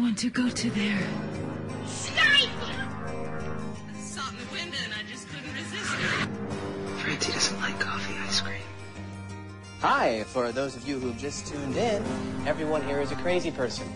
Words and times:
want 0.00 0.16
to 0.16 0.30
go 0.30 0.48
to 0.48 0.70
there. 0.70 1.06
saw 1.86 2.22
it 4.22 4.32
in 4.32 4.38
the 4.38 4.46
window 4.50 4.78
and 4.82 4.94
I 4.94 5.02
just 5.10 5.28
couldn't 5.28 5.52
resist 5.52 5.94
it. 5.94 6.28
Francie 7.00 7.32
doesn't 7.32 7.60
like 7.60 7.78
coffee 7.78 8.14
ice 8.26 8.40
cream. 8.40 8.62
Hi, 9.80 10.24
for 10.24 10.52
those 10.52 10.74
of 10.74 10.88
you 10.88 10.98
who've 10.98 11.18
just 11.18 11.46
tuned 11.46 11.76
in, 11.76 12.02
everyone 12.46 12.82
here 12.84 13.00
is 13.00 13.12
a 13.12 13.16
crazy 13.16 13.50
person. 13.50 13.86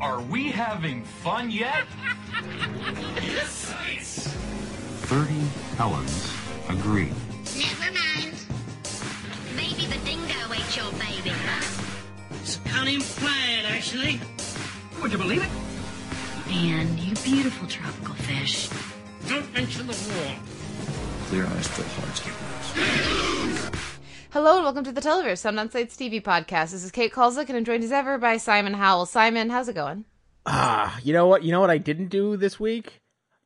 Are 0.00 0.20
we 0.20 0.50
having 0.50 1.04
fun 1.04 1.52
yet? 1.52 1.86
Yes. 3.22 3.72
30 5.06 5.34
Helens 5.76 6.32
agree. 6.68 7.12
Never 7.56 7.92
mind. 7.92 8.34
Maybe 9.54 9.86
the 9.86 9.98
dingo 10.04 10.52
ate 10.52 10.76
your 10.76 10.90
baby. 10.92 11.32
It's 12.42 12.56
a 12.56 12.60
cunning 12.68 13.00
plan, 13.00 13.64
actually. 13.66 14.20
Would 15.02 15.12
you 15.12 15.18
believe 15.18 15.42
it? 15.42 15.48
Man, 16.48 16.98
you 16.98 17.14
beautiful 17.16 17.68
tropical 17.68 18.14
fish. 18.14 18.68
Don't 19.28 19.52
mention 19.52 19.86
the 19.86 19.92
war. 19.92 20.34
Clear 21.26 21.46
eyes, 21.46 21.68
full 21.68 21.84
hearts, 22.02 22.20
get 22.20 22.32
lost. 23.62 23.74
Hello 24.30 24.56
and 24.56 24.64
welcome 24.64 24.84
to 24.84 24.92
the 24.92 25.00
Televerse, 25.00 25.38
Sound 25.38 25.60
On 25.60 25.70
Sight's 25.70 25.96
TV 25.96 26.22
podcast. 26.22 26.72
This 26.72 26.84
is 26.84 26.90
Kate 26.90 27.12
Kulzick 27.12 27.48
and 27.48 27.56
I'm 27.56 27.64
joined 27.64 27.84
as 27.84 27.92
ever 27.92 28.18
by 28.18 28.36
Simon 28.38 28.74
Howell. 28.74 29.06
Simon, 29.06 29.50
how's 29.50 29.68
it 29.68 29.74
going? 29.74 30.04
Ah, 30.46 30.98
you 31.02 31.12
know 31.12 31.26
what? 31.26 31.44
You 31.44 31.52
know 31.52 31.60
what 31.60 31.70
I 31.70 31.78
didn't 31.78 32.08
do 32.08 32.36
this 32.36 32.58
week? 32.58 33.00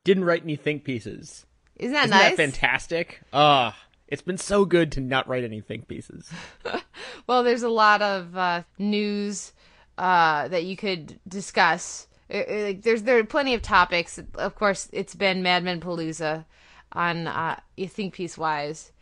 Didn't 0.05 0.25
write 0.25 0.43
any 0.43 0.57
think 0.57 0.85
pieces. 0.85 1.45
Isn't 1.77 1.93
that 1.93 2.05
Isn't 2.07 2.11
nice? 2.17 2.31
that 2.31 2.37
fantastic? 2.37 3.21
Ah, 3.33 3.77
it's 4.09 4.23
been 4.23 4.39
so 4.39 4.65
good 4.65 4.93
to 4.93 5.01
not 5.01 5.29
write 5.29 5.45
any 5.45 5.61
think 5.61 5.87
pieces. 5.87 6.31
well, 7.27 7.43
there's 7.43 7.63
a 7.63 7.69
lot 7.69 8.01
of 8.03 8.37
uh, 8.37 8.63
news 8.79 9.53
uh, 9.99 10.49
that 10.49 10.65
you 10.65 10.77
could 10.77 11.19
discuss. 11.27 12.07
Uh, 12.33 12.39
uh, 12.39 12.63
Like, 12.63 12.83
there's 12.83 13.03
there 13.03 13.19
are 13.19 13.25
plenty 13.25 13.55
of 13.55 13.63
topics. 13.63 14.21
Of 14.35 14.55
course, 14.55 14.89
it's 14.93 15.15
been 15.15 15.43
Mad 15.43 15.65
Men 15.65 15.81
Palooza 15.81 16.45
on 16.93 17.27
uh, 17.27 17.59
you 17.77 17.89
think 17.89 18.15
piece 18.15 18.37
wise. 18.37 18.93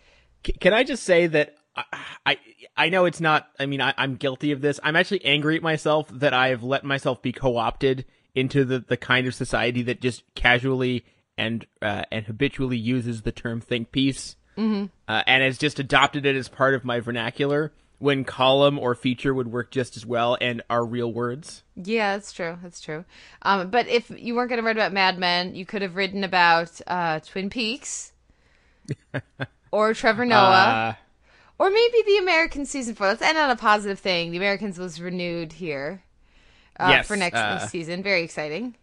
Can 0.43 0.73
I 0.73 0.85
just 0.85 1.03
say 1.03 1.27
that 1.27 1.57
I, 2.27 2.39
I 2.77 2.89
know 2.89 3.05
it's 3.05 3.21
not. 3.21 3.49
I 3.59 3.67
mean, 3.67 3.81
I, 3.81 3.95
I'm 3.97 4.17
guilty 4.17 4.53
of 4.53 4.61
this. 4.61 4.81
I'm 4.83 4.97
actually 4.97 5.25
angry 5.25 5.57
at 5.57 5.63
myself 5.63 6.09
that 6.13 6.35
I 6.35 6.49
have 6.49 6.63
let 6.63 6.85
myself 6.85 7.23
be 7.23 7.33
co-opted 7.33 8.05
into 8.35 8.65
the 8.65 8.81
the 8.81 8.97
kind 8.97 9.27
of 9.27 9.35
society 9.35 9.83
that 9.83 10.01
just 10.01 10.23
casually 10.35 11.05
and 11.37 11.67
uh, 11.81 12.05
and 12.11 12.27
habitually 12.27 12.77
uses 12.77 13.23
the 13.23 13.33
term 13.33 13.61
think 13.61 13.93
piece, 13.93 14.37
mm-hmm. 14.57 14.87
uh, 15.09 15.23
and 15.27 15.43
has 15.43 15.59
just 15.59 15.79
adopted 15.79 16.27
it 16.27 16.37
as 16.37 16.49
part 16.49 16.75
of 16.75 16.85
my 16.85 17.01
vernacular. 17.01 17.73
When 18.01 18.25
column 18.25 18.79
or 18.79 18.95
feature 18.97 19.33
would 19.33 19.49
work 19.53 19.71
just 19.71 19.97
as 19.97 20.05
well 20.05 20.37
and 20.41 20.63
are 20.69 20.85
real 20.85 21.13
words. 21.13 21.63
Yeah, 21.77 22.17
that's 22.17 22.33
true. 22.33 22.59
That's 22.63 22.81
true. 22.81 23.05
Um, 23.43 23.71
but 23.71 23.87
if 23.89 24.11
you 24.11 24.35
weren't 24.35 24.49
going 24.49 24.59
to 24.61 24.67
write 24.67 24.77
about 24.77 24.93
Mad 24.93 25.19
Men, 25.19 25.55
you 25.55 25.65
could 25.65 25.83
have 25.83 25.95
written 25.97 26.25
about 26.25 26.81
uh, 26.87 27.21
Twin 27.21 27.51
Peaks 27.51 28.13
or 29.71 29.95
Trevor 29.95 30.25
Noah. 30.25 30.39
Uh, 30.39 30.95
Or 31.59 31.69
maybe 31.69 32.03
the 32.07 32.17
American 32.17 32.65
season 32.65 32.95
four. 32.95 33.07
Let's 33.07 33.21
end 33.21 33.37
on 33.37 33.51
a 33.51 33.57
positive 33.57 33.99
thing. 33.99 34.31
The 34.31 34.39
Americans 34.39 34.79
was 34.79 34.99
renewed 34.99 35.53
here 35.53 36.03
uh, 36.79 36.89
Yes, 36.89 37.07
for 37.07 37.17
next 37.17 37.37
uh, 37.39 37.67
season. 37.67 38.03
Very 38.03 38.23
exciting. 38.23 38.77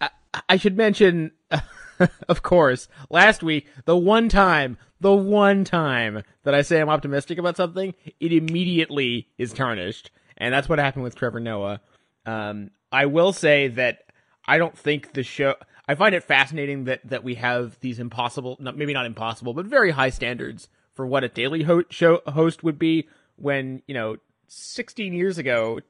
I, 0.00 0.08
I 0.48 0.56
should 0.56 0.78
mention, 0.78 1.32
of 2.28 2.42
course, 2.42 2.88
last 3.10 3.42
week, 3.42 3.66
the 3.84 3.96
one 3.98 4.30
time, 4.30 4.78
the 5.04 5.14
one 5.14 5.64
time 5.64 6.22
that 6.44 6.54
I 6.54 6.62
say 6.62 6.80
I'm 6.80 6.88
optimistic 6.88 7.36
about 7.36 7.58
something, 7.58 7.94
it 8.20 8.32
immediately 8.32 9.28
is 9.36 9.52
tarnished. 9.52 10.10
And 10.38 10.54
that's 10.54 10.66
what 10.66 10.78
happened 10.78 11.04
with 11.04 11.14
Trevor 11.14 11.40
Noah. 11.40 11.82
Um, 12.24 12.70
I 12.90 13.04
will 13.04 13.34
say 13.34 13.68
that 13.68 14.04
I 14.46 14.56
don't 14.56 14.76
think 14.76 15.12
the 15.12 15.22
show, 15.22 15.56
I 15.86 15.94
find 15.94 16.14
it 16.14 16.24
fascinating 16.24 16.84
that, 16.84 17.02
that 17.04 17.22
we 17.22 17.34
have 17.34 17.78
these 17.80 17.98
impossible, 17.98 18.56
not, 18.58 18.78
maybe 18.78 18.94
not 18.94 19.04
impossible, 19.04 19.52
but 19.52 19.66
very 19.66 19.90
high 19.90 20.08
standards 20.08 20.70
for 20.94 21.06
what 21.06 21.22
a 21.22 21.28
daily 21.28 21.64
ho- 21.64 21.84
show 21.90 22.22
host 22.26 22.64
would 22.64 22.78
be 22.78 23.06
when, 23.36 23.82
you 23.86 23.92
know, 23.92 24.16
16 24.48 25.12
years 25.12 25.36
ago, 25.36 25.80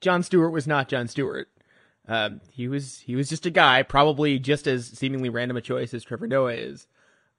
Jon 0.00 0.22
Stewart 0.22 0.52
was 0.52 0.66
not 0.66 0.88
Jon 0.88 1.06
Stewart. 1.06 1.48
Um, 2.08 2.40
he 2.50 2.66
was 2.66 3.00
he 3.00 3.14
was 3.14 3.28
just 3.28 3.44
a 3.44 3.50
guy, 3.50 3.82
probably 3.82 4.38
just 4.38 4.66
as 4.66 4.86
seemingly 4.86 5.28
random 5.28 5.58
a 5.58 5.60
choice 5.60 5.92
as 5.92 6.02
Trevor 6.02 6.28
Noah 6.28 6.54
is. 6.54 6.86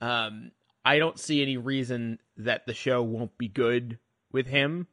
Um, 0.01 0.51
I 0.87 0.99
don't 0.99 1.19
see 1.19 1.41
any 1.41 1.57
reason 1.57 2.19
that 2.37 2.65
the 2.65 2.73
show 2.73 3.03
won't 3.03 3.37
be 3.37 3.49
good 3.49 3.99
with 4.31 4.47
him, 4.47 4.87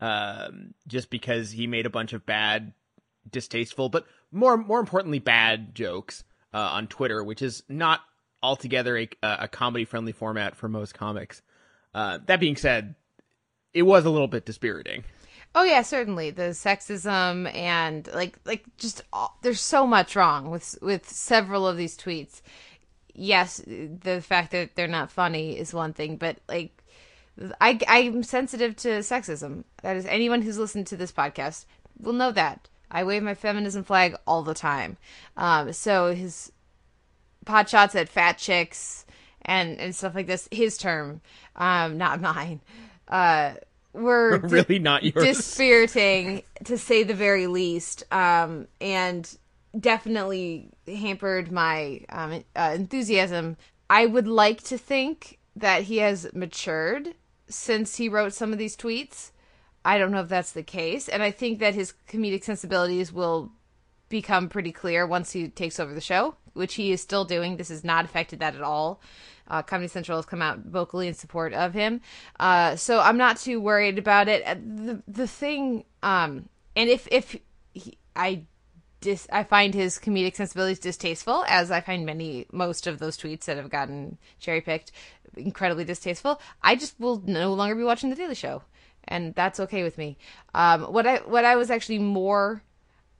um, 0.00 0.74
just 0.86 1.10
because 1.10 1.50
he 1.50 1.66
made 1.66 1.84
a 1.84 1.90
bunch 1.90 2.12
of 2.12 2.24
bad, 2.24 2.72
distasteful, 3.28 3.88
but 3.88 4.06
more 4.30 4.56
more 4.56 4.78
importantly, 4.78 5.18
bad 5.18 5.74
jokes 5.74 6.22
uh, 6.54 6.58
on 6.58 6.86
Twitter, 6.86 7.24
which 7.24 7.42
is 7.42 7.64
not 7.68 8.02
altogether 8.40 8.96
a, 8.96 9.08
a 9.20 9.48
comedy 9.48 9.84
friendly 9.84 10.12
format 10.12 10.54
for 10.54 10.68
most 10.68 10.94
comics. 10.94 11.42
Uh, 11.92 12.20
that 12.26 12.38
being 12.38 12.54
said, 12.54 12.94
it 13.74 13.82
was 13.82 14.04
a 14.04 14.10
little 14.10 14.28
bit 14.28 14.46
dispiriting. 14.46 15.02
Oh 15.56 15.64
yeah, 15.64 15.82
certainly 15.82 16.30
the 16.30 16.50
sexism 16.54 17.52
and 17.52 18.08
like 18.14 18.38
like 18.44 18.64
just 18.78 19.02
all, 19.12 19.38
there's 19.42 19.60
so 19.60 19.88
much 19.88 20.14
wrong 20.14 20.50
with 20.52 20.78
with 20.80 21.08
several 21.08 21.66
of 21.66 21.76
these 21.76 21.98
tweets. 21.98 22.42
Yes, 23.14 23.58
the 23.66 24.22
fact 24.26 24.52
that 24.52 24.74
they're 24.74 24.88
not 24.88 25.10
funny 25.10 25.58
is 25.58 25.74
one 25.74 25.92
thing, 25.92 26.16
but 26.16 26.38
like 26.48 26.82
I 27.60 27.78
I'm 27.88 28.22
sensitive 28.22 28.76
to 28.76 28.88
sexism. 29.00 29.64
That 29.82 29.96
is 29.96 30.06
anyone 30.06 30.42
who's 30.42 30.58
listened 30.58 30.86
to 30.88 30.96
this 30.96 31.12
podcast 31.12 31.66
will 32.00 32.12
know 32.12 32.32
that. 32.32 32.68
I 32.90 33.04
wave 33.04 33.22
my 33.22 33.34
feminism 33.34 33.84
flag 33.84 34.16
all 34.26 34.42
the 34.42 34.54
time. 34.54 34.98
Um, 35.36 35.72
so 35.72 36.14
his 36.14 36.52
pot 37.46 37.68
shots 37.68 37.94
at 37.94 38.08
fat 38.08 38.38
chicks 38.38 39.06
and 39.42 39.78
and 39.78 39.94
stuff 39.94 40.14
like 40.14 40.26
this, 40.26 40.48
his 40.50 40.76
term, 40.78 41.20
um, 41.56 41.98
not 41.98 42.20
mine. 42.20 42.60
Uh, 43.08 43.54
were 43.92 44.38
di- 44.38 44.46
Really 44.48 44.78
not 44.78 45.02
yours. 45.02 45.24
dispiriting 45.24 46.42
to 46.64 46.78
say 46.78 47.02
the 47.02 47.14
very 47.14 47.46
least, 47.46 48.04
um, 48.12 48.68
and 48.80 49.36
definitely 49.78 50.70
hampered 50.86 51.50
my 51.50 52.02
um, 52.08 52.44
uh, 52.54 52.72
enthusiasm. 52.74 53.56
I 53.88 54.06
would 54.06 54.28
like 54.28 54.62
to 54.64 54.78
think 54.78 55.38
that 55.56 55.84
he 55.84 55.98
has 55.98 56.28
matured 56.34 57.14
since 57.48 57.96
he 57.96 58.08
wrote 58.08 58.32
some 58.32 58.52
of 58.52 58.58
these 58.58 58.76
tweets. 58.76 59.30
I 59.84 59.98
don't 59.98 60.12
know 60.12 60.20
if 60.20 60.28
that's 60.28 60.52
the 60.52 60.62
case, 60.62 61.08
and 61.08 61.22
I 61.22 61.30
think 61.30 61.58
that 61.58 61.74
his 61.74 61.94
comedic 62.08 62.44
sensibilities 62.44 63.12
will 63.12 63.52
become 64.08 64.48
pretty 64.48 64.72
clear 64.72 65.06
once 65.06 65.32
he 65.32 65.48
takes 65.48 65.80
over 65.80 65.92
the 65.92 66.00
show, 66.00 66.36
which 66.52 66.74
he 66.74 66.92
is 66.92 67.00
still 67.00 67.24
doing. 67.24 67.56
This 67.56 67.70
has 67.70 67.82
not 67.82 68.04
affected 68.04 68.40
that 68.40 68.54
at 68.54 68.62
all. 68.62 69.00
Uh, 69.48 69.62
Comedy 69.62 69.88
Central 69.88 70.18
has 70.18 70.24
come 70.24 70.40
out 70.40 70.60
vocally 70.60 71.08
in 71.08 71.14
support 71.14 71.52
of 71.52 71.74
him, 71.74 72.00
uh, 72.38 72.76
so 72.76 73.00
I'm 73.00 73.18
not 73.18 73.38
too 73.38 73.60
worried 73.60 73.98
about 73.98 74.28
it. 74.28 74.44
Uh, 74.46 74.54
The 74.54 75.02
the 75.08 75.26
thing, 75.26 75.84
um, 76.02 76.48
and 76.76 76.88
if 76.88 77.08
if 77.10 77.36
he, 77.74 77.98
I 78.14 78.44
dis 79.02 79.26
I 79.30 79.44
find 79.44 79.74
his 79.74 79.98
comedic 79.98 80.36
sensibilities 80.36 80.78
distasteful, 80.78 81.44
as 81.46 81.70
I 81.70 81.82
find 81.82 82.06
many 82.06 82.46
most 82.50 82.86
of 82.86 82.98
those 82.98 83.18
tweets 83.18 83.44
that 83.44 83.58
have 83.58 83.68
gotten 83.68 84.16
cherry 84.40 84.62
picked 84.62 84.92
incredibly 85.36 85.84
distasteful. 85.84 86.40
I 86.62 86.76
just 86.76 86.98
will 86.98 87.22
no 87.26 87.52
longer 87.52 87.74
be 87.74 87.84
watching 87.84 88.08
the 88.08 88.16
Daily 88.16 88.34
Show, 88.34 88.62
and 89.04 89.34
that's 89.34 89.60
okay 89.60 89.82
with 89.82 89.98
me. 89.98 90.16
Um, 90.54 90.84
what 90.84 91.06
I 91.06 91.18
what 91.18 91.44
I 91.44 91.56
was 91.56 91.70
actually 91.70 91.98
more 91.98 92.62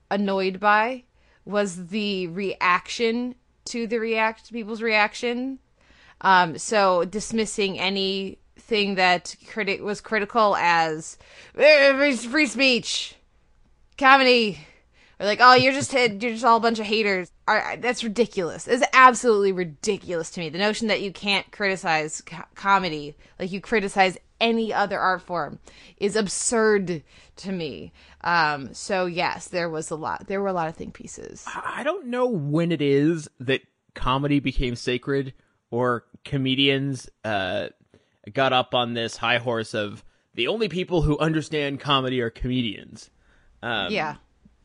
annoyed 0.09 0.59
by 0.59 1.03
was 1.45 1.87
the 1.87 2.27
reaction 2.27 3.35
to 3.65 3.85
the 3.85 3.99
react 3.99 4.51
people's 4.51 4.81
reaction. 4.81 5.59
Um, 6.21 6.57
so 6.57 7.03
dismissing 7.03 7.79
anything 7.79 8.95
that 8.95 9.35
critic 9.49 9.81
was 9.81 10.01
critical 10.01 10.55
as 10.55 11.17
"Eh, 11.57 11.93
free- 11.97 12.15
free 12.15 12.45
speech, 12.47 13.15
comedy, 13.97 14.59
or 15.23 15.25
like, 15.25 15.39
oh, 15.41 15.53
you're 15.53 15.71
just 15.71 15.93
you're 15.93 16.09
just 16.17 16.43
all 16.43 16.57
a 16.57 16.59
bunch 16.59 16.79
of 16.79 16.85
haters. 16.85 17.31
That's 17.47 18.03
ridiculous. 18.03 18.67
It's 18.67 18.83
absolutely 18.91 19.53
ridiculous 19.53 20.29
to 20.31 20.41
me. 20.41 20.49
The 20.49 20.57
notion 20.57 20.89
that 20.89 21.01
you 21.01 21.13
can't 21.13 21.49
criticize 21.49 22.21
co- 22.21 22.43
comedy 22.55 23.15
like 23.39 23.51
you 23.51 23.61
criticize 23.61 24.17
any 24.41 24.73
other 24.73 24.99
art 24.99 25.21
form 25.21 25.59
is 25.95 26.17
absurd 26.17 27.03
to 27.37 27.51
me. 27.51 27.93
Um, 28.21 28.73
so 28.73 29.05
yes, 29.05 29.47
there 29.47 29.69
was 29.69 29.89
a 29.91 29.95
lot. 29.95 30.27
There 30.27 30.41
were 30.41 30.49
a 30.49 30.53
lot 30.53 30.67
of 30.67 30.75
think 30.75 30.93
pieces. 30.93 31.45
I 31.47 31.83
don't 31.83 32.07
know 32.07 32.27
when 32.27 32.73
it 32.73 32.81
is 32.81 33.29
that 33.39 33.61
comedy 33.93 34.41
became 34.41 34.75
sacred 34.75 35.33
or 35.71 36.03
comedians 36.25 37.09
uh, 37.23 37.69
got 38.33 38.51
up 38.51 38.75
on 38.75 38.93
this 38.93 39.15
high 39.15 39.37
horse 39.37 39.73
of 39.73 40.03
the 40.33 40.49
only 40.49 40.67
people 40.67 41.01
who 41.01 41.17
understand 41.17 41.79
comedy 41.79 42.19
are 42.19 42.29
comedians. 42.29 43.09
Um, 43.61 43.93
yeah. 43.93 44.15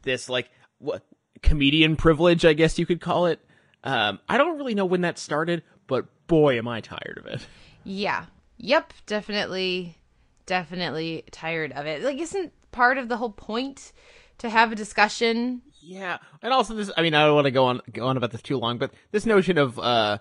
This 0.03 0.29
like 0.29 0.51
what 0.79 1.05
comedian 1.43 1.97
privilege, 1.97 2.45
I 2.45 2.53
guess 2.53 2.79
you 2.79 2.87
could 2.87 3.01
call 3.01 3.27
it. 3.27 3.41
Um, 3.85 4.19
I 4.29 4.39
don't 4.39 4.57
really 4.59 4.75
know 4.75 4.87
when 4.87 5.03
that 5.03 5.19
started, 5.19 5.63
but 5.87 6.07
boy, 6.27 6.59
am 6.59 6.69
I 6.69 6.81
tired 6.81 7.19
of 7.19 7.27
it. 7.27 7.47
Yeah. 7.85 8.27
Yep. 8.59 8.93
Definitely. 9.07 9.97
Definitely 10.45 11.25
tired 11.31 11.73
of 11.73 11.87
it. 11.87 12.03
Like, 12.03 12.19
isn't 12.19 12.53
part 12.71 12.99
of 12.99 13.09
the 13.09 13.17
whole 13.17 13.31
point 13.31 13.93
to 14.39 14.49
have 14.49 14.73
a 14.73 14.75
discussion. 14.75 15.63
Yeah, 15.81 16.19
and 16.43 16.53
also 16.53 16.75
this. 16.75 16.91
I 16.97 17.03
mean, 17.03 17.15
I 17.15 17.25
don't 17.25 17.35
want 17.35 17.47
to 17.47 17.51
go 17.51 17.65
on 17.67 17.81
go 17.93 18.07
on 18.07 18.17
about 18.17 18.31
this 18.31 18.43
too 18.43 18.59
long, 18.59 18.79
but 18.79 18.93
this 19.11 19.25
notion 19.27 19.59
of 19.59 19.79
uh 19.79 20.19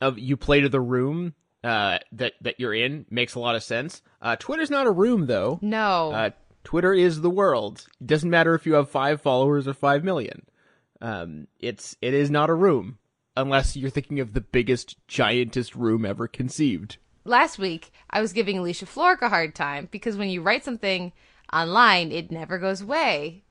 of 0.00 0.18
you 0.18 0.36
play 0.36 0.60
to 0.60 0.68
the 0.68 0.80
room 0.80 1.34
uh 1.64 1.98
that 2.12 2.32
that 2.40 2.58
you're 2.58 2.74
in 2.74 3.04
makes 3.10 3.34
a 3.34 3.40
lot 3.40 3.56
of 3.56 3.62
sense. 3.62 4.00
Uh, 4.22 4.36
Twitter's 4.36 4.70
not 4.70 4.86
a 4.86 4.90
room 4.90 5.26
though. 5.26 5.58
No. 5.60 6.12
Uh, 6.12 6.30
Twitter 6.64 6.92
is 6.92 7.20
the 7.20 7.30
world. 7.30 7.86
It 8.00 8.06
doesn't 8.06 8.30
matter 8.30 8.54
if 8.54 8.66
you 8.66 8.74
have 8.74 8.90
five 8.90 9.20
followers 9.20 9.66
or 9.66 9.74
five 9.74 10.04
million. 10.04 10.46
Um, 11.00 11.48
it's 11.58 11.96
it 12.00 12.14
is 12.14 12.30
not 12.30 12.50
a 12.50 12.54
room 12.54 12.98
unless 13.36 13.76
you're 13.76 13.90
thinking 13.90 14.20
of 14.20 14.34
the 14.34 14.40
biggest, 14.40 14.96
giantest 15.08 15.74
room 15.74 16.04
ever 16.04 16.28
conceived. 16.28 16.98
Last 17.24 17.58
week, 17.58 17.92
I 18.10 18.20
was 18.20 18.32
giving 18.32 18.58
Alicia 18.58 18.86
Florrick 18.86 19.22
a 19.22 19.28
hard 19.28 19.54
time 19.54 19.88
because 19.90 20.16
when 20.16 20.28
you 20.28 20.42
write 20.42 20.64
something 20.64 21.12
online, 21.52 22.12
it 22.12 22.30
never 22.30 22.58
goes 22.58 22.80
away. 22.80 23.44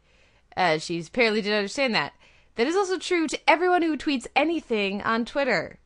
Uh, 0.56 0.78
she 0.78 1.00
apparently 1.00 1.42
didn't 1.42 1.58
understand 1.58 1.96
that. 1.96 2.14
That 2.56 2.68
is 2.68 2.76
also 2.76 2.98
true 2.98 3.28
to 3.28 3.50
everyone 3.50 3.82
who 3.82 3.98
tweets 3.98 4.28
anything 4.36 5.02
on 5.02 5.26
Twitter. 5.26 5.80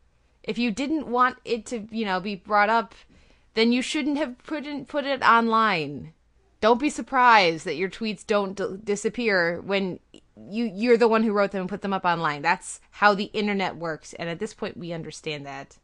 If 0.44 0.58
you 0.58 0.72
didn't 0.72 1.08
want 1.08 1.38
it 1.46 1.66
to, 1.68 1.88
you 1.92 2.06
know, 2.06 2.20
be 2.20 2.36
brought 2.36 2.70
up, 2.70 2.96
then 3.54 3.72
you 3.72 3.82
shouldn't 3.82 4.18
have 4.18 4.38
put 4.40 4.66
it, 4.66 4.88
put 4.88 5.06
it 5.06 5.22
online. 5.22 6.14
Don't 6.66 6.80
be 6.80 6.90
surprised 6.90 7.66
that 7.66 7.76
your 7.76 7.92
tweets 7.92 8.26
don't 8.26 8.56
d- 8.56 8.80
disappear 8.84 9.62
when 9.62 10.00
you 10.36 10.66
you're 10.66 10.98
the 10.98 11.08
one 11.08 11.22
who 11.22 11.32
wrote 11.32 11.52
them 11.52 11.62
and 11.62 11.70
put 11.70 11.84
them 11.84 11.94
up 11.94 12.06
online. 12.06 12.42
That's 12.42 12.82
how 12.90 13.14
the 13.14 13.26
internet 13.26 13.76
works, 13.76 14.16
and 14.16 14.28
at 14.28 14.40
this 14.40 14.56
point, 14.56 14.76
we 14.76 14.92
understand 14.92 15.46
that. 15.46 15.78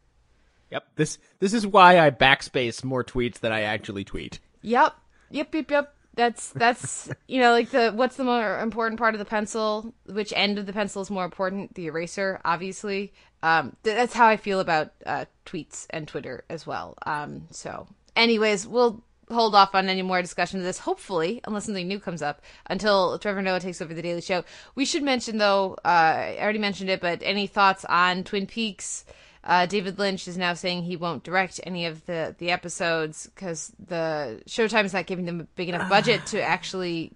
Yep. 0.72 0.88
This 0.95 1.19
this 1.38 1.54
is 1.54 1.68
why 1.68 2.00
I 2.00 2.10
backspace 2.10 2.83
more 2.83 3.04
tweets 3.04 3.42
than 3.42 3.51
I 3.51 3.62
actually 3.62 4.04
tweet. 4.04 4.39
Yep. 4.63 4.95
Yep. 5.30 5.54
Yep. 5.54 5.69
Yep. 5.69 5.95
That's 6.16 6.50
that's 6.50 7.12
you 7.28 7.39
know 7.39 7.51
like 7.51 7.69
the 7.69 7.92
what's 7.92 8.16
the 8.16 8.24
more 8.24 8.60
important 8.60 8.98
part 8.98 9.13
of 9.13 9.19
the 9.19 9.25
pencil? 9.25 9.94
Which 10.07 10.33
end 10.36 10.57
of 10.57 10.66
the 10.66 10.74
pencil 10.74 11.04
is 11.04 11.12
more 11.12 11.25
important? 11.25 11.75
The 11.75 11.86
eraser, 11.86 12.42
obviously. 12.44 13.13
Um, 13.44 13.75
th- 13.83 13.95
that's 13.95 14.16
how 14.16 14.25
I 14.25 14.36
feel 14.36 14.60
about 14.60 14.94
uh, 15.06 15.25
tweets 15.45 15.86
and 15.92 16.07
Twitter 16.07 16.44
as 16.50 16.66
well. 16.66 16.98
Um, 17.06 17.50
so, 17.51 17.86
anyways, 18.16 18.66
we'll 18.66 19.04
hold 19.31 19.56
off 19.56 19.74
on 19.74 19.89
any 19.89 20.01
more 20.01 20.22
discussion 20.22 20.60
of 20.60 20.66
this. 20.66 20.80
Hopefully, 20.80 21.42
unless 21.45 21.66
something 21.66 21.88
new 21.88 22.00
comes 22.00 22.22
up, 22.22 22.42
until 22.68 23.18
Trevor 23.19 23.42
Noah 23.42 23.60
takes 23.60 23.81
over 23.81 23.94
the 23.94 24.01
Daily 24.01 24.22
Show. 24.22 24.44
We 24.75 24.86
should 24.86 25.04
mention 25.04 25.38
though, 25.38 25.78
uh, 25.86 25.88
I 25.88 26.38
already 26.39 26.60
mentioned 26.60 26.89
it, 26.89 27.01
but 27.01 27.22
any 27.24 27.48
thoughts 27.48 27.86
on 27.86 28.24
Twin 28.24 28.45
Peaks? 28.45 29.06
Uh, 29.44 29.66
David 29.66 29.98
Lynch 29.98 30.28
is 30.28 30.38
now 30.38 30.54
saying 30.54 30.83
he 30.83 30.95
won't 30.95 31.24
direct 31.24 31.60
any 31.63 31.88
of 31.88 32.06
the, 32.06 32.36
the 32.38 32.51
episodes 32.51 33.30
because 33.33 33.72
the 33.88 34.42
Showtime 34.48 34.86
is 34.86 34.94
not 34.94 35.07
giving 35.07 35.25
them 35.25 35.39
a 35.42 35.44
big 35.56 35.69
enough 35.69 35.89
budget 35.89 36.25
to 36.28 36.42
actually, 36.44 37.12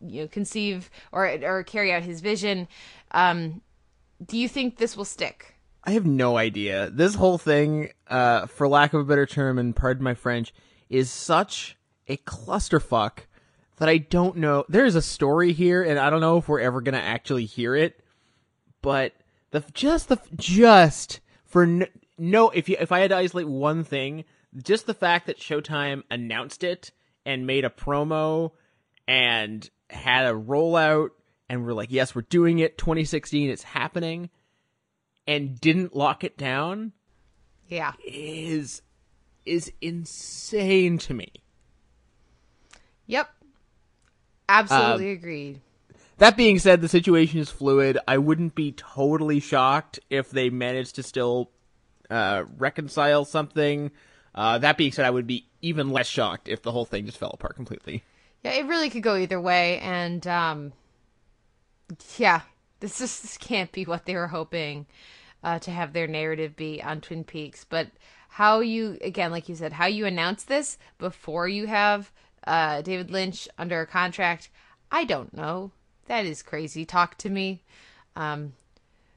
you 0.00 0.22
know, 0.22 0.28
conceive 0.28 0.90
or 1.10 1.26
or 1.42 1.64
carry 1.64 1.92
out 1.92 2.02
his 2.02 2.20
vision. 2.20 2.68
Um, 3.10 3.62
do 4.24 4.38
you 4.38 4.48
think 4.48 4.76
this 4.76 4.96
will 4.96 5.04
stick? 5.04 5.56
I 5.82 5.92
have 5.92 6.06
no 6.06 6.36
idea. 6.36 6.90
This 6.90 7.14
whole 7.14 7.38
thing, 7.38 7.90
uh, 8.08 8.46
for 8.46 8.66
lack 8.66 8.92
of 8.92 9.00
a 9.00 9.04
better 9.04 9.26
term, 9.26 9.58
and 9.58 9.74
pardon 9.74 10.02
my 10.02 10.14
French, 10.14 10.52
is 10.88 11.10
such 11.10 11.76
a 12.08 12.16
clusterfuck 12.18 13.20
that 13.78 13.88
I 13.88 13.98
don't 13.98 14.36
know. 14.36 14.64
There's 14.68 14.94
a 14.94 15.02
story 15.02 15.52
here, 15.52 15.82
and 15.82 15.98
I 15.98 16.10
don't 16.10 16.20
know 16.20 16.38
if 16.38 16.48
we're 16.48 16.60
ever 16.60 16.80
gonna 16.80 16.98
actually 16.98 17.44
hear 17.44 17.74
it. 17.76 18.00
But 18.82 19.12
the 19.50 19.64
just 19.72 20.08
the 20.08 20.18
just 20.34 21.20
for 21.44 21.66
no, 21.66 21.86
no 22.18 22.50
if 22.50 22.68
you 22.68 22.76
if 22.80 22.92
I 22.92 23.00
had 23.00 23.10
to 23.10 23.16
isolate 23.16 23.48
one 23.48 23.84
thing, 23.84 24.24
just 24.62 24.86
the 24.86 24.94
fact 24.94 25.26
that 25.26 25.38
Showtime 25.38 26.02
announced 26.10 26.64
it 26.64 26.92
and 27.24 27.46
made 27.46 27.64
a 27.64 27.70
promo 27.70 28.52
and 29.08 29.68
had 29.90 30.26
a 30.26 30.32
rollout 30.34 31.10
and 31.48 31.64
we're 31.64 31.74
like, 31.74 31.92
yes, 31.92 32.14
we're 32.14 32.22
doing 32.22 32.58
it. 32.58 32.76
2016, 32.76 33.50
it's 33.50 33.62
happening, 33.62 34.30
and 35.26 35.60
didn't 35.60 35.94
lock 35.94 36.24
it 36.24 36.36
down 36.36 36.92
Yeah. 37.68 37.92
is 38.04 38.82
is 39.46 39.72
insane 39.80 40.98
to 40.98 41.14
me. 41.14 41.32
Yep. 43.06 43.30
Absolutely 44.48 45.10
agreed. 45.10 45.60
That 46.18 46.36
being 46.36 46.58
said, 46.58 46.80
the 46.80 46.88
situation 46.88 47.40
is 47.40 47.50
fluid. 47.50 47.98
I 48.08 48.18
wouldn't 48.18 48.54
be 48.54 48.72
totally 48.72 49.40
shocked 49.40 50.00
if 50.08 50.30
they 50.30 50.50
managed 50.50 50.94
to 50.96 51.02
still 51.02 51.50
uh, 52.08 52.44
reconcile 52.56 53.24
something. 53.24 53.90
Uh, 54.34 54.58
that 54.58 54.76
being 54.76 54.92
said, 54.92 55.04
I 55.04 55.10
would 55.10 55.26
be 55.26 55.46
even 55.62 55.90
less 55.90 56.06
shocked 56.06 56.48
if 56.48 56.62
the 56.62 56.72
whole 56.72 56.84
thing 56.84 57.06
just 57.06 57.18
fell 57.18 57.30
apart 57.30 57.56
completely. 57.56 58.02
Yeah, 58.44 58.52
it 58.52 58.66
really 58.66 58.90
could 58.90 59.02
go 59.02 59.16
either 59.16 59.40
way, 59.40 59.78
and 59.80 60.26
um, 60.26 60.72
yeah, 62.16 62.42
this 62.80 62.98
just 62.98 63.22
this 63.22 63.36
can't 63.36 63.72
be 63.72 63.84
what 63.84 64.06
they 64.06 64.14
were 64.14 64.28
hoping 64.28 64.86
uh, 65.42 65.58
to 65.60 65.70
have 65.70 65.92
their 65.92 66.06
narrative 66.06 66.56
be 66.56 66.82
on 66.82 67.00
Twin 67.00 67.24
Peaks. 67.24 67.64
But 67.64 67.88
how 68.36 68.60
you 68.60 68.98
again, 69.00 69.30
like 69.30 69.48
you 69.48 69.54
said, 69.54 69.72
how 69.72 69.86
you 69.86 70.04
announce 70.04 70.44
this 70.44 70.76
before 70.98 71.48
you 71.48 71.66
have 71.66 72.12
uh, 72.46 72.82
David 72.82 73.10
Lynch 73.10 73.48
under 73.56 73.80
a 73.80 73.86
contract, 73.86 74.50
I 74.92 75.04
don't 75.04 75.32
know. 75.32 75.70
That 76.04 76.26
is 76.26 76.42
crazy. 76.42 76.84
Talk 76.84 77.16
to 77.16 77.30
me. 77.30 77.62
Um, 78.14 78.52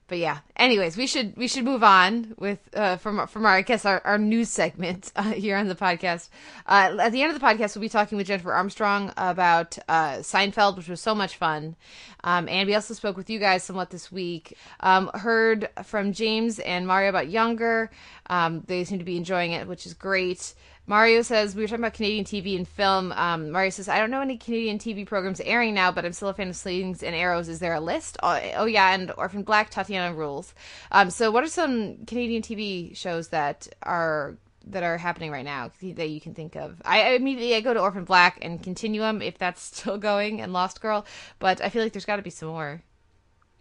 but 0.09 0.17
yeah. 0.17 0.39
Anyways, 0.55 0.97
we 0.97 1.07
should 1.07 1.37
we 1.37 1.47
should 1.47 1.63
move 1.63 1.83
on 1.83 2.33
with 2.37 2.59
uh, 2.73 2.97
from 2.97 3.25
from 3.27 3.45
our 3.45 3.53
I 3.53 3.61
guess 3.61 3.85
our, 3.85 4.01
our 4.03 4.17
news 4.17 4.49
segment 4.49 5.11
uh, 5.15 5.31
here 5.31 5.55
on 5.55 5.67
the 5.67 5.75
podcast. 5.75 6.29
Uh, 6.65 6.97
at 6.99 7.11
the 7.11 7.21
end 7.21 7.33
of 7.33 7.39
the 7.39 7.45
podcast, 7.45 7.75
we'll 7.75 7.81
be 7.81 7.89
talking 7.89 8.17
with 8.17 8.27
Jennifer 8.27 8.51
Armstrong 8.51 9.13
about 9.15 9.77
uh, 9.87 10.17
Seinfeld, 10.17 10.75
which 10.75 10.89
was 10.89 10.99
so 10.99 11.15
much 11.15 11.37
fun. 11.37 11.75
Um, 12.23 12.49
and 12.49 12.67
we 12.67 12.75
also 12.75 12.93
spoke 12.93 13.15
with 13.15 13.29
you 13.29 13.39
guys 13.39 13.63
somewhat 13.63 13.91
this 13.91 14.11
week. 14.11 14.57
Um, 14.81 15.09
heard 15.13 15.69
from 15.83 16.11
James 16.11 16.59
and 16.59 16.85
Mario 16.85 17.09
about 17.09 17.29
Younger. 17.29 17.89
Um, 18.29 18.63
they 18.67 18.83
seem 18.83 18.99
to 18.99 19.05
be 19.05 19.15
enjoying 19.15 19.53
it, 19.53 19.67
which 19.67 19.85
is 19.85 19.93
great. 19.93 20.53
Mario 20.89 21.21
says 21.21 21.55
we 21.55 21.61
were 21.61 21.67
talking 21.67 21.83
about 21.83 21.93
Canadian 21.93 22.25
TV 22.25 22.55
and 22.57 22.67
film. 22.67 23.11
Um, 23.11 23.51
Mario 23.51 23.69
says 23.69 23.87
I 23.87 23.99
don't 23.99 24.09
know 24.09 24.21
any 24.21 24.37
Canadian 24.37 24.79
TV 24.79 25.05
programs 25.05 25.39
airing 25.39 25.75
now, 25.75 25.91
but 25.91 26.03
I'm 26.03 26.13
still 26.13 26.29
a 26.29 26.33
fan 26.33 26.49
of 26.49 26.55
Slings 26.55 27.03
and 27.03 27.15
Arrows. 27.15 27.47
Is 27.47 27.59
there 27.59 27.75
a 27.75 27.79
list? 27.79 28.17
Oh, 28.23 28.39
oh 28.55 28.65
yeah, 28.65 28.95
and 28.95 29.11
Orphan 29.15 29.43
Black, 29.43 29.69
Tatiana 29.69 30.15
Rules. 30.15 30.55
Um, 30.91 31.11
so 31.11 31.29
what 31.29 31.43
are 31.43 31.47
some 31.47 32.05
Canadian 32.07 32.41
TV 32.41 32.97
shows 32.97 33.27
that 33.27 33.67
are 33.83 34.35
that 34.65 34.81
are 34.81 34.97
happening 34.97 35.29
right 35.29 35.45
now 35.45 35.69
that 35.79 36.09
you 36.09 36.19
can 36.19 36.33
think 36.33 36.55
of? 36.55 36.81
I, 36.83 37.03
I 37.03 37.09
immediately 37.11 37.53
I 37.53 37.61
go 37.61 37.75
to 37.75 37.79
Orphan 37.79 38.03
Black 38.03 38.39
and 38.41 38.61
Continuum 38.61 39.21
if 39.21 39.37
that's 39.37 39.61
still 39.77 39.99
going, 39.99 40.41
and 40.41 40.53
Lost 40.53 40.81
Girl, 40.81 41.05
but 41.37 41.61
I 41.61 41.69
feel 41.69 41.83
like 41.83 41.93
there's 41.93 42.05
got 42.05 42.15
to 42.15 42.23
be 42.23 42.31
some 42.31 42.49
more. 42.49 42.81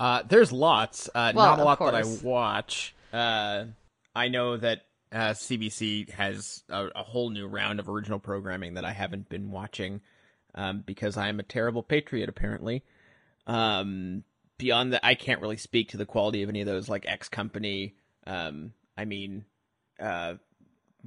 Uh, 0.01 0.23
there's 0.27 0.51
lots. 0.51 1.11
Uh, 1.15 1.33
Well, 1.35 1.45
not 1.45 1.59
a 1.59 1.65
lot 1.65 1.79
that 1.81 1.95
I 1.95 2.05
watch. 2.23 2.95
Uh, 3.13 3.65
I 4.17 4.29
know 4.29 4.57
that 4.57 4.87
uh, 5.13 5.31
CBC 5.31 6.11
has 6.11 6.63
a, 6.69 6.89
a 6.95 7.03
whole 7.03 7.31
new 7.31 7.47
round 7.47 7.81
of 7.81 7.89
original 7.89 8.19
programming 8.19 8.75
that 8.75 8.85
I 8.85 8.93
haven't 8.93 9.29
been 9.29 9.51
watching 9.51 10.01
um, 10.55 10.83
because 10.85 11.17
I 11.17 11.29
am 11.29 11.41
a 11.41 11.45
terrible 11.45 11.83
patriot, 11.83 12.29
apparently. 12.29 12.85
Um, 13.47 14.25
beyond 14.59 14.93
that, 14.93 15.05
I 15.05 15.15
can't 15.15 15.41
really 15.41 15.57
speak 15.57 15.91
to 15.91 15.97
the 15.97 16.07
quality 16.07 16.43
of 16.43 16.49
any 16.49 16.61
of 16.61 16.67
those, 16.67 16.89
like 16.89 17.07
X 17.07 17.29
Company. 17.29 17.95
Um, 18.27 18.73
I 18.97 19.05
mean, 19.05 19.45
uh, 19.99 20.35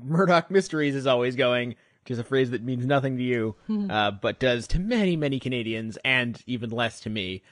Murdoch 0.02 0.50
Mysteries 0.50 0.96
is 0.96 1.06
always 1.06 1.36
going, 1.36 1.70
which 1.70 2.12
is 2.12 2.20
a 2.20 2.24
phrase 2.24 2.52
that 2.52 2.64
means 2.64 2.86
nothing 2.86 3.18
to 3.18 3.24
you, 3.24 3.56
uh, 3.90 4.12
but 4.12 4.40
does 4.40 4.68
to 4.68 4.80
many, 4.80 5.16
many 5.16 5.40
Canadians, 5.40 5.98
and 6.04 6.42
even 6.48 6.70
less 6.70 7.02
to 7.02 7.10
me. 7.10 7.44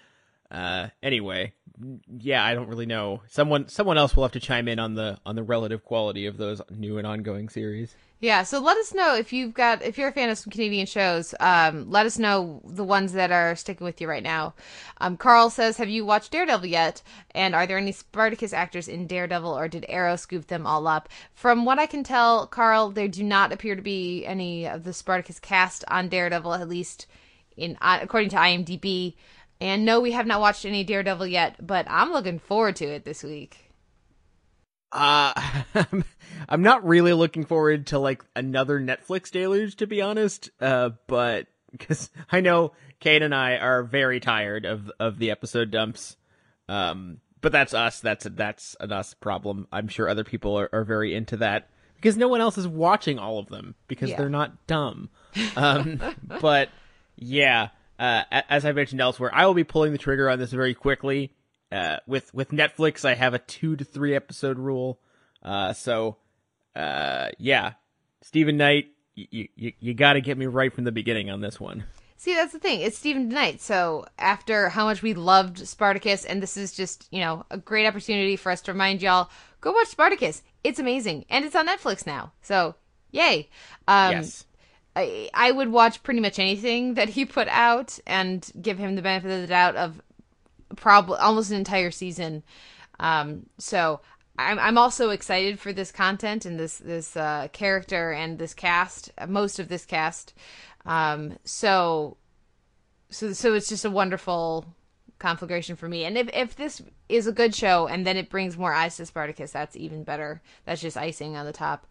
Uh, 0.49 0.87
anyway, 1.03 1.53
yeah, 2.17 2.43
I 2.43 2.53
don't 2.53 2.67
really 2.67 2.85
know. 2.85 3.21
Someone, 3.27 3.67
someone 3.67 3.97
else 3.97 4.15
will 4.15 4.23
have 4.23 4.33
to 4.33 4.39
chime 4.39 4.67
in 4.67 4.79
on 4.79 4.95
the 4.95 5.17
on 5.25 5.35
the 5.35 5.43
relative 5.43 5.83
quality 5.83 6.25
of 6.25 6.37
those 6.37 6.61
new 6.69 6.97
and 6.97 7.07
ongoing 7.07 7.49
series. 7.49 7.95
Yeah, 8.21 8.43
so 8.43 8.59
let 8.59 8.75
us 8.75 8.93
know 8.93 9.15
if 9.15 9.31
you've 9.31 9.53
got 9.53 9.81
if 9.81 9.97
you're 9.97 10.09
a 10.09 10.13
fan 10.13 10.29
of 10.29 10.37
some 10.37 10.51
Canadian 10.51 10.85
shows. 10.85 11.33
Um, 11.39 11.89
let 11.89 12.05
us 12.05 12.19
know 12.19 12.61
the 12.65 12.83
ones 12.83 13.13
that 13.13 13.31
are 13.31 13.55
sticking 13.55 13.85
with 13.85 14.01
you 14.01 14.09
right 14.09 14.23
now. 14.23 14.55
Um, 14.99 15.15
Carl 15.15 15.49
says, 15.49 15.77
"Have 15.77 15.87
you 15.87 16.05
watched 16.05 16.31
Daredevil 16.31 16.65
yet? 16.65 17.01
And 17.31 17.55
are 17.55 17.65
there 17.65 17.77
any 17.77 17.93
Spartacus 17.93 18.51
actors 18.51 18.89
in 18.89 19.07
Daredevil, 19.07 19.57
or 19.57 19.69
did 19.69 19.85
Arrow 19.87 20.17
scoop 20.17 20.47
them 20.47 20.67
all 20.67 20.85
up?" 20.85 21.07
From 21.33 21.63
what 21.63 21.79
I 21.79 21.85
can 21.85 22.03
tell, 22.03 22.45
Carl, 22.45 22.89
there 22.89 23.07
do 23.07 23.23
not 23.23 23.53
appear 23.53 23.77
to 23.77 23.81
be 23.81 24.25
any 24.25 24.67
of 24.67 24.83
the 24.83 24.91
Spartacus 24.91 25.39
cast 25.39 25.85
on 25.87 26.09
Daredevil, 26.09 26.53
at 26.55 26.67
least 26.67 27.07
in 27.55 27.77
uh, 27.79 27.99
according 28.01 28.29
to 28.31 28.35
IMDb. 28.35 29.15
And 29.61 29.83
no, 29.85 29.99
we 29.99 30.11
have 30.13 30.25
not 30.25 30.39
watched 30.39 30.65
any 30.65 30.83
Daredevil 30.83 31.27
yet, 31.27 31.65
but 31.65 31.85
I'm 31.89 32.11
looking 32.11 32.39
forward 32.39 32.77
to 32.77 32.85
it 32.85 33.03
this 33.03 33.23
week. 33.23 33.71
Uh, 34.91 35.33
I'm 36.49 36.61
not 36.61 36.87
really 36.87 37.13
looking 37.13 37.45
forward 37.45 37.87
to 37.87 37.99
like 37.99 38.23
another 38.35 38.79
Netflix 38.79 39.29
deluge, 39.31 39.75
to 39.77 39.87
be 39.87 40.01
honest. 40.01 40.49
Uh, 40.61 40.91
but 41.07 41.47
because 41.71 42.09
I 42.31 42.41
know 42.41 42.71
Kate 42.99 43.21
and 43.21 43.35
I 43.35 43.57
are 43.57 43.83
very 43.83 44.19
tired 44.19 44.65
of 44.65 44.91
of 44.99 45.19
the 45.19 45.31
episode 45.31 45.71
dumps. 45.71 46.15
Um, 46.67 47.17
but 47.41 47.51
that's 47.51 47.73
us. 47.73 47.99
That's 47.99 48.25
that's 48.31 48.75
an 48.79 48.91
us 48.91 49.13
problem. 49.13 49.67
I'm 49.71 49.87
sure 49.87 50.07
other 50.09 50.23
people 50.23 50.57
are, 50.57 50.69
are 50.73 50.83
very 50.83 51.13
into 51.13 51.37
that 51.37 51.69
because 51.95 52.17
no 52.17 52.27
one 52.27 52.41
else 52.41 52.57
is 52.57 52.67
watching 52.67 53.19
all 53.19 53.39
of 53.39 53.47
them 53.49 53.75
because 53.87 54.09
Yeah. 54.09 54.17
they're 54.17 54.29
not 54.29 54.67
dumb. 54.67 55.09
Um, 55.55 56.01
but 56.41 56.69
yeah, 57.15 57.69
uh, 57.99 58.23
as 58.31 58.65
I 58.65 58.71
mentioned 58.71 59.01
elsewhere, 59.01 59.29
I 59.33 59.45
will 59.45 59.53
be 59.53 59.63
pulling 59.63 59.91
the 59.91 59.97
trigger 59.97 60.29
on 60.29 60.39
this 60.39 60.51
very 60.51 60.73
quickly. 60.73 61.33
Uh, 61.71 61.97
with 62.07 62.33
with 62.33 62.49
Netflix, 62.49 63.05
I 63.05 63.13
have 63.13 63.33
a 63.33 63.39
two 63.39 63.75
to 63.75 63.83
three 63.83 64.15
episode 64.15 64.57
rule. 64.57 64.99
Uh, 65.43 65.73
so, 65.73 66.17
uh, 66.75 67.29
yeah, 67.37 67.73
Steven 68.21 68.57
DeKnight, 68.57 68.87
you 69.15 69.49
you 69.55 69.73
you 69.79 69.93
got 69.93 70.13
to 70.13 70.21
get 70.21 70.37
me 70.37 70.47
right 70.47 70.73
from 70.73 70.85
the 70.85 70.91
beginning 70.91 71.29
on 71.29 71.41
this 71.41 71.59
one. 71.59 71.83
See, 72.17 72.33
that's 72.33 72.51
the 72.51 72.59
thing. 72.59 72.81
It's 72.81 72.97
Steven 72.97 73.31
DeKnight. 73.31 73.61
So 73.61 74.05
after 74.17 74.67
how 74.67 74.85
much 74.85 75.01
we 75.01 75.13
loved 75.13 75.65
Spartacus, 75.65 76.25
and 76.25 76.43
this 76.43 76.57
is 76.57 76.73
just, 76.73 77.07
you 77.11 77.21
know, 77.21 77.45
a 77.49 77.57
great 77.57 77.85
opportunity 77.85 78.35
for 78.35 78.51
us 78.51 78.59
to 78.63 78.73
remind 78.73 79.01
y'all, 79.01 79.29
go 79.61 79.71
watch 79.71 79.87
Spartacus. 79.87 80.43
It's 80.61 80.79
amazing. 80.79 81.23
And 81.29 81.45
it's 81.45 81.55
on 81.55 81.65
Netflix 81.65 82.05
now. 82.05 82.33
So, 82.41 82.75
yay. 83.11 83.47
Um, 83.87 84.11
yes. 84.11 84.45
I, 84.95 85.29
I 85.33 85.51
would 85.51 85.71
watch 85.71 86.03
pretty 86.03 86.19
much 86.19 86.39
anything 86.39 86.95
that 86.95 87.09
he 87.09 87.25
put 87.25 87.47
out 87.47 87.99
and 88.05 88.49
give 88.61 88.77
him 88.77 88.95
the 88.95 89.01
benefit 89.01 89.31
of 89.31 89.41
the 89.41 89.47
doubt 89.47 89.75
of 89.75 90.01
probably 90.75 91.17
almost 91.17 91.51
an 91.51 91.57
entire 91.57 91.91
season. 91.91 92.43
Um, 92.99 93.45
so 93.57 94.01
I'm 94.37 94.59
I'm 94.59 94.77
also 94.77 95.09
excited 95.09 95.59
for 95.59 95.73
this 95.73 95.91
content 95.91 96.45
and 96.45 96.59
this 96.59 96.77
this 96.77 97.15
uh, 97.15 97.47
character 97.51 98.11
and 98.11 98.39
this 98.39 98.53
cast, 98.53 99.11
most 99.27 99.59
of 99.59 99.67
this 99.67 99.85
cast. 99.85 100.33
Um, 100.85 101.37
so 101.43 102.17
so 103.09 103.33
so 103.33 103.53
it's 103.53 103.69
just 103.69 103.85
a 103.85 103.89
wonderful 103.89 104.65
conflagration 105.19 105.75
for 105.75 105.89
me. 105.89 106.05
And 106.05 106.17
if 106.17 106.29
if 106.33 106.55
this 106.55 106.81
is 107.09 107.27
a 107.27 107.31
good 107.31 107.53
show 107.53 107.87
and 107.87 108.07
then 108.07 108.17
it 108.17 108.29
brings 108.29 108.57
more 108.57 108.73
eyes 108.73 108.97
to 108.97 109.05
Spartacus, 109.05 109.51
that's 109.51 109.75
even 109.75 110.03
better. 110.03 110.41
That's 110.65 110.81
just 110.81 110.97
icing 110.97 111.35
on 111.35 111.45
the 111.45 111.53
top. 111.53 111.85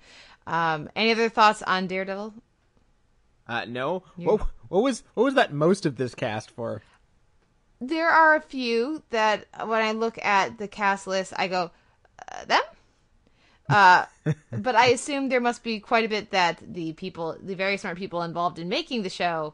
Um, 0.46 0.88
any 0.96 1.12
other 1.12 1.28
thoughts 1.28 1.62
on 1.62 1.86
Daredevil? 1.86 2.32
Uh, 3.48 3.64
no. 3.66 4.02
What 4.16 4.42
what 4.68 4.82
was 4.82 5.02
what 5.14 5.24
was 5.24 5.34
that 5.34 5.52
most 5.52 5.86
of 5.86 5.96
this 5.96 6.14
cast 6.14 6.50
for? 6.50 6.82
there 7.80 8.08
are 8.08 8.34
a 8.34 8.40
few 8.40 9.02
that 9.10 9.46
when 9.64 9.82
I 9.82 9.92
look 9.92 10.18
at 10.24 10.58
the 10.58 10.68
cast 10.68 11.06
list, 11.06 11.32
I 11.36 11.48
go, 11.48 11.70
uh, 12.30 12.44
them? 12.44 12.62
Uh, 13.70 14.06
but 14.50 14.74
I 14.74 14.86
assume 14.86 15.28
there 15.28 15.42
must 15.42 15.62
be 15.62 15.78
quite 15.78 16.06
a 16.06 16.08
bit 16.08 16.30
that 16.30 16.58
the 16.66 16.94
people, 16.94 17.36
the 17.38 17.54
very 17.54 17.76
smart 17.76 17.98
people 17.98 18.22
involved 18.22 18.58
in 18.58 18.70
making 18.70 19.02
the 19.02 19.10
show, 19.10 19.52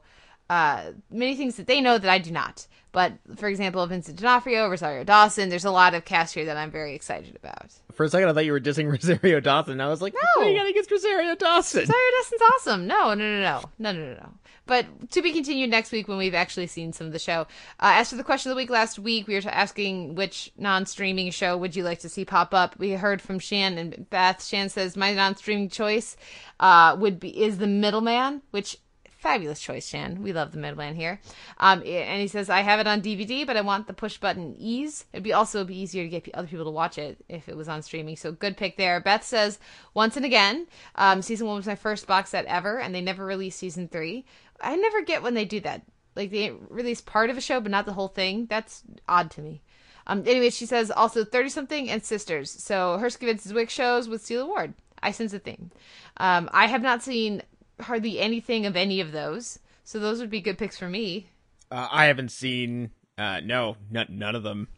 uh, 0.51 0.93
many 1.11 1.37
things 1.37 1.57
that 1.57 1.67
they 1.67 1.81
know 1.81 1.99
that 1.99 2.11
I 2.11 2.19
do 2.19 2.31
not. 2.31 2.67
But 2.93 3.15
for 3.37 3.49
example, 3.49 3.85
Vincent 3.89 4.19
D'Onofrio, 4.21 4.69
Rosario 4.69 5.03
Dawson, 5.03 5.49
there's 5.49 5.65
a 5.65 5.71
lot 5.73 5.95
of 5.95 6.05
cast 6.05 6.33
here 6.33 6.45
that 6.45 6.57
I'm 6.57 6.71
very 6.71 6.95
excited 6.95 7.35
about. 7.35 7.73
For 7.93 8.05
a 8.05 8.09
second, 8.09 8.29
I 8.29 8.33
thought 8.33 8.45
you 8.45 8.53
were 8.53 8.61
dissing 8.61 8.89
Rosario 8.93 9.41
Dawson. 9.41 9.81
I 9.81 9.89
was 9.89 10.01
like, 10.01 10.15
No. 10.37 10.47
you 10.47 10.57
gotta 10.57 10.73
get 10.73 10.89
Rosario 10.89 11.35
Dawson? 11.35 11.81
Rosario 11.81 12.11
Dawson's 12.19 12.43
awesome. 12.55 12.87
No, 12.87 13.15
no, 13.15 13.17
no, 13.17 13.41
no, 13.41 13.61
no, 13.79 13.93
no, 13.93 14.07
no, 14.11 14.15
no. 14.15 14.29
But 14.67 15.11
to 15.11 15.21
be 15.23 15.33
continued 15.33 15.71
next 15.71 15.91
week 15.93 16.07
when 16.09 16.17
we've 16.19 16.35
actually 16.35 16.69
seen 16.69 16.93
some 16.93 17.07
of 17.09 17.13
the 17.13 17.19
show. 17.19 17.43
Uh, 17.81 17.97
as 17.97 18.11
for 18.11 18.17
the 18.17 18.25
question 18.25 18.51
of 18.51 18.55
the 18.57 18.63
week 18.63 18.71
last 18.71 18.99
week, 18.99 19.27
we 19.27 19.35
were 19.35 19.43
asking 19.51 20.15
which 20.15 20.53
non-streaming 20.57 21.33
show 21.33 21.57
would 21.57 21.75
you 21.77 21.83
like 21.83 21.99
to 21.99 22.09
see 22.09 22.25
pop 22.25 22.55
up. 22.55 22.79
We 22.79 22.93
heard 22.93 23.21
from 23.21 23.39
Shan 23.41 23.77
and 23.77 24.09
Beth. 24.09 24.43
Shan 24.43 24.69
says 24.71 24.97
my 24.97 25.13
non-streaming 25.13 25.69
choice 25.69 26.17
uh, 26.61 26.97
would 26.99 27.19
be 27.21 27.43
is 27.43 27.59
the 27.59 27.67
Middleman, 27.67 28.41
which 28.53 28.79
fabulous 29.25 29.59
choice, 29.59 29.89
Shan. 29.89 30.23
We 30.23 30.35
love 30.35 30.53
the 30.53 30.59
Middleman 30.59 30.95
here. 30.95 31.19
Um, 31.59 31.83
and 31.85 32.21
he 32.21 32.29
says 32.29 32.51
I 32.51 32.61
have 32.61 32.79
it 32.79 32.87
on 32.87 33.01
DVD, 33.01 33.47
but 33.47 33.57
I 33.57 33.63
want 33.63 33.87
the 33.87 33.95
push 33.95 34.19
button 34.19 34.55
ease. 34.59 35.07
It'd 35.15 35.25
be 35.25 35.33
also 35.33 35.65
be 35.65 35.81
easier 35.81 36.05
to 36.05 36.11
get 36.11 36.33
other 36.35 36.47
people 36.47 36.67
to 36.67 36.71
watch 36.71 36.99
it 36.99 37.25
if 37.27 37.49
it 37.49 37.57
was 37.57 37.67
on 37.67 37.81
streaming. 37.81 38.17
So 38.17 38.33
good 38.33 38.59
pick 38.59 38.77
there. 38.77 39.01
Beth 39.01 39.25
says 39.25 39.59
once 39.95 40.17
and 40.17 40.27
again, 40.27 40.67
um, 40.97 41.23
season 41.23 41.47
one 41.47 41.57
was 41.57 41.67
my 41.67 41.75
first 41.75 42.07
box 42.07 42.31
set 42.31 42.45
ever, 42.45 42.79
and 42.79 42.95
they 42.95 43.01
never 43.01 43.25
released 43.25 43.59
season 43.59 43.89
three. 43.89 44.27
I 44.61 44.77
never 44.77 45.01
get 45.01 45.23
when 45.23 45.35
they 45.35 45.47
do 45.47 45.59
that. 45.61 45.83
Like 46.15 46.31
they 46.31 46.53
release 46.69 47.01
part 47.01 47.31
of 47.31 47.39
a 47.39 47.41
show, 47.41 47.61
but 47.61 47.73
not 47.73 47.87
the 47.87 47.95
whole 47.95 48.09
thing. 48.09 48.45
That's 48.47 48.83
odd 49.09 49.31
to 49.33 49.41
me. 49.41 49.63
Um, 50.07 50.23
anyway, 50.27 50.51
she 50.51 50.67
says 50.67 50.91
also 50.91 51.25
30 51.25 51.49
something 51.49 51.89
and 51.89 52.05
sisters. 52.05 52.51
So 52.51 52.99
Herskovitz 53.01 53.49
Zwick 53.49 53.71
shows 53.71 54.07
with 54.07 54.23
Sela 54.23 54.47
Ward. 54.47 54.75
I 55.03 55.13
sense 55.13 55.33
a 55.33 55.39
theme. 55.39 55.71
Um, 56.19 56.49
I 56.53 56.67
have 56.67 56.83
not 56.83 57.03
seen 57.03 57.43
hardly 57.81 58.21
anything 58.21 58.67
of 58.67 58.77
any 58.77 59.01
of 59.01 59.13
those. 59.13 59.59
So 59.85 59.99
those 59.99 60.21
would 60.21 60.31
be 60.31 60.41
good 60.41 60.59
picks 60.59 60.79
for 60.79 60.89
me. 60.89 61.29
Uh, 61.71 61.89
I 61.91 62.07
haven't 62.07 62.31
seen. 62.31 62.91
Uh, 63.19 63.41
no, 63.41 63.77
n- 63.95 64.07
none 64.09 64.35
of 64.35 64.43
them. 64.43 64.69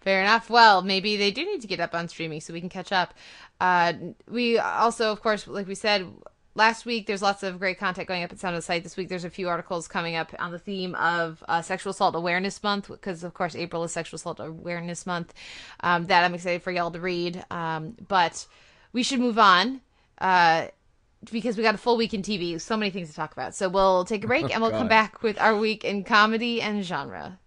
Fair 0.00 0.20
enough. 0.20 0.48
Well, 0.48 0.82
maybe 0.82 1.16
they 1.16 1.30
do 1.30 1.44
need 1.44 1.62
to 1.62 1.66
get 1.66 1.80
up 1.80 1.94
on 1.94 2.08
streaming 2.08 2.40
so 2.40 2.52
we 2.52 2.60
can 2.60 2.68
catch 2.68 2.92
up. 2.92 3.12
Uh, 3.60 3.92
we 4.28 4.58
also, 4.58 5.10
of 5.10 5.20
course, 5.20 5.48
like 5.48 5.66
we 5.66 5.74
said 5.74 6.06
last 6.54 6.86
week, 6.86 7.06
there's 7.06 7.22
lots 7.22 7.42
of 7.42 7.58
great 7.58 7.78
content 7.78 8.06
going 8.06 8.22
up 8.22 8.30
at 8.30 8.38
Sound 8.38 8.54
on 8.54 8.62
Sight. 8.62 8.84
This 8.84 8.96
week, 8.96 9.08
there's 9.08 9.24
a 9.24 9.30
few 9.30 9.48
articles 9.48 9.88
coming 9.88 10.14
up 10.14 10.32
on 10.38 10.52
the 10.52 10.60
theme 10.60 10.94
of 10.94 11.42
uh, 11.48 11.60
Sexual 11.60 11.90
Assault 11.90 12.14
Awareness 12.14 12.62
Month, 12.62 12.88
because, 12.88 13.24
of 13.24 13.34
course, 13.34 13.56
April 13.56 13.82
is 13.82 13.92
Sexual 13.92 14.16
Assault 14.16 14.38
Awareness 14.38 15.06
Month. 15.06 15.34
Um, 15.80 16.06
that 16.06 16.22
I'm 16.22 16.34
excited 16.34 16.62
for 16.62 16.70
y'all 16.70 16.92
to 16.92 17.00
read. 17.00 17.44
Um, 17.50 17.96
but 18.06 18.46
we 18.92 19.02
should 19.02 19.20
move 19.20 19.40
on. 19.40 19.80
Uh, 20.18 20.68
because 21.30 21.56
we 21.56 21.62
got 21.62 21.74
a 21.74 21.78
full 21.78 21.96
week 21.96 22.14
in 22.14 22.22
TV, 22.22 22.60
so 22.60 22.76
many 22.76 22.90
things 22.90 23.08
to 23.08 23.14
talk 23.14 23.32
about. 23.32 23.54
So 23.54 23.68
we'll 23.68 24.04
take 24.04 24.24
a 24.24 24.26
break 24.26 24.44
oh, 24.46 24.48
and 24.52 24.62
we'll 24.62 24.70
come 24.70 24.88
back 24.88 25.22
with 25.22 25.38
our 25.40 25.56
week 25.56 25.84
in 25.84 26.04
comedy 26.04 26.60
and 26.60 26.84
genre. 26.84 27.38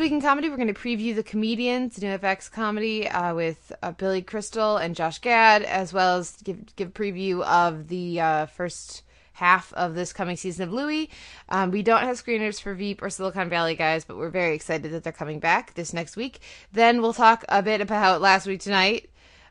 Week 0.00 0.12
in 0.12 0.20
comedy, 0.22 0.48
we're 0.48 0.56
going 0.56 0.72
to 0.72 0.74
preview 0.74 1.14
the 1.14 1.22
comedians, 1.22 2.00
new 2.00 2.08
FX 2.18 2.50
comedy 2.50 3.06
uh, 3.06 3.34
with 3.34 3.70
uh, 3.82 3.92
Billy 3.92 4.22
Crystal 4.22 4.78
and 4.78 4.96
Josh 4.96 5.18
Gad, 5.18 5.62
as 5.62 5.92
well 5.92 6.16
as 6.16 6.38
give 6.42 6.74
give 6.74 6.88
a 6.88 6.90
preview 6.90 7.42
of 7.42 7.88
the 7.88 8.18
uh, 8.18 8.46
first 8.46 9.02
half 9.34 9.72
of 9.74 9.94
this 9.94 10.12
coming 10.12 10.36
season 10.36 10.68
of 10.68 10.72
Louie. 10.72 11.10
Um, 11.50 11.70
we 11.70 11.82
don't 11.82 12.02
have 12.02 12.16
screeners 12.16 12.60
for 12.60 12.74
Veep 12.74 13.02
or 13.02 13.10
Silicon 13.10 13.50
Valley 13.50 13.74
guys, 13.74 14.04
but 14.04 14.16
we're 14.16 14.30
very 14.30 14.54
excited 14.54 14.90
that 14.92 15.04
they're 15.04 15.12
coming 15.12 15.38
back 15.38 15.74
this 15.74 15.92
next 15.92 16.16
week. 16.16 16.40
Then 16.72 17.02
we'll 17.02 17.12
talk 17.12 17.44
a 17.48 17.62
bit 17.62 17.82
about 17.82 18.22
last 18.22 18.46
week 18.46 18.60
tonight 18.60 19.09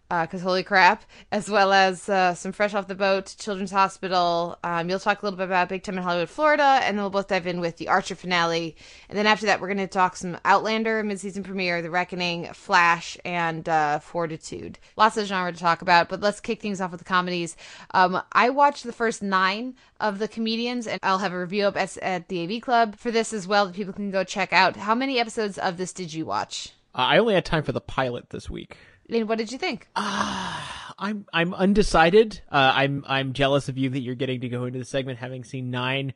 because 0.10 0.42
holy 0.42 0.64
crap, 0.64 1.04
as 1.32 1.50
well 1.50 1.72
as 1.72 2.10
uh, 2.10 2.34
some 2.34 2.52
fresh 2.52 2.74
off 2.74 2.88
the 2.88 2.96
boat, 2.96 3.36
Children's 3.38 3.72
Hospital. 3.72 4.58
Um, 4.64 4.90
you'll 4.90 5.00
talk 5.00 5.22
a 5.22 5.26
little 5.26 5.38
bit 5.38 5.46
about 5.46 5.70
Big 5.70 5.84
Time 5.84 5.98
in 5.98 6.04
Hollywood, 6.04 6.30
Florida, 6.30 6.80
and 6.84 6.98
then 6.98 7.04
we'll 7.04 7.12
both 7.12 7.28
dive 7.28 7.46
in 7.46 7.60
with 7.60 7.78
the 7.78 7.88
Archer 7.88 8.16
finale. 8.16 8.76
And 9.08 9.18
then 9.18 9.28
after 9.28 9.46
that, 9.46 9.62
we're 9.62 9.68
going 9.68 9.78
to 9.78 9.88
talk 9.88 10.16
some 10.16 10.38
Outlander 10.46 11.04
mid-season 11.04 11.44
premiere, 11.44 11.82
The 11.82 11.92
Reckoning, 11.92 12.52
Flash, 12.54 13.18
and 13.24 13.70
uh, 13.70 14.00
Fortitude. 14.00 14.80
Lots 14.98 15.18
of 15.18 15.28
genre 15.28 15.52
to 15.52 15.60
talk 15.60 15.82
about, 15.84 16.10
but 16.10 16.22
let's 16.22 16.40
kick 16.40 16.62
things 16.62 16.82
off 16.82 16.92
with 16.92 17.00
the 17.00 17.06
comedies. 17.06 17.56
Um, 17.92 18.22
I 18.32 18.50
watched 18.50 18.86
the 18.86 18.94
first 18.94 19.22
nine 19.22 19.76
of 20.00 20.18
the 20.18 20.28
comedians, 20.28 20.88
and 20.88 21.00
I'll 21.04 21.20
have 21.20 21.34
a 21.34 21.40
review 21.40 21.66
up 21.66 21.78
at, 21.78 21.98
at 21.98 22.30
the 22.30 22.44
AV 22.44 22.62
Club 22.62 22.96
for 22.96 23.12
this 23.12 23.32
as 23.32 23.48
well 23.48 23.68
that 23.68 23.76
people 23.76 23.94
can 23.94 24.10
go 24.10 24.24
check 24.24 24.54
out. 24.54 24.76
How 24.76 24.96
many 24.96 25.20
episodes 25.20 25.60
of 25.60 25.78
this 25.78 25.94
did 25.94 26.14
you 26.14 26.26
watch? 26.26 26.74
Uh, 26.96 27.02
I 27.02 27.18
only 27.20 27.36
had 27.36 27.46
time 27.46 27.64
for 27.64 27.72
the 27.72 27.82
pilot 27.82 28.32
this 28.32 28.50
week. 28.50 28.78
And 29.10 29.28
what 29.28 29.38
did 29.38 29.52
you 29.52 29.58
think? 29.58 29.88
I'm 29.96 31.26
I'm 31.34 31.54
undecided. 31.54 32.42
Uh, 32.52 32.74
I'm 32.76 33.04
I'm 33.08 33.34
jealous 33.34 33.70
of 33.70 33.78
you 33.78 33.90
that 33.90 34.02
you're 34.02 34.16
getting 34.16 34.42
to 34.42 34.50
go 34.50 34.66
into 34.66 34.80
the 34.80 34.86
segment 34.86 35.20
having 35.20 35.44
seen 35.44 35.72
nine. 35.72 36.14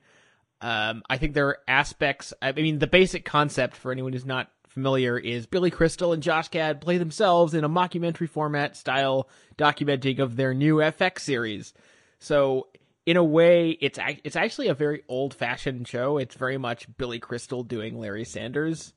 Um, 0.61 1.03
I 1.09 1.17
think 1.17 1.33
there 1.33 1.47
are 1.47 1.57
aspects. 1.67 2.33
I 2.41 2.51
mean, 2.51 2.79
the 2.79 2.87
basic 2.87 3.25
concept 3.25 3.75
for 3.75 3.91
anyone 3.91 4.13
who's 4.13 4.25
not 4.25 4.49
familiar 4.67 5.17
is 5.17 5.45
Billy 5.45 5.69
Crystal 5.69 6.13
and 6.13 6.23
Josh 6.23 6.49
Gad 6.49 6.81
play 6.81 6.97
themselves 6.97 7.53
in 7.53 7.63
a 7.63 7.69
mockumentary 7.69 8.29
format 8.29 8.75
style 8.75 9.29
documenting 9.57 10.19
of 10.19 10.35
their 10.35 10.53
new 10.53 10.77
FX 10.77 11.19
series. 11.19 11.73
So 12.19 12.67
in 13.05 13.17
a 13.17 13.23
way, 13.23 13.71
it's 13.81 13.99
it's 14.23 14.35
actually 14.35 14.67
a 14.67 14.73
very 14.73 15.03
old 15.07 15.33
fashioned 15.33 15.87
show. 15.87 16.17
It's 16.17 16.35
very 16.35 16.57
much 16.57 16.87
Billy 16.97 17.19
Crystal 17.19 17.63
doing 17.63 17.99
Larry 17.99 18.25
Sanders, 18.25 18.93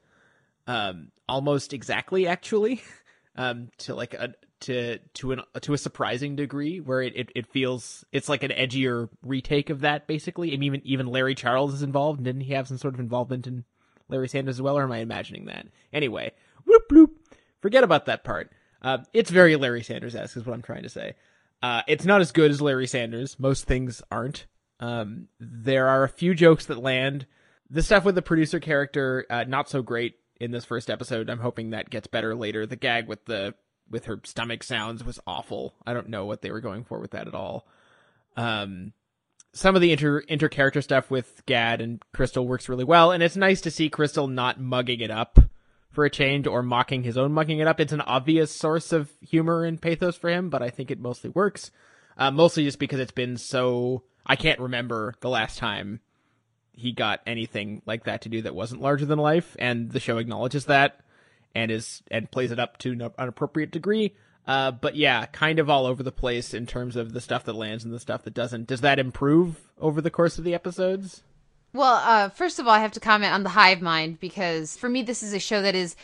um, 0.67 1.11
almost 1.29 1.73
exactly 1.73 2.26
actually. 2.26 2.83
um, 3.37 3.69
to 3.78 3.95
like 3.95 4.14
a 4.14 4.35
to 4.61 4.99
to 5.14 5.33
an 5.33 5.43
to 5.61 5.75
a 5.75 5.78
surprising 5.78 6.37
degree 6.37 6.81
where 6.81 7.02
it, 7.02 7.12
it, 7.14 7.33
it 7.35 7.47
feels 7.47 8.05
it's 8.11 8.28
like 8.28 8.43
an 8.43 8.50
edgier 8.50 9.09
retake 9.23 9.71
of 9.71 9.81
that 9.81 10.07
basically. 10.07 10.55
And 10.55 10.64
even 10.64 10.81
even 10.85 11.07
larry 11.07 11.35
charles 11.35 11.75
is 11.75 11.83
involved. 11.83 12.25
Didn't 12.25 12.43
he 12.43 12.55
have 12.55 12.69
some 12.69 12.78
sort 12.78 12.95
of 12.95 13.00
involvement 13.00 13.47
in 13.47 13.64
larry 14.09 14.28
sanders 14.28 14.57
as 14.57 14.62
well 14.62 14.78
or 14.78 14.83
am 14.83 14.93
i 14.93 14.99
imagining 14.99 15.47
that? 15.47 15.66
Anyway 15.93 16.33
whoop 16.64 16.88
bloop. 16.90 17.11
Forget 17.61 17.85
about 17.85 18.07
that 18.07 18.25
part. 18.25 18.50
Uh, 18.83 18.99
it's 19.12 19.31
very 19.31 19.57
larry 19.57 19.83
sanders-esque 19.83 20.37
is 20.37 20.47
what 20.47 20.55
i'm 20.55 20.62
trying 20.62 20.83
to 20.83 20.88
say. 20.88 21.14
Uh, 21.62 21.83
it's 21.87 22.05
not 22.05 22.21
as 22.21 22.33
good 22.33 22.50
as 22.50 22.61
larry 22.61 22.87
sanders. 22.87 23.38
Most 23.38 23.64
things 23.64 24.02
aren't. 24.11 24.47
Um, 24.78 25.28
there 25.40 25.88
are 25.88 26.05
a 26.05 26.09
few 26.09 26.35
jokes 26.35 26.66
that 26.66 26.78
land. 26.78 27.26
The 27.69 27.83
stuff 27.83 28.05
with 28.05 28.14
the 28.14 28.23
producer 28.23 28.61
character 28.61 29.26
uh, 29.28 29.45
not 29.45 29.69
so 29.69 29.83
great 29.83 30.14
in 30.40 30.50
this 30.50 30.64
first 30.64 30.90
episode 30.90 31.31
i'm 31.31 31.40
hoping 31.40 31.71
that 31.71 31.90
gets 31.90 32.07
better 32.07 32.35
later 32.35 32.66
the 32.66 32.76
gag 32.76 33.09
with 33.09 33.25
the 33.26 33.55
with 33.90 34.07
her 34.07 34.21
stomach 34.25 34.62
sounds 34.62 35.05
was 35.05 35.21
awful. 35.26 35.75
I 35.87 35.93
don't 35.93 36.09
know 36.09 36.25
what 36.25 36.43
they 36.43 36.50
were 36.50 36.61
going 36.61 36.85
for 36.85 36.99
with 36.99 37.12
that 37.12 37.28
at 37.28 37.35
all. 37.35 37.66
Um, 38.37 38.93
some 39.52 39.75
of 39.75 39.81
the 39.81 39.93
inter 39.93 40.19
inter 40.21 40.49
character 40.49 40.83
stuff 40.83 41.11
with 41.11 41.45
Gad 41.47 41.81
and 41.81 42.02
Crystal 42.12 42.47
works 42.47 42.69
really 42.69 42.85
well, 42.85 43.12
and 43.12 43.23
it's 43.23 43.37
nice 43.37 43.61
to 43.62 43.71
see 43.71 43.88
Crystal 43.88 44.28
not 44.28 44.61
mugging 44.61 45.00
it 45.00 45.11
up 45.11 45.38
for 45.90 46.05
a 46.05 46.11
change 46.11 46.47
or 46.47 46.62
mocking 46.62 47.05
his 47.05 47.16
own 47.16 47.33
mugging 47.33 47.59
it 47.59 47.66
up. 47.66 47.81
It's 47.81 47.93
an 47.93 48.02
obvious 48.02 48.52
source 48.52 48.93
of 48.93 49.11
humor 49.21 49.64
and 49.64 49.81
pathos 49.81 50.16
for 50.16 50.28
him, 50.28 50.50
but 50.50 50.62
I 50.62 50.69
think 50.69 50.90
it 50.90 51.00
mostly 51.00 51.31
works. 51.31 51.71
Uh, 52.19 52.31
mostly 52.31 52.64
just 52.64 52.78
because 52.78 53.00
it's 53.00 53.12
been 53.12 53.37
so. 53.37 54.02
I 54.26 54.37
can't 54.37 54.59
remember 54.59 55.14
the 55.21 55.28
last 55.28 55.59
time 55.59 56.00
he 56.76 56.92
got 56.92 57.21
anything 57.26 57.83
like 57.87 58.04
that 58.04 58.23
to 58.23 58.28
do 58.28 58.42
that 58.42 58.54
wasn't 58.54 58.80
larger 58.80 59.06
than 59.06 59.18
life, 59.18 59.56
and 59.59 59.90
the 59.90 60.00
show 60.00 60.18
acknowledges 60.18 60.66
that 60.66 61.00
and 61.54 61.71
is 61.71 62.02
and 62.11 62.30
plays 62.30 62.52
it 62.52 62.61
up 62.61 62.78
to 62.78 62.92
an 62.92 63.28
appropriate 63.28 63.71
degree. 63.71 64.14
Uh, 64.47 64.71
but 64.71 64.95
yeah, 64.95 65.26
kind 65.26 65.59
of 65.59 65.68
all 65.68 65.87
over 65.87 66.02
the 66.02 66.12
place 66.12 66.54
in 66.54 66.66
terms 66.66 66.95
of 66.95 67.12
the 67.12 67.21
stuff 67.21 67.45
that 67.45 67.54
lands 67.54 67.85
and 67.85 67.92
the 67.92 67.99
stuff 67.99 68.23
that 68.23 68.35
doesn't. 68.35 68.66
Does 68.66 68.83
that 68.83 68.99
improve 68.99 69.56
over 69.80 70.00
the 70.00 70.11
course 70.11 70.38
of 70.38 70.45
the 70.45 70.54
episodes? 70.54 71.23
Well, 71.73 72.00
uh, 72.04 72.28
first 72.28 72.59
of 72.59 72.66
all, 72.66 72.73
I 72.73 72.78
have 72.78 72.92
to 72.92 73.00
comment 73.00 73.35
on 73.35 73.42
the 73.42 73.49
Hive 73.49 73.83
Mind 73.83 74.21
because 74.21 74.76
for 74.76 74.88
me, 74.88 75.02
this 75.02 75.23
is 75.23 75.33
a 75.33 75.40
show 75.40 75.62
that 75.62 75.75
is 75.75 75.97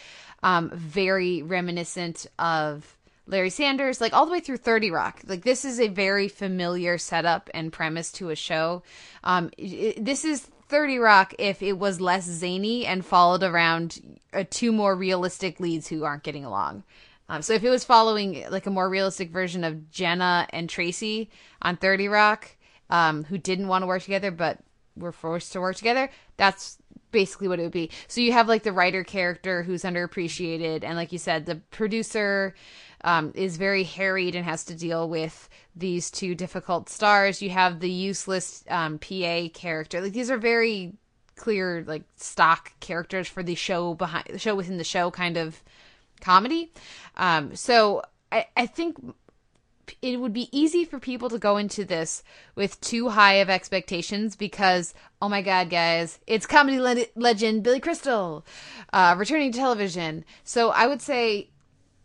um, 0.43 0.71
very 0.75 1.43
reminiscent 1.43 2.27
of 2.39 2.97
Larry 3.27 3.51
Sanders, 3.51 4.01
like 4.01 4.13
all 4.13 4.27
the 4.27 4.33
way 4.33 4.41
through 4.41 4.57
30 4.57 4.91
Rock. 4.91 5.21
Like 5.25 5.45
this 5.45 5.65
is 5.65 5.79
a 5.79 5.89
very 5.89 6.29
familiar 6.29 6.99
setup 6.99 7.49
and 7.55 7.73
premise 7.73 8.11
to 8.13 8.31
a 8.31 8.37
show. 8.37 8.83
Um, 9.23 9.51
it, 9.57 10.05
this 10.05 10.25
is 10.25 10.49
30 10.73 10.99
Rock 11.01 11.35
if 11.39 11.63
it 11.63 11.75
was 11.75 12.01
less 12.01 12.25
zany 12.25 12.87
and 12.87 13.05
followed 13.05 13.43
around 13.43 14.19
uh, 14.33 14.43
two 14.49 14.73
more 14.73 14.97
realistic 14.97 15.61
leads 15.61 15.89
who 15.89 16.03
aren't 16.03 16.23
getting 16.23 16.47
along. 16.47 16.83
Um, 17.29 17.43
so 17.43 17.53
if 17.53 17.63
it 17.63 17.69
was 17.69 17.85
following 17.85 18.47
like 18.49 18.65
a 18.65 18.71
more 18.71 18.89
realistic 18.89 19.31
version 19.31 19.65
of 19.65 19.91
Jenna 19.91 20.47
and 20.49 20.71
Tracy 20.71 21.29
on 21.61 21.77
30 21.77 22.09
Rock, 22.09 22.57
um, 22.89 23.25
who 23.25 23.37
didn't 23.37 23.69
want 23.69 23.83
to 23.83 23.87
work 23.87 24.03
together 24.03 24.31
but 24.31 24.61
were 24.97 25.13
forced 25.13 25.53
to 25.53 25.61
work 25.61 25.77
together, 25.77 26.09
that's 26.39 26.79
basically 27.11 27.49
what 27.49 27.61
it 27.61 27.65
would 27.65 27.73
be. 27.73 27.91
So 28.09 28.23
you 28.23 28.33
have 28.33 28.49
like 28.49 28.63
the 28.63 28.73
writer 28.73 29.05
character 29.05 29.63
who's 29.63 29.83
underappreciated, 29.83 30.85
and 30.85 30.97
like 30.97 31.13
you 31.13 31.19
said, 31.19 31.45
the 31.45 31.57
producer 31.57 32.55
um, 33.05 33.33
is 33.35 33.57
very 33.57 33.85
harried 33.85 34.35
and 34.35 34.45
has 34.45 34.65
to 34.65 34.75
deal 34.75 35.09
with 35.09 35.49
these 35.75 36.11
two 36.11 36.35
difficult 36.35 36.89
stars. 36.89 37.43
You 37.43 37.51
have 37.51 37.81
the 37.81 37.91
useless 37.91 38.65
um, 38.69 38.99
PA 38.99 39.49
character. 39.53 40.01
Like 40.01 40.13
these 40.13 40.31
are 40.31 40.39
very 40.39 40.95
clear 41.37 41.83
like 41.87 42.05
stock 42.17 42.73
characters 42.81 43.29
for 43.29 43.43
the 43.43 43.55
show 43.55 43.95
behind 43.95 44.27
the 44.31 44.39
show 44.39 44.55
within 44.55 44.79
the 44.79 44.85
show 44.85 45.11
kind 45.11 45.37
of 45.37 45.63
comedy. 46.21 46.73
Um, 47.17 47.57
so 47.57 48.03
I, 48.31 48.47
I 48.57 48.67
think 48.67 48.97
it 50.01 50.19
would 50.19 50.33
be 50.33 50.49
easy 50.57 50.85
for 50.85 50.99
people 50.99 51.29
to 51.29 51.39
go 51.39 51.57
into 51.57 51.85
this 51.85 52.23
with 52.55 52.81
too 52.81 53.11
high 53.11 53.35
of 53.35 53.51
expectations 53.51 54.37
because 54.37 54.95
oh 55.21 55.29
my 55.29 55.43
god 55.43 55.69
guys 55.69 56.19
it's 56.27 56.47
comedy 56.47 56.81
le- 56.81 57.07
legend 57.17 57.63
billy 57.63 57.81
crystal 57.81 58.47
uh, 58.93 59.15
returning 59.19 59.51
to 59.53 59.59
television 59.59 60.25
so 60.45 60.71
i 60.71 60.87
would 60.87 61.03
say 61.03 61.51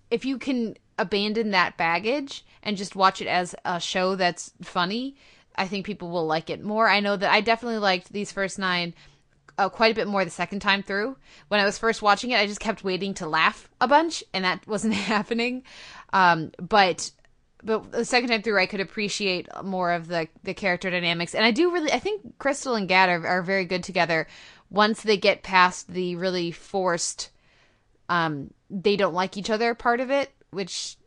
if 0.10 0.26
you 0.26 0.38
can 0.38 0.76
abandon 0.98 1.52
that 1.52 1.78
baggage 1.78 2.46
and 2.64 2.78
just 2.78 2.96
watch 2.96 3.22
it 3.22 3.28
as 3.28 3.56
a 3.66 3.80
show 3.80 4.16
that's 4.16 4.54
funny, 4.62 5.16
I 5.56 5.68
think 5.68 5.86
people 5.86 6.10
will 6.10 6.26
like 6.26 6.50
it 6.50 6.64
more. 6.64 6.88
I 6.88 7.00
know 7.00 7.16
that 7.16 7.32
I 7.32 7.42
definitely 7.42 7.80
liked 7.80 8.12
these 8.12 8.32
first 8.32 8.60
nine 8.60 8.94
uh, 9.58 9.70
quite 9.70 9.92
a 9.92 9.96
bit 9.96 10.08
more 10.08 10.24
the 10.24 10.32
second 10.32 10.60
time 10.60 10.84
through. 10.84 11.18
When 11.48 11.60
I 11.60 11.66
was 11.66 11.78
first 11.78 12.02
watching 12.02 12.32
it, 12.32 12.40
I 12.40 12.46
just 12.46 12.60
kept 12.60 12.84
waiting 12.84 13.14
to 13.16 13.28
laugh 13.28 13.70
a 13.82 13.88
bunch, 13.88 14.24
and 14.34 14.46
that 14.46 14.68
wasn't 14.68 14.94
happening. 14.94 15.64
Um, 16.14 16.52
but 16.60 17.12
but 17.64 17.92
the 17.92 18.06
second 18.06 18.30
time 18.30 18.44
through, 18.44 18.60
I 18.60 18.68
could 18.68 18.82
appreciate 18.82 19.48
more 19.64 19.92
of 19.92 20.08
the 20.08 20.28
the 20.44 20.54
character 20.54 20.90
dynamics, 20.90 21.34
and 21.34 21.44
I 21.44 21.52
do 21.52 21.72
really. 21.72 21.92
I 21.92 22.00
think 22.00 22.38
Crystal 22.38 22.76
and 22.76 22.88
Gad 22.88 23.10
are, 23.10 23.26
are 23.26 23.42
very 23.42 23.66
good 23.66 23.84
together. 23.84 24.28
Once 24.70 25.02
they 25.02 25.18
get 25.18 25.44
past 25.44 25.92
the 25.92 26.16
really 26.18 26.52
forced, 26.52 27.32
um, 28.10 28.54
they 28.70 28.96
don't 28.96 29.14
like 29.14 29.38
each 29.38 29.50
other 29.50 29.74
part 29.74 30.02
of 30.02 30.12
it, 30.12 30.32
which 30.52 30.98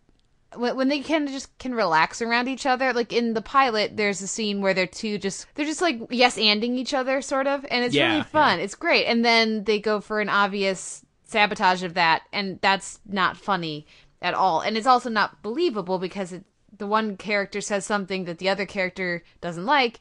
when, 0.57 0.88
they 0.88 1.00
kind 1.00 1.26
of 1.29 1.33
just 1.33 1.57
can 1.59 1.74
relax 1.74 2.20
around 2.20 2.48
each 2.48 2.66
other 2.66 2.92
like 2.92 3.12
in 3.12 3.35
the 3.35 3.42
pilot 3.42 3.96
there's 3.96 4.20
a 4.20 4.26
scene 4.26 4.61
where 4.61 4.74
they're 4.74 4.87
two 4.87 5.16
just 5.18 5.46
they're 5.55 5.66
just 5.66 5.81
like 5.81 6.00
yes 6.11 6.37
anding 6.37 6.76
each 6.76 6.92
other 6.92 7.22
sort 7.22 7.46
of 7.46 7.64
and 7.70 7.85
it's 7.85 7.94
Yeah, 7.94 8.11
really 8.11 8.22
fun. 8.24 8.59
It's 8.59 8.74
great. 8.74 9.07
And 9.07 9.24
then 9.24 9.64
they 9.64 9.79
go 9.79 10.00
for 10.00 10.20
an 10.20 10.29
obvious 10.29 11.05
sabotage 11.22 11.83
of 11.85 11.94
that 11.94 12.22
and 12.33 12.59
that's 12.61 12.98
not 13.07 13.37
funny 13.37 13.87
at 14.20 14.35
all. 14.35 14.61
And 14.61 14.76
it's 14.76 14.87
also 14.88 15.09
not 15.09 15.40
believable 15.42 15.98
because 15.98 16.33
it, 16.33 16.44
the 16.76 16.87
one 16.87 17.16
character 17.16 17.61
says 17.61 17.87
something 17.87 18.24
that 18.24 18.38
the 18.38 18.48
other 18.48 18.66
character 18.66 19.22
doesn't 19.40 19.66
like 19.66 20.00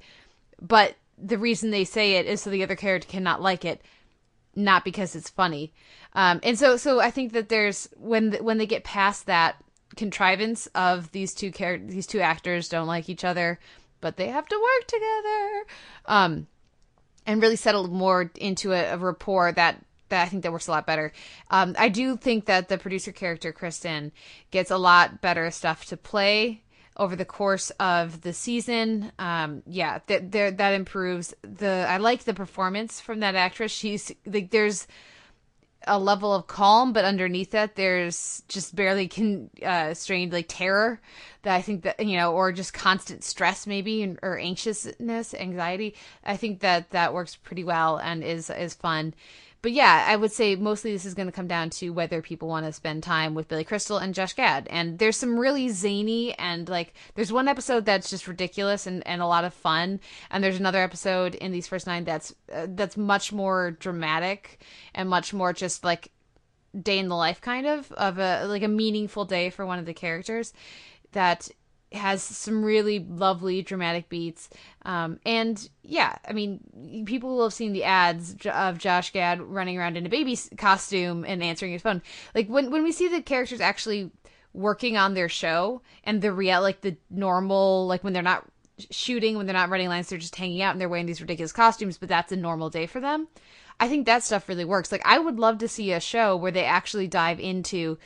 but 0.61 0.95
the 1.17 1.37
reason 1.37 1.69
they 1.69 1.83
say 1.83 2.13
it 2.13 2.25
is 2.25 2.41
so 2.41 2.49
the 2.49 2.63
other 2.63 2.75
character 2.75 3.07
cannot 3.07 3.41
like 3.41 3.65
it 3.65 3.81
not 4.59 4.83
because 4.85 5.15
it's 5.15 5.29
funny 5.29 5.73
um, 6.13 6.39
and 6.43 6.57
so 6.57 6.77
so 6.77 6.99
i 6.99 7.09
think 7.09 7.33
that 7.33 7.49
there's 7.49 7.89
when 7.97 8.33
when 8.43 8.57
they 8.57 8.65
get 8.65 8.83
past 8.83 9.25
that 9.25 9.55
contrivance 9.95 10.67
of 10.75 11.11
these 11.11 11.33
two 11.33 11.51
char- 11.51 11.77
these 11.77 12.07
two 12.07 12.19
actors 12.19 12.69
don't 12.69 12.87
like 12.87 13.09
each 13.09 13.23
other 13.23 13.59
but 14.01 14.17
they 14.17 14.27
have 14.27 14.47
to 14.47 14.55
work 14.55 14.87
together 14.87 15.65
um 16.05 16.47
and 17.25 17.41
really 17.41 17.55
settle 17.55 17.87
more 17.87 18.31
into 18.35 18.71
a, 18.71 18.93
a 18.93 18.97
rapport 18.97 19.51
that 19.51 19.83
that 20.09 20.23
I 20.23 20.29
think 20.29 20.43
that 20.43 20.51
works 20.51 20.67
a 20.67 20.71
lot 20.71 20.87
better. 20.87 21.13
Um, 21.51 21.75
I 21.77 21.89
do 21.89 22.17
think 22.17 22.45
that 22.45 22.67
the 22.67 22.79
producer 22.79 23.11
character 23.11 23.51
Kristen 23.51 24.11
gets 24.49 24.71
a 24.71 24.77
lot 24.77 25.21
better 25.21 25.49
stuff 25.51 25.85
to 25.85 25.97
play 25.97 26.63
over 26.99 27.15
the 27.15 27.25
course 27.25 27.71
of 27.79 28.21
the 28.21 28.33
season. 28.33 29.11
Um, 29.17 29.63
yeah, 29.65 29.99
that 30.07 30.31
that 30.31 30.73
improves 30.73 31.33
the. 31.41 31.87
I 31.89 31.97
like 31.97 32.25
the 32.25 32.33
performance 32.35 32.99
from 32.99 33.21
that 33.21 33.33
actress. 33.33 33.71
She's 33.71 34.11
like 34.25 34.51
there's 34.51 34.85
a 35.87 35.97
level 35.97 36.33
of 36.33 36.45
calm, 36.47 36.91
but 36.93 37.05
underneath 37.05 37.51
that, 37.51 37.75
there's 37.75 38.43
just 38.47 38.75
barely 38.75 39.07
con- 39.07 39.49
uh, 39.65 39.95
like 40.09 40.45
terror 40.47 40.99
that 41.43 41.55
I 41.55 41.61
think 41.61 41.83
that 41.83 42.05
you 42.05 42.17
know, 42.17 42.33
or 42.33 42.51
just 42.51 42.73
constant 42.73 43.23
stress 43.23 43.65
maybe, 43.65 44.15
or 44.21 44.37
anxiousness, 44.37 45.33
anxiety. 45.33 45.95
I 46.23 46.35
think 46.37 46.59
that 46.59 46.91
that 46.91 47.13
works 47.13 47.35
pretty 47.35 47.63
well 47.63 47.97
and 47.97 48.23
is 48.23 48.49
is 48.49 48.73
fun. 48.73 49.13
But 49.61 49.73
yeah, 49.73 50.05
I 50.07 50.15
would 50.15 50.31
say 50.31 50.55
mostly 50.55 50.93
this 50.93 51.03
is 51.03 51.13
going 51.13 51.27
to 51.27 51.33
come 51.33 51.47
down 51.47 51.69
to 51.71 51.89
whether 51.89 52.21
people 52.21 52.47
want 52.47 52.65
to 52.65 52.71
spend 52.71 53.03
time 53.03 53.35
with 53.35 53.49
Billy 53.49 53.65
Crystal 53.65 53.97
and 53.97 54.13
Josh 54.13 54.33
Gad. 54.33 54.67
And 54.69 54.99
there's 54.99 55.17
some 55.17 55.37
really 55.37 55.67
zany 55.69 56.33
and 56.39 56.69
like 56.69 56.93
there's 57.15 57.31
one 57.31 57.49
episode 57.49 57.85
that's 57.85 58.09
just 58.09 58.27
ridiculous 58.27 58.87
and, 58.87 59.05
and 59.05 59.21
a 59.21 59.27
lot 59.27 59.43
of 59.43 59.53
fun, 59.53 59.99
and 60.31 60.43
there's 60.43 60.59
another 60.59 60.81
episode 60.81 61.35
in 61.35 61.51
these 61.51 61.67
first 61.67 61.87
nine 61.87 62.05
that's 62.05 62.33
uh, 62.53 62.67
that's 62.69 62.95
much 62.95 63.33
more 63.33 63.71
dramatic 63.71 64.61
and 64.95 65.09
much 65.09 65.33
more 65.33 65.51
just 65.51 65.83
like 65.83 66.11
day 66.79 66.99
in 66.99 67.09
the 67.09 67.15
life 67.15 67.41
kind 67.41 67.65
of 67.65 67.91
of 67.93 68.17
a 68.17 68.45
like 68.45 68.63
a 68.63 68.67
meaningful 68.67 69.25
day 69.25 69.49
for 69.49 69.65
one 69.65 69.79
of 69.79 69.85
the 69.85 69.93
characters 69.93 70.53
that 71.11 71.49
has 71.91 72.21
some 72.21 72.63
really 72.63 72.99
lovely 72.99 73.61
dramatic 73.61 74.09
beats. 74.09 74.49
Um, 74.83 75.19
and 75.25 75.69
yeah, 75.81 76.17
I 76.27 76.33
mean, 76.33 77.03
people 77.05 77.35
will 77.35 77.43
have 77.43 77.53
seen 77.53 77.73
the 77.73 77.83
ads 77.83 78.35
of 78.45 78.77
Josh 78.77 79.11
Gad 79.11 79.41
running 79.41 79.77
around 79.77 79.97
in 79.97 80.05
a 80.05 80.09
baby 80.09 80.37
costume 80.57 81.25
and 81.25 81.41
answering 81.41 81.71
his 81.71 81.81
phone. 81.81 82.01
Like 82.35 82.47
when 82.47 82.71
when 82.71 82.83
we 82.83 82.91
see 82.91 83.07
the 83.07 83.21
characters 83.21 83.61
actually 83.61 84.11
working 84.53 84.97
on 84.97 85.13
their 85.13 85.29
show 85.29 85.81
and 86.03 86.21
the 86.21 86.33
real 86.33 86.61
like 86.61 86.81
the 86.81 86.97
normal 87.09 87.87
like 87.87 88.03
when 88.03 88.13
they're 88.13 88.21
not 88.21 88.45
shooting 88.89 89.37
when 89.37 89.45
they're 89.45 89.53
not 89.53 89.69
running 89.69 89.89
lines 89.89 90.09
they're 90.09 90.17
just 90.17 90.35
hanging 90.35 90.61
out 90.61 90.71
and 90.71 90.81
they're 90.81 90.89
wearing 90.89 91.05
these 91.05 91.21
ridiculous 91.21 91.51
costumes 91.51 91.97
but 91.97 92.09
that's 92.09 92.31
a 92.31 92.35
normal 92.35 92.69
day 92.69 92.87
for 92.87 92.99
them 92.99 93.27
i 93.79 93.87
think 93.87 94.05
that 94.05 94.23
stuff 94.23 94.49
really 94.49 94.65
works 94.65 94.91
like 94.91 95.05
i 95.05 95.19
would 95.19 95.37
love 95.37 95.59
to 95.59 95.67
see 95.67 95.91
a 95.91 95.99
show 95.99 96.35
where 96.35 96.51
they 96.51 96.63
actually 96.63 97.07
dive 97.07 97.39
into 97.39 97.97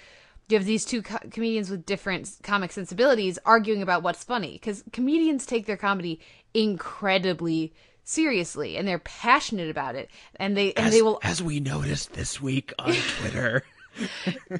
you 0.49 0.58
have 0.58 0.65
these 0.65 0.86
two 0.86 1.01
co- 1.01 1.19
comedians 1.32 1.69
with 1.69 1.86
different 1.86 2.29
comic 2.43 2.71
sensibilities 2.71 3.39
arguing 3.45 3.82
about 3.82 4.03
what's 4.03 4.23
funny 4.23 4.53
because 4.53 4.84
comedians 4.91 5.45
take 5.45 5.65
their 5.65 5.77
comedy 5.77 6.19
incredibly 6.53 7.73
seriously 8.03 8.75
and 8.77 8.88
they're 8.88 8.99
passionate 8.99 9.69
about 9.69 9.95
it 9.95 10.10
and 10.36 10.58
they 10.58 10.73
and 10.73 10.88
as, 10.88 10.93
they 10.93 11.01
will 11.01 11.19
as 11.23 11.41
we 11.41 11.60
noticed 11.60 12.13
this 12.13 12.41
week 12.41 12.73
on 12.79 12.93
Twitter. 13.19 13.63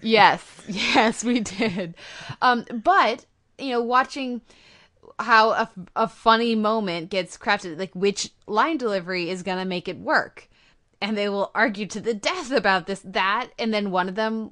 yes, 0.02 0.44
yes, 0.68 1.24
we 1.24 1.40
did. 1.40 1.96
Um, 2.42 2.66
but 2.84 3.26
you 3.58 3.72
know, 3.72 3.82
watching 3.82 4.42
how 5.20 5.52
a, 5.52 5.72
a 5.96 6.08
funny 6.08 6.56
moment 6.56 7.10
gets 7.10 7.38
crafted, 7.38 7.78
like 7.78 7.94
which 7.94 8.32
line 8.48 8.78
delivery 8.78 9.30
is 9.30 9.44
gonna 9.44 9.66
make 9.66 9.88
it 9.88 9.98
work, 9.98 10.50
and 11.02 11.18
they 11.18 11.30
will 11.30 11.52
argue 11.54 11.86
to 11.88 12.00
the 12.00 12.14
death 12.14 12.52
about 12.52 12.88
this, 12.88 13.02
that, 13.06 13.50
and 13.60 13.74
then 13.74 13.92
one 13.92 14.10
of 14.10 14.16
them 14.16 14.52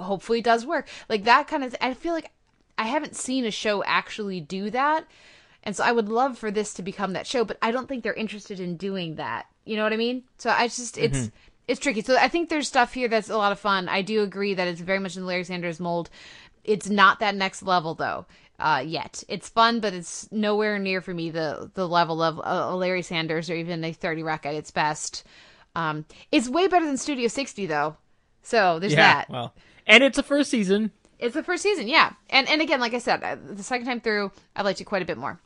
hopefully 0.00 0.40
does 0.40 0.66
work. 0.66 0.88
Like 1.08 1.24
that 1.24 1.48
kind 1.48 1.64
of. 1.64 1.74
I 1.80 1.94
feel 1.94 2.12
like 2.12 2.30
I 2.76 2.84
haven't 2.84 3.16
seen 3.16 3.44
a 3.44 3.50
show 3.50 3.82
actually 3.84 4.40
do 4.40 4.70
that. 4.70 5.06
And 5.64 5.76
so 5.76 5.84
I 5.84 5.92
would 5.92 6.08
love 6.08 6.38
for 6.38 6.50
this 6.50 6.72
to 6.74 6.82
become 6.82 7.12
that 7.12 7.26
show, 7.26 7.44
but 7.44 7.58
I 7.60 7.72
don't 7.72 7.88
think 7.88 8.02
they're 8.02 8.14
interested 8.14 8.60
in 8.60 8.76
doing 8.76 9.16
that. 9.16 9.46
You 9.64 9.76
know 9.76 9.82
what 9.82 9.92
I 9.92 9.96
mean? 9.96 10.22
So 10.38 10.50
I 10.50 10.68
just 10.68 10.96
it's 10.96 11.18
mm-hmm. 11.18 11.36
it's 11.66 11.80
tricky. 11.80 12.02
So 12.02 12.16
I 12.16 12.28
think 12.28 12.48
there's 12.48 12.68
stuff 12.68 12.94
here 12.94 13.08
that's 13.08 13.28
a 13.28 13.36
lot 13.36 13.52
of 13.52 13.58
fun. 13.58 13.88
I 13.88 14.02
do 14.02 14.22
agree 14.22 14.54
that 14.54 14.68
it's 14.68 14.80
very 14.80 14.98
much 14.98 15.16
in 15.16 15.26
Larry 15.26 15.44
Sanders 15.44 15.80
mold. 15.80 16.08
It's 16.64 16.88
not 16.88 17.20
that 17.20 17.34
next 17.34 17.62
level 17.62 17.94
though. 17.94 18.26
Uh, 18.58 18.82
yet 18.84 19.22
it's 19.28 19.48
fun, 19.48 19.80
but 19.80 19.94
it's 19.94 20.30
nowhere 20.32 20.78
near 20.78 21.00
for 21.00 21.12
me 21.12 21.30
the 21.30 21.70
the 21.74 21.88
level 21.88 22.22
of 22.22 22.40
uh, 22.42 22.74
Larry 22.74 23.02
Sanders 23.02 23.50
or 23.50 23.54
even 23.54 23.84
a 23.84 23.92
Thirty 23.92 24.22
Rock 24.22 24.46
at 24.46 24.54
its 24.54 24.70
best. 24.70 25.24
Um, 25.74 26.06
it's 26.32 26.48
way 26.48 26.66
better 26.66 26.86
than 26.86 26.96
Studio 26.96 27.28
60 27.28 27.66
though. 27.66 27.96
So 28.42 28.78
there's 28.78 28.92
yeah, 28.92 29.14
that. 29.14 29.30
Well, 29.30 29.54
and 29.86 30.04
it's 30.04 30.16
the 30.16 30.22
first 30.22 30.50
season. 30.50 30.92
It's 31.18 31.34
the 31.34 31.42
first 31.42 31.62
season, 31.62 31.88
yeah. 31.88 32.12
And 32.30 32.48
and 32.48 32.62
again, 32.62 32.80
like 32.80 32.94
I 32.94 32.98
said, 32.98 33.22
uh, 33.22 33.36
the 33.50 33.62
second 33.62 33.86
time 33.86 34.00
through, 34.00 34.32
I 34.54 34.62
liked 34.62 34.80
it 34.80 34.84
quite 34.84 35.02
a 35.02 35.06
bit 35.06 35.18
more. 35.18 35.40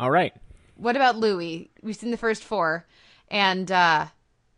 All 0.00 0.10
right. 0.10 0.32
What 0.76 0.96
about 0.96 1.16
Louie? 1.16 1.70
We've 1.82 1.94
seen 1.94 2.10
the 2.10 2.16
first 2.16 2.42
four, 2.42 2.86
and 3.28 3.70
uh, 3.70 4.06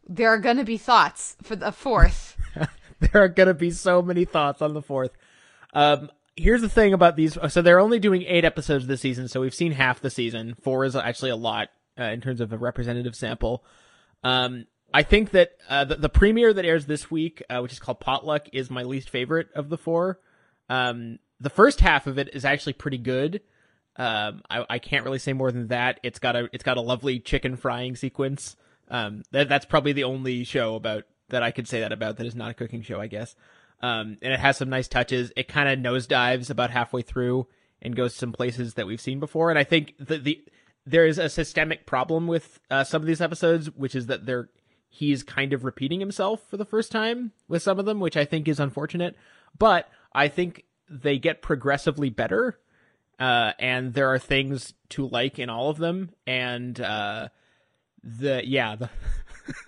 there 0.08 0.28
are 0.30 0.38
going 0.38 0.56
to 0.56 0.64
be 0.64 0.78
thoughts 0.78 1.36
for 1.42 1.56
the 1.56 1.72
fourth. 1.72 2.36
there 3.00 3.22
are 3.22 3.28
going 3.28 3.48
to 3.48 3.54
be 3.54 3.70
so 3.70 4.00
many 4.00 4.24
thoughts 4.24 4.62
on 4.62 4.72
the 4.72 4.82
fourth. 4.82 5.10
Um, 5.74 6.10
here's 6.36 6.62
the 6.62 6.68
thing 6.68 6.94
about 6.94 7.16
these. 7.16 7.36
So 7.48 7.60
they're 7.60 7.80
only 7.80 7.98
doing 7.98 8.22
eight 8.22 8.44
episodes 8.44 8.86
this 8.86 9.00
season, 9.00 9.28
so 9.28 9.40
we've 9.40 9.54
seen 9.54 9.72
half 9.72 10.00
the 10.00 10.10
season. 10.10 10.54
Four 10.62 10.84
is 10.84 10.96
actually 10.96 11.30
a 11.30 11.36
lot 11.36 11.68
uh, 11.98 12.04
in 12.04 12.20
terms 12.20 12.40
of 12.40 12.52
a 12.52 12.58
representative 12.58 13.14
sample. 13.14 13.64
Um, 14.22 14.66
I 14.92 15.02
think 15.02 15.30
that 15.32 15.52
uh, 15.68 15.84
the, 15.84 15.96
the 15.96 16.08
premiere 16.08 16.52
that 16.52 16.64
airs 16.64 16.86
this 16.86 17.10
week, 17.10 17.42
uh, 17.50 17.60
which 17.60 17.72
is 17.72 17.78
called 17.78 18.00
Potluck, 18.00 18.48
is 18.52 18.70
my 18.70 18.82
least 18.82 19.10
favorite 19.10 19.48
of 19.54 19.68
the 19.68 19.78
four. 19.78 20.20
Um, 20.68 21.18
the 21.40 21.50
first 21.50 21.80
half 21.80 22.06
of 22.06 22.18
it 22.18 22.30
is 22.34 22.44
actually 22.44 22.72
pretty 22.74 22.98
good. 22.98 23.42
Um, 23.96 24.42
I, 24.50 24.64
I 24.68 24.78
can't 24.78 25.04
really 25.04 25.18
say 25.18 25.32
more 25.32 25.50
than 25.50 25.68
that. 25.68 26.00
It's 26.02 26.18
got 26.18 26.36
a 26.36 26.48
it's 26.52 26.64
got 26.64 26.76
a 26.76 26.82
lovely 26.82 27.18
chicken 27.18 27.56
frying 27.56 27.96
sequence. 27.96 28.56
Um, 28.88 29.22
that 29.32 29.48
that's 29.48 29.64
probably 29.64 29.92
the 29.92 30.04
only 30.04 30.44
show 30.44 30.74
about 30.74 31.04
that 31.28 31.42
I 31.42 31.50
could 31.50 31.66
say 31.66 31.80
that 31.80 31.92
about 31.92 32.18
that 32.18 32.26
is 32.26 32.36
not 32.36 32.50
a 32.50 32.54
cooking 32.54 32.82
show, 32.82 33.00
I 33.00 33.06
guess. 33.06 33.34
Um, 33.82 34.16
and 34.22 34.32
it 34.32 34.40
has 34.40 34.56
some 34.56 34.70
nice 34.70 34.88
touches. 34.88 35.32
It 35.36 35.48
kind 35.48 35.68
of 35.68 35.78
nosedives 35.78 36.50
about 36.50 36.70
halfway 36.70 37.02
through 37.02 37.46
and 37.82 37.96
goes 37.96 38.14
some 38.14 38.32
places 38.32 38.74
that 38.74 38.86
we've 38.86 39.00
seen 39.00 39.20
before. 39.20 39.50
And 39.50 39.58
I 39.58 39.64
think 39.64 39.94
the 39.98 40.18
the 40.18 40.44
there 40.86 41.06
is 41.06 41.18
a 41.18 41.28
systemic 41.28 41.86
problem 41.86 42.26
with 42.26 42.60
uh, 42.70 42.84
some 42.84 43.02
of 43.02 43.06
these 43.06 43.20
episodes, 43.20 43.70
which 43.72 43.94
is 43.94 44.06
that 44.06 44.24
they're 44.24 44.48
he's 44.96 45.22
kind 45.22 45.52
of 45.52 45.64
repeating 45.64 46.00
himself 46.00 46.42
for 46.48 46.56
the 46.56 46.64
first 46.64 46.90
time 46.90 47.32
with 47.48 47.62
some 47.62 47.78
of 47.78 47.84
them, 47.84 48.00
which 48.00 48.16
I 48.16 48.24
think 48.24 48.48
is 48.48 48.58
unfortunate. 48.58 49.16
But 49.58 49.88
I 50.12 50.28
think 50.28 50.64
they 50.88 51.18
get 51.18 51.42
progressively 51.42 52.10
better 52.10 52.58
uh, 53.18 53.52
and 53.58 53.94
there 53.94 54.12
are 54.12 54.18
things 54.18 54.74
to 54.90 55.08
like 55.08 55.38
in 55.38 55.48
all 55.48 55.70
of 55.70 55.78
them. 55.78 56.10
And 56.26 56.80
uh, 56.80 57.28
the 58.02 58.42
yeah 58.46 58.76
the 58.76 58.90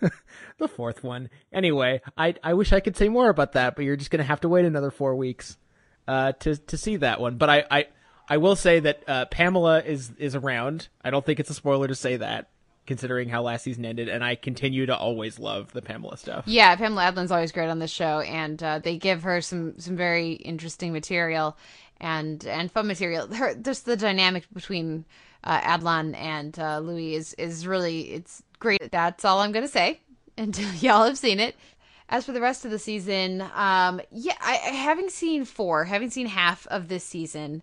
the 0.58 0.68
fourth 0.68 1.02
one. 1.02 1.30
Anyway, 1.52 2.00
I 2.16 2.34
I 2.42 2.54
wish 2.54 2.72
I 2.72 2.80
could 2.80 2.96
say 2.96 3.08
more 3.08 3.28
about 3.28 3.52
that, 3.52 3.76
but 3.76 3.84
you're 3.84 3.96
just 3.96 4.10
gonna 4.10 4.24
have 4.24 4.40
to 4.42 4.48
wait 4.48 4.64
another 4.64 4.90
four 4.90 5.14
weeks 5.14 5.56
uh, 6.06 6.32
to 6.32 6.56
to 6.56 6.76
see 6.76 6.96
that 6.96 7.20
one. 7.20 7.36
But 7.36 7.50
I 7.50 7.64
I, 7.70 7.86
I 8.28 8.36
will 8.36 8.56
say 8.56 8.80
that 8.80 9.02
uh, 9.08 9.26
Pamela 9.26 9.82
is 9.82 10.12
is 10.18 10.34
around. 10.34 10.88
I 11.02 11.10
don't 11.10 11.24
think 11.24 11.40
it's 11.40 11.50
a 11.50 11.54
spoiler 11.54 11.88
to 11.88 11.94
say 11.94 12.16
that. 12.16 12.50
Considering 12.88 13.28
how 13.28 13.42
last 13.42 13.64
season 13.64 13.84
ended, 13.84 14.08
and 14.08 14.24
I 14.24 14.34
continue 14.34 14.86
to 14.86 14.96
always 14.96 15.38
love 15.38 15.70
the 15.74 15.82
Pamela 15.82 16.16
stuff. 16.16 16.44
Yeah, 16.46 16.74
Pamela 16.74 17.02
Adlon's 17.02 17.30
always 17.30 17.52
great 17.52 17.68
on 17.68 17.80
this 17.80 17.90
show, 17.90 18.20
and 18.20 18.62
uh, 18.62 18.78
they 18.78 18.96
give 18.96 19.24
her 19.24 19.42
some 19.42 19.78
some 19.78 19.94
very 19.94 20.32
interesting 20.32 20.94
material 20.94 21.54
and 22.00 22.46
and 22.46 22.72
fun 22.72 22.86
material. 22.86 23.26
Her 23.34 23.54
just 23.54 23.84
the 23.84 23.94
dynamic 23.94 24.44
between 24.54 25.04
uh, 25.44 25.60
Adlon 25.60 26.16
and 26.16 26.58
uh, 26.58 26.78
Louis 26.78 27.14
is 27.14 27.34
is 27.34 27.66
really 27.66 28.10
it's 28.12 28.42
great. 28.58 28.90
That's 28.90 29.22
all 29.22 29.40
I'm 29.40 29.52
gonna 29.52 29.68
say 29.68 30.00
until 30.38 30.72
y'all 30.76 31.04
have 31.04 31.18
seen 31.18 31.40
it. 31.40 31.56
As 32.08 32.24
for 32.24 32.32
the 32.32 32.40
rest 32.40 32.64
of 32.64 32.70
the 32.70 32.78
season, 32.78 33.42
um, 33.54 34.00
yeah, 34.10 34.32
I, 34.40 34.54
having 34.54 35.10
seen 35.10 35.44
four, 35.44 35.84
having 35.84 36.08
seen 36.08 36.26
half 36.26 36.66
of 36.68 36.88
this 36.88 37.04
season, 37.04 37.62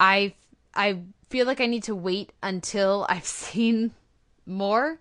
I 0.00 0.34
I 0.74 1.02
feel 1.30 1.46
like 1.46 1.60
I 1.60 1.66
need 1.66 1.84
to 1.84 1.94
wait 1.94 2.32
until 2.42 3.06
I've 3.08 3.24
seen 3.52 3.92
more 4.46 5.00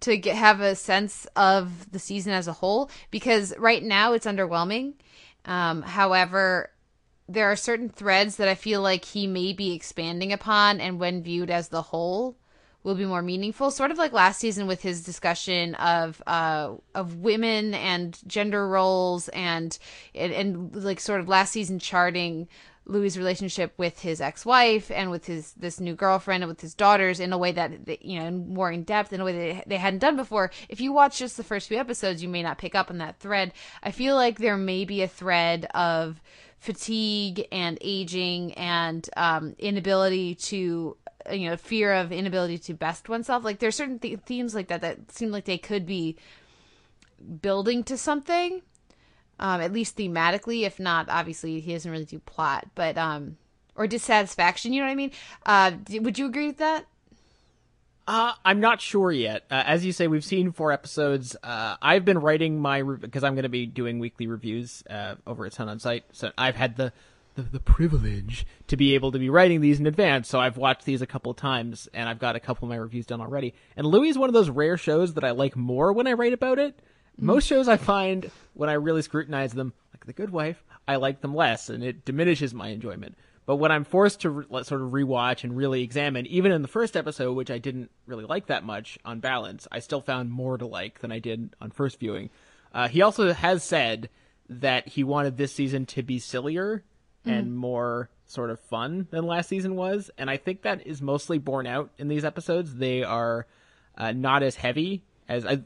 to 0.00 0.16
get 0.16 0.36
have 0.36 0.60
a 0.60 0.74
sense 0.74 1.26
of 1.36 1.90
the 1.92 1.98
season 1.98 2.32
as 2.32 2.48
a 2.48 2.52
whole 2.52 2.90
because 3.10 3.54
right 3.58 3.82
now 3.82 4.12
it's 4.12 4.26
underwhelming. 4.26 4.94
Um, 5.44 5.82
however, 5.82 6.70
there 7.28 7.50
are 7.50 7.56
certain 7.56 7.88
threads 7.88 8.36
that 8.36 8.48
I 8.48 8.54
feel 8.54 8.80
like 8.80 9.04
he 9.04 9.26
may 9.26 9.52
be 9.52 9.74
expanding 9.74 10.32
upon, 10.32 10.80
and 10.80 11.00
when 11.00 11.22
viewed 11.22 11.50
as 11.50 11.68
the 11.68 11.82
whole, 11.82 12.36
will 12.82 12.94
be 12.96 13.04
more 13.04 13.22
meaningful. 13.22 13.70
Sort 13.70 13.90
of 13.90 13.98
like 13.98 14.12
last 14.12 14.40
season 14.40 14.66
with 14.66 14.82
his 14.82 15.04
discussion 15.04 15.74
of 15.76 16.20
uh, 16.26 16.74
of 16.94 17.16
women 17.16 17.74
and 17.74 18.18
gender 18.26 18.66
roles, 18.66 19.28
and, 19.28 19.78
and 20.14 20.32
and 20.32 20.84
like 20.84 21.00
sort 21.00 21.20
of 21.20 21.28
last 21.28 21.52
season 21.52 21.78
charting 21.78 22.48
Louis' 22.84 23.16
relationship 23.16 23.72
with 23.76 24.00
his 24.00 24.20
ex-wife 24.20 24.90
and 24.90 25.10
with 25.10 25.26
his 25.26 25.52
this 25.52 25.78
new 25.78 25.94
girlfriend 25.94 26.42
and 26.42 26.48
with 26.48 26.60
his 26.60 26.74
daughters 26.74 27.20
in 27.20 27.32
a 27.32 27.38
way 27.38 27.52
that 27.52 28.04
you 28.04 28.18
know 28.18 28.30
more 28.30 28.72
in 28.72 28.82
depth 28.82 29.12
in 29.12 29.20
a 29.20 29.24
way 29.24 29.54
that 29.54 29.68
they 29.68 29.76
hadn't 29.76 30.00
done 30.00 30.16
before. 30.16 30.50
If 30.68 30.80
you 30.80 30.92
watch 30.92 31.18
just 31.18 31.36
the 31.36 31.44
first 31.44 31.68
few 31.68 31.78
episodes, 31.78 32.22
you 32.22 32.28
may 32.28 32.42
not 32.42 32.58
pick 32.58 32.74
up 32.74 32.90
on 32.90 32.98
that 32.98 33.20
thread. 33.20 33.52
I 33.82 33.90
feel 33.90 34.16
like 34.16 34.38
there 34.38 34.56
may 34.56 34.84
be 34.84 35.02
a 35.02 35.08
thread 35.08 35.66
of 35.74 36.20
fatigue 36.58 37.46
and 37.50 37.76
aging 37.80 38.52
and 38.54 39.08
um, 39.16 39.54
inability 39.58 40.34
to 40.36 40.96
you 41.30 41.50
know 41.50 41.56
fear 41.56 41.92
of 41.92 42.12
inability 42.12 42.58
to 42.58 42.74
best 42.74 43.08
oneself 43.08 43.44
like 43.44 43.58
there's 43.58 43.76
certain 43.76 43.98
th- 43.98 44.18
themes 44.26 44.54
like 44.54 44.68
that 44.68 44.80
that 44.80 45.10
seem 45.10 45.30
like 45.30 45.44
they 45.44 45.58
could 45.58 45.86
be 45.86 46.16
building 47.40 47.84
to 47.84 47.96
something 47.96 48.62
um, 49.42 49.60
at 49.60 49.72
least 49.72 49.96
thematically 49.98 50.62
if 50.62 50.80
not 50.80 51.06
obviously 51.10 51.60
he 51.60 51.72
doesn't 51.72 51.90
really 51.90 52.06
do 52.06 52.18
plot 52.20 52.66
but 52.74 52.96
um 52.96 53.36
or 53.74 53.86
dissatisfaction 53.86 54.72
you 54.72 54.80
know 54.80 54.86
what 54.86 54.92
i 54.92 54.96
mean 54.96 55.10
uh 55.44 55.72
would 56.00 56.18
you 56.18 56.24
agree 56.24 56.46
with 56.46 56.58
that 56.58 56.86
uh, 58.06 58.32
I'm 58.44 58.60
not 58.60 58.80
sure 58.80 59.12
yet. 59.12 59.44
Uh, 59.50 59.62
as 59.64 59.84
you 59.84 59.92
say, 59.92 60.08
we've 60.08 60.24
seen 60.24 60.50
four 60.50 60.72
episodes. 60.72 61.36
Uh, 61.42 61.76
I've 61.80 62.04
been 62.04 62.18
writing 62.18 62.58
my 62.58 62.82
because 62.82 63.22
re- 63.22 63.28
I'm 63.28 63.34
going 63.34 63.44
to 63.44 63.48
be 63.48 63.64
doing 63.66 64.00
weekly 64.00 64.26
reviews 64.26 64.82
uh, 64.90 65.14
over 65.26 65.46
at 65.46 65.52
Sound 65.52 65.70
on 65.70 65.78
Sight. 65.78 66.04
So 66.12 66.32
I've 66.36 66.56
had 66.56 66.76
the, 66.76 66.92
the, 67.36 67.42
the 67.42 67.60
privilege 67.60 68.44
to 68.66 68.76
be 68.76 68.94
able 68.96 69.12
to 69.12 69.20
be 69.20 69.30
writing 69.30 69.60
these 69.60 69.78
in 69.78 69.86
advance. 69.86 70.28
So 70.28 70.40
I've 70.40 70.56
watched 70.56 70.84
these 70.84 71.00
a 71.00 71.06
couple 71.06 71.30
of 71.30 71.36
times, 71.36 71.88
and 71.94 72.08
I've 72.08 72.18
got 72.18 72.34
a 72.34 72.40
couple 72.40 72.66
of 72.66 72.70
my 72.70 72.76
reviews 72.76 73.06
done 73.06 73.20
already. 73.20 73.54
And 73.76 73.86
Louie 73.86 74.08
is 74.08 74.18
one 74.18 74.28
of 74.28 74.34
those 74.34 74.50
rare 74.50 74.76
shows 74.76 75.14
that 75.14 75.22
I 75.22 75.30
like 75.30 75.56
more 75.56 75.92
when 75.92 76.08
I 76.08 76.14
write 76.14 76.32
about 76.32 76.58
it. 76.58 76.80
Mm. 77.20 77.24
Most 77.24 77.46
shows 77.46 77.68
I 77.68 77.76
find 77.76 78.30
when 78.54 78.68
I 78.68 78.74
really 78.74 79.02
scrutinize 79.02 79.52
them, 79.52 79.72
like 79.92 80.06
The 80.06 80.12
Good 80.12 80.30
Wife, 80.30 80.62
I 80.86 80.96
like 80.96 81.20
them 81.20 81.34
less, 81.34 81.68
and 81.68 81.82
it 81.82 82.04
diminishes 82.04 82.52
my 82.52 82.68
enjoyment. 82.68 83.16
But 83.44 83.56
when 83.56 83.72
I'm 83.72 83.84
forced 83.84 84.20
to 84.20 84.30
re- 84.30 84.62
sort 84.62 84.82
of 84.82 84.90
rewatch 84.90 85.42
and 85.42 85.56
really 85.56 85.82
examine, 85.82 86.26
even 86.26 86.52
in 86.52 86.62
the 86.62 86.68
first 86.68 86.96
episode, 86.96 87.32
which 87.32 87.50
I 87.50 87.58
didn't 87.58 87.90
really 88.06 88.24
like 88.24 88.46
that 88.46 88.64
much 88.64 88.98
on 89.04 89.20
balance, 89.20 89.66
I 89.72 89.80
still 89.80 90.00
found 90.00 90.30
more 90.30 90.58
to 90.58 90.66
like 90.66 91.00
than 91.00 91.10
I 91.10 91.18
did 91.18 91.54
on 91.60 91.70
first 91.70 91.98
viewing. 91.98 92.30
Uh, 92.72 92.88
he 92.88 93.02
also 93.02 93.32
has 93.32 93.64
said 93.64 94.08
that 94.48 94.88
he 94.88 95.02
wanted 95.04 95.36
this 95.36 95.52
season 95.52 95.86
to 95.86 96.02
be 96.02 96.18
sillier 96.18 96.84
mm. 97.26 97.38
and 97.38 97.56
more 97.56 98.10
sort 98.26 98.50
of 98.50 98.60
fun 98.60 99.08
than 99.10 99.26
last 99.26 99.48
season 99.48 99.74
was, 99.74 100.10
and 100.16 100.30
I 100.30 100.36
think 100.36 100.62
that 100.62 100.86
is 100.86 101.02
mostly 101.02 101.38
borne 101.38 101.66
out 101.66 101.90
in 101.98 102.08
these 102.08 102.24
episodes. 102.24 102.76
They 102.76 103.02
are 103.02 103.46
uh, 103.96 104.12
not 104.12 104.42
as 104.42 104.56
heavy 104.56 105.02
as. 105.28 105.44
Uh, 105.44 105.56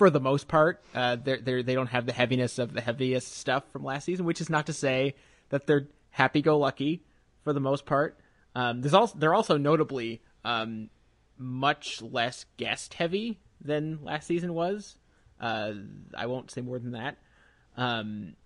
for 0.00 0.08
the 0.08 0.18
most 0.18 0.48
part, 0.48 0.82
uh, 0.94 1.14
they're, 1.22 1.36
they're, 1.36 1.62
they 1.62 1.74
don't 1.74 1.88
have 1.88 2.06
the 2.06 2.12
heaviness 2.14 2.58
of 2.58 2.72
the 2.72 2.80
heaviest 2.80 3.36
stuff 3.36 3.64
from 3.70 3.84
last 3.84 4.06
season, 4.06 4.24
which 4.24 4.40
is 4.40 4.48
not 4.48 4.64
to 4.64 4.72
say 4.72 5.14
that 5.50 5.66
they're 5.66 5.88
happy-go-lucky 6.08 7.02
for 7.44 7.52
the 7.52 7.60
most 7.60 7.84
part. 7.84 8.18
Um, 8.54 8.80
there's 8.80 8.94
also 8.94 9.18
they're 9.18 9.34
also 9.34 9.58
notably 9.58 10.22
um, 10.42 10.88
much 11.36 12.00
less 12.00 12.46
guest 12.56 12.94
heavy 12.94 13.40
than 13.60 13.98
last 14.02 14.26
season 14.26 14.54
was. 14.54 14.96
Uh, 15.38 15.72
I 16.16 16.24
won't 16.24 16.50
say 16.50 16.62
more 16.62 16.78
than 16.78 16.92
that, 16.92 17.18
um, 17.76 18.36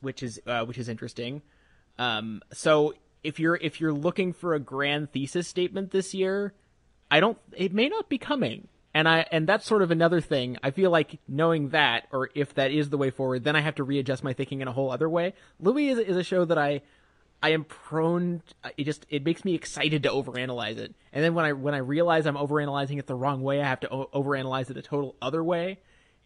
which 0.00 0.22
is 0.22 0.40
uh, 0.46 0.64
which 0.64 0.78
is 0.78 0.88
interesting. 0.88 1.42
Um, 1.98 2.40
so 2.50 2.94
if 3.22 3.38
you're 3.38 3.56
if 3.56 3.78
you're 3.78 3.92
looking 3.92 4.32
for 4.32 4.54
a 4.54 4.58
grand 4.58 5.12
thesis 5.12 5.48
statement 5.48 5.90
this 5.90 6.14
year, 6.14 6.54
I 7.10 7.20
don't. 7.20 7.36
It 7.54 7.74
may 7.74 7.90
not 7.90 8.08
be 8.08 8.16
coming. 8.16 8.68
And 8.94 9.08
I 9.08 9.26
and 9.32 9.46
that's 9.46 9.66
sort 9.66 9.82
of 9.82 9.90
another 9.90 10.20
thing. 10.20 10.56
I 10.62 10.70
feel 10.70 10.90
like 10.90 11.18
knowing 11.26 11.70
that, 11.70 12.06
or 12.12 12.30
if 12.34 12.54
that 12.54 12.70
is 12.70 12.90
the 12.90 12.96
way 12.96 13.10
forward, 13.10 13.42
then 13.42 13.56
I 13.56 13.60
have 13.60 13.74
to 13.76 13.84
readjust 13.84 14.22
my 14.22 14.32
thinking 14.32 14.60
in 14.60 14.68
a 14.68 14.72
whole 14.72 14.92
other 14.92 15.08
way. 15.08 15.34
Louie 15.58 15.88
is, 15.88 15.98
is 15.98 16.16
a 16.16 16.22
show 16.22 16.44
that 16.44 16.58
I 16.58 16.82
I 17.42 17.50
am 17.50 17.64
prone. 17.64 18.40
It 18.78 18.84
just 18.84 19.04
it 19.10 19.24
makes 19.24 19.44
me 19.44 19.54
excited 19.54 20.04
to 20.04 20.08
overanalyze 20.08 20.78
it, 20.78 20.94
and 21.12 21.24
then 21.24 21.34
when 21.34 21.44
I 21.44 21.52
when 21.52 21.74
I 21.74 21.78
realize 21.78 22.24
I'm 22.24 22.36
overanalyzing 22.36 22.98
it 22.98 23.06
the 23.06 23.14
wrong 23.14 23.42
way, 23.42 23.60
I 23.60 23.66
have 23.66 23.80
to 23.80 23.92
o- 23.92 24.08
overanalyze 24.14 24.70
it 24.70 24.76
a 24.76 24.82
total 24.82 25.16
other 25.20 25.42
way. 25.42 25.80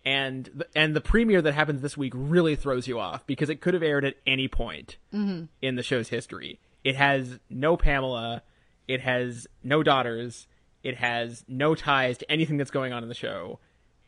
And 0.05 0.49
the, 0.55 0.67
and 0.77 0.95
the 0.95 1.01
premiere 1.01 1.43
that 1.43 1.55
happens 1.55 1.83
this 1.83 1.97
week 1.97 2.13
really 2.15 2.55
throws 2.55 2.87
you 2.87 3.01
off 3.01 3.27
because 3.27 3.51
it 3.51 3.61
could 3.61 3.75
have 3.75 3.83
aired 3.83 4.05
at 4.05 4.15
any 4.27 4.47
point 4.47 4.97
mm-hmm. 5.13 5.47
in 5.61 5.75
the 5.75 5.83
show's 5.83 6.09
history. 6.09 6.61
It 6.85 6.95
has 6.95 7.41
no 7.51 7.77
Pamela, 7.77 8.43
it 8.87 9.01
has 9.01 9.49
no 9.65 9.83
daughters, 9.83 10.47
it 10.83 10.97
has 10.97 11.45
no 11.49 11.75
ties 11.75 12.19
to 12.19 12.31
anything 12.31 12.57
that's 12.57 12.71
going 12.71 12.93
on 12.93 13.03
in 13.03 13.09
the 13.09 13.14
show, 13.14 13.59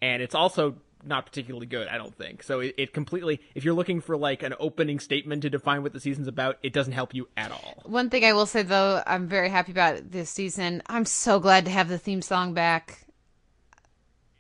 and 0.01 0.23
it's 0.23 0.35
also 0.35 0.77
not 1.03 1.25
particularly 1.25 1.67
good, 1.67 1.89
I 1.89 1.97
don't 1.97 2.15
think. 2.15 2.43
So 2.43 2.61
it, 2.61 2.75
it 2.77 2.93
completely, 2.93 3.41
if 3.55 3.65
you're 3.65 3.75
looking 3.75 4.01
for 4.03 4.17
like 4.17 4.43
an 4.43 4.55
opening 4.61 5.01
statement 5.01 5.43
to 5.43 5.51
define 5.51 5.83
what 5.83 5.95
the 5.95 6.01
season's 6.01 6.29
about, 6.29 6.59
it 6.63 6.73
doesn't 6.75 6.93
help 6.93 7.15
you 7.15 7.27
at 7.37 7.51
all. 7.51 7.83
One 7.87 8.11
thing 8.11 8.25
I 8.25 8.35
will 8.35 8.47
say 8.47 8.63
though, 8.63 9.03
I'm 9.07 9.27
very 9.27 9.49
happy 9.49 9.73
about 9.73 10.11
this 10.11 10.29
season. 10.29 10.83
I'm 10.87 11.07
so 11.07 11.41
glad 11.41 11.65
to 11.65 11.71
have 11.71 11.89
the 11.89 11.99
theme 11.99 12.21
song 12.21 12.53
back 12.53 13.07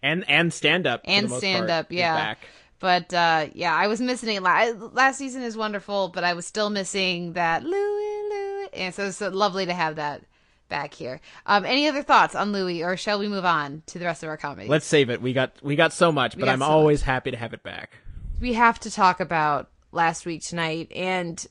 And 0.03 0.29
and 0.29 0.53
stand 0.53 0.87
up 0.87 1.01
and 1.05 1.31
stand 1.31 1.71
up. 1.71 1.87
Yeah. 1.91 2.15
back. 2.15 2.39
But 2.79 3.13
uh, 3.13 3.49
yeah, 3.55 3.75
I 3.75 3.87
was 3.89 4.01
missing 4.01 4.37
it. 4.37 4.43
Last 4.43 5.19
season 5.19 5.43
is 5.43 5.57
wonderful, 5.57 6.09
but 6.09 6.25
I 6.25 6.35
was 6.35 6.47
still 6.47 6.71
missing 6.71 7.35
that 7.35 7.63
Louie, 7.63 7.73
Louie, 7.73 8.69
and 8.75 8.95
so 8.95 9.07
it's 9.07 9.21
lovely 9.21 9.67
to 9.67 9.75
have 9.75 9.97
that 9.97 10.23
back 10.71 10.95
here. 10.95 11.21
Um, 11.45 11.67
any 11.67 11.87
other 11.89 12.03
thoughts 12.03 12.35
on 12.35 12.53
Louie, 12.53 12.83
or 12.83 12.97
shall 12.97 13.19
we 13.19 13.29
move 13.29 13.45
on 13.45 13.83
to 13.87 13.99
the 13.99 14.07
rest 14.07 14.23
of 14.23 14.31
our 14.31 14.39
comedy? 14.39 14.69
Let's 14.69 14.87
save 14.87 15.11
it. 15.11 15.21
We 15.21 15.35
got 15.35 15.53
we 15.63 15.77
got 15.77 15.93
so 15.93 16.11
much, 16.11 16.39
but 16.39 16.49
I'm 16.49 16.61
so 16.61 16.65
always 16.65 17.03
happy 17.03 17.31
to 17.33 17.37
have 17.37 17.53
it 17.53 17.63
back. 17.63 17.99
we 18.41 18.55
have 18.55 18.81
to 18.81 18.91
talk 18.91 19.21
about 19.21 19.69
last 19.93 20.25
week 20.25 20.41
tonight 20.43 20.91
and 20.95 21.47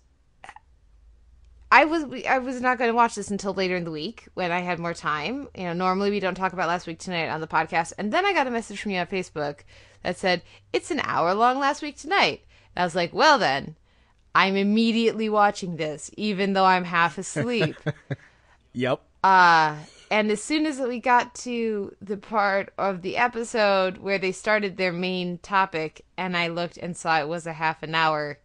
I 1.72 1.86
was 1.86 2.06
I 2.28 2.40
was 2.40 2.62
not 2.62 2.80
going 2.80 2.90
to 2.90 2.96
watch 2.96 3.14
this 3.16 3.30
until 3.30 3.54
later 3.54 3.76
in 3.76 3.84
the 3.84 3.92
week 3.92 4.28
when 4.34 4.52
I 4.52 4.60
had 4.62 4.80
more 4.80 4.94
time. 4.96 5.48
You 5.56 5.66
know, 5.66 5.74
normally 5.74 6.10
we 6.10 6.20
don't 6.20 6.34
talk 6.34 6.54
about 6.54 6.68
last 6.68 6.88
week 6.88 6.98
tonight 6.98 7.30
on 7.30 7.42
the 7.42 7.48
podcast. 7.48 7.94
And 8.00 8.12
then 8.12 8.26
I 8.26 8.34
got 8.34 8.48
a 8.48 8.52
message 8.52 8.82
from 8.82 8.92
you 8.92 9.00
on 9.00 9.06
Facebook 9.06 9.60
that 10.02 10.18
said 10.18 10.42
it's 10.74 10.90
an 10.90 11.02
hour 11.04 11.36
long 11.36 11.60
last 11.60 11.84
week 11.84 11.98
tonight. 11.98 12.42
And 12.76 12.82
I 12.82 12.86
was 12.86 12.96
like, 12.96 13.14
well 13.14 13.38
then, 13.38 13.76
I'm 14.34 14.56
immediately 14.56 15.30
watching 15.30 15.76
this, 15.76 16.10
even 16.18 16.54
though 16.54 16.66
I'm 16.66 16.86
half 16.86 17.18
asleep. 17.18 17.76
Yep. 18.74 19.02
Uh, 19.24 19.76
and 20.12 20.32
as 20.32 20.42
soon 20.42 20.66
as 20.66 20.80
we 20.80 21.00
got 21.00 21.36
to 21.36 21.96
the 22.02 22.18
part 22.18 22.74
of 22.78 23.02
the 23.02 23.18
episode 23.18 23.98
where 23.98 24.18
they 24.18 24.32
started 24.32 24.78
their 24.78 24.92
main 24.92 25.38
topic, 25.40 26.06
and 26.18 26.36
I 26.36 26.48
looked 26.48 26.78
and 26.78 26.98
saw 26.98 27.20
it 27.20 27.28
was 27.28 27.46
a 27.46 27.54
half 27.54 27.84
an 27.84 27.94
hour, 27.94 28.40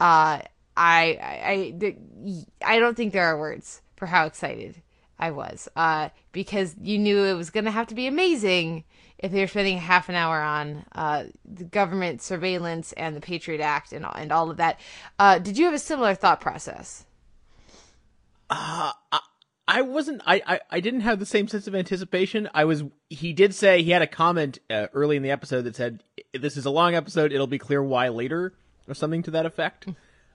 uh, 0.00 0.40
I, 0.40 0.48
I, 0.76 1.74
I, 1.80 2.44
I 2.64 2.78
don't 2.78 2.96
think 2.96 3.12
there 3.12 3.26
are 3.26 3.38
words 3.38 3.82
for 3.96 4.06
how 4.06 4.26
excited 4.26 4.82
I 5.18 5.30
was. 5.30 5.68
Uh, 5.76 6.08
because 6.32 6.74
you 6.80 6.98
knew 6.98 7.24
it 7.24 7.34
was 7.34 7.50
going 7.50 7.64
to 7.64 7.70
have 7.70 7.86
to 7.88 7.94
be 7.94 8.06
amazing 8.06 8.84
if 9.18 9.30
they 9.30 9.40
were 9.40 9.46
spending 9.46 9.78
half 9.78 10.08
an 10.08 10.16
hour 10.16 10.40
on 10.40 10.84
uh, 10.92 11.24
the 11.44 11.64
government 11.64 12.20
surveillance 12.20 12.92
and 12.92 13.14
the 13.14 13.20
Patriot 13.20 13.60
Act 13.60 13.92
and 13.92 14.04
all, 14.04 14.14
and 14.14 14.32
all 14.32 14.50
of 14.50 14.56
that. 14.56 14.80
Uh, 15.18 15.38
did 15.38 15.56
you 15.56 15.66
have 15.66 15.74
a 15.74 15.78
similar 15.78 16.14
thought 16.14 16.40
process? 16.40 17.06
I 19.66 19.80
wasn't. 19.82 20.20
I, 20.26 20.42
I 20.46 20.60
I 20.70 20.80
didn't 20.80 21.00
have 21.00 21.18
the 21.18 21.26
same 21.26 21.48
sense 21.48 21.66
of 21.66 21.74
anticipation. 21.74 22.48
I 22.52 22.64
was. 22.64 22.84
He 23.08 23.32
did 23.32 23.54
say 23.54 23.82
he 23.82 23.90
had 23.90 24.02
a 24.02 24.06
comment 24.06 24.58
uh, 24.68 24.88
early 24.92 25.16
in 25.16 25.22
the 25.22 25.30
episode 25.30 25.62
that 25.62 25.76
said, 25.76 26.02
"This 26.32 26.56
is 26.56 26.66
a 26.66 26.70
long 26.70 26.94
episode. 26.94 27.32
It'll 27.32 27.46
be 27.46 27.58
clear 27.58 27.82
why 27.82 28.08
later," 28.08 28.52
or 28.86 28.94
something 28.94 29.22
to 29.22 29.30
that 29.32 29.46
effect. 29.46 29.86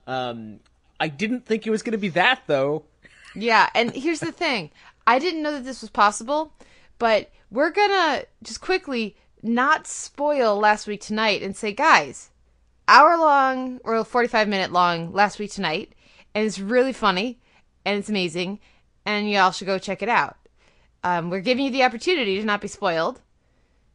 Um, 0.08 0.60
I 1.00 1.08
didn't 1.08 1.46
think 1.46 1.68
it 1.68 1.70
was 1.70 1.84
going 1.84 1.92
to 1.92 2.00
be 2.00 2.10
that 2.10 2.42
though. 2.48 2.86
Yeah, 3.36 3.70
and 3.76 3.92
here's 3.92 4.20
the 4.20 4.32
thing. 4.32 4.72
I 5.06 5.20
didn't 5.20 5.44
know 5.44 5.52
that 5.52 5.64
this 5.64 5.82
was 5.82 5.92
possible, 5.92 6.54
but 6.98 7.32
we're 7.52 7.72
gonna 7.72 8.24
just 8.44 8.62
quickly 8.62 9.16
not 9.42 9.88
spoil 9.88 10.58
last 10.58 10.88
week 10.88 11.02
tonight 11.02 11.42
and 11.42 11.56
say, 11.56 11.72
guys, 11.72 12.32
hour 12.88 13.18
long 13.18 13.80
or 13.84 14.04
45 14.04 14.48
minute 14.48 14.72
long 14.72 15.14
last 15.14 15.40
week 15.40 15.52
tonight, 15.52 15.94
and 16.34 16.46
it's 16.46 16.60
really 16.60 16.94
funny 16.94 17.40
and 17.86 18.00
it's 18.00 18.10
amazing, 18.10 18.60
and 19.10 19.30
y'all 19.30 19.52
should 19.52 19.66
go 19.66 19.80
check 19.80 20.04
it 20.04 20.10
out. 20.10 20.38
Um, 21.04 21.30
we're 21.32 21.42
giving 21.42 21.66
you 21.66 21.72
the 21.72 21.84
opportunity 21.84 22.38
to 22.40 22.46
not 22.46 22.62
be 22.62 22.68
spoiled. 22.68 23.20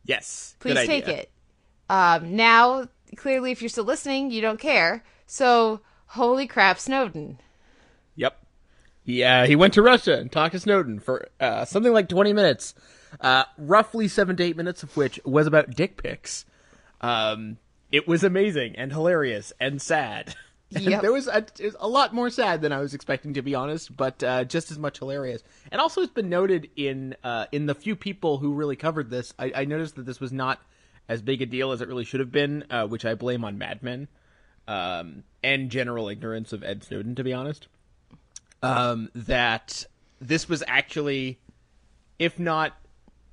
Yes. 0.04 0.56
Please 0.58 0.74
take 0.86 1.04
idea. 1.04 1.18
it. 1.18 1.30
Um, 1.88 2.34
now, 2.34 2.88
clearly, 3.16 3.52
if 3.52 3.62
you're 3.62 3.68
still 3.68 3.84
listening, 3.84 4.32
you 4.32 4.40
don't 4.40 4.58
care. 4.58 5.04
So, 5.26 5.80
holy 6.06 6.48
crap, 6.48 6.80
Snowden. 6.80 7.38
Yep. 8.16 8.36
Yeah, 9.04 9.46
he 9.46 9.54
went 9.54 9.74
to 9.74 9.82
Russia 9.82 10.18
and 10.18 10.32
talked 10.32 10.52
to 10.52 10.60
Snowden 10.60 10.98
for 10.98 11.28
uh, 11.38 11.64
something 11.64 11.92
like 11.92 12.08
20 12.08 12.32
minutes, 12.32 12.74
uh, 13.20 13.44
roughly 13.56 14.08
seven 14.08 14.34
to 14.36 14.42
eight 14.42 14.56
minutes 14.56 14.82
of 14.82 14.96
which 14.96 15.20
was 15.24 15.46
about 15.46 15.70
dick 15.70 16.02
pics. 16.02 16.44
Um, 17.02 17.58
it 17.92 18.08
was 18.08 18.24
amazing 18.24 18.74
and 18.76 18.90
hilarious 18.90 19.52
and 19.60 19.80
sad. 19.80 20.34
Yep. 20.70 21.02
there 21.02 21.12
was 21.12 21.28
a, 21.28 21.44
was 21.62 21.76
a 21.78 21.86
lot 21.86 22.12
more 22.12 22.30
sad 22.30 22.60
than 22.60 22.72
I 22.72 22.80
was 22.80 22.94
expecting, 22.94 23.34
to 23.34 23.42
be 23.42 23.54
honest, 23.54 23.96
but 23.96 24.22
uh, 24.24 24.44
just 24.44 24.72
as 24.72 24.78
much 24.78 24.98
hilarious. 24.98 25.42
And 25.70 25.80
also, 25.80 26.00
it's 26.00 26.12
been 26.12 26.28
noted 26.28 26.68
in 26.74 27.14
uh, 27.22 27.46
in 27.52 27.66
the 27.66 27.74
few 27.74 27.94
people 27.94 28.38
who 28.38 28.52
really 28.54 28.74
covered 28.74 29.08
this. 29.08 29.32
I, 29.38 29.52
I 29.54 29.64
noticed 29.66 29.94
that 29.96 30.06
this 30.06 30.20
was 30.20 30.32
not 30.32 30.60
as 31.08 31.22
big 31.22 31.42
a 31.42 31.46
deal 31.46 31.70
as 31.70 31.80
it 31.80 31.86
really 31.86 32.04
should 32.04 32.20
have 32.20 32.32
been, 32.32 32.64
uh, 32.70 32.86
which 32.86 33.04
I 33.04 33.14
blame 33.14 33.44
on 33.44 33.56
Mad 33.56 33.82
Men 33.82 34.08
um, 34.66 35.22
and 35.42 35.70
general 35.70 36.08
ignorance 36.08 36.52
of 36.52 36.64
Ed 36.64 36.82
Snowden, 36.82 37.14
to 37.14 37.22
be 37.22 37.32
honest 37.32 37.68
um, 38.64 39.10
that 39.14 39.84
this 40.20 40.48
was 40.48 40.64
actually, 40.66 41.38
if 42.18 42.38
not 42.38 42.72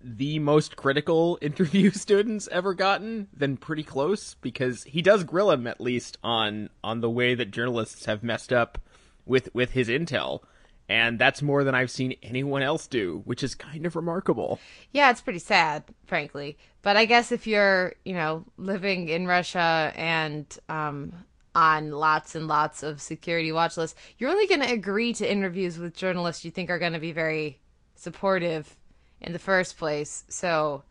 the 0.03 0.39
most 0.39 0.75
critical 0.75 1.37
interview 1.41 1.91
Snowden's 1.91 2.47
ever 2.49 2.73
gotten, 2.73 3.27
then 3.33 3.57
pretty 3.57 3.83
close 3.83 4.35
because 4.35 4.83
he 4.83 5.01
does 5.01 5.23
grill 5.23 5.51
him 5.51 5.67
at 5.67 5.81
least 5.81 6.17
on 6.23 6.69
on 6.83 7.01
the 7.01 7.09
way 7.09 7.35
that 7.35 7.51
journalists 7.51 8.05
have 8.05 8.23
messed 8.23 8.51
up 8.53 8.77
with 9.25 9.53
with 9.53 9.71
his 9.71 9.87
intel. 9.87 10.41
And 10.89 11.17
that's 11.17 11.41
more 11.41 11.63
than 11.63 11.73
I've 11.73 11.89
seen 11.89 12.15
anyone 12.21 12.61
else 12.61 12.85
do, 12.85 13.21
which 13.23 13.43
is 13.43 13.55
kind 13.55 13.85
of 13.85 13.95
remarkable. 13.95 14.59
Yeah, 14.91 15.09
it's 15.09 15.21
pretty 15.21 15.39
sad, 15.39 15.85
frankly. 16.05 16.57
But 16.81 16.97
I 16.97 17.05
guess 17.05 17.31
if 17.31 17.47
you're, 17.47 17.93
you 18.03 18.13
know, 18.13 18.43
living 18.57 19.07
in 19.07 19.25
Russia 19.25 19.93
and 19.95 20.45
um, 20.67 21.13
on 21.55 21.91
lots 21.91 22.35
and 22.35 22.47
lots 22.47 22.83
of 22.83 23.01
security 23.01 23.53
watch 23.53 23.77
lists, 23.77 23.97
you're 24.17 24.29
only 24.29 24.47
going 24.47 24.61
to 24.61 24.71
agree 24.71 25.13
to 25.13 25.31
interviews 25.31 25.77
with 25.77 25.95
journalists 25.95 26.43
you 26.43 26.51
think 26.51 26.69
are 26.69 26.79
going 26.79 26.93
to 26.93 26.99
be 26.99 27.13
very 27.13 27.61
supportive 27.95 28.75
in 29.21 29.33
the 29.33 29.39
first 29.39 29.77
place. 29.77 30.23
So, 30.27 30.83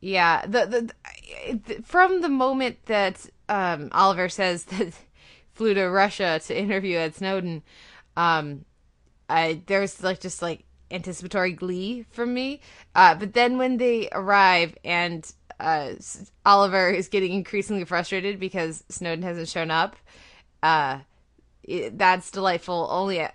yeah, 0.00 0.46
the 0.46 0.66
the, 0.66 1.58
the 1.66 1.82
from 1.82 2.20
the 2.20 2.28
moment 2.28 2.86
that 2.86 3.26
um, 3.48 3.88
Oliver 3.92 4.28
says 4.28 4.64
that 4.64 4.92
flew 5.52 5.74
to 5.74 5.84
Russia 5.86 6.40
to 6.46 6.58
interview 6.58 6.98
Ed 6.98 7.14
Snowden, 7.14 7.62
um, 8.16 8.64
I 9.28 9.62
there's 9.66 10.02
like 10.02 10.20
just 10.20 10.42
like 10.42 10.64
anticipatory 10.90 11.52
glee 11.52 12.04
from 12.10 12.32
me. 12.32 12.60
Uh, 12.94 13.14
but 13.14 13.34
then 13.34 13.58
when 13.58 13.76
they 13.78 14.08
arrive 14.12 14.76
and 14.84 15.30
uh, 15.60 15.92
Oliver 16.44 16.90
is 16.90 17.08
getting 17.08 17.32
increasingly 17.32 17.84
frustrated 17.84 18.38
because 18.38 18.84
Snowden 18.88 19.22
hasn't 19.22 19.48
shown 19.48 19.70
up, 19.70 19.96
uh, 20.62 21.00
it, 21.62 21.98
that's 21.98 22.30
delightful. 22.30 22.88
Only 22.90 23.26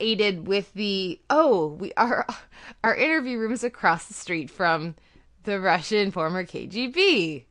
aided 0.00 0.46
with 0.46 0.72
the 0.74 1.20
oh 1.30 1.68
we 1.80 1.92
our 1.96 2.26
our 2.84 2.94
interview 2.94 3.38
room 3.38 3.52
is 3.52 3.64
across 3.64 4.06
the 4.06 4.14
street 4.14 4.50
from 4.50 4.94
the 5.44 5.60
Russian 5.60 6.10
former 6.10 6.44
KGB. 6.44 7.44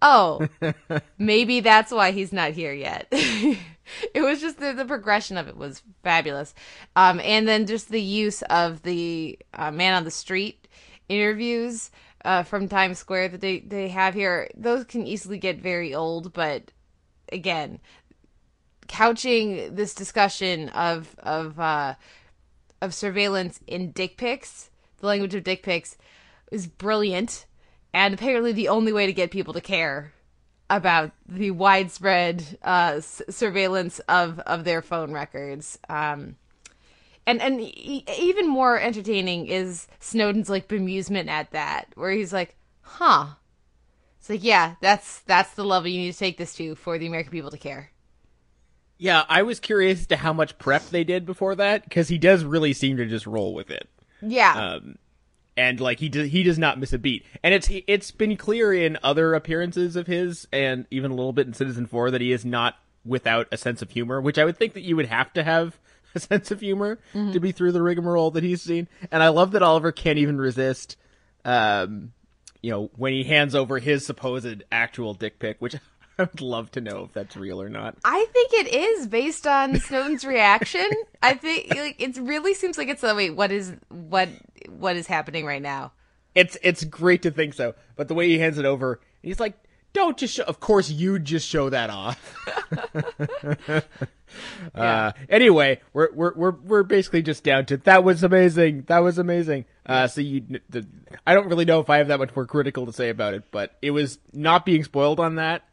Oh, 0.00 0.48
maybe 1.18 1.60
that's 1.60 1.92
why 1.92 2.10
he's 2.10 2.32
not 2.32 2.52
here 2.52 2.72
yet. 2.72 3.06
it 3.12 4.22
was 4.22 4.40
just 4.40 4.58
the, 4.58 4.72
the 4.72 4.84
progression 4.84 5.36
of 5.36 5.46
it 5.46 5.56
was 5.56 5.82
fabulous. 6.02 6.54
Um, 6.96 7.20
and 7.20 7.46
then 7.46 7.66
just 7.66 7.88
the 7.88 8.02
use 8.02 8.42
of 8.42 8.82
the 8.82 9.38
uh, 9.54 9.70
man 9.70 9.94
on 9.94 10.04
the 10.04 10.10
street 10.10 10.66
interviews 11.08 11.90
uh, 12.24 12.42
from 12.42 12.68
Times 12.68 12.98
Square 12.98 13.28
that 13.28 13.40
they, 13.40 13.60
they 13.60 13.88
have 13.88 14.14
here. 14.14 14.50
Those 14.56 14.84
can 14.84 15.06
easily 15.06 15.38
get 15.38 15.60
very 15.60 15.94
old, 15.94 16.32
but 16.32 16.72
again, 17.30 17.78
couching 18.92 19.74
this 19.74 19.94
discussion 19.94 20.68
of 20.68 21.16
of 21.20 21.58
uh, 21.58 21.94
of 22.82 22.92
surveillance 22.92 23.58
in 23.66 23.90
dick 23.90 24.18
pics, 24.18 24.70
the 24.98 25.06
language 25.06 25.34
of 25.34 25.44
dick 25.44 25.62
pics, 25.62 25.96
is 26.52 26.66
brilliant, 26.66 27.46
and 27.94 28.12
apparently 28.12 28.52
the 28.52 28.68
only 28.68 28.92
way 28.92 29.06
to 29.06 29.12
get 29.14 29.30
people 29.30 29.54
to 29.54 29.62
care 29.62 30.12
about 30.68 31.10
the 31.26 31.50
widespread 31.50 32.58
uh, 32.62 32.94
s- 32.96 33.22
surveillance 33.30 33.98
of 34.00 34.38
of 34.40 34.64
their 34.64 34.82
phone 34.82 35.12
records. 35.12 35.78
Um, 35.88 36.36
and 37.26 37.40
and 37.40 37.62
e- 37.62 38.04
even 38.18 38.46
more 38.46 38.78
entertaining 38.78 39.46
is 39.46 39.88
Snowden's 40.00 40.50
like 40.50 40.68
bemusement 40.68 41.28
at 41.28 41.50
that, 41.52 41.86
where 41.94 42.10
he's 42.10 42.32
like, 42.32 42.56
"Huh." 42.82 43.36
It's 44.20 44.28
like, 44.28 44.44
yeah, 44.44 44.74
that's 44.82 45.20
that's 45.20 45.54
the 45.54 45.64
level 45.64 45.88
you 45.88 45.98
need 45.98 46.12
to 46.12 46.18
take 46.18 46.36
this 46.36 46.54
to 46.56 46.74
for 46.74 46.98
the 46.98 47.06
American 47.06 47.32
people 47.32 47.50
to 47.50 47.58
care. 47.58 47.91
Yeah, 49.02 49.24
I 49.28 49.42
was 49.42 49.58
curious 49.58 50.06
to 50.06 50.16
how 50.16 50.32
much 50.32 50.56
prep 50.58 50.88
they 50.90 51.02
did 51.02 51.26
before 51.26 51.56
that 51.56 51.82
because 51.82 52.06
he 52.06 52.18
does 52.18 52.44
really 52.44 52.72
seem 52.72 52.98
to 52.98 53.06
just 53.06 53.26
roll 53.26 53.52
with 53.52 53.68
it. 53.68 53.88
Yeah. 54.20 54.74
Um, 54.76 54.96
and 55.56 55.80
like 55.80 55.98
he 55.98 56.08
does, 56.08 56.30
he 56.30 56.44
does 56.44 56.56
not 56.56 56.78
miss 56.78 56.92
a 56.92 56.98
beat. 56.98 57.24
And 57.42 57.52
it's 57.52 57.68
it's 57.88 58.12
been 58.12 58.36
clear 58.36 58.72
in 58.72 58.96
other 59.02 59.34
appearances 59.34 59.96
of 59.96 60.06
his, 60.06 60.46
and 60.52 60.86
even 60.92 61.10
a 61.10 61.14
little 61.14 61.32
bit 61.32 61.48
in 61.48 61.52
Citizenfour, 61.52 62.12
that 62.12 62.20
he 62.20 62.30
is 62.30 62.44
not 62.44 62.76
without 63.04 63.48
a 63.50 63.56
sense 63.56 63.82
of 63.82 63.90
humor, 63.90 64.20
which 64.20 64.38
I 64.38 64.44
would 64.44 64.56
think 64.56 64.74
that 64.74 64.82
you 64.82 64.94
would 64.94 65.06
have 65.06 65.32
to 65.32 65.42
have 65.42 65.80
a 66.14 66.20
sense 66.20 66.52
of 66.52 66.60
humor 66.60 67.00
Mm-hmm. 67.12 67.32
to 67.32 67.40
be 67.40 67.50
through 67.50 67.72
the 67.72 67.82
rigmarole 67.82 68.30
that 68.30 68.44
he's 68.44 68.62
seen. 68.62 68.86
And 69.10 69.20
I 69.20 69.30
love 69.30 69.50
that 69.50 69.62
Oliver 69.64 69.90
can't 69.90 70.18
even 70.20 70.38
resist, 70.40 70.96
um, 71.44 72.12
you 72.62 72.70
know, 72.70 72.90
when 72.96 73.12
he 73.12 73.24
hands 73.24 73.56
over 73.56 73.80
his 73.80 74.06
supposed 74.06 74.62
actual 74.70 75.12
dick 75.14 75.40
pic, 75.40 75.56
which 75.58 75.74
I 76.18 76.24
would 76.24 76.40
love 76.40 76.70
to 76.72 76.80
know 76.80 77.04
if 77.04 77.12
that's 77.12 77.36
real 77.36 77.60
or 77.60 77.68
not. 77.68 77.96
I 78.04 78.26
think 78.32 78.52
it 78.52 78.74
is 78.74 79.06
based 79.06 79.46
on 79.46 79.76
Snowden's 79.80 80.24
reaction. 80.24 80.88
I 81.22 81.34
think 81.34 81.74
like 81.74 82.00
it 82.00 82.16
really 82.18 82.54
seems 82.54 82.78
like 82.78 82.88
it's 82.88 83.02
a 83.02 83.14
wait. 83.14 83.30
What 83.30 83.52
is 83.52 83.72
what 83.88 84.28
what 84.68 84.96
is 84.96 85.06
happening 85.06 85.46
right 85.46 85.62
now? 85.62 85.92
It's 86.34 86.56
it's 86.62 86.84
great 86.84 87.22
to 87.22 87.30
think 87.30 87.54
so, 87.54 87.74
but 87.96 88.08
the 88.08 88.14
way 88.14 88.28
he 88.28 88.38
hands 88.38 88.58
it 88.58 88.64
over, 88.64 89.00
he's 89.22 89.40
like, 89.40 89.54
"Don't 89.92 90.16
just 90.16 90.34
show." 90.34 90.44
Of 90.44 90.60
course, 90.60 90.90
you 90.90 91.18
just 91.18 91.48
show 91.48 91.68
that 91.70 91.90
off. 91.90 92.36
uh, 94.74 95.12
anyway, 95.28 95.80
we're 95.92 96.10
we're 96.12 96.34
we're 96.34 96.50
we're 96.52 96.82
basically 96.82 97.22
just 97.22 97.44
down 97.44 97.66
to 97.66 97.76
that 97.78 98.02
was 98.02 98.22
amazing. 98.22 98.84
That 98.88 99.00
was 99.00 99.18
amazing. 99.18 99.66
Uh, 99.84 100.06
so 100.06 100.20
you, 100.20 100.60
the, 100.70 100.86
I 101.26 101.34
don't 101.34 101.48
really 101.48 101.64
know 101.64 101.80
if 101.80 101.90
I 101.90 101.98
have 101.98 102.08
that 102.08 102.18
much 102.18 102.34
more 102.34 102.46
critical 102.46 102.86
to 102.86 102.92
say 102.92 103.10
about 103.10 103.34
it, 103.34 103.44
but 103.50 103.76
it 103.82 103.90
was 103.90 104.18
not 104.32 104.64
being 104.64 104.84
spoiled 104.84 105.20
on 105.20 105.34
that 105.34 105.64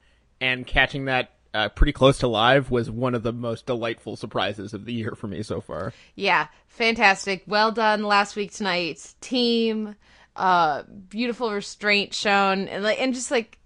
and 0.42 0.66
catching 0.66 1.06
that 1.06 1.32
uh, 1.54 1.70
pretty 1.70 1.92
close 1.94 2.20
to 2.20 2.28
live 2.28 2.70
was 2.70 2.92
one 2.92 3.16
of 3.16 3.24
the 3.24 3.34
most 3.34 3.66
delightful 3.66 4.16
surprises 4.16 4.74
of 4.74 4.86
the 4.86 4.94
year 4.94 5.16
for 5.16 5.28
me 5.28 5.42
so 5.44 5.62
far. 5.62 5.94
Yeah, 6.16 6.48
fantastic. 6.68 7.44
Well 7.48 7.72
done 7.72 8.04
last 8.04 8.36
week 8.36 8.54
tonight, 8.54 9.14
team. 9.22 9.96
Uh, 10.36 10.84
beautiful 11.10 11.52
restraint 11.52 12.14
shown, 12.14 12.68
and 12.70 12.84
like, 12.84 13.02
and 13.02 13.14
just 13.14 13.30
like 13.30 13.58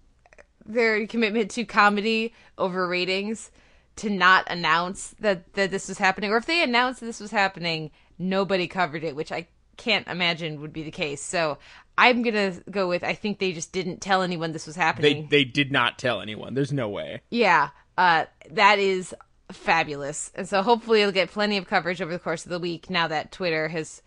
their 0.66 1.06
commitment 1.06 1.52
to 1.52 1.66
comedy 1.66 2.34
over 2.58 2.88
ratings 2.88 3.52
to 3.98 4.10
not 4.10 4.50
announce 4.50 5.14
that 5.20 5.54
that 5.54 5.70
this 5.70 5.88
was 5.88 6.00
happening, 6.00 6.32
or 6.32 6.38
if 6.38 6.48
they 6.48 6.64
announced 6.64 7.00
this 7.00 7.20
was 7.20 7.30
happening, 7.30 7.92
nobody 8.18 8.68
covered 8.68 9.04
it, 9.04 9.16
which 9.16 9.32
I 9.32 9.48
can't 9.78 10.08
imagine 10.08 10.62
would 10.62 10.74
be 10.74 10.84
the 10.84 10.92
case. 10.92 11.22
So 11.22 11.58
I'm 11.98 12.22
gonna 12.22 12.54
go 12.70 12.88
with 12.88 13.04
I 13.04 13.14
think 13.14 13.40
they 13.40 13.52
just 13.52 13.72
didn't 13.72 14.02
tell 14.02 14.22
anyone 14.22 14.52
this 14.52 14.68
was 14.68 14.76
happening. 14.76 15.28
they 15.30 15.44
they 15.44 15.44
did 15.46 15.72
not 15.72 16.00
tell 16.00 16.22
anyone. 16.22 16.54
There's 16.54 16.74
no 16.74 16.90
way. 16.90 17.22
Yeah, 17.30 17.70
uh, 17.98 18.26
that 18.52 18.80
is 18.80 19.14
fabulous. 19.52 20.32
And 20.36 20.48
so 20.48 20.62
hopefully 20.62 21.02
it'll 21.02 21.12
get 21.12 21.32
plenty 21.32 21.58
of 21.58 21.68
coverage 21.68 22.02
over 22.02 22.12
the 22.12 22.20
course 22.20 22.46
of 22.46 22.50
the 22.50 22.60
week 22.60 22.90
now 22.90 23.08
that 23.08 23.32
Twitter 23.32 23.68
has, 23.68 24.02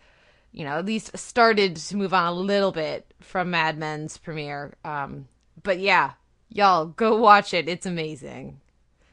you 0.51 0.65
know, 0.65 0.77
at 0.77 0.85
least 0.85 1.17
started 1.17 1.77
to 1.77 1.97
move 1.97 2.13
on 2.13 2.27
a 2.27 2.33
little 2.33 2.71
bit 2.71 3.13
from 3.19 3.51
Mad 3.51 3.77
Men's 3.77 4.17
premiere. 4.17 4.75
Um, 4.83 5.27
but 5.63 5.79
yeah, 5.79 6.13
y'all 6.49 6.85
go 6.87 7.17
watch 7.17 7.53
it. 7.53 7.69
It's 7.69 7.85
amazing. 7.85 8.59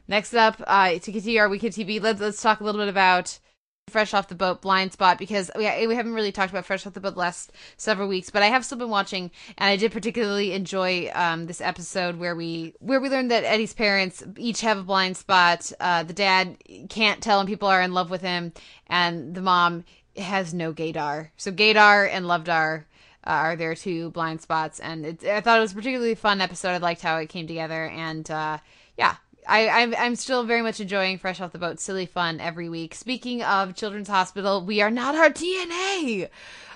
Next 0.07 0.33
up, 0.35 0.61
uh, 0.67 0.91
to 0.91 1.11
continue 1.11 1.39
our 1.39 1.49
weekend 1.49 1.73
TV, 1.73 2.01
let's 2.01 2.21
let's 2.21 2.41
talk 2.41 2.59
a 2.59 2.63
little 2.63 2.81
bit 2.81 2.89
about 2.89 3.39
Fresh 3.87 4.15
Off 4.15 4.27
the 4.27 4.35
Boat 4.35 4.61
Blind 4.61 4.93
Spot 4.93 5.17
because 5.17 5.51
we, 5.55 5.63
we 5.87 5.95
haven't 5.95 6.15
really 6.15 6.31
talked 6.31 6.51
about 6.51 6.65
Fresh 6.65 6.87
Off 6.87 6.93
the 6.93 6.99
Boat 6.99 7.13
the 7.13 7.19
last 7.19 7.51
several 7.77 8.07
weeks, 8.07 8.31
but 8.31 8.41
I 8.41 8.47
have 8.47 8.65
still 8.65 8.79
been 8.79 8.89
watching, 8.89 9.29
and 9.57 9.69
I 9.69 9.75
did 9.75 9.91
particularly 9.91 10.53
enjoy 10.53 11.11
um, 11.13 11.45
this 11.45 11.61
episode 11.61 12.17
where 12.17 12.35
we 12.35 12.73
where 12.79 12.99
we 12.99 13.09
learned 13.09 13.29
that 13.29 13.43
Eddie's 13.43 13.73
parents 13.73 14.23
each 14.37 14.61
have 14.61 14.79
a 14.79 14.83
blind 14.83 15.17
spot. 15.17 15.71
Uh, 15.79 16.01
the 16.01 16.13
dad 16.13 16.57
can't 16.89 17.21
tell 17.21 17.37
when 17.37 17.47
people 17.47 17.67
are 17.67 17.81
in 17.81 17.93
love 17.93 18.09
with 18.09 18.21
him, 18.21 18.53
and 18.87 19.35
the 19.35 19.41
mom 19.41 19.85
has 20.17 20.53
no 20.53 20.73
gaydar. 20.73 21.29
So 21.37 21.51
gaydar 21.51 22.09
and 22.11 22.25
lovedar 22.25 22.85
uh, 23.23 23.29
are 23.29 23.55
their 23.55 23.75
two 23.75 24.09
blind 24.09 24.41
spots, 24.41 24.79
and 24.79 25.05
it, 25.05 25.23
I 25.25 25.41
thought 25.41 25.59
it 25.59 25.61
was 25.61 25.73
a 25.73 25.75
particularly 25.75 26.15
fun 26.15 26.41
episode. 26.41 26.69
I 26.69 26.77
liked 26.77 27.01
how 27.01 27.17
it 27.17 27.29
came 27.29 27.45
together, 27.45 27.85
and 27.85 28.29
uh, 28.31 28.57
yeah, 28.97 29.17
I, 29.47 29.69
I'm, 29.69 29.95
I'm 29.97 30.15
still 30.15 30.43
very 30.43 30.61
much 30.61 30.79
enjoying 30.79 31.17
Fresh 31.17 31.41
Off 31.41 31.51
the 31.51 31.59
Boat. 31.59 31.79
Silly 31.79 32.05
fun 32.05 32.39
every 32.39 32.69
week. 32.69 32.95
Speaking 32.95 33.43
of 33.43 33.75
Children's 33.75 34.09
Hospital, 34.09 34.63
we 34.63 34.81
are 34.81 34.91
not 34.91 35.15
our 35.15 35.29
DNA. 35.29 36.29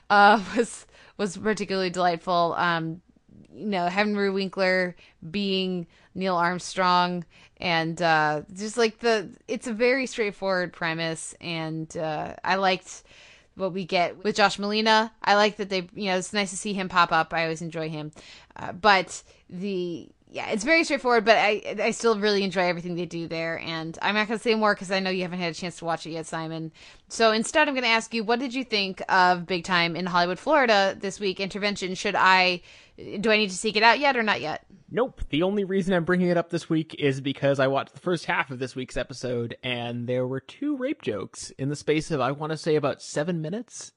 Uh, 0.09 0.43
was 0.57 0.85
was 1.17 1.37
particularly 1.37 1.89
delightful. 1.89 2.55
Um, 2.57 3.01
you 3.53 3.65
know, 3.65 3.87
Henry 3.87 4.29
Winkler 4.29 4.95
being 5.29 5.85
Neil 6.15 6.35
Armstrong, 6.35 7.25
and 7.57 8.01
uh, 8.01 8.43
just 8.53 8.77
like 8.77 8.99
the, 8.99 9.29
it's 9.47 9.67
a 9.67 9.73
very 9.73 10.05
straightforward 10.05 10.71
premise, 10.71 11.35
and 11.41 11.95
uh, 11.97 12.35
I 12.43 12.55
liked 12.55 13.03
what 13.55 13.73
we 13.73 13.83
get 13.83 14.23
with 14.23 14.37
Josh 14.37 14.57
Malina. 14.57 15.11
I 15.21 15.35
like 15.35 15.57
that 15.57 15.69
they, 15.69 15.89
you 15.93 16.05
know, 16.05 16.17
it's 16.17 16.31
nice 16.31 16.51
to 16.51 16.57
see 16.57 16.73
him 16.73 16.87
pop 16.87 17.11
up. 17.11 17.33
I 17.33 17.43
always 17.43 17.61
enjoy 17.61 17.89
him, 17.89 18.13
uh, 18.55 18.71
but 18.71 19.21
the 19.49 20.07
yeah, 20.31 20.51
it's 20.51 20.63
very 20.63 20.83
straightforward, 20.83 21.25
but 21.25 21.37
I 21.37 21.75
I 21.81 21.91
still 21.91 22.19
really 22.19 22.43
enjoy 22.43 22.61
everything 22.61 22.95
they 22.95 23.05
do 23.05 23.27
there. 23.27 23.59
And 23.59 23.97
I'm 24.01 24.13
not 24.13 24.27
gonna 24.27 24.39
say 24.39 24.53
more 24.53 24.75
because 24.75 24.91
I 24.91 24.99
know 24.99 25.09
you 25.09 25.23
haven't 25.23 25.39
had 25.39 25.51
a 25.51 25.55
chance 25.55 25.77
to 25.77 25.85
watch 25.85 26.05
it 26.05 26.11
yet, 26.11 26.27
Simon. 26.27 26.71
So 27.07 27.31
instead, 27.31 27.67
I'm 27.67 27.73
gonna 27.73 27.87
ask 27.87 28.13
you, 28.13 28.23
what 28.23 28.39
did 28.39 28.53
you 28.53 28.63
think 28.63 29.01
of 29.09 29.47
Big 29.47 29.63
Time 29.63 29.95
in 29.95 30.05
Hollywood, 30.05 30.37
Florida 30.37 30.95
this 30.99 31.19
week? 31.19 31.39
Intervention? 31.39 31.95
Should 31.95 32.15
I 32.15 32.61
do 33.21 33.31
I 33.31 33.37
need 33.37 33.49
to 33.49 33.57
seek 33.57 33.75
it 33.75 33.83
out 33.83 33.99
yet 33.99 34.17
or 34.17 34.23
not 34.23 34.41
yet? 34.41 34.65
Nope. 34.91 35.21
The 35.29 35.43
only 35.43 35.63
reason 35.63 35.93
I'm 35.93 36.03
bringing 36.03 36.29
it 36.29 36.37
up 36.37 36.49
this 36.49 36.69
week 36.69 36.95
is 36.99 37.21
because 37.21 37.59
I 37.59 37.67
watched 37.67 37.93
the 37.93 37.99
first 37.99 38.25
half 38.25 38.51
of 38.51 38.59
this 38.59 38.75
week's 38.75 38.97
episode, 38.97 39.55
and 39.63 40.07
there 40.07 40.27
were 40.27 40.39
two 40.39 40.75
rape 40.77 41.01
jokes 41.01 41.51
in 41.51 41.69
the 41.69 41.75
space 41.75 42.11
of 42.11 42.21
I 42.21 42.31
want 42.31 42.51
to 42.51 42.57
say 42.57 42.75
about 42.75 43.01
seven 43.01 43.41
minutes, 43.41 43.93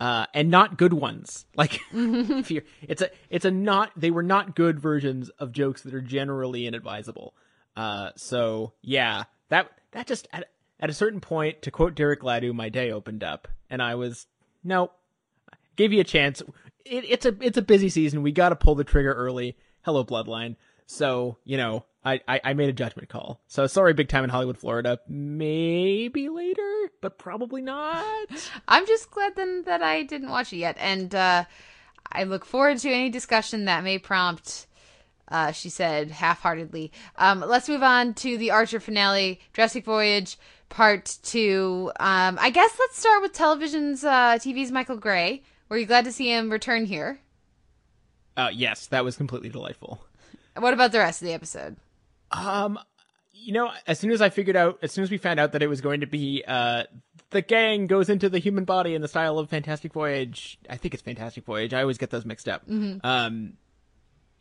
uh, 0.00 0.26
and 0.34 0.50
not 0.50 0.76
good 0.78 0.92
ones. 0.92 1.44
Like, 1.56 1.80
it's 1.92 3.02
a, 3.02 3.10
it's 3.30 3.44
a 3.46 3.50
not. 3.50 3.92
They 3.96 4.10
were 4.10 4.22
not 4.22 4.54
good 4.54 4.78
versions 4.78 5.30
of 5.38 5.52
jokes 5.52 5.82
that 5.82 5.94
are 5.94 6.02
generally 6.02 6.66
inadvisable. 6.66 7.34
Uh, 7.76 8.10
so 8.16 8.72
yeah, 8.82 9.24
that 9.48 9.70
that 9.92 10.06
just 10.06 10.28
at 10.32 10.50
at 10.78 10.90
a 10.90 10.94
certain 10.94 11.20
point, 11.20 11.62
to 11.62 11.70
quote 11.70 11.94
Derek 11.94 12.20
Ladu, 12.20 12.54
my 12.54 12.68
day 12.68 12.90
opened 12.90 13.24
up, 13.24 13.48
and 13.70 13.82
I 13.82 13.94
was 13.94 14.26
nope. 14.62 14.92
Gave 15.76 15.92
you 15.92 16.00
a 16.00 16.04
chance. 16.04 16.42
It, 16.84 17.04
it's 17.08 17.26
a 17.26 17.34
it's 17.40 17.58
a 17.58 17.62
busy 17.62 17.88
season. 17.88 18.22
We 18.22 18.32
got 18.32 18.50
to 18.50 18.56
pull 18.56 18.74
the 18.74 18.84
trigger 18.84 19.12
early. 19.12 19.56
Hello, 19.82 20.04
Bloodline. 20.04 20.56
So 20.86 21.36
you 21.44 21.56
know, 21.56 21.84
I, 22.04 22.20
I 22.28 22.40
I 22.44 22.54
made 22.54 22.68
a 22.68 22.72
judgment 22.72 23.08
call. 23.08 23.40
So 23.48 23.66
sorry, 23.66 23.92
big 23.92 24.08
time 24.08 24.24
in 24.24 24.30
Hollywood, 24.30 24.56
Florida. 24.56 25.00
Maybe 25.08 26.28
later, 26.28 26.90
but 27.00 27.18
probably 27.18 27.60
not. 27.60 28.28
I'm 28.68 28.86
just 28.86 29.10
glad 29.10 29.34
then 29.36 29.64
that 29.66 29.82
I 29.82 30.04
didn't 30.04 30.30
watch 30.30 30.52
it 30.52 30.58
yet, 30.58 30.76
and 30.78 31.14
uh, 31.14 31.44
I 32.10 32.24
look 32.24 32.44
forward 32.44 32.78
to 32.78 32.90
any 32.90 33.10
discussion 33.10 33.64
that 33.66 33.84
may 33.84 33.98
prompt. 33.98 34.66
Uh, 35.28 35.50
she 35.50 35.68
said 35.68 36.12
half-heartedly. 36.12 36.92
Um, 37.16 37.40
let's 37.40 37.68
move 37.68 37.82
on 37.82 38.14
to 38.14 38.38
the 38.38 38.52
Archer 38.52 38.78
finale, 38.78 39.40
Drastic 39.52 39.84
Voyage 39.84 40.38
Part 40.68 41.18
Two. 41.24 41.90
Um, 41.98 42.38
I 42.40 42.50
guess 42.50 42.76
let's 42.78 42.98
start 42.98 43.22
with 43.22 43.32
television's 43.32 44.04
uh, 44.04 44.38
TV's 44.38 44.70
Michael 44.70 44.98
Gray. 44.98 45.42
Were 45.68 45.78
you 45.78 45.86
glad 45.86 46.04
to 46.04 46.12
see 46.12 46.30
him 46.30 46.50
return 46.50 46.84
here? 46.84 47.18
Uh, 48.36 48.50
yes, 48.52 48.86
that 48.88 49.04
was 49.04 49.16
completely 49.16 49.48
delightful. 49.48 50.05
What 50.58 50.74
about 50.74 50.92
the 50.92 50.98
rest 50.98 51.22
of 51.22 51.26
the 51.26 51.34
episode? 51.34 51.76
Um, 52.30 52.78
you 53.32 53.52
know, 53.52 53.70
as 53.86 53.98
soon 53.98 54.10
as 54.10 54.20
I 54.20 54.30
figured 54.30 54.56
out, 54.56 54.78
as 54.82 54.92
soon 54.92 55.04
as 55.04 55.10
we 55.10 55.18
found 55.18 55.38
out 55.38 55.52
that 55.52 55.62
it 55.62 55.68
was 55.68 55.80
going 55.80 56.00
to 56.00 56.06
be, 56.06 56.42
uh, 56.46 56.84
the 57.30 57.42
gang 57.42 57.86
goes 57.86 58.08
into 58.08 58.28
the 58.28 58.38
human 58.38 58.64
body 58.64 58.94
in 58.94 59.02
the 59.02 59.08
style 59.08 59.38
of 59.38 59.48
Fantastic 59.50 59.92
Voyage. 59.92 60.58
I 60.68 60.76
think 60.76 60.94
it's 60.94 61.02
Fantastic 61.02 61.44
Voyage. 61.44 61.74
I 61.74 61.82
always 61.82 61.98
get 61.98 62.10
those 62.10 62.24
mixed 62.24 62.48
up. 62.48 62.62
Um, 62.68 63.54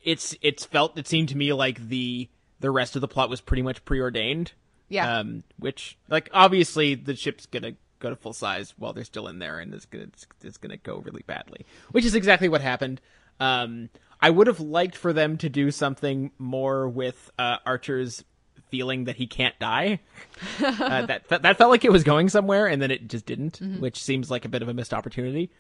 it's 0.04 0.36
it's 0.42 0.66
felt 0.66 0.98
it 0.98 1.08
seemed 1.08 1.30
to 1.30 1.38
me 1.38 1.52
like 1.52 1.90
the 1.90 2.30
the 2.60 2.72
rest 2.72 2.96
of 2.96 3.02
the 3.02 3.08
plot 3.08 3.30
was 3.30 3.42
pretty 3.42 3.64
much 3.64 3.84
preordained. 3.86 4.54
Yeah. 4.88 5.18
Um, 5.20 5.44
which 5.58 5.98
like 6.10 6.30
obviously 6.32 6.96
the 6.96 7.16
ship's 7.16 7.48
gonna 7.48 7.74
go 8.00 8.10
to 8.12 8.16
full 8.16 8.34
size 8.34 8.74
while 8.78 8.94
they're 8.94 9.04
still 9.04 9.28
in 9.28 9.40
there, 9.40 9.60
and 9.60 9.74
it's 9.74 9.86
gonna 9.86 10.06
it's, 10.06 10.28
it's 10.44 10.58
gonna 10.58 10.78
go 10.78 11.00
really 11.00 11.24
badly. 11.26 11.66
Which 11.92 12.06
is 12.06 12.16
exactly 12.16 12.50
what 12.50 12.62
happened. 12.62 13.02
Um, 13.40 13.90
I 14.22 14.30
would 14.30 14.48
have 14.48 14.60
liked 14.60 14.96
for 14.96 15.14
them 15.14 15.38
to 15.38 15.50
do 15.50 15.72
something 15.72 16.32
more 16.38 16.88
with 16.88 17.32
uh, 17.38 17.58
Archer's 17.66 18.24
feeling 18.70 19.06
that 19.06 19.16
he 19.16 19.28
can't 19.28 19.58
die. 19.60 20.00
uh, 20.64 21.06
that 21.06 21.28
that 21.30 21.58
felt 21.58 21.70
like 21.70 21.86
it 21.86 21.92
was 21.92 22.04
going 22.04 22.30
somewhere, 22.30 22.68
and 22.68 22.82
then 22.82 22.92
it 22.92 23.08
just 23.08 23.26
didn't, 23.26 23.62
which 23.80 24.02
seems 24.02 24.32
like 24.32 24.46
a 24.46 24.50
bit 24.50 24.62
of 24.62 24.70
a 24.70 24.74
missed 24.74 24.94
opportunity. 24.94 25.52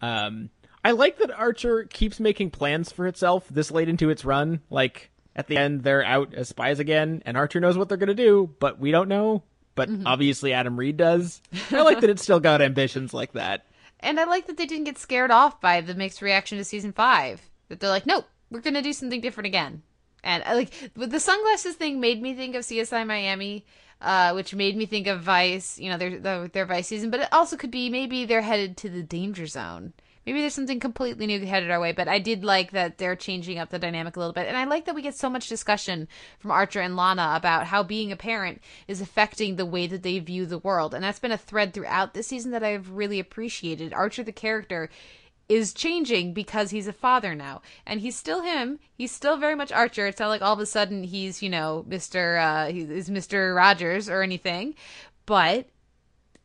Um, 0.00 0.50
I 0.84 0.92
like 0.92 1.18
that 1.18 1.30
Archer 1.30 1.84
keeps 1.84 2.20
making 2.20 2.50
plans 2.50 2.92
for 2.92 3.06
itself 3.06 3.46
this 3.48 3.70
late 3.70 3.88
into 3.88 4.10
its 4.10 4.24
run. 4.24 4.60
Like 4.68 5.10
at 5.34 5.46
the 5.46 5.56
end, 5.56 5.82
they're 5.82 6.04
out 6.04 6.34
as 6.34 6.48
spies 6.48 6.78
again, 6.78 7.22
and 7.24 7.36
Archer 7.36 7.60
knows 7.60 7.78
what 7.78 7.88
they're 7.88 7.98
gonna 7.98 8.14
do, 8.14 8.54
but 8.58 8.78
we 8.78 8.90
don't 8.90 9.08
know 9.08 9.42
but 9.74 9.88
obviously 10.04 10.52
Adam 10.52 10.78
Reed 10.78 10.96
does. 10.96 11.40
I 11.70 11.82
like 11.82 12.00
that 12.00 12.10
it's 12.10 12.22
still 12.22 12.40
got 12.40 12.60
ambitions 12.60 13.14
like 13.14 13.32
that. 13.32 13.66
And 14.02 14.18
I 14.18 14.24
like 14.24 14.46
that 14.46 14.56
they 14.56 14.66
didn't 14.66 14.84
get 14.84 14.98
scared 14.98 15.30
off 15.30 15.60
by 15.60 15.80
the 15.80 15.94
mixed 15.94 16.22
reaction 16.22 16.58
to 16.58 16.64
season 16.64 16.92
five. 16.92 17.40
That 17.68 17.80
they're 17.80 17.88
like, 17.88 18.06
nope, 18.06 18.26
we're 18.50 18.60
gonna 18.60 18.82
do 18.82 18.92
something 18.92 19.20
different 19.20 19.46
again. 19.46 19.82
And 20.24 20.42
I 20.44 20.54
like 20.54 20.90
the 20.94 21.20
sunglasses 21.20 21.74
thing 21.74 22.00
made 22.00 22.22
me 22.22 22.34
think 22.34 22.54
of 22.54 22.64
CSI 22.64 23.06
Miami, 23.06 23.64
uh, 24.00 24.32
which 24.32 24.54
made 24.54 24.76
me 24.76 24.86
think 24.86 25.06
of 25.06 25.20
Vice. 25.20 25.78
You 25.78 25.90
know, 25.90 25.98
their 25.98 26.18
their, 26.18 26.48
their 26.48 26.66
Vice 26.66 26.88
season, 26.88 27.10
but 27.10 27.20
it 27.20 27.28
also 27.32 27.56
could 27.56 27.70
be 27.70 27.88
maybe 27.88 28.24
they're 28.24 28.42
headed 28.42 28.76
to 28.78 28.90
the 28.90 29.02
danger 29.02 29.46
zone. 29.46 29.92
Maybe 30.24 30.40
there's 30.40 30.54
something 30.54 30.78
completely 30.78 31.26
new 31.26 31.44
headed 31.44 31.70
our 31.70 31.80
way, 31.80 31.92
but 31.92 32.06
I 32.06 32.18
did 32.18 32.44
like 32.44 32.70
that 32.70 32.98
they're 32.98 33.16
changing 33.16 33.58
up 33.58 33.70
the 33.70 33.78
dynamic 33.78 34.16
a 34.16 34.20
little 34.20 34.32
bit. 34.32 34.46
And 34.46 34.56
I 34.56 34.64
like 34.64 34.84
that 34.84 34.94
we 34.94 35.02
get 35.02 35.16
so 35.16 35.28
much 35.28 35.48
discussion 35.48 36.06
from 36.38 36.52
Archer 36.52 36.80
and 36.80 36.96
Lana 36.96 37.32
about 37.34 37.66
how 37.66 37.82
being 37.82 38.12
a 38.12 38.16
parent 38.16 38.62
is 38.86 39.00
affecting 39.00 39.56
the 39.56 39.66
way 39.66 39.86
that 39.88 40.02
they 40.02 40.18
view 40.20 40.46
the 40.46 40.58
world. 40.58 40.94
And 40.94 41.02
that's 41.02 41.18
been 41.18 41.32
a 41.32 41.38
thread 41.38 41.74
throughout 41.74 42.14
this 42.14 42.28
season 42.28 42.52
that 42.52 42.62
I've 42.62 42.90
really 42.90 43.18
appreciated. 43.18 43.92
Archer, 43.92 44.22
the 44.22 44.32
character, 44.32 44.88
is 45.48 45.74
changing 45.74 46.32
because 46.32 46.70
he's 46.70 46.86
a 46.86 46.92
father 46.92 47.34
now. 47.34 47.60
And 47.84 48.00
he's 48.00 48.16
still 48.16 48.42
him. 48.42 48.78
He's 48.94 49.12
still 49.12 49.36
very 49.36 49.56
much 49.56 49.72
Archer. 49.72 50.06
It's 50.06 50.20
not 50.20 50.28
like 50.28 50.42
all 50.42 50.54
of 50.54 50.60
a 50.60 50.66
sudden 50.66 51.02
he's, 51.02 51.42
you 51.42 51.50
know, 51.50 51.84
Mr. 51.88 52.40
Uh, 52.40 52.72
he's 52.72 53.10
Mr. 53.10 53.54
Rogers 53.54 54.08
or 54.08 54.22
anything. 54.22 54.74
But 55.26 55.66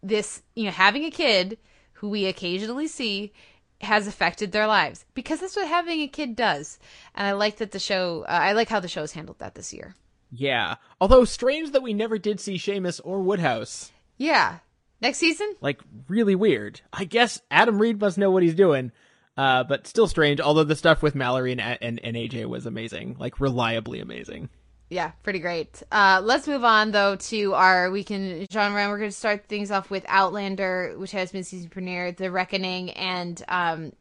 this, 0.02 0.42
you 0.56 0.66
know, 0.66 0.72
having 0.72 1.06
a 1.06 1.12
kid 1.12 1.58
who 1.94 2.10
we 2.10 2.26
occasionally 2.26 2.88
see 2.88 3.34
has 3.82 4.08
affected 4.08 4.52
their 4.52 4.68
lives 4.68 5.06
because 5.14 5.40
that's 5.40 5.56
what 5.56 5.68
having 5.68 6.02
a 6.02 6.08
kid 6.08 6.36
does. 6.36 6.80
And 7.16 7.28
I 7.28 7.34
like 7.34 7.58
that 7.58 7.72
the 7.72 7.80
show, 7.80 8.24
uh, 8.28 8.32
I 8.32 8.54
like 8.54 8.70
how 8.70 8.80
the 8.80 8.88
show's 8.88 9.12
handled 9.12 9.40
that 9.40 9.56
this 9.56 9.74
year. 9.74 9.96
Yeah. 10.32 10.76
Although 11.00 11.26
strange 11.26 11.72
that 11.72 11.84
we 11.84 11.94
never 11.94 12.18
did 12.18 12.40
see 12.40 12.56
Seamus 12.56 13.00
or 13.04 13.22
Woodhouse. 13.22 13.92
Yeah. 14.18 14.60
Next 15.00 15.20
season? 15.20 15.56
Like 15.62 15.80
really 16.08 16.36
weird. 16.36 16.82
I 16.92 17.06
guess 17.06 17.40
Adam 17.52 17.80
Reed 17.80 18.00
must 18.00 18.18
know 18.18 18.32
what 18.32 18.44
he's 18.44 18.56
doing. 18.56 18.92
Uh, 19.38 19.64
but 19.64 19.86
still 19.86 20.08
strange. 20.08 20.42
Although 20.42 20.64
the 20.64 20.76
stuff 20.76 21.04
with 21.04 21.14
Mallory 21.14 21.52
and, 21.52 21.62
and 21.62 22.00
and 22.04 22.18
AJ 22.18 22.48
was 22.48 22.66
amazing, 22.66 23.18
like 23.20 23.40
reliably 23.40 24.00
amazing. 24.00 24.50
Yeah, 24.90 25.12
pretty 25.22 25.40
great. 25.40 25.84
Uh, 25.92 26.22
let's 26.24 26.48
move 26.48 26.64
on 26.64 26.92
though 26.92 27.18
to 27.18 27.54
our 27.54 27.92
weekend 27.92 28.48
genre. 28.52 28.88
We're 28.88 28.98
going 28.98 29.10
to 29.10 29.16
start 29.16 29.46
things 29.48 29.70
off 29.70 29.90
with 29.90 30.06
Outlander, 30.08 30.94
which 30.98 31.12
has 31.12 31.32
been 31.32 31.44
season 31.44 31.70
premiere, 31.70 32.14
The 32.14 32.32
Reckoning, 32.32 32.92
and 32.92 33.42
um, 33.50 33.92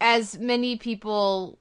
as 0.00 0.38
many 0.38 0.76
people 0.76 1.58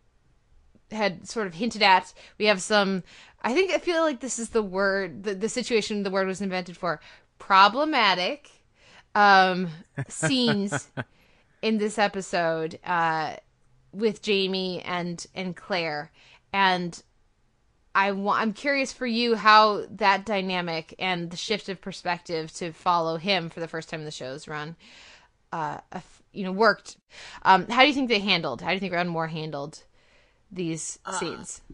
had 0.92 1.26
sort 1.28 1.48
of 1.48 1.54
hinted 1.54 1.82
at, 1.82 2.14
we 2.38 2.46
have 2.46 2.62
some. 2.62 3.04
I 3.42 3.54
think 3.54 3.72
I 3.72 3.78
feel 3.78 4.02
like 4.02 4.20
this 4.20 4.38
is 4.38 4.50
the 4.50 4.62
word, 4.62 5.24
the, 5.24 5.34
the 5.34 5.50
situation 5.50 6.04
the 6.04 6.12
word 6.12 6.28
was 6.28 6.42
invented 6.42 6.76
for 6.76 7.00
problematic 7.40 8.52
um, 9.16 9.70
scenes 10.10 10.90
in 11.62 11.78
this 11.78 11.98
episode 11.98 12.80
uh, 12.84 13.36
with 13.94 14.22
Jamie 14.22 14.82
and 14.82 15.26
and 15.34 15.56
Claire, 15.56 16.12
and 16.52 17.02
I 17.94 18.12
want, 18.14 18.42
I'm 18.42 18.54
curious 18.54 18.94
for 18.94 19.06
you 19.06 19.36
how 19.36 19.86
that 19.92 20.26
dynamic 20.26 20.96
and 20.98 21.30
the 21.30 21.38
shift 21.38 21.70
of 21.70 21.82
perspective 21.82 22.52
to 22.54 22.72
follow 22.72 23.18
him 23.18 23.50
for 23.50 23.60
the 23.60 23.68
first 23.68 23.90
time 23.90 24.02
in 24.02 24.06
the 24.06 24.12
show's 24.12 24.48
run, 24.48 24.76
uh, 25.52 25.80
you 26.32 26.46
know, 26.46 26.52
worked. 26.52 26.98
Um, 27.44 27.68
how 27.68 27.82
do 27.82 27.88
you 27.88 27.94
think 27.94 28.10
they 28.10 28.20
handled? 28.20 28.62
How 28.62 28.70
do 28.70 28.76
you 28.76 28.80
think 28.80 28.94
Ron 28.94 29.10
Moore 29.10 29.28
handled 29.28 29.84
these 30.52 31.00
scenes? 31.20 31.62
Uh, 31.70 31.74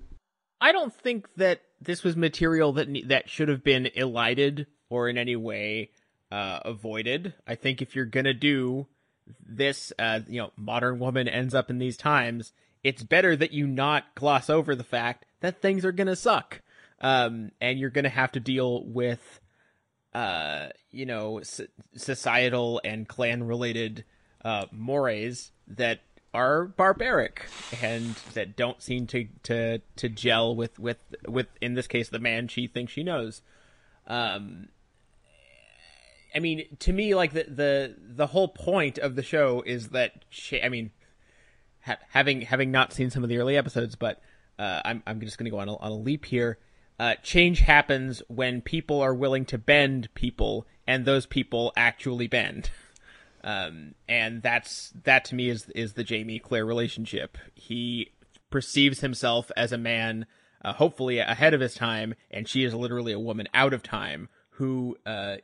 I 0.59 0.71
don't 0.71 0.93
think 0.93 1.27
that 1.35 1.61
this 1.79 2.03
was 2.03 2.15
material 2.15 2.73
that 2.73 2.87
that 3.07 3.29
should 3.29 3.49
have 3.49 3.63
been 3.63 3.87
elided 3.93 4.65
or 4.89 5.09
in 5.09 5.17
any 5.19 5.35
way 5.35 5.91
uh, 6.31 6.59
avoided. 6.65 7.35
I 7.45 7.53
think 7.53 7.81
if 7.81 7.95
you're 7.95 8.05
gonna 8.05 8.33
do 8.33 8.87
this, 9.45 9.93
uh, 9.99 10.21
you 10.27 10.41
know, 10.41 10.51
modern 10.55 10.97
woman 10.97 11.27
ends 11.27 11.53
up 11.53 11.69
in 11.69 11.77
these 11.77 11.97
times, 11.97 12.53
it's 12.83 13.03
better 13.03 13.35
that 13.35 13.51
you 13.51 13.67
not 13.67 14.15
gloss 14.15 14.49
over 14.49 14.75
the 14.75 14.83
fact 14.83 15.25
that 15.41 15.61
things 15.61 15.85
are 15.85 15.91
gonna 15.91 16.15
suck, 16.15 16.61
um, 17.01 17.51
and 17.61 17.79
you're 17.79 17.89
gonna 17.89 18.09
have 18.09 18.31
to 18.33 18.39
deal 18.39 18.83
with, 18.85 19.39
uh, 20.13 20.67
you 20.91 21.05
know, 21.05 21.41
societal 21.95 22.81
and 22.83 23.07
clan 23.07 23.43
related 23.43 24.05
uh, 24.43 24.65
mores 24.71 25.51
that 25.67 26.01
are 26.33 26.65
barbaric 26.65 27.45
and 27.81 28.15
that 28.33 28.55
don't 28.55 28.81
seem 28.81 29.07
to 29.07 29.27
to 29.43 29.79
to 29.95 30.09
gel 30.09 30.55
with 30.55 30.77
with 30.77 30.97
with 31.27 31.47
in 31.61 31.73
this 31.73 31.87
case 31.87 32.09
the 32.09 32.19
man 32.19 32.47
she 32.47 32.67
thinks 32.67 32.93
she 32.93 33.03
knows. 33.03 33.41
Um, 34.05 34.69
I 36.35 36.39
mean, 36.39 36.65
to 36.79 36.93
me, 36.93 37.15
like 37.15 37.33
the 37.33 37.45
the 37.47 37.95
the 37.97 38.27
whole 38.27 38.47
point 38.47 38.97
of 38.97 39.15
the 39.15 39.23
show 39.23 39.63
is 39.65 39.89
that 39.89 40.25
she, 40.29 40.61
I 40.61 40.69
mean, 40.69 40.91
ha- 41.81 41.97
having 42.09 42.41
having 42.41 42.69
not 42.69 42.93
seen 42.93 43.09
some 43.09 43.23
of 43.23 43.29
the 43.29 43.37
early 43.37 43.57
episodes, 43.57 43.95
but 43.95 44.21
uh, 44.59 44.81
I'm 44.85 45.03
I'm 45.05 45.19
just 45.21 45.37
going 45.37 45.45
to 45.45 45.51
go 45.51 45.59
on 45.59 45.69
a, 45.69 45.75
on 45.77 45.91
a 45.91 45.95
leap 45.95 46.25
here. 46.25 46.59
Uh, 46.99 47.15
change 47.21 47.59
happens 47.59 48.23
when 48.27 48.61
people 48.61 49.01
are 49.01 49.13
willing 49.13 49.45
to 49.45 49.57
bend 49.57 50.13
people, 50.15 50.65
and 50.87 51.05
those 51.05 51.25
people 51.25 51.73
actually 51.75 52.27
bend. 52.27 52.69
Um, 53.43 53.93
and 54.09 54.41
that's 54.41 54.91
that 55.03 55.23
to 55.25 55.35
me 55.35 55.49
is 55.49 55.69
is 55.69 55.93
the 55.93 56.03
Jamie 56.03 56.39
Claire 56.39 56.65
relationship. 56.65 57.37
He 57.55 58.11
perceives 58.49 58.99
himself 58.99 59.51
as 59.55 59.71
a 59.71 59.77
man, 59.77 60.25
uh, 60.65 60.73
hopefully 60.73 61.19
ahead 61.19 61.53
of 61.53 61.61
his 61.61 61.75
time, 61.75 62.15
and 62.29 62.47
she 62.47 62.65
is 62.65 62.73
literally 62.73 63.13
a 63.13 63.19
woman 63.19 63.47
out 63.53 63.73
of 63.73 63.83
time 63.83 64.27
who 64.49 64.97
uh, 65.05 65.37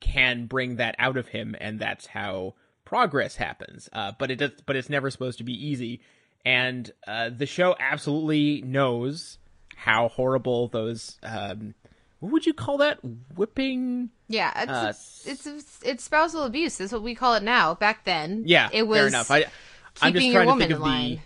can 0.00 0.46
bring 0.46 0.76
that 0.76 0.94
out 0.98 1.16
of 1.16 1.28
him, 1.28 1.54
and 1.60 1.78
that's 1.78 2.06
how 2.06 2.54
progress 2.84 3.36
happens. 3.36 3.88
Uh, 3.92 4.12
but 4.18 4.30
it 4.30 4.36
does, 4.36 4.52
but 4.64 4.76
it's 4.76 4.88
never 4.88 5.10
supposed 5.10 5.38
to 5.38 5.44
be 5.44 5.52
easy. 5.52 6.00
And 6.44 6.90
uh, 7.06 7.30
the 7.30 7.46
show 7.46 7.76
absolutely 7.78 8.62
knows 8.62 9.38
how 9.76 10.08
horrible 10.08 10.68
those. 10.68 11.18
Um, 11.22 11.74
what 12.20 12.32
would 12.32 12.46
you 12.46 12.54
call 12.54 12.78
that? 12.78 12.98
Whipping. 13.34 14.10
Yeah, 14.28 14.52
it's, 14.56 14.70
uh, 14.70 15.30
it's, 15.30 15.80
it's 15.82 16.04
spousal 16.04 16.44
abuse. 16.44 16.78
That's 16.78 16.92
what 16.92 17.02
we 17.02 17.14
call 17.14 17.34
it 17.34 17.42
now. 17.42 17.74
Back 17.74 18.04
then, 18.04 18.44
yeah, 18.46 18.68
it 18.72 18.86
was 18.86 18.98
fair 18.98 19.06
enough. 19.08 19.30
I, 19.30 19.46
I'm 20.00 20.12
just 20.12 20.30
trying 20.30 20.48
to 20.48 20.56
think 20.56 20.70
of 20.70 20.80
line. 20.80 21.10
the. 21.10 21.20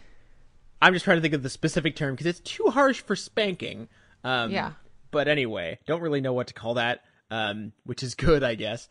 I'm 0.81 0.93
just 0.93 1.05
trying 1.05 1.19
to 1.19 1.23
think 1.23 1.35
of 1.35 1.43
the 1.43 1.51
specific 1.51 1.97
term 1.97 2.15
because 2.15 2.27
it's 2.27 2.41
too 2.41 2.67
harsh 2.67 3.01
for 3.01 3.17
spanking. 3.17 3.89
Um, 4.23 4.51
yeah. 4.51 4.73
But 5.11 5.29
anyway, 5.29 5.79
don't 5.87 6.01
really 6.01 6.21
know 6.21 6.33
what 6.33 6.49
to 6.49 6.55
call 6.55 6.75
that, 6.75 7.03
um, 7.31 7.73
which 7.85 8.03
is 8.03 8.15
good, 8.15 8.43
I 8.43 8.55
guess. 8.55 8.89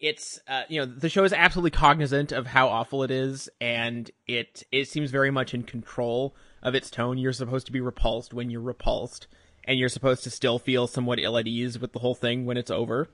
It's 0.00 0.40
uh, 0.48 0.62
you 0.68 0.80
know 0.80 0.86
the 0.86 1.10
show 1.10 1.24
is 1.24 1.32
absolutely 1.32 1.72
cognizant 1.72 2.32
of 2.32 2.46
how 2.46 2.68
awful 2.68 3.02
it 3.02 3.10
is, 3.10 3.50
and 3.60 4.10
it 4.26 4.62
it 4.72 4.88
seems 4.88 5.10
very 5.10 5.30
much 5.30 5.52
in 5.52 5.62
control 5.62 6.34
of 6.62 6.74
its 6.74 6.90
tone. 6.90 7.18
You're 7.18 7.34
supposed 7.34 7.66
to 7.66 7.72
be 7.72 7.80
repulsed 7.80 8.32
when 8.32 8.50
you're 8.50 8.62
repulsed, 8.62 9.26
and 9.64 9.78
you're 9.78 9.90
supposed 9.90 10.24
to 10.24 10.30
still 10.30 10.58
feel 10.58 10.86
somewhat 10.86 11.18
ill 11.18 11.36
at 11.36 11.46
ease 11.46 11.78
with 11.78 11.92
the 11.92 11.98
whole 11.98 12.14
thing 12.14 12.46
when 12.46 12.56
it's 12.56 12.70
over. 12.70 13.10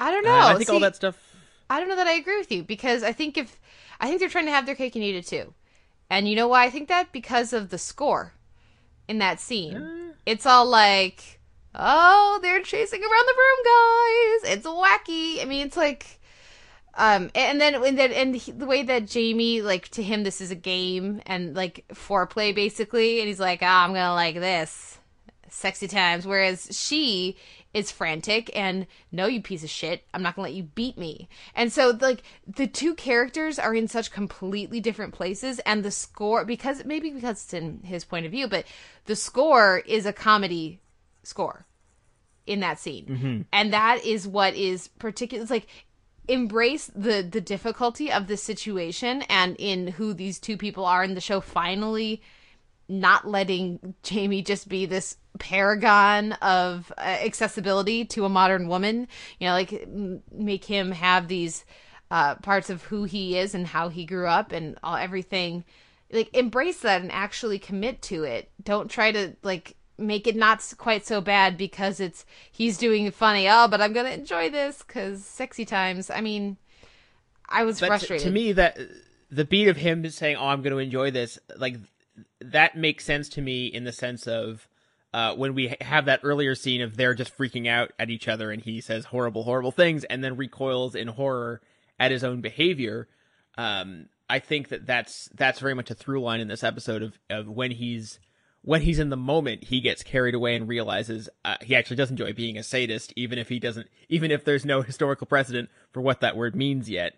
I 0.00 0.10
don't 0.10 0.24
know. 0.24 0.32
Uh, 0.32 0.48
I 0.48 0.54
think 0.54 0.68
See, 0.68 0.72
all 0.72 0.80
that 0.80 0.96
stuff. 0.96 1.18
I 1.68 1.78
don't 1.78 1.88
know 1.88 1.96
that 1.96 2.06
I 2.06 2.14
agree 2.14 2.38
with 2.38 2.50
you 2.50 2.62
because 2.62 3.02
I 3.02 3.12
think 3.12 3.36
if 3.36 3.60
I 4.00 4.08
think 4.08 4.20
they're 4.20 4.28
trying 4.30 4.46
to 4.46 4.52
have 4.52 4.64
their 4.64 4.74
cake 4.74 4.94
and 4.94 5.04
eat 5.04 5.14
it 5.14 5.26
too, 5.26 5.52
and 6.08 6.26
you 6.26 6.34
know 6.34 6.48
why 6.48 6.64
I 6.64 6.70
think 6.70 6.88
that 6.88 7.12
because 7.12 7.52
of 7.52 7.68
the 7.68 7.78
score 7.78 8.32
in 9.08 9.18
that 9.18 9.40
scene. 9.40 9.76
Uh. 9.76 9.98
It's 10.24 10.46
all 10.46 10.66
like, 10.66 11.40
oh, 11.74 12.38
they're 12.42 12.62
chasing 12.62 13.02
around 13.02 13.26
the 13.26 13.34
room, 13.36 14.44
guys. 14.44 14.56
It's 14.56 14.66
wacky. 14.66 15.42
I 15.42 15.46
mean, 15.46 15.66
it's 15.66 15.76
like. 15.76 16.20
Um 16.94 17.30
and 17.34 17.60
then 17.60 17.74
and 17.74 17.98
then 17.98 18.12
and 18.12 18.36
he, 18.36 18.52
the 18.52 18.66
way 18.66 18.82
that 18.82 19.06
Jamie 19.06 19.62
like 19.62 19.88
to 19.90 20.02
him 20.02 20.24
this 20.24 20.40
is 20.40 20.50
a 20.50 20.56
game 20.56 21.22
and 21.26 21.54
like 21.54 21.84
foreplay 21.92 22.54
basically 22.54 23.20
and 23.20 23.28
he's 23.28 23.40
like 23.40 23.60
ah 23.62 23.84
I'm 23.84 23.94
gonna 23.94 24.14
like 24.14 24.34
this 24.34 24.98
sexy 25.48 25.88
times 25.88 26.26
whereas 26.26 26.68
she 26.70 27.36
is 27.74 27.90
frantic 27.90 28.50
and 28.54 28.86
no 29.10 29.26
you 29.26 29.40
piece 29.40 29.64
of 29.64 29.70
shit. 29.70 30.04
I'm 30.12 30.22
not 30.22 30.36
gonna 30.36 30.48
let 30.48 30.54
you 30.54 30.64
beat 30.64 30.98
me. 30.98 31.28
And 31.54 31.72
so 31.72 31.96
like 32.00 32.22
the 32.46 32.66
two 32.66 32.94
characters 32.94 33.58
are 33.58 33.74
in 33.74 33.88
such 33.88 34.10
completely 34.10 34.80
different 34.80 35.14
places 35.14 35.58
and 35.60 35.82
the 35.82 35.90
score 35.90 36.44
because 36.44 36.84
maybe 36.84 37.10
because 37.10 37.44
it's 37.44 37.54
in 37.54 37.80
his 37.84 38.04
point 38.04 38.26
of 38.26 38.32
view 38.32 38.48
but 38.48 38.66
the 39.06 39.16
score 39.16 39.78
is 39.86 40.04
a 40.04 40.12
comedy 40.12 40.80
score 41.22 41.64
in 42.46 42.60
that 42.60 42.78
scene. 42.78 43.06
And 43.52 43.72
that 43.72 44.04
is 44.04 44.26
what 44.28 44.54
is 44.54 44.88
particular 44.88 45.42
it's 45.42 45.50
like 45.50 45.66
embrace 46.32 46.90
the 46.94 47.22
the 47.22 47.40
difficulty 47.40 48.10
of 48.10 48.26
the 48.26 48.36
situation 48.36 49.22
and 49.22 49.54
in 49.58 49.88
who 49.88 50.14
these 50.14 50.38
two 50.38 50.56
people 50.56 50.84
are 50.84 51.04
in 51.04 51.14
the 51.14 51.20
show 51.20 51.40
finally 51.40 52.22
not 52.88 53.26
letting 53.26 53.94
Jamie 54.02 54.42
just 54.42 54.68
be 54.68 54.86
this 54.86 55.16
paragon 55.38 56.32
of 56.34 56.92
uh, 56.98 57.00
accessibility 57.00 58.04
to 58.04 58.24
a 58.24 58.28
modern 58.28 58.68
woman. 58.68 59.08
You 59.38 59.48
know, 59.48 59.52
like 59.54 59.72
m- 59.72 60.22
make 60.30 60.64
him 60.64 60.90
have 60.92 61.28
these 61.28 61.64
uh, 62.10 62.34
parts 62.36 62.70
of 62.70 62.82
who 62.84 63.04
he 63.04 63.38
is 63.38 63.54
and 63.54 63.66
how 63.66 63.88
he 63.88 64.04
grew 64.04 64.26
up 64.26 64.52
and 64.52 64.78
all 64.82 64.96
everything. 64.96 65.64
Like 66.10 66.34
embrace 66.36 66.80
that 66.80 67.00
and 67.00 67.10
actually 67.10 67.58
commit 67.58 68.02
to 68.02 68.24
it. 68.24 68.50
Don't 68.62 68.90
try 68.90 69.12
to 69.12 69.34
like 69.42 69.76
make 69.98 70.26
it 70.26 70.36
not 70.36 70.62
quite 70.78 71.06
so 71.06 71.20
bad 71.20 71.56
because 71.56 72.00
it's 72.00 72.24
he's 72.50 72.78
doing 72.78 73.10
funny. 73.10 73.48
Oh, 73.48 73.68
but 73.68 73.80
I'm 73.80 73.92
gonna 73.92 74.10
enjoy 74.10 74.50
this 74.50 74.82
because 74.82 75.24
sexy 75.24 75.64
times. 75.64 76.10
I 76.10 76.20
mean, 76.20 76.56
I 77.48 77.64
was 77.64 77.80
But 77.80 77.88
frustrated. 77.88 78.26
to 78.26 78.32
me, 78.32 78.52
that 78.52 78.78
the 79.30 79.44
beat 79.44 79.68
of 79.68 79.76
him 79.76 80.08
saying, 80.10 80.36
"Oh, 80.36 80.46
I'm 80.48 80.62
to 80.62 80.78
enjoy 80.78 81.10
this," 81.10 81.38
like 81.56 81.76
that 82.40 82.76
makes 82.76 83.04
sense 83.04 83.28
to 83.30 83.40
me 83.40 83.66
in 83.66 83.84
the 83.84 83.92
sense 83.92 84.26
of 84.26 84.68
uh, 85.14 85.34
when 85.34 85.54
we 85.54 85.74
have 85.80 86.06
that 86.06 86.20
earlier 86.22 86.54
scene 86.54 86.80
of 86.80 86.96
they're 86.96 87.14
just 87.14 87.36
freaking 87.36 87.68
out 87.68 87.92
at 87.98 88.10
each 88.10 88.28
other, 88.28 88.50
and 88.50 88.62
he 88.62 88.80
says 88.80 89.06
horrible, 89.06 89.44
horrible 89.44 89.70
things, 89.72 90.04
and 90.04 90.24
then 90.24 90.36
recoils 90.36 90.94
in 90.94 91.08
horror 91.08 91.60
at 91.98 92.10
his 92.10 92.24
own 92.24 92.40
behavior. 92.40 93.08
Um, 93.58 94.08
I 94.30 94.38
think 94.38 94.68
that 94.68 94.86
that's 94.86 95.28
that's 95.34 95.60
very 95.60 95.74
much 95.74 95.90
a 95.90 95.94
through 95.94 96.22
line 96.22 96.40
in 96.40 96.48
this 96.48 96.64
episode 96.64 97.02
of 97.02 97.18
of 97.28 97.48
when 97.48 97.70
he's 97.72 98.18
when 98.62 98.82
he's 98.82 98.98
in 98.98 99.10
the 99.10 99.16
moment, 99.16 99.64
he 99.64 99.80
gets 99.80 100.02
carried 100.02 100.34
away 100.34 100.54
and 100.54 100.68
realizes 100.68 101.28
uh, 101.44 101.56
he 101.60 101.74
actually 101.74 101.96
does 101.96 102.10
enjoy 102.10 102.32
being 102.32 102.56
a 102.56 102.62
sadist, 102.62 103.12
even 103.16 103.38
if 103.38 103.48
he 103.48 103.58
doesn't, 103.58 103.88
even 104.08 104.30
if 104.30 104.44
there's 104.44 104.64
no 104.64 104.82
historical 104.82 105.26
precedent 105.26 105.68
for 105.92 106.00
what 106.00 106.20
that 106.20 106.36
word 106.36 106.54
means 106.54 106.88
yet. 106.88 107.14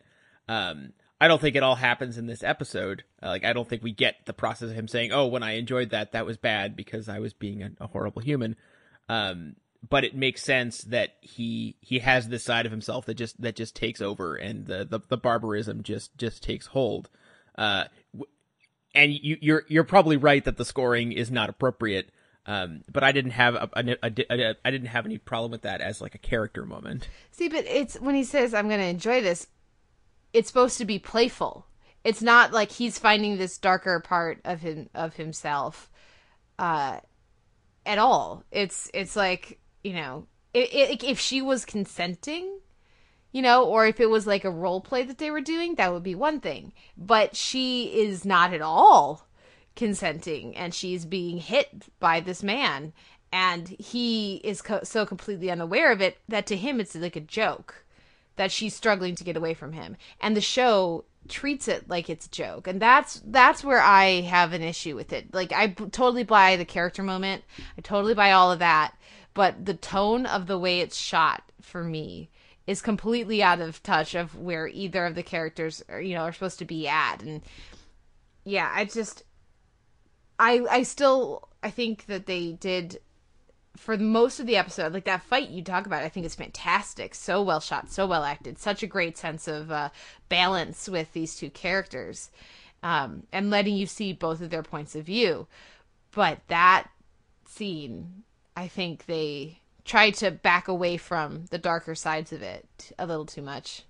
Um, 0.48 0.92
I 1.20 1.28
don't 1.28 1.40
think 1.40 1.54
it 1.54 1.62
all 1.62 1.76
happens 1.76 2.18
in 2.18 2.26
this 2.26 2.42
episode. 2.42 3.04
Uh, 3.22 3.28
like, 3.28 3.44
I 3.44 3.52
don't 3.52 3.68
think 3.68 3.82
we 3.82 3.92
get 3.92 4.26
the 4.26 4.32
process 4.32 4.70
of 4.70 4.74
him 4.74 4.88
saying, 4.88 5.12
"Oh, 5.12 5.26
when 5.26 5.42
I 5.42 5.52
enjoyed 5.52 5.90
that, 5.90 6.12
that 6.12 6.26
was 6.26 6.36
bad 6.36 6.76
because 6.76 7.08
I 7.08 7.18
was 7.18 7.32
being 7.32 7.62
a, 7.62 7.70
a 7.80 7.86
horrible 7.86 8.22
human." 8.22 8.56
Um, 9.08 9.56
but 9.88 10.04
it 10.04 10.16
makes 10.16 10.42
sense 10.42 10.82
that 10.84 11.16
he 11.20 11.76
he 11.80 11.98
has 12.00 12.28
this 12.28 12.42
side 12.42 12.66
of 12.66 12.72
himself 12.72 13.06
that 13.06 13.14
just 13.14 13.40
that 13.42 13.54
just 13.54 13.76
takes 13.76 14.00
over, 14.00 14.34
and 14.34 14.66
the 14.66 14.84
the, 14.84 15.00
the 15.08 15.16
barbarism 15.16 15.82
just 15.82 16.16
just 16.16 16.42
takes 16.42 16.66
hold. 16.66 17.10
Uh, 17.56 17.84
and 18.94 19.12
you, 19.12 19.38
you're 19.40 19.64
you're 19.68 19.84
probably 19.84 20.16
right 20.16 20.44
that 20.44 20.56
the 20.56 20.64
scoring 20.64 21.12
is 21.12 21.30
not 21.30 21.48
appropriate. 21.48 22.10
Um, 22.46 22.82
but 22.92 23.02
I 23.02 23.12
didn't 23.12 23.30
have 23.30 23.54
a, 23.54 23.70
a, 23.74 23.96
a, 24.02 24.12
a, 24.30 24.56
I 24.64 24.70
didn't 24.70 24.88
have 24.88 25.06
any 25.06 25.16
problem 25.16 25.50
with 25.50 25.62
that 25.62 25.80
as 25.80 26.02
like 26.02 26.14
a 26.14 26.18
character 26.18 26.66
moment. 26.66 27.08
See, 27.30 27.48
but 27.48 27.64
it's 27.64 27.98
when 27.98 28.14
he 28.14 28.24
says 28.24 28.52
I'm 28.52 28.68
going 28.68 28.80
to 28.80 28.86
enjoy 28.86 29.22
this, 29.22 29.46
it's 30.34 30.48
supposed 30.48 30.76
to 30.78 30.84
be 30.84 30.98
playful. 30.98 31.66
It's 32.04 32.20
not 32.20 32.52
like 32.52 32.70
he's 32.70 32.98
finding 32.98 33.38
this 33.38 33.56
darker 33.56 33.98
part 34.00 34.40
of 34.44 34.60
him 34.60 34.90
of 34.94 35.14
himself 35.14 35.90
uh 36.58 37.00
at 37.86 37.98
all. 37.98 38.44
It's 38.50 38.90
it's 38.92 39.16
like, 39.16 39.58
you 39.82 39.94
know, 39.94 40.26
if 40.52 41.18
she 41.18 41.42
was 41.42 41.64
consenting, 41.64 42.58
you 43.34 43.42
know, 43.42 43.64
or 43.64 43.84
if 43.84 43.98
it 43.98 44.08
was 44.08 44.28
like 44.28 44.44
a 44.44 44.50
role 44.50 44.80
play 44.80 45.02
that 45.02 45.18
they 45.18 45.28
were 45.28 45.40
doing, 45.40 45.74
that 45.74 45.92
would 45.92 46.04
be 46.04 46.14
one 46.14 46.38
thing. 46.38 46.72
But 46.96 47.34
she 47.34 47.86
is 47.86 48.24
not 48.24 48.54
at 48.54 48.62
all 48.62 49.26
consenting 49.74 50.56
and 50.56 50.72
she's 50.72 51.04
being 51.04 51.38
hit 51.38 51.88
by 51.98 52.20
this 52.20 52.44
man 52.44 52.92
and 53.32 53.66
he 53.70 54.36
is 54.44 54.62
co- 54.62 54.84
so 54.84 55.04
completely 55.04 55.50
unaware 55.50 55.90
of 55.90 56.00
it 56.00 56.18
that 56.28 56.46
to 56.46 56.56
him 56.56 56.78
it's 56.78 56.94
like 56.94 57.16
a 57.16 57.20
joke 57.20 57.84
that 58.36 58.52
she's 58.52 58.72
struggling 58.72 59.16
to 59.16 59.24
get 59.24 59.36
away 59.36 59.52
from 59.52 59.72
him. 59.72 59.96
And 60.20 60.36
the 60.36 60.40
show 60.40 61.04
treats 61.28 61.66
it 61.66 61.88
like 61.88 62.08
it's 62.08 62.26
a 62.26 62.30
joke. 62.30 62.68
And 62.68 62.80
that's 62.80 63.20
that's 63.26 63.64
where 63.64 63.80
i 63.80 64.20
have 64.20 64.52
an 64.52 64.62
issue 64.62 64.94
with 64.94 65.12
it. 65.12 65.34
Like 65.34 65.52
i 65.52 65.66
b- 65.66 65.86
totally 65.86 66.22
buy 66.22 66.54
the 66.54 66.64
character 66.64 67.02
moment. 67.02 67.42
I 67.76 67.80
totally 67.80 68.14
buy 68.14 68.30
all 68.30 68.52
of 68.52 68.60
that. 68.60 68.94
But 69.34 69.66
the 69.66 69.74
tone 69.74 70.24
of 70.24 70.46
the 70.46 70.56
way 70.56 70.78
it's 70.78 70.96
shot 70.96 71.42
for 71.60 71.82
me 71.82 72.30
is 72.66 72.80
completely 72.80 73.42
out 73.42 73.60
of 73.60 73.82
touch 73.82 74.14
of 74.14 74.36
where 74.38 74.66
either 74.68 75.06
of 75.06 75.14
the 75.14 75.22
characters 75.22 75.82
are, 75.88 76.00
you 76.00 76.14
know 76.14 76.22
are 76.22 76.32
supposed 76.32 76.58
to 76.58 76.64
be 76.64 76.88
at 76.88 77.22
and 77.22 77.42
yeah 78.44 78.70
i 78.74 78.84
just 78.84 79.22
i 80.38 80.64
i 80.70 80.82
still 80.82 81.48
i 81.62 81.70
think 81.70 82.06
that 82.06 82.26
they 82.26 82.52
did 82.52 82.98
for 83.76 83.96
most 83.96 84.38
of 84.38 84.46
the 84.46 84.56
episode, 84.56 84.92
like 84.92 85.04
that 85.04 85.22
fight 85.22 85.50
you 85.50 85.62
talk 85.62 85.86
about, 85.86 86.04
I 86.04 86.08
think 86.08 86.26
is 86.26 86.34
fantastic. 86.34 87.14
So 87.14 87.42
well 87.42 87.60
shot, 87.60 87.90
so 87.90 88.06
well 88.06 88.24
acted, 88.24 88.58
such 88.58 88.82
a 88.82 88.88
great 88.88 89.18
sense 89.18 89.48
of 89.48 89.70
uh, 89.70 89.90
balance 90.28 90.88
with 90.88 91.12
these 91.12 91.36
two 91.36 91.50
characters, 91.50 92.30
um, 92.82 93.24
and 93.32 93.50
letting 93.50 93.76
you 93.76 93.86
see 93.86 94.12
both 94.12 94.40
of 94.40 94.50
their 94.50 94.62
points 94.62 94.94
of 94.94 95.06
view. 95.06 95.46
But 96.12 96.40
that 96.48 96.88
scene, 97.46 98.22
I 98.56 98.68
think 98.68 99.06
they 99.06 99.60
tried 99.84 100.14
to 100.14 100.30
back 100.30 100.68
away 100.68 100.96
from 100.96 101.44
the 101.50 101.58
darker 101.58 101.94
sides 101.94 102.32
of 102.32 102.42
it 102.42 102.92
a 102.98 103.06
little 103.06 103.26
too 103.26 103.42
much. 103.42 103.84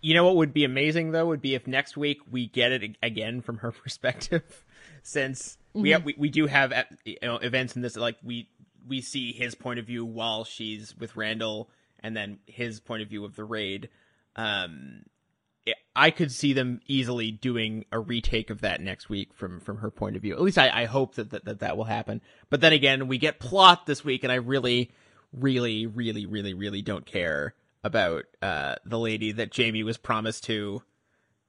You 0.00 0.14
know 0.14 0.24
what 0.24 0.36
would 0.36 0.52
be 0.52 0.64
amazing 0.64 1.12
though 1.12 1.26
would 1.26 1.40
be 1.40 1.54
if 1.54 1.66
next 1.66 1.96
week 1.96 2.20
we 2.30 2.46
get 2.46 2.72
it 2.72 2.96
again 3.02 3.40
from 3.40 3.58
her 3.58 3.70
perspective, 3.84 4.64
since 5.02 5.58
we 5.72 5.90
have, 5.90 6.04
we 6.04 6.14
we 6.18 6.28
do 6.30 6.46
have 6.46 6.72
you 7.04 7.16
know 7.22 7.36
events 7.36 7.76
in 7.76 7.82
this 7.82 7.96
like 7.96 8.16
we 8.22 8.48
we 8.86 9.00
see 9.00 9.32
his 9.32 9.54
point 9.54 9.78
of 9.78 9.86
view 9.86 10.04
while 10.04 10.44
she's 10.44 10.96
with 10.96 11.16
Randall, 11.16 11.70
and 12.00 12.16
then 12.16 12.38
his 12.46 12.80
point 12.80 13.02
of 13.02 13.08
view 13.08 13.24
of 13.24 13.36
the 13.36 13.44
raid. 13.44 13.88
Um, 14.34 15.04
I 15.94 16.10
could 16.10 16.32
see 16.32 16.52
them 16.52 16.80
easily 16.86 17.30
doing 17.30 17.84
a 17.92 17.98
retake 17.98 18.50
of 18.50 18.60
that 18.62 18.80
next 18.80 19.08
week 19.08 19.34
from 19.34 19.60
from 19.60 19.78
her 19.78 19.90
point 19.90 20.16
of 20.16 20.22
view. 20.22 20.34
At 20.34 20.40
least 20.40 20.58
I, 20.58 20.82
I 20.82 20.84
hope 20.86 21.16
that, 21.16 21.30
that 21.30 21.44
that 21.44 21.60
that 21.60 21.76
will 21.76 21.84
happen. 21.84 22.20
But 22.50 22.60
then 22.60 22.72
again, 22.72 23.08
we 23.08 23.18
get 23.18 23.38
plot 23.38 23.86
this 23.86 24.04
week, 24.04 24.24
and 24.24 24.32
I 24.32 24.36
really, 24.36 24.90
really, 25.32 25.86
really, 25.86 26.26
really, 26.26 26.54
really 26.54 26.82
don't 26.82 27.06
care 27.06 27.54
about 27.84 28.24
uh, 28.42 28.76
the 28.84 28.98
lady 28.98 29.32
that 29.32 29.50
Jamie 29.50 29.82
was 29.82 29.96
promised 29.96 30.44
to, 30.44 30.82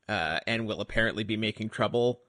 uh, 0.08 0.40
and 0.48 0.68
will 0.68 0.82
apparently 0.82 1.24
be 1.24 1.38
making 1.38 1.70
trouble. 1.70 2.22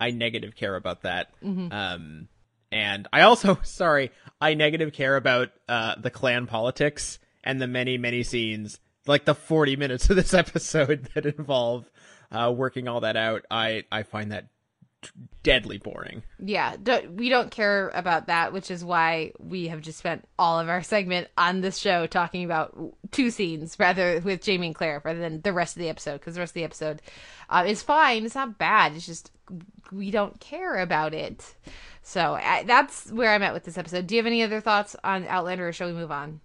I 0.00 0.10
negative 0.10 0.54
care 0.54 0.74
about 0.76 1.02
that. 1.02 1.30
Um, 1.72 2.28
and 2.72 3.08
I 3.12 3.22
also, 3.22 3.58
sorry, 3.62 4.10
I 4.40 4.54
negative 4.54 4.92
care 4.92 5.16
about 5.16 5.50
uh, 5.68 5.94
the 5.96 6.10
clan 6.10 6.46
politics 6.46 7.18
and 7.42 7.60
the 7.60 7.66
many, 7.66 7.98
many 7.98 8.22
scenes, 8.22 8.80
like 9.06 9.24
the 9.24 9.34
40 9.34 9.76
minutes 9.76 10.10
of 10.10 10.16
this 10.16 10.34
episode 10.34 11.08
that 11.14 11.26
involve 11.26 11.90
uh, 12.30 12.52
working 12.54 12.88
all 12.88 13.00
that 13.00 13.16
out. 13.16 13.44
I, 13.50 13.84
I 13.92 14.02
find 14.02 14.32
that 14.32 14.48
deadly 15.42 15.78
boring. 15.78 16.22
Yeah, 16.38 16.76
don't, 16.82 17.12
we 17.12 17.28
don't 17.28 17.50
care 17.50 17.90
about 17.94 18.26
that, 18.26 18.52
which 18.52 18.70
is 18.70 18.84
why 18.84 19.32
we 19.38 19.68
have 19.68 19.80
just 19.80 19.98
spent 19.98 20.26
all 20.38 20.58
of 20.58 20.68
our 20.68 20.82
segment 20.82 21.28
on 21.36 21.60
this 21.60 21.78
show 21.78 22.06
talking 22.06 22.44
about 22.44 22.76
two 23.10 23.30
scenes, 23.30 23.76
rather 23.78 24.20
with 24.20 24.42
Jamie 24.42 24.68
and 24.68 24.74
Claire, 24.74 25.02
rather 25.04 25.20
than 25.20 25.40
the 25.42 25.52
rest 25.52 25.76
of 25.76 25.80
the 25.80 25.88
episode. 25.88 26.14
Because 26.14 26.34
the 26.34 26.40
rest 26.40 26.50
of 26.50 26.54
the 26.54 26.64
episode 26.64 27.02
uh, 27.48 27.64
is 27.66 27.82
fine; 27.82 28.24
it's 28.24 28.34
not 28.34 28.58
bad. 28.58 28.94
It's 28.94 29.06
just 29.06 29.30
we 29.92 30.10
don't 30.10 30.38
care 30.40 30.78
about 30.78 31.14
it. 31.14 31.54
So 32.02 32.34
I, 32.34 32.64
that's 32.64 33.10
where 33.10 33.32
I'm 33.32 33.42
at 33.42 33.54
with 33.54 33.64
this 33.64 33.78
episode. 33.78 34.06
Do 34.06 34.14
you 34.14 34.18
have 34.18 34.26
any 34.26 34.42
other 34.42 34.60
thoughts 34.60 34.94
on 35.02 35.26
Outlander, 35.26 35.68
or 35.68 35.72
shall 35.72 35.88
we 35.88 35.94
move 35.94 36.10
on? 36.10 36.40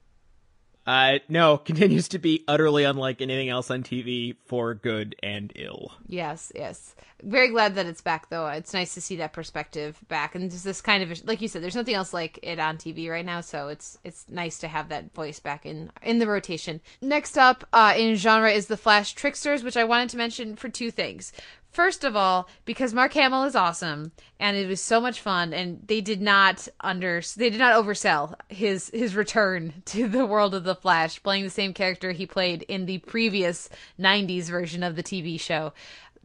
Uh, 0.89 1.19
no, 1.27 1.57
continues 1.65 2.07
to 2.09 2.19
be 2.19 2.43
utterly 2.47 2.83
unlike 2.83 3.21
anything 3.21 3.49
else 3.49 3.69
on 3.69 3.83
TV 3.83 4.35
for 4.45 4.73
good 4.73 5.15
and 5.21 5.51
ill. 5.55 5.91
Yes, 6.07 6.51
yes. 6.55 6.95
Very 7.21 7.49
glad 7.49 7.75
that 7.75 7.85
it's 7.85 8.01
back, 8.01 8.29
though. 8.29 8.47
It's 8.47 8.73
nice 8.73 8.93
to 8.93 9.01
see 9.01 9.17
that 9.17 9.33
perspective 9.33 9.99
back, 10.07 10.35
and 10.35 10.49
just 10.49 10.63
this 10.63 10.81
kind 10.81 11.03
of, 11.03 11.25
like 11.25 11.41
you 11.41 11.47
said, 11.47 11.61
there's 11.61 11.75
nothing 11.75 11.95
else 11.95 12.13
like 12.13 12.39
it 12.41 12.59
on 12.59 12.77
TV 12.77 13.09
right 13.09 13.25
now, 13.25 13.41
so 13.41 13.67
it's 13.67 13.97
it's 14.03 14.25
nice 14.29 14.59
to 14.59 14.67
have 14.67 14.89
that 14.89 15.13
voice 15.13 15.39
back 15.39 15.65
in 15.65 15.91
in 16.01 16.19
the 16.19 16.27
rotation. 16.27 16.79
Next 17.01 17.37
up 17.37 17.67
uh, 17.73 17.93
in 17.97 18.15
genre 18.15 18.51
is 18.51 18.67
the 18.67 18.77
Flash 18.77 19.13
Tricksters, 19.13 19.63
which 19.63 19.77
I 19.77 19.83
wanted 19.83 20.09
to 20.09 20.17
mention 20.17 20.55
for 20.55 20.69
two 20.69 20.91
things. 20.91 21.33
First 21.71 22.03
of 22.03 22.15
all, 22.15 22.49
because 22.65 22.95
Mark 22.95 23.13
Hamill 23.13 23.43
is 23.43 23.55
awesome 23.55 24.11
and 24.39 24.57
it 24.57 24.67
was 24.67 24.81
so 24.81 24.99
much 24.99 25.21
fun, 25.21 25.53
and 25.53 25.83
they 25.85 26.01
did 26.01 26.19
not 26.19 26.67
under 26.81 27.21
they 27.37 27.51
did 27.51 27.59
not 27.59 27.75
oversell 27.75 28.33
his 28.47 28.89
his 28.91 29.15
return 29.15 29.83
to 29.85 30.07
the 30.07 30.25
world 30.25 30.55
of 30.55 30.63
the 30.63 30.73
Flash, 30.73 31.21
playing 31.21 31.43
the 31.43 31.49
same 31.49 31.73
character 31.73 32.11
he 32.11 32.25
played 32.25 32.63
in 32.63 32.85
the 32.85 32.97
previous 32.99 33.69
'90s 33.99 34.45
version 34.45 34.81
of 34.81 34.95
the 34.95 35.03
TV 35.03 35.39
show. 35.39 35.73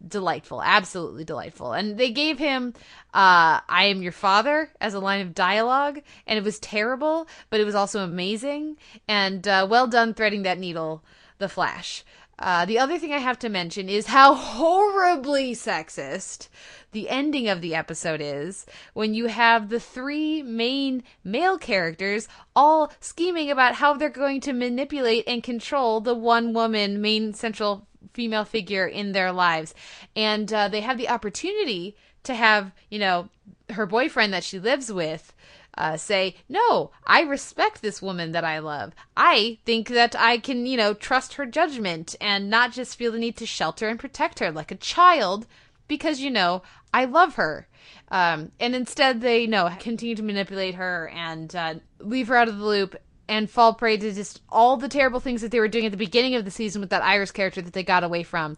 Delightful, 0.07 0.63
absolutely 0.63 1.25
delightful, 1.25 1.73
and 1.73 1.97
they 1.97 2.11
gave 2.11 2.39
him 2.39 2.75
uh, 3.15 3.61
"I 3.69 3.85
am 3.85 4.03
your 4.03 4.13
father" 4.13 4.71
as 4.81 4.93
a 4.93 5.01
line 5.01 5.21
of 5.21 5.35
dialogue, 5.35 6.03
and 6.27 6.37
it 6.39 6.45
was 6.45 6.59
terrible, 6.59 7.27
but 7.49 7.61
it 7.61 7.65
was 7.65 7.75
also 7.75 8.05
amazing 8.05 8.77
and 9.09 9.47
uh, 9.49 9.67
well 9.69 9.87
done 9.87 10.13
threading 10.13 10.43
that 10.43 10.59
needle, 10.59 11.03
the 11.39 11.49
Flash. 11.49 12.05
Uh, 12.39 12.65
the 12.65 12.79
other 12.79 12.99
thing 12.99 13.13
I 13.13 13.19
have 13.19 13.39
to 13.41 13.49
mention 13.49 13.89
is 13.89 14.07
how 14.07 14.35
horribly 14.35 15.53
sexist 15.55 16.49
the 16.93 17.09
ending 17.09 17.49
of 17.49 17.61
the 17.61 17.75
episode 17.75 18.21
is 18.21 18.67
when 18.93 19.15
you 19.15 19.27
have 19.27 19.69
the 19.69 19.81
three 19.81 20.43
main 20.43 21.03
male 21.23 21.59
characters 21.59 22.29
all 22.55 22.93
scheming 23.01 23.51
about 23.51 23.75
how 23.75 23.95
they're 23.95 24.09
going 24.09 24.41
to 24.43 24.53
manipulate 24.53 25.25
and 25.27 25.43
control 25.43 26.01
the 26.01 26.15
one 26.15 26.53
woman 26.53 27.01
main 27.01 27.35
central 27.35 27.87
female 28.13 28.45
figure 28.45 28.87
in 28.87 29.13
their 29.13 29.33
lives. 29.33 29.75
And 30.15 30.53
uh, 30.53 30.69
they 30.69 30.81
have 30.81 30.99
the 30.99 31.09
opportunity 31.09 31.97
to 32.23 32.35
have, 32.35 32.73
you 32.91 32.99
know, 32.99 33.29
her 33.71 33.87
boyfriend 33.87 34.33
that 34.33 34.45
she 34.45 34.59
lives 34.59 34.93
with 34.93 35.33
uh, 35.77 35.97
say, 35.97 36.37
No, 36.49 36.91
I 37.07 37.23
respect 37.23 37.83
this 37.83 38.03
woman 38.03 38.33
that 38.33 38.45
I 38.45 38.59
love. 38.59 38.93
I 39.17 39.59
think 39.65 39.89
that 39.89 40.15
I 40.19 40.39
can, 40.39 40.67
you 40.67 40.77
know, 40.77 40.95
trust 40.95 41.35
her 41.35 41.47
judgment 41.47 42.15
and 42.21 42.51
not 42.51 42.73
just 42.73 42.97
feel 42.97 43.13
the 43.13 43.19
need 43.19 43.37
to 43.39 43.47
shelter 43.47 43.89
and 43.89 43.99
protect 43.99 44.39
her 44.39 44.51
like 44.51 44.71
a 44.71 44.77
child 44.77 45.47
because, 45.89 46.21
you 46.21 46.31
know, 46.31 46.63
I 46.93 47.05
love 47.05 47.35
her. 47.35 47.69
Um, 48.09 48.53
and 48.61 48.75
instead, 48.75 49.21
they 49.21 49.47
no 49.47 49.71
continue 49.81 50.15
to 50.15 50.23
manipulate 50.23 50.77
her 50.77 51.11
and 51.15 51.55
uh, 51.55 51.75
leave 51.99 52.29
her 52.29 52.37
out 52.37 52.49
of 52.49 52.59
the 52.59 52.65
loop 52.65 52.97
and 53.29 53.51
fall 53.51 53.75
prey 53.75 53.97
to 53.97 54.13
just 54.13 54.43
all 54.49 54.77
the 54.77 54.89
terrible 54.89 55.21
things 55.21 55.41
that 55.41 55.51
they 55.51 55.61
were 55.61 55.69
doing 55.69 55.87
at 55.87 55.91
the 55.91 55.97
beginning 55.97 56.35
of 56.35 56.45
the 56.45 56.51
season 56.51 56.81
with 56.81 56.91
that 56.91 57.03
Iris 57.03 57.31
character 57.31 57.63
that 57.63 57.73
they 57.73 57.83
got 57.83 58.05
away 58.05 58.23
from. 58.23 58.57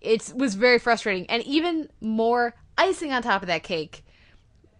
It 0.00 0.32
was 0.34 0.54
very 0.54 0.78
frustrating, 0.78 1.26
and 1.26 1.42
even 1.44 1.88
more 2.00 2.54
icing 2.76 3.12
on 3.12 3.22
top 3.22 3.42
of 3.42 3.48
that 3.48 3.62
cake. 3.62 4.04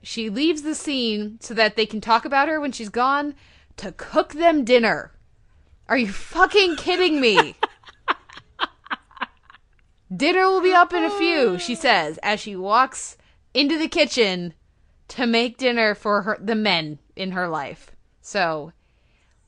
She 0.02 0.30
leaves 0.30 0.62
the 0.62 0.74
scene 0.74 1.38
so 1.40 1.54
that 1.54 1.76
they 1.76 1.86
can 1.86 2.00
talk 2.00 2.24
about 2.24 2.48
her 2.48 2.60
when 2.60 2.72
she's 2.72 2.88
gone 2.88 3.34
to 3.76 3.92
cook 3.92 4.32
them 4.32 4.64
dinner. 4.64 5.12
Are 5.88 5.98
you 5.98 6.08
fucking 6.08 6.76
kidding 6.76 7.20
me? 7.20 7.56
Dinner 10.14 10.48
will 10.48 10.62
be 10.62 10.72
up 10.72 10.94
in 10.94 11.04
a 11.04 11.10
few, 11.10 11.58
she 11.58 11.74
says, 11.74 12.18
as 12.22 12.40
she 12.40 12.56
walks 12.56 13.18
into 13.52 13.78
the 13.78 13.88
kitchen 13.88 14.54
to 15.08 15.26
make 15.26 15.58
dinner 15.58 15.94
for 15.94 16.22
her 16.22 16.38
the 16.40 16.54
men 16.54 16.98
in 17.14 17.32
her 17.32 17.48
life. 17.48 17.92
So, 18.22 18.72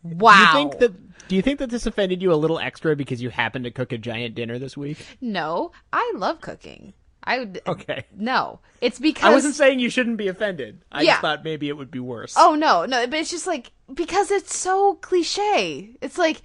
wow. 0.03 0.34
Do 0.34 0.40
you 0.40 0.53
think 0.53 0.78
that 0.80 1.28
do 1.28 1.36
you 1.36 1.42
think 1.42 1.61
that 1.61 1.70
this 1.70 1.86
offended 1.86 2.20
you 2.20 2.32
a 2.32 2.34
little 2.34 2.59
extra 2.59 2.96
because 2.96 3.22
you 3.22 3.30
happened 3.30 3.64
to 3.64 3.70
cook 3.70 3.92
a 3.92 3.98
giant 3.98 4.34
dinner 4.34 4.59
this 4.59 4.76
week? 4.76 4.98
No, 5.20 5.70
I 5.92 6.12
love 6.16 6.40
cooking. 6.40 6.92
I 7.24 7.38
would 7.40 7.60
Okay. 7.66 8.04
No, 8.16 8.60
it's 8.80 8.98
because 8.98 9.24
I 9.24 9.30
wasn't 9.30 9.54
saying 9.54 9.78
you 9.78 9.90
shouldn't 9.90 10.16
be 10.16 10.28
offended. 10.28 10.82
I 10.90 11.02
Yeah. 11.02 11.12
just 11.12 11.20
thought 11.22 11.44
maybe 11.44 11.68
it 11.68 11.76
would 11.76 11.90
be 11.90 12.00
worse. 12.00 12.34
Oh 12.36 12.54
no, 12.54 12.86
no, 12.86 13.06
but 13.06 13.18
it's 13.18 13.30
just 13.30 13.46
like 13.46 13.72
because 13.92 14.30
it's 14.30 14.56
so 14.56 14.94
cliche. 14.94 15.90
It's 16.00 16.18
like 16.18 16.42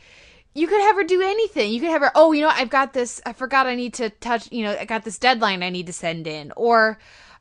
you 0.53 0.67
could 0.67 0.81
have 0.81 0.95
her 0.95 1.03
do 1.03 1.21
anything. 1.21 1.71
You 1.73 1.81
could 1.81 1.89
have 1.89 2.01
her, 2.01 2.11
oh, 2.15 2.31
you 2.31 2.41
know, 2.41 2.49
I've 2.49 2.69
got 2.69 2.93
this. 2.93 3.21
I 3.25 3.33
forgot 3.33 3.67
I 3.67 3.75
need 3.75 3.93
to 3.95 4.09
touch. 4.09 4.51
You 4.51 4.63
know, 4.63 4.77
I 4.79 4.85
got 4.85 5.03
this 5.03 5.19
deadline 5.19 5.63
I 5.63 5.69
need 5.69 5.87
to 5.87 5.93
send 5.93 6.27
in, 6.27 6.53
or, 6.55 6.97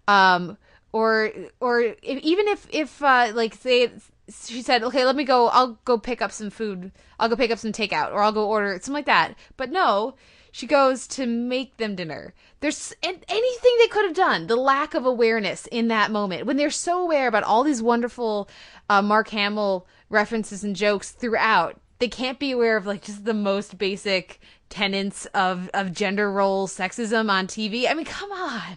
um, 0.08 0.58
or, 0.92 1.30
or 1.60 1.80
if, 1.80 1.98
even 2.02 2.48
if 2.48 2.66
if 2.70 3.02
uh, 3.02 3.30
like 3.34 3.54
say 3.54 3.90
she 4.28 4.62
said, 4.62 4.82
okay, 4.82 5.04
let 5.04 5.16
me 5.16 5.24
go. 5.24 5.48
I'll 5.48 5.78
go 5.84 5.96
pick 5.98 6.22
up 6.22 6.32
some 6.32 6.50
food. 6.50 6.90
I'll 7.20 7.28
go 7.28 7.36
pick 7.36 7.50
up 7.50 7.58
some 7.58 7.72
takeout, 7.72 8.12
or 8.12 8.20
I'll 8.22 8.32
go 8.32 8.48
order 8.48 8.72
something 8.74 8.94
like 8.94 9.06
that. 9.06 9.34
But 9.56 9.70
no. 9.70 10.14
She 10.54 10.68
goes 10.68 11.08
to 11.08 11.26
make 11.26 11.78
them 11.78 11.96
dinner. 11.96 12.32
There's 12.60 12.94
an- 13.02 13.24
anything 13.26 13.72
they 13.80 13.88
could 13.88 14.04
have 14.04 14.14
done. 14.14 14.46
The 14.46 14.54
lack 14.54 14.94
of 14.94 15.04
awareness 15.04 15.66
in 15.66 15.88
that 15.88 16.12
moment 16.12 16.46
when 16.46 16.56
they're 16.56 16.70
so 16.70 17.02
aware 17.02 17.26
about 17.26 17.42
all 17.42 17.64
these 17.64 17.82
wonderful 17.82 18.48
uh, 18.88 19.02
Mark 19.02 19.30
Hamill 19.30 19.84
references 20.10 20.62
and 20.62 20.76
jokes 20.76 21.10
throughout. 21.10 21.80
They 21.98 22.06
can't 22.06 22.38
be 22.38 22.52
aware 22.52 22.76
of 22.76 22.86
like 22.86 23.02
just 23.02 23.24
the 23.24 23.34
most 23.34 23.78
basic 23.78 24.38
tenets 24.68 25.26
of 25.34 25.70
of 25.74 25.92
gender 25.92 26.30
role 26.30 26.68
sexism 26.68 27.28
on 27.28 27.48
TV. 27.48 27.90
I 27.90 27.94
mean, 27.94 28.06
come 28.06 28.30
on. 28.30 28.76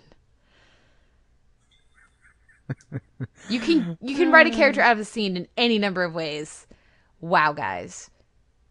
you 3.50 3.60
can 3.60 4.00
you 4.02 4.16
can 4.16 4.32
write 4.32 4.48
a 4.48 4.50
character 4.50 4.82
out 4.82 4.94
of 4.94 5.00
a 5.00 5.06
scene 5.06 5.38
in 5.38 5.48
any 5.56 5.78
number 5.78 6.04
of 6.04 6.16
ways. 6.16 6.66
Wow, 7.22 7.54
guys. 7.54 8.10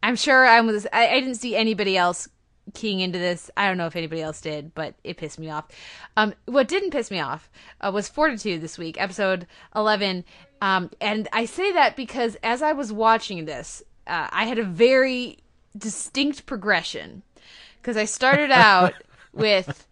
I'm 0.02 0.16
sure 0.16 0.44
I 0.44 0.60
was 0.60 0.88
I, 0.92 1.06
I 1.06 1.20
didn't 1.20 1.36
see 1.36 1.54
anybody 1.54 1.96
else 1.96 2.28
keying 2.74 3.00
into 3.00 3.18
this. 3.18 3.50
I 3.56 3.66
don't 3.68 3.76
know 3.76 3.86
if 3.86 3.96
anybody 3.96 4.22
else 4.22 4.40
did, 4.40 4.74
but 4.74 4.94
it 5.04 5.16
pissed 5.16 5.38
me 5.38 5.50
off. 5.50 5.66
Um, 6.16 6.34
what 6.46 6.68
didn't 6.68 6.90
piss 6.90 7.10
me 7.10 7.20
off 7.20 7.50
uh, 7.80 7.90
was 7.92 8.08
Fortitude 8.08 8.60
this 8.60 8.78
week, 8.78 9.00
episode 9.00 9.46
11. 9.74 10.24
Um, 10.60 10.90
and 11.00 11.28
I 11.32 11.44
say 11.44 11.72
that 11.72 11.96
because 11.96 12.36
as 12.42 12.62
I 12.62 12.72
was 12.72 12.92
watching 12.92 13.44
this, 13.44 13.82
uh, 14.06 14.28
I 14.30 14.44
had 14.44 14.58
a 14.58 14.64
very 14.64 15.38
distinct 15.76 16.46
progression. 16.46 17.22
Because 17.80 17.96
I 17.96 18.04
started 18.04 18.50
out 18.50 18.94
with, 19.32 19.86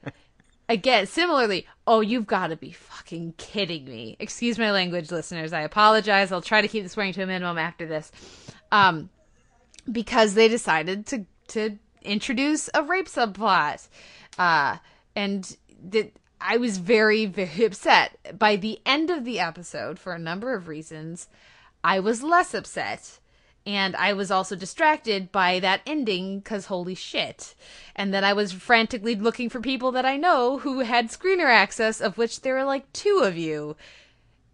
again, 0.68 1.07
similarly, 1.07 1.66
oh, 1.87 2.01
you've 2.01 2.27
got 2.27 2.49
to 2.49 2.57
be 2.57 2.72
fucking 2.72 3.35
kidding 3.37 3.85
me. 3.85 4.16
Excuse 4.18 4.59
my 4.59 4.72
language, 4.72 5.11
listeners. 5.12 5.53
I 5.53 5.61
apologize. 5.61 6.33
I'll 6.33 6.43
try 6.43 6.61
to 6.61 6.68
keep 6.68 6.83
the 6.83 6.89
swearing 6.89 7.12
to 7.12 7.22
a 7.22 7.27
minimum 7.27 7.59
after 7.59 7.87
this. 7.87 8.11
Um, 8.72 9.11
because 9.91 10.35
they 10.35 10.49
decided 10.49 11.07
to 11.07 11.27
to 11.49 11.79
introduce 12.05 12.70
a 12.74 12.82
rape 12.82 13.07
subplot, 13.09 13.88
uh, 14.38 14.78
and 15.16 15.57
that 15.90 16.12
I 16.40 16.57
was 16.57 16.78
very 16.78 17.26
very 17.26 17.64
upset. 17.64 18.38
By 18.38 18.57
the 18.57 18.80
end 18.84 19.11
of 19.11 19.24
the 19.24 19.40
episode, 19.40 19.98
for 19.98 20.12
a 20.12 20.18
number 20.18 20.55
of 20.55 20.68
reasons, 20.68 21.28
I 21.82 22.00
was 22.00 22.22
less 22.22 22.55
upset. 22.55 23.18
And 23.66 23.96
I 23.96 24.12
was 24.12 24.30
also 24.30 24.57
distracted 24.57 25.32
by 25.32 25.59
that 25.61 25.80
ending 25.86 26.40
because 26.40 26.66
holy 26.66 26.94
shit. 26.94 27.55
And 27.96 28.12
then 28.12 28.22
I 28.22 28.34
was 28.34 28.52
frantically 28.52 29.14
looking 29.14 29.48
for 29.48 29.59
people 29.59 29.90
that 29.92 30.05
I 30.05 30.18
know 30.18 30.59
who 30.59 30.80
had 30.80 31.09
screener 31.09 31.46
access, 31.46 31.98
of 32.00 32.18
which 32.18 32.42
there 32.42 32.59
are 32.59 32.64
like 32.64 32.92
two 32.92 33.22
of 33.24 33.38
you 33.38 33.74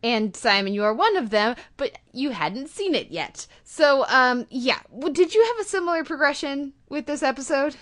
and 0.02 0.34
Simon, 0.34 0.72
you 0.72 0.84
are 0.84 0.94
one 0.94 1.16
of 1.16 1.30
them, 1.30 1.56
but 1.76 1.98
you 2.12 2.30
hadn't 2.30 2.68
seen 2.68 2.94
it 2.94 3.10
yet. 3.10 3.46
So, 3.64 4.06
um, 4.08 4.46
yeah. 4.50 4.80
Well, 4.90 5.12
did 5.12 5.34
you 5.34 5.44
have 5.44 5.66
a 5.66 5.68
similar 5.68 6.04
progression 6.04 6.72
with 6.88 7.06
this 7.06 7.22
episode? 7.22 7.76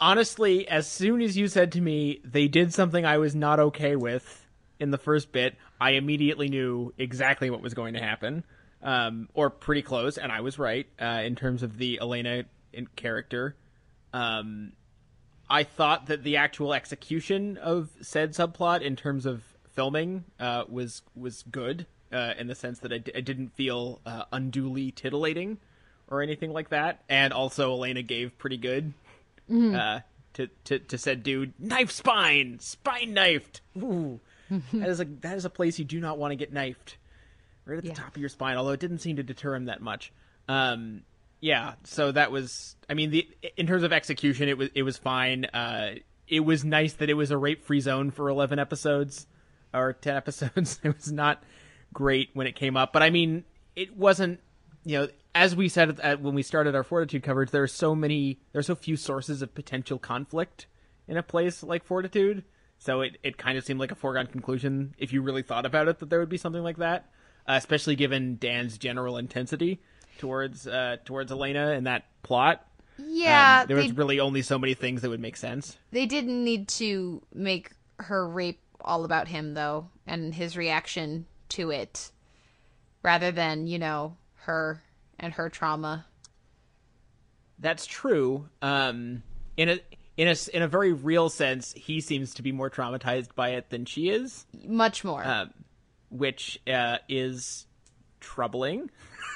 Honestly, 0.00 0.66
as 0.66 0.88
soon 0.88 1.20
as 1.20 1.36
you 1.36 1.46
said 1.46 1.72
to 1.72 1.80
me 1.80 2.20
they 2.24 2.48
did 2.48 2.72
something 2.72 3.04
I 3.04 3.18
was 3.18 3.34
not 3.34 3.60
okay 3.60 3.94
with 3.94 4.46
in 4.80 4.90
the 4.90 4.98
first 4.98 5.30
bit, 5.30 5.56
I 5.80 5.92
immediately 5.92 6.48
knew 6.48 6.92
exactly 6.98 7.50
what 7.50 7.60
was 7.60 7.74
going 7.74 7.94
to 7.94 8.00
happen, 8.00 8.44
um, 8.82 9.28
or 9.34 9.50
pretty 9.50 9.82
close, 9.82 10.16
and 10.16 10.32
I 10.32 10.40
was 10.40 10.58
right 10.58 10.86
uh, 11.00 11.22
in 11.24 11.36
terms 11.36 11.62
of 11.62 11.76
the 11.76 12.00
Elena 12.00 12.44
in 12.72 12.86
character. 12.96 13.56
Um, 14.12 14.72
I 15.48 15.64
thought 15.64 16.06
that 16.06 16.24
the 16.24 16.38
actual 16.38 16.72
execution 16.72 17.58
of 17.58 17.90
said 18.00 18.32
subplot 18.32 18.80
in 18.80 18.96
terms 18.96 19.26
of 19.26 19.42
filming 19.72 20.24
uh, 20.38 20.64
was 20.68 21.02
was 21.14 21.44
good 21.50 21.86
uh, 22.12 22.34
in 22.38 22.46
the 22.46 22.54
sense 22.54 22.78
that 22.80 22.92
I 22.92 22.98
d- 22.98 23.12
I 23.14 23.20
didn't 23.20 23.54
feel 23.54 24.00
uh, 24.06 24.24
unduly 24.32 24.90
titillating 24.90 25.58
or 26.08 26.22
anything 26.22 26.52
like 26.52 26.70
that, 26.70 27.02
and 27.08 27.32
also 27.32 27.70
Elena 27.72 28.02
gave 28.02 28.36
pretty 28.38 28.56
good 28.56 28.92
uh, 29.52 30.00
to, 30.34 30.48
to 30.64 30.78
to 30.78 30.98
said 30.98 31.22
dude 31.22 31.52
knife 31.58 31.90
spine 31.90 32.58
spine 32.60 33.12
knifed. 33.14 33.60
Ooh, 33.78 34.20
that 34.72 34.88
is 34.88 35.00
a 35.00 35.04
that 35.04 35.36
is 35.36 35.44
a 35.44 35.50
place 35.50 35.78
you 35.78 35.84
do 35.84 36.00
not 36.00 36.18
want 36.18 36.32
to 36.32 36.36
get 36.36 36.52
knifed 36.52 36.96
right 37.64 37.76
at 37.78 37.82
the 37.82 37.88
Yeah. 37.90 37.94
top 37.94 38.14
of 38.14 38.20
your 38.20 38.28
spine. 38.28 38.56
Although 38.56 38.72
it 38.72 38.80
didn't 38.80 38.98
seem 38.98 39.16
to 39.16 39.22
deter 39.22 39.54
him 39.54 39.66
that 39.66 39.80
much. 39.80 40.12
Um, 40.48 41.02
yeah, 41.40 41.74
so 41.84 42.12
that 42.12 42.30
was. 42.32 42.76
I 42.88 42.94
mean, 42.94 43.10
the 43.10 43.26
in 43.56 43.66
terms 43.66 43.82
of 43.82 43.92
execution, 43.92 44.48
it 44.48 44.58
was 44.58 44.68
it 44.74 44.82
was 44.82 44.96
fine. 44.98 45.44
Uh, 45.46 45.94
it 46.28 46.40
was 46.40 46.64
nice 46.64 46.92
that 46.94 47.08
it 47.08 47.14
was 47.14 47.30
a 47.30 47.38
rape 47.38 47.64
free 47.64 47.80
zone 47.80 48.10
for 48.10 48.28
eleven 48.28 48.58
episodes 48.58 49.26
or 49.74 49.92
ten 49.92 50.16
episodes. 50.16 50.80
it 50.84 50.94
was 50.94 51.10
not 51.12 51.42
great 51.92 52.30
when 52.34 52.46
it 52.46 52.54
came 52.56 52.76
up, 52.76 52.92
but 52.92 53.02
I 53.02 53.10
mean, 53.10 53.44
it 53.76 53.96
wasn't. 53.96 54.40
You 54.84 54.98
know, 54.98 55.08
as 55.34 55.54
we 55.54 55.68
said 55.68 56.00
at, 56.00 56.22
when 56.22 56.34
we 56.34 56.42
started 56.42 56.74
our 56.74 56.82
Fortitude 56.82 57.22
coverage, 57.22 57.50
there 57.50 57.62
are 57.62 57.68
so 57.68 57.94
many, 57.94 58.40
there's 58.52 58.66
so 58.66 58.74
few 58.74 58.96
sources 58.96 59.42
of 59.42 59.54
potential 59.54 59.98
conflict 59.98 60.66
in 61.06 61.18
a 61.18 61.22
place 61.22 61.62
like 61.62 61.84
Fortitude. 61.84 62.44
So 62.78 63.02
it, 63.02 63.18
it 63.22 63.36
kind 63.36 63.58
of 63.58 63.64
seemed 63.64 63.78
like 63.78 63.92
a 63.92 63.94
foregone 63.94 64.26
conclusion 64.26 64.94
if 64.96 65.12
you 65.12 65.20
really 65.20 65.42
thought 65.42 65.66
about 65.66 65.88
it 65.88 65.98
that 65.98 66.08
there 66.08 66.18
would 66.18 66.30
be 66.30 66.38
something 66.38 66.62
like 66.62 66.78
that, 66.78 67.10
uh, 67.46 67.52
especially 67.52 67.94
given 67.94 68.38
Dan's 68.40 68.78
general 68.78 69.18
intensity 69.18 69.82
towards 70.18 70.66
uh, 70.66 70.96
towards 71.04 71.30
Elena 71.30 71.72
and 71.72 71.86
that 71.86 72.04
plot. 72.22 72.66
Yeah, 72.96 73.60
Um, 73.62 73.68
there 73.68 73.76
was 73.76 73.92
really 73.92 74.18
only 74.18 74.40
so 74.40 74.58
many 74.58 74.72
things 74.72 75.02
that 75.02 75.10
would 75.10 75.20
make 75.20 75.36
sense. 75.36 75.76
they 75.90 76.06
didn't 76.06 76.42
need 76.42 76.68
to 76.68 77.22
make 77.34 77.72
her 77.98 78.26
rape 78.26 78.60
all 78.84 79.04
about 79.04 79.28
him, 79.28 79.54
though, 79.54 79.88
and 80.06 80.34
his 80.34 80.56
reaction 80.56 81.26
to 81.50 81.70
it, 81.70 82.10
rather 83.02 83.30
than, 83.30 83.66
you 83.66 83.78
know, 83.78 84.16
her 84.36 84.82
and 85.18 85.32
her 85.34 85.48
trauma. 85.48 86.06
That's 87.58 87.86
true. 87.86 88.48
Um, 88.62 89.22
in 89.56 89.68
a 89.68 89.80
in 90.16 90.28
a 90.28 90.36
in 90.54 90.62
a 90.62 90.68
very 90.68 90.92
real 90.92 91.28
sense, 91.28 91.72
he 91.72 92.00
seems 92.00 92.34
to 92.34 92.42
be 92.42 92.52
more 92.52 92.70
traumatized 92.70 93.34
by 93.34 93.50
it 93.50 93.70
than 93.70 93.84
she 93.84 94.08
is, 94.10 94.46
Much 94.64 95.04
more. 95.04 95.22
um, 95.24 95.50
which 96.10 96.60
uh, 96.66 96.98
is 97.08 97.66
troubling. 98.20 98.90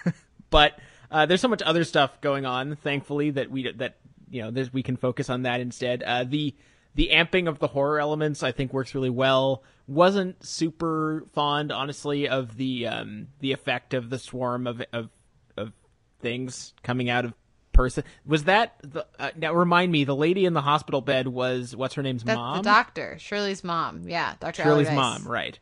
but 0.51 0.79
uh, 1.11 1.27
there's 1.27 1.41
so 1.41 1.49
much 1.49 1.63
other 1.63 1.85
stuff 1.85 2.21
going 2.21 2.47
on, 2.47 2.77
thankfully, 2.77 3.31
that 3.31 3.51
we 3.51 3.71
that 3.73 3.97
you 4.31 4.43
know 4.43 4.51
there's, 4.51 4.73
we 4.73 4.83
can 4.83 4.97
focus 4.97 5.29
on 5.29 5.43
that 5.43 5.61
instead. 5.61 6.03
Uh, 6.03 6.25
the 6.25 6.55
the 6.95 7.11
amping 7.13 7.49
of 7.49 7.59
the 7.59 7.69
horror 7.69 7.99
elements, 7.99 8.43
I 8.43 8.53
think, 8.53 8.73
works 8.73 8.95
really 8.95 9.11
well. 9.11 9.63
Wasn't 9.87 10.45
super 10.45 11.25
fond, 11.33 11.73
honestly, 11.73 12.29
of 12.29 12.57
the 12.57 12.87
um, 12.87 13.29
the 13.41 13.53
effect 13.53 13.95
of 13.95 14.11
the 14.11 14.19
swarm 14.19 14.67
of 14.67 14.83
of 14.93 15.11
of 15.57 15.73
things 16.21 16.73
coming 16.83 17.11
out 17.11 17.25
of 17.25 17.35
person. 17.73 18.05
Was 18.25 18.45
that 18.45 18.77
the 18.83 19.07
uh, 19.19 19.31
now? 19.37 19.53
Remind 19.53 19.93
me, 19.93 20.05
the 20.05 20.17
lady 20.17 20.47
in 20.47 20.55
the 20.55 20.63
hospital 20.63 21.03
bed 21.03 21.29
was 21.29 21.77
what's 21.77 21.95
her 21.95 22.03
name's 22.03 22.25
That's 22.25 22.37
mom? 22.37 22.59
the 22.59 22.63
doctor, 22.63 23.17
Shirley's 23.19 23.63
mom. 23.63 24.09
Yeah, 24.09 24.35
Dr. 24.41 24.63
Shirley's 24.63 24.91
mom, 24.91 25.27
right? 25.27 25.59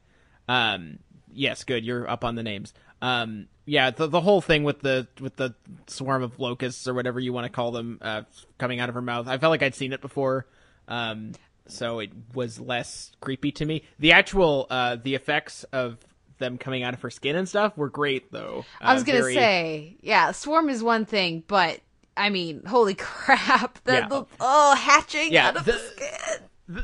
Um, 0.48 0.98
yes, 1.32 1.64
good. 1.64 1.84
You're 1.84 2.08
up 2.08 2.24
on 2.24 2.36
the 2.36 2.42
names. 2.42 2.72
Um, 3.00 3.48
yeah, 3.64 3.90
the 3.90 4.06
the 4.06 4.20
whole 4.20 4.40
thing 4.40 4.62
with 4.62 4.80
the 4.80 5.08
with 5.20 5.36
the 5.36 5.54
swarm 5.88 6.22
of 6.22 6.38
locusts 6.38 6.86
or 6.86 6.94
whatever 6.94 7.18
you 7.18 7.32
want 7.32 7.46
to 7.46 7.52
call 7.52 7.72
them 7.72 7.98
uh, 8.00 8.22
coming 8.58 8.78
out 8.78 8.88
of 8.88 8.94
her 8.94 9.02
mouth. 9.02 9.26
I 9.26 9.38
felt 9.38 9.50
like 9.50 9.62
I'd 9.62 9.74
seen 9.74 9.92
it 9.92 10.00
before. 10.00 10.46
Um, 10.88 11.32
so 11.66 12.00
it 12.00 12.10
was 12.34 12.58
less 12.60 13.12
creepy 13.20 13.52
to 13.52 13.64
me. 13.64 13.84
The 13.98 14.12
actual 14.12 14.66
uh, 14.70 14.96
the 15.02 15.14
effects 15.14 15.64
of 15.72 15.98
them 16.38 16.58
coming 16.58 16.82
out 16.82 16.92
of 16.92 17.00
her 17.02 17.10
skin 17.10 17.36
and 17.36 17.48
stuff 17.48 17.76
were 17.76 17.88
great 17.88 18.32
though. 18.32 18.64
I 18.80 18.94
was 18.94 19.02
Uh, 19.02 19.06
gonna 19.06 19.18
very- 19.20 19.34
say, 19.34 19.96
yeah, 20.02 20.32
swarm 20.32 20.68
is 20.68 20.82
one 20.82 21.04
thing, 21.04 21.44
but 21.46 21.80
I 22.16 22.30
mean, 22.30 22.64
holy 22.66 22.94
crap! 22.98 23.78
The, 23.84 23.92
Yeah. 23.92 24.08
the 24.08 24.26
oh 24.40 24.74
hatching 24.74 25.32
Yeah, 25.32 25.48
out 25.48 25.56
of 25.56 25.64
the- 25.64 25.72
the 25.72 25.78
skin. 25.78 26.08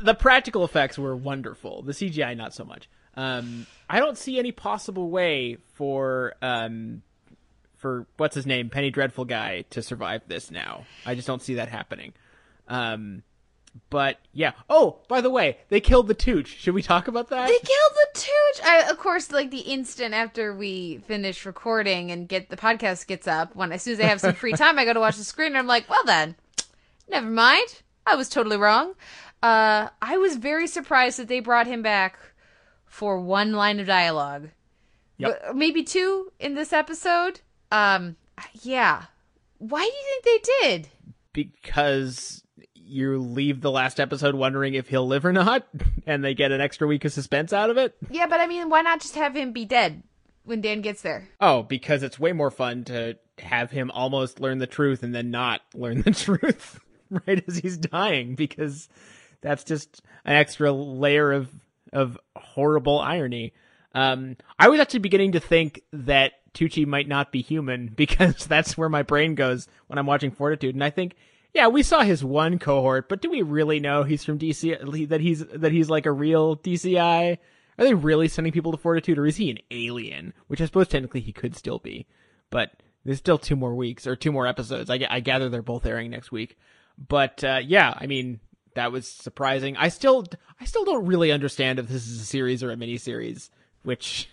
the 0.05 0.13
practical 0.15 0.63
effects 0.63 0.97
were 0.97 1.15
wonderful. 1.15 1.81
The 1.83 1.93
CGI 1.93 2.35
not 2.37 2.53
so 2.53 2.63
much. 2.63 2.89
Um, 3.15 3.67
I 3.89 3.99
don't 3.99 4.17
see 4.17 4.39
any 4.39 4.51
possible 4.53 5.09
way 5.09 5.57
for 5.73 6.35
um, 6.41 7.01
for 7.75 8.07
what's 8.17 8.35
his 8.35 8.45
name, 8.45 8.69
Penny 8.69 8.91
Dreadful 8.91 9.25
guy, 9.25 9.65
to 9.71 9.81
survive 9.81 10.21
this 10.27 10.51
now. 10.51 10.85
I 11.05 11.15
just 11.15 11.27
don't 11.27 11.41
see 11.41 11.55
that 11.55 11.67
happening. 11.69 12.13
Um, 12.67 13.23
but 13.89 14.19
yeah. 14.33 14.53
Oh, 14.69 14.99
by 15.07 15.21
the 15.21 15.29
way, 15.29 15.57
they 15.69 15.79
killed 15.79 16.07
the 16.07 16.13
Tooch. 16.13 16.47
Should 16.47 16.73
we 16.73 16.81
talk 16.81 17.07
about 17.07 17.29
that? 17.29 17.47
They 17.47 17.57
killed 17.57 17.93
the 17.93 18.19
Tooch. 18.19 18.65
I, 18.65 18.89
of 18.89 18.97
course, 18.97 19.31
like 19.31 19.51
the 19.51 19.59
instant 19.59 20.13
after 20.13 20.55
we 20.55 20.97
finish 21.07 21.45
recording 21.45 22.11
and 22.11 22.27
get 22.27 22.49
the 22.49 22.57
podcast 22.57 23.07
gets 23.07 23.27
up, 23.27 23.55
when 23.55 23.71
as 23.71 23.83
soon 23.83 23.93
as 23.93 23.99
I 23.99 24.03
have 24.03 24.21
some 24.21 24.33
free 24.33 24.51
time, 24.53 24.79
I 24.79 24.85
go 24.85 24.93
to 24.93 24.99
watch 24.99 25.17
the 25.17 25.23
screen. 25.23 25.49
And 25.49 25.57
I'm 25.57 25.67
like, 25.67 25.89
well 25.89 26.03
then, 26.05 26.35
never 27.07 27.29
mind. 27.29 27.81
I 28.05 28.15
was 28.15 28.29
totally 28.29 28.57
wrong. 28.57 28.93
Uh, 29.41 29.89
I 30.01 30.17
was 30.17 30.35
very 30.35 30.67
surprised 30.67 31.19
that 31.19 31.27
they 31.27 31.39
brought 31.39 31.67
him 31.67 31.81
back 31.81 32.17
for 32.85 33.19
one 33.19 33.53
line 33.53 33.79
of 33.79 33.87
dialogue, 33.87 34.49
Yep. 35.17 35.41
But 35.47 35.55
maybe 35.55 35.83
two 35.83 36.31
in 36.39 36.55
this 36.55 36.71
episode. 36.71 37.41
Um, 37.71 38.15
yeah. 38.61 39.03
Why 39.57 39.81
do 39.81 39.85
you 39.85 40.21
think 40.23 40.23
they 40.23 40.67
did? 40.69 40.87
because 41.31 42.43
you 42.89 43.17
leave 43.19 43.61
the 43.61 43.71
last 43.71 43.99
episode 43.99 44.35
wondering 44.35 44.73
if 44.73 44.87
he'll 44.87 45.07
live 45.07 45.25
or 45.25 45.33
not, 45.33 45.67
and 46.05 46.23
they 46.23 46.33
get 46.33 46.51
an 46.51 46.61
extra 46.61 46.87
week 46.87 47.05
of 47.05 47.13
suspense 47.13 47.53
out 47.53 47.69
of 47.69 47.77
it. 47.77 47.95
Yeah, 48.09 48.27
but 48.27 48.39
I 48.39 48.47
mean, 48.47 48.69
why 48.69 48.81
not 48.81 49.01
just 49.01 49.15
have 49.15 49.35
him 49.35 49.51
be 49.51 49.65
dead 49.65 50.03
when 50.43 50.61
Dan 50.61 50.81
gets 50.81 51.01
there? 51.01 51.29
Oh, 51.39 51.63
because 51.63 52.03
it's 52.03 52.19
way 52.19 52.33
more 52.33 52.51
fun 52.51 52.83
to 52.85 53.17
have 53.39 53.71
him 53.71 53.91
almost 53.91 54.39
learn 54.39 54.57
the 54.57 54.67
truth 54.67 55.03
and 55.03 55.15
then 55.15 55.31
not 55.31 55.61
learn 55.73 56.01
the 56.01 56.11
truth 56.11 56.79
right 57.27 57.43
as 57.47 57.57
he's 57.57 57.77
dying, 57.77 58.35
because 58.35 58.89
that's 59.41 59.63
just 59.63 60.01
an 60.25 60.35
extra 60.35 60.71
layer 60.71 61.31
of 61.31 61.49
of 61.93 62.17
horrible 62.35 62.99
irony. 62.99 63.53
Um, 63.95 64.37
I 64.59 64.69
was 64.69 64.79
actually 64.79 64.99
beginning 64.99 65.31
to 65.31 65.39
think 65.39 65.81
that 65.91 66.33
Tucci 66.53 66.85
might 66.85 67.07
not 67.07 67.31
be 67.31 67.41
human 67.41 67.87
because 67.87 68.45
that's 68.45 68.77
where 68.77 68.89
my 68.89 69.03
brain 69.03 69.35
goes 69.35 69.67
when 69.87 69.97
I'm 69.97 70.05
watching 70.05 70.31
Fortitude, 70.31 70.75
and 70.75 70.83
I 70.83 70.89
think, 70.89 71.15
yeah, 71.53 71.67
we 71.67 71.83
saw 71.83 72.01
his 72.01 72.23
one 72.23 72.59
cohort, 72.59 73.09
but 73.09 73.21
do 73.21 73.29
we 73.29 73.41
really 73.41 73.79
know 73.79 74.03
he's 74.03 74.23
from 74.23 74.37
DC? 74.37 75.09
That 75.09 75.21
he's 75.21 75.45
that 75.45 75.71
he's 75.71 75.89
like 75.89 76.05
a 76.05 76.11
real 76.11 76.57
DCI? 76.57 77.37
Are 77.77 77.83
they 77.83 77.93
really 77.93 78.27
sending 78.27 78.53
people 78.53 78.71
to 78.71 78.77
Fortitude, 78.77 79.17
or 79.17 79.25
is 79.25 79.37
he 79.37 79.49
an 79.49 79.59
alien? 79.71 80.33
Which 80.47 80.61
I 80.61 80.65
suppose 80.65 80.87
technically 80.87 81.21
he 81.21 81.31
could 81.31 81.55
still 81.55 81.79
be, 81.79 82.07
but 82.49 82.71
there's 83.03 83.17
still 83.17 83.37
two 83.37 83.55
more 83.55 83.73
weeks 83.73 84.05
or 84.05 84.15
two 84.15 84.31
more 84.31 84.45
episodes. 84.45 84.89
I, 84.89 84.99
I 85.09 85.21
gather 85.21 85.49
they're 85.49 85.61
both 85.61 85.85
airing 85.85 86.11
next 86.11 86.31
week, 86.31 86.57
but 86.97 87.43
uh, 87.43 87.61
yeah, 87.63 87.93
I 87.97 88.05
mean 88.05 88.39
that 88.75 88.91
was 88.91 89.07
surprising. 89.07 89.75
I 89.77 89.89
still 89.89 90.25
I 90.59 90.65
still 90.65 90.85
don't 90.85 91.05
really 91.05 91.31
understand 91.31 91.79
if 91.79 91.87
this 91.87 92.07
is 92.07 92.21
a 92.21 92.25
series 92.25 92.61
or 92.61 92.71
a 92.71 92.75
miniseries, 92.75 93.49
which 93.83 94.29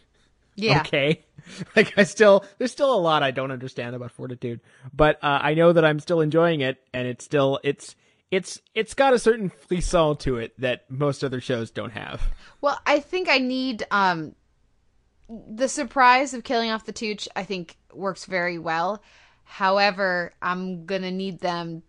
Yeah. 0.56 0.80
okay. 0.80 1.22
Like 1.76 1.96
I 1.96 2.02
still 2.02 2.44
there's 2.58 2.72
still 2.72 2.92
a 2.92 2.98
lot 2.98 3.22
I 3.22 3.30
don't 3.30 3.52
understand 3.52 3.94
about 3.94 4.10
Fortitude, 4.10 4.60
but 4.92 5.22
uh, 5.22 5.38
I 5.40 5.54
know 5.54 5.72
that 5.72 5.84
I'm 5.84 6.00
still 6.00 6.20
enjoying 6.20 6.60
it, 6.60 6.78
and 6.92 7.06
it's 7.06 7.24
still 7.24 7.60
it's 7.62 7.94
it's 8.32 8.60
it's 8.74 8.94
got 8.94 9.14
a 9.14 9.18
certain 9.20 9.50
frisson 9.50 10.16
to 10.16 10.38
it 10.38 10.60
that 10.60 10.90
most 10.90 11.22
other 11.22 11.40
shows 11.40 11.70
don't 11.70 11.92
have. 11.92 12.20
Well, 12.60 12.80
I 12.84 12.98
think 12.98 13.28
I 13.28 13.38
need 13.38 13.86
um 13.92 14.34
the 15.28 15.68
surprise 15.68 16.34
of 16.34 16.42
killing 16.42 16.70
off 16.70 16.84
the 16.84 16.92
Tooch. 16.92 17.28
I 17.36 17.44
think 17.44 17.76
works 17.92 18.24
very 18.24 18.58
well. 18.58 19.02
However, 19.44 20.32
I'm 20.42 20.84
gonna 20.84 21.12
need 21.12 21.38
them 21.38 21.84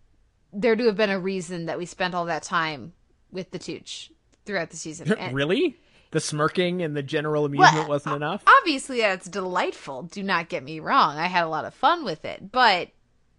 there 0.52 0.76
to 0.76 0.86
have 0.86 0.96
been 0.96 1.10
a 1.10 1.18
reason 1.18 1.66
that 1.66 1.78
we 1.78 1.86
spent 1.86 2.14
all 2.14 2.26
that 2.26 2.44
time 2.44 2.92
with 3.30 3.50
the 3.50 3.58
Tooch 3.58 4.12
throughout 4.44 4.70
the 4.70 4.76
season. 4.76 5.12
And 5.12 5.34
really, 5.34 5.76
the 6.10 6.20
smirking 6.20 6.82
and 6.82 6.96
the 6.96 7.02
general 7.02 7.44
amusement 7.44 7.74
Well, 7.80 7.88
wasn't 7.88 8.16
enough. 8.16 8.42
obviously, 8.46 9.00
that's 9.00 9.28
delightful. 9.28 10.04
Do 10.04 10.22
not 10.22 10.48
get 10.48 10.62
me 10.62 10.80
wrong. 10.80 11.18
I 11.18 11.26
had 11.26 11.44
a 11.44 11.48
lot 11.48 11.64
of 11.64 11.74
fun 11.74 12.04
with 12.04 12.24
it, 12.24 12.50
but 12.52 12.88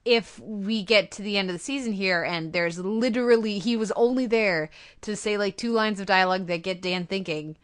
if 0.05 0.39
we 0.39 0.83
get 0.83 1.11
to 1.11 1.21
the 1.21 1.37
end 1.37 1.49
of 1.49 1.53
the 1.55 1.59
season 1.59 1.93
here 1.93 2.23
and 2.23 2.53
there's 2.53 2.79
literally 2.79 3.59
he 3.59 3.75
was 3.75 3.91
only 3.93 4.25
there 4.25 4.69
to 5.01 5.15
say 5.15 5.37
like 5.37 5.57
two 5.57 5.71
lines 5.71 5.99
of 5.99 6.05
dialogue 6.05 6.47
that 6.47 6.63
get 6.63 6.81
Dan 6.81 7.05
thinking, 7.05 7.57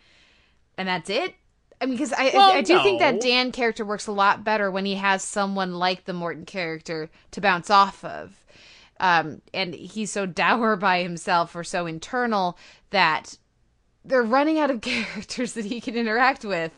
and 0.78 0.88
that's 0.88 1.10
it. 1.10 1.36
I 1.82 1.86
mean, 1.86 1.96
because 1.96 2.14
I, 2.14 2.32
Well, 2.34 2.52
I, 2.52 2.58
I 2.58 2.62
do 2.62 2.82
think 2.84 3.00
that. 3.00 3.20
Dan 3.22 3.52
character 3.52 3.84
works 3.86 4.08
a 4.08 4.12
lot 4.12 4.44
better 4.44 4.72
when 4.72 4.86
he 4.86 4.96
has 4.96 5.24
someone 5.24 5.74
like 5.76 6.06
the 6.06 6.14
Morton 6.14 6.46
character 6.46 7.10
to 7.32 7.42
bounce 7.42 7.70
off 7.70 8.04
of. 8.04 8.44
Um, 9.00 9.42
and 9.54 9.74
he's 9.76 10.10
so 10.12 10.26
dour 10.26 10.76
by 10.78 11.04
himself 11.04 11.54
or 11.56 11.64
so 11.66 11.86
internal 11.86 12.58
that 12.92 13.38
they're 14.06 14.24
running 14.24 14.60
out 14.60 14.72
of 14.72 14.82
characters 14.82 15.54
that 15.54 15.66
he 15.66 15.82
can 15.82 15.96
interact 15.96 16.46
with. 16.46 16.72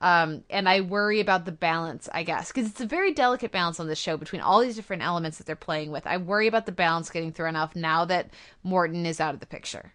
Um, 0.00 0.42
and 0.50 0.68
I 0.68 0.82
worry 0.82 1.20
about 1.20 1.44
the 1.46 1.52
balance, 1.52 2.08
I 2.12 2.24
guess, 2.24 2.48
because 2.52 2.68
it's 2.68 2.80
a 2.80 2.86
very 2.86 3.14
delicate 3.14 3.52
balance 3.52 3.80
on 3.80 3.86
this 3.86 3.98
show 3.98 4.16
between 4.16 4.42
all 4.42 4.60
these 4.60 4.76
different 4.76 5.02
elements 5.02 5.38
that 5.38 5.46
they're 5.46 5.56
playing 5.56 5.92
with. 5.92 6.06
I 6.06 6.18
worry 6.18 6.46
about 6.46 6.66
the 6.66 6.72
balance 6.72 7.08
getting 7.08 7.32
thrown 7.32 7.56
off 7.56 7.74
now 7.74 8.04
that 8.06 8.30
Morton 8.62 9.06
is 9.06 9.20
out 9.20 9.32
of 9.34 9.40
the 9.40 9.46
picture. 9.46 9.92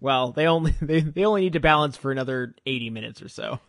Well, 0.00 0.32
they 0.32 0.46
only 0.46 0.74
they, 0.82 1.00
they 1.00 1.24
only 1.24 1.42
need 1.42 1.54
to 1.54 1.60
balance 1.60 1.96
for 1.96 2.10
another 2.12 2.54
80 2.66 2.90
minutes 2.90 3.22
or 3.22 3.28
so. 3.28 3.60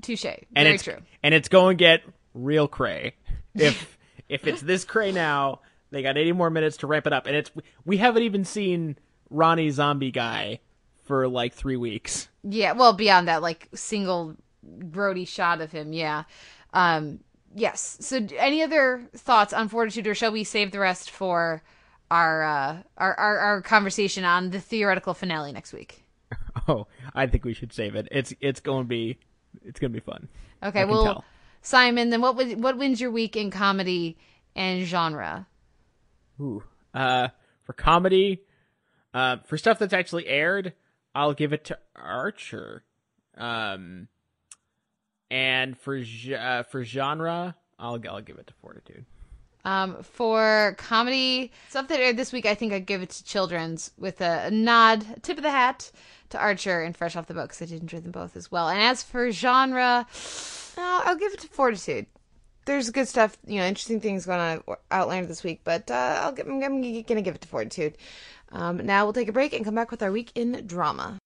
Touche. 0.00 0.24
and 0.24 0.36
Very 0.54 0.74
it's 0.74 0.84
true. 0.84 0.98
and 1.22 1.34
it's 1.34 1.48
going 1.48 1.76
to 1.76 1.82
get 1.82 2.02
real 2.32 2.68
cray. 2.68 3.14
If 3.54 3.98
if 4.28 4.46
it's 4.46 4.62
this 4.62 4.84
cray 4.84 5.12
now, 5.12 5.60
they 5.90 6.02
got 6.02 6.16
80 6.16 6.32
more 6.32 6.50
minutes 6.50 6.78
to 6.78 6.86
ramp 6.86 7.06
it 7.06 7.12
up, 7.12 7.26
and 7.26 7.36
it's 7.36 7.50
we 7.84 7.98
haven't 7.98 8.22
even 8.22 8.44
seen 8.44 8.96
Ronnie 9.28 9.70
Zombie 9.70 10.12
guy 10.12 10.60
for 11.04 11.28
like 11.28 11.54
three 11.54 11.76
weeks. 11.76 12.28
Yeah, 12.42 12.72
well, 12.72 12.92
beyond 12.92 13.28
that, 13.28 13.42
like 13.42 13.68
single 13.74 14.36
grody 14.78 15.26
shot 15.26 15.60
of 15.60 15.72
him. 15.72 15.92
Yeah. 15.92 16.24
Um, 16.72 17.20
yes. 17.54 17.98
So, 18.00 18.26
any 18.36 18.62
other 18.62 19.06
thoughts 19.16 19.52
on 19.52 19.68
Fortitude, 19.68 20.06
or 20.06 20.14
shall 20.14 20.32
we 20.32 20.44
save 20.44 20.72
the 20.72 20.80
rest 20.80 21.10
for 21.10 21.62
our 22.10 22.42
uh, 22.42 22.76
our, 22.98 23.14
our 23.14 23.38
our 23.38 23.62
conversation 23.62 24.24
on 24.24 24.50
the 24.50 24.60
theoretical 24.60 25.14
finale 25.14 25.52
next 25.52 25.72
week? 25.72 26.02
Oh, 26.66 26.86
I 27.14 27.26
think 27.26 27.44
we 27.44 27.52
should 27.52 27.74
save 27.74 27.94
it. 27.94 28.08
It's 28.10 28.32
it's 28.40 28.60
going 28.60 28.84
to 28.84 28.88
be 28.88 29.18
it's 29.64 29.78
going 29.78 29.92
to 29.92 30.00
be 30.00 30.04
fun. 30.04 30.28
Okay. 30.62 30.80
I 30.80 30.84
well. 30.84 31.24
Simon, 31.60 32.10
then 32.10 32.20
what 32.20 32.36
would 32.36 32.62
what 32.62 32.78
wins 32.78 33.00
your 33.00 33.10
week 33.10 33.36
in 33.36 33.50
comedy 33.50 34.16
and 34.54 34.86
genre? 34.86 35.46
Ooh. 36.40 36.62
Uh, 36.94 37.28
for 37.64 37.72
comedy, 37.72 38.42
uh, 39.12 39.38
for 39.46 39.58
stuff 39.58 39.78
that's 39.78 39.92
actually 39.92 40.26
aired, 40.26 40.74
I'll 41.14 41.34
give 41.34 41.52
it 41.52 41.64
to 41.66 41.78
Archer. 41.94 42.84
Um, 43.36 44.08
and 45.30 45.76
for 45.76 46.02
uh, 46.36 46.62
for 46.64 46.84
genre, 46.84 47.56
I'll 47.78 48.00
I'll 48.08 48.20
give 48.20 48.38
it 48.38 48.46
to 48.48 48.54
Fortitude. 48.54 49.04
Um, 49.64 50.02
for 50.02 50.74
comedy 50.76 51.50
stuff 51.70 51.88
that 51.88 51.98
aired 51.98 52.18
this 52.18 52.32
week, 52.32 52.44
I 52.44 52.54
think 52.54 52.72
I'd 52.72 52.84
give 52.84 53.00
it 53.00 53.08
to 53.10 53.24
Children's 53.24 53.92
with 53.96 54.20
a, 54.20 54.50
nod, 54.50 55.22
tip 55.22 55.38
of 55.38 55.42
the 55.42 55.50
hat 55.50 55.90
to 56.30 56.38
Archer 56.38 56.82
and 56.82 56.94
Fresh 56.94 57.16
Off 57.16 57.26
the 57.26 57.34
Book 57.34 57.50
'cause 57.50 57.62
I 57.62 57.64
did 57.64 57.80
enjoy 57.80 58.00
them 58.00 58.10
both 58.10 58.36
as 58.36 58.50
well. 58.50 58.68
And 58.68 58.82
as 58.82 59.02
for 59.02 59.30
genre, 59.30 60.06
I'll 60.76 61.16
give 61.16 61.32
it 61.32 61.40
to 61.40 61.48
Fortitude. 61.48 62.06
There's 62.66 62.90
good 62.90 63.08
stuff, 63.08 63.38
you 63.46 63.58
know, 63.58 63.66
interesting 63.66 64.00
things 64.00 64.26
going 64.26 64.40
on 64.40 64.76
Outlander 64.90 65.26
this 65.28 65.42
week, 65.42 65.60
but 65.64 65.90
uh, 65.90 66.20
I'll 66.22 66.32
give, 66.32 66.46
I'm, 66.46 66.62
I'm 66.62 67.02
gonna 67.02 67.22
give 67.22 67.34
it 67.34 67.40
to 67.40 67.48
Fortitude. 67.48 67.96
Um, 68.54 68.78
now 68.78 69.04
we'll 69.04 69.12
take 69.12 69.28
a 69.28 69.32
break 69.32 69.52
and 69.52 69.64
come 69.64 69.74
back 69.74 69.90
with 69.90 70.02
our 70.02 70.12
week 70.12 70.30
in 70.34 70.66
drama. 70.66 71.18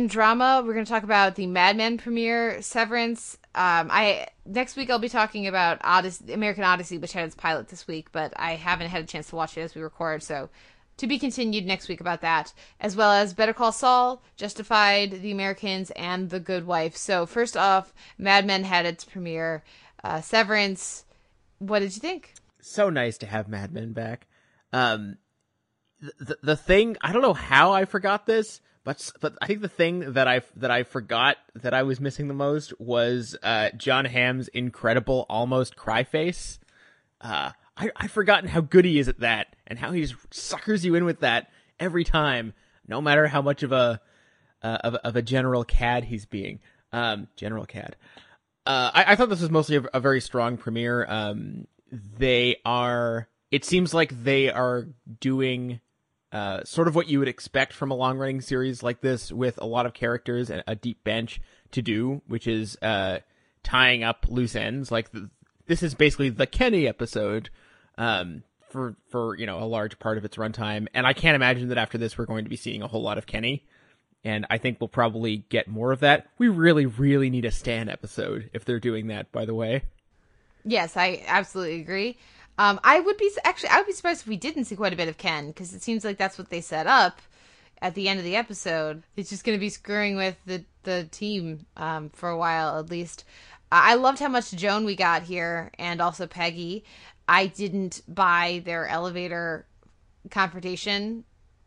In 0.00 0.06
drama, 0.06 0.62
we're 0.64 0.72
going 0.72 0.84
to 0.84 0.90
talk 0.90 1.02
about 1.02 1.34
the 1.34 1.46
Mad 1.46 1.76
Men 1.76 1.98
premiere, 1.98 2.62
Severance. 2.62 3.36
Um, 3.54 3.88
I 3.90 4.28
next 4.46 4.76
week 4.76 4.90
I'll 4.90 4.98
be 4.98 5.08
talking 5.08 5.46
about 5.46 5.78
Odyssey, 5.82 6.32
American 6.32 6.64
Odyssey, 6.64 6.98
which 6.98 7.12
had 7.12 7.26
its 7.26 7.34
pilot 7.34 7.68
this 7.68 7.86
week, 7.86 8.10
but 8.10 8.32
I 8.36 8.52
haven't 8.52 8.88
had 8.88 9.04
a 9.04 9.06
chance 9.06 9.28
to 9.28 9.36
watch 9.36 9.58
it 9.58 9.60
as 9.60 9.74
we 9.74 9.82
record, 9.82 10.22
so 10.22 10.48
to 10.96 11.06
be 11.06 11.18
continued 11.18 11.66
next 11.66 11.88
week 11.88 12.00
about 12.00 12.20
that, 12.22 12.52
as 12.80 12.96
well 12.96 13.10
as 13.12 13.34
Better 13.34 13.52
Call 13.52 13.72
Saul, 13.72 14.22
Justified, 14.36 15.22
The 15.22 15.32
Americans, 15.32 15.90
and 15.92 16.30
The 16.30 16.40
Good 16.40 16.66
Wife. 16.66 16.96
So 16.96 17.26
first 17.26 17.56
off, 17.56 17.92
Mad 18.18 18.46
Men 18.46 18.64
had 18.64 18.86
its 18.86 19.04
premiere. 19.04 19.64
Uh, 20.02 20.20
Severance. 20.22 21.04
What 21.58 21.80
did 21.80 21.94
you 21.94 22.00
think? 22.00 22.34
So 22.62 22.88
nice 22.88 23.18
to 23.18 23.26
have 23.26 23.48
Mad 23.48 23.72
Men 23.72 23.92
back. 23.92 24.26
Um, 24.72 25.18
the 26.18 26.38
the 26.42 26.56
thing 26.56 26.96
I 27.02 27.12
don't 27.12 27.20
know 27.20 27.34
how 27.34 27.72
I 27.72 27.84
forgot 27.84 28.24
this, 28.24 28.62
but 28.90 29.12
but 29.20 29.38
I 29.40 29.46
think 29.46 29.60
the 29.60 29.68
thing 29.68 30.14
that 30.14 30.26
I 30.26 30.42
that 30.56 30.72
I 30.72 30.82
forgot 30.82 31.36
that 31.54 31.72
I 31.72 31.84
was 31.84 32.00
missing 32.00 32.26
the 32.26 32.34
most 32.34 32.72
was 32.80 33.36
uh, 33.40 33.70
Jon 33.76 34.04
Hamm's 34.04 34.48
incredible 34.48 35.26
almost 35.28 35.76
cry 35.76 36.02
face. 36.02 36.58
Uh, 37.20 37.52
I 37.76 37.90
I've 37.94 38.10
forgotten 38.10 38.48
how 38.48 38.60
good 38.60 38.84
he 38.84 38.98
is 38.98 39.06
at 39.06 39.20
that 39.20 39.54
and 39.68 39.78
how 39.78 39.92
he 39.92 40.00
just 40.00 40.16
suckers 40.34 40.84
you 40.84 40.96
in 40.96 41.04
with 41.04 41.20
that 41.20 41.52
every 41.78 42.02
time, 42.02 42.52
no 42.88 43.00
matter 43.00 43.28
how 43.28 43.40
much 43.40 43.62
of 43.62 43.70
a 43.70 44.00
uh, 44.60 44.78
of, 44.82 44.96
of 44.96 45.14
a 45.14 45.22
general 45.22 45.62
cad 45.62 46.04
he's 46.04 46.26
being. 46.26 46.58
Um, 46.92 47.28
general 47.36 47.66
cad. 47.66 47.94
Uh, 48.66 48.90
I, 48.92 49.12
I 49.12 49.14
thought 49.14 49.28
this 49.28 49.40
was 49.40 49.50
mostly 49.50 49.76
a, 49.76 49.84
a 49.94 50.00
very 50.00 50.20
strong 50.20 50.56
premiere. 50.56 51.06
Um, 51.08 51.68
they 51.92 52.56
are. 52.64 53.28
It 53.52 53.64
seems 53.64 53.94
like 53.94 54.24
they 54.24 54.50
are 54.50 54.88
doing 55.20 55.80
uh, 56.32 56.62
sort 56.64 56.88
of 56.88 56.94
what 56.94 57.08
you 57.08 57.18
would 57.18 57.28
expect 57.28 57.72
from 57.72 57.90
a 57.90 57.94
long 57.94 58.18
running 58.18 58.40
series 58.40 58.82
like 58.82 59.00
this 59.00 59.32
with 59.32 59.58
a 59.58 59.66
lot 59.66 59.86
of 59.86 59.94
characters 59.94 60.50
and 60.50 60.62
a 60.66 60.74
deep 60.74 61.02
bench 61.02 61.40
to 61.72 61.82
do, 61.82 62.22
which 62.26 62.46
is 62.46 62.76
uh, 62.82 63.18
tying 63.62 64.04
up 64.04 64.26
loose 64.28 64.54
ends. 64.54 64.90
Like 64.90 65.10
the, 65.10 65.28
this 65.66 65.82
is 65.82 65.94
basically 65.94 66.30
the 66.30 66.46
Kenny 66.46 66.86
episode 66.86 67.50
um, 67.98 68.42
for 68.68 68.94
for 69.08 69.36
you 69.36 69.46
know 69.46 69.58
a 69.58 69.66
large 69.66 69.98
part 69.98 70.18
of 70.18 70.24
its 70.24 70.36
runtime, 70.36 70.86
and 70.94 71.06
I 71.06 71.12
can't 71.12 71.34
imagine 71.34 71.68
that 71.68 71.78
after 71.78 71.98
this 71.98 72.16
we're 72.16 72.26
going 72.26 72.44
to 72.44 72.50
be 72.50 72.56
seeing 72.56 72.82
a 72.82 72.88
whole 72.88 73.02
lot 73.02 73.18
of 73.18 73.26
Kenny. 73.26 73.66
And 74.22 74.46
I 74.50 74.58
think 74.58 74.78
we'll 74.80 74.88
probably 74.88 75.38
get 75.48 75.66
more 75.66 75.92
of 75.92 76.00
that. 76.00 76.28
We 76.36 76.48
really, 76.48 76.84
really 76.84 77.30
need 77.30 77.46
a 77.46 77.50
Stan 77.50 77.88
episode 77.88 78.50
if 78.52 78.66
they're 78.66 78.78
doing 78.78 79.06
that. 79.06 79.32
By 79.32 79.46
the 79.46 79.54
way, 79.54 79.84
Yes, 80.64 80.96
I 80.96 81.22
absolutely 81.26 81.80
agree. 81.80 82.18
Um, 82.60 82.78
I 82.84 83.00
would 83.00 83.16
be 83.16 83.30
actually 83.42 83.70
I 83.70 83.78
would 83.78 83.86
be 83.86 83.94
surprised 83.94 84.20
if 84.20 84.26
we 84.26 84.36
didn't 84.36 84.66
see 84.66 84.76
quite 84.76 84.92
a 84.92 84.96
bit 84.96 85.08
of 85.08 85.16
Ken 85.16 85.46
because 85.46 85.72
it 85.72 85.80
seems 85.80 86.04
like 86.04 86.18
that's 86.18 86.36
what 86.36 86.50
they 86.50 86.60
set 86.60 86.86
up 86.86 87.22
at 87.80 87.94
the 87.94 88.06
end 88.06 88.18
of 88.18 88.24
the 88.24 88.36
episode. 88.36 89.02
He's 89.16 89.30
just 89.30 89.44
going 89.44 89.56
to 89.56 89.60
be 89.60 89.70
screwing 89.70 90.14
with 90.14 90.36
the 90.44 90.62
the 90.82 91.08
team 91.10 91.64
um, 91.78 92.10
for 92.10 92.28
a 92.28 92.36
while 92.36 92.78
at 92.78 92.90
least. 92.90 93.24
I 93.72 93.94
loved 93.94 94.18
how 94.18 94.28
much 94.28 94.50
Joan 94.50 94.84
we 94.84 94.94
got 94.94 95.22
here 95.22 95.70
and 95.78 96.02
also 96.02 96.26
Peggy. 96.26 96.84
I 97.26 97.46
didn't 97.46 98.02
buy 98.06 98.60
their 98.66 98.86
elevator 98.86 99.64
confrontation 100.30 101.24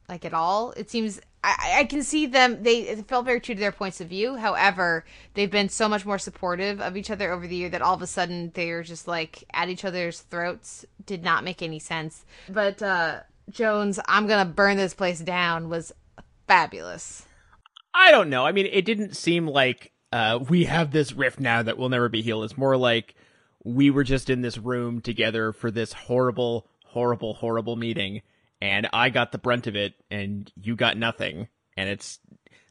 like 0.07 0.25
at 0.25 0.35
all. 0.35 0.73
It 0.77 0.91
seems 0.91 1.19
I, 1.43 1.79
I 1.79 1.83
can 1.85 2.03
see 2.03 2.25
them. 2.25 2.63
They 2.63 2.95
felt 3.07 3.25
very 3.25 3.41
true 3.41 3.55
to 3.55 3.59
their 3.59 3.71
points 3.71 3.99
of 3.99 4.07
view. 4.07 4.35
However, 4.35 5.05
they've 5.33 5.51
been 5.51 5.69
so 5.69 5.89
much 5.89 6.05
more 6.05 6.17
supportive 6.17 6.79
of 6.79 6.95
each 6.95 7.11
other 7.11 7.31
over 7.31 7.47
the 7.47 7.55
year 7.55 7.69
that 7.69 7.81
all 7.81 7.95
of 7.95 8.01
a 8.01 8.07
sudden 8.07 8.51
they're 8.53 8.83
just 8.83 9.07
like 9.07 9.43
at 9.53 9.69
each 9.69 9.83
other's 9.83 10.21
throats. 10.21 10.85
Did 11.05 11.23
not 11.23 11.43
make 11.43 11.61
any 11.61 11.79
sense. 11.79 12.25
But 12.49 12.81
uh 12.81 13.21
Joan's, 13.49 13.99
I'm 14.07 14.27
gonna 14.27 14.49
burn 14.49 14.77
this 14.77 14.93
place 14.93 15.19
down 15.19 15.69
was 15.69 15.91
fabulous. 16.47 17.25
I 17.93 18.11
don't 18.11 18.29
know. 18.29 18.45
I 18.45 18.51
mean, 18.51 18.67
it 18.71 18.85
didn't 18.85 19.15
seem 19.15 19.47
like 19.47 19.91
uh, 20.11 20.39
we 20.49 20.65
have 20.65 20.91
this 20.91 21.13
rift 21.13 21.39
now 21.39 21.61
that 21.63 21.77
will 21.77 21.89
never 21.89 22.09
be 22.09 22.21
healed. 22.21 22.43
It's 22.45 22.57
more 22.57 22.77
like 22.77 23.15
we 23.63 23.89
were 23.89 24.03
just 24.03 24.29
in 24.29 24.41
this 24.41 24.57
room 24.57 25.01
together 25.01 25.51
for 25.51 25.69
this 25.69 25.93
horrible, 25.93 26.67
horrible, 26.85 27.35
horrible 27.35 27.75
meeting, 27.75 28.21
and 28.64 28.88
I 28.93 29.09
got 29.09 29.34
the 29.34 29.38
brunt 29.38 29.68
of 29.68 29.76
it, 29.76 29.93
and 30.09 30.49
you 30.55 30.78
got 30.78 30.95
nothing. 30.95 31.49
And 31.76 31.89
it's 31.89 32.20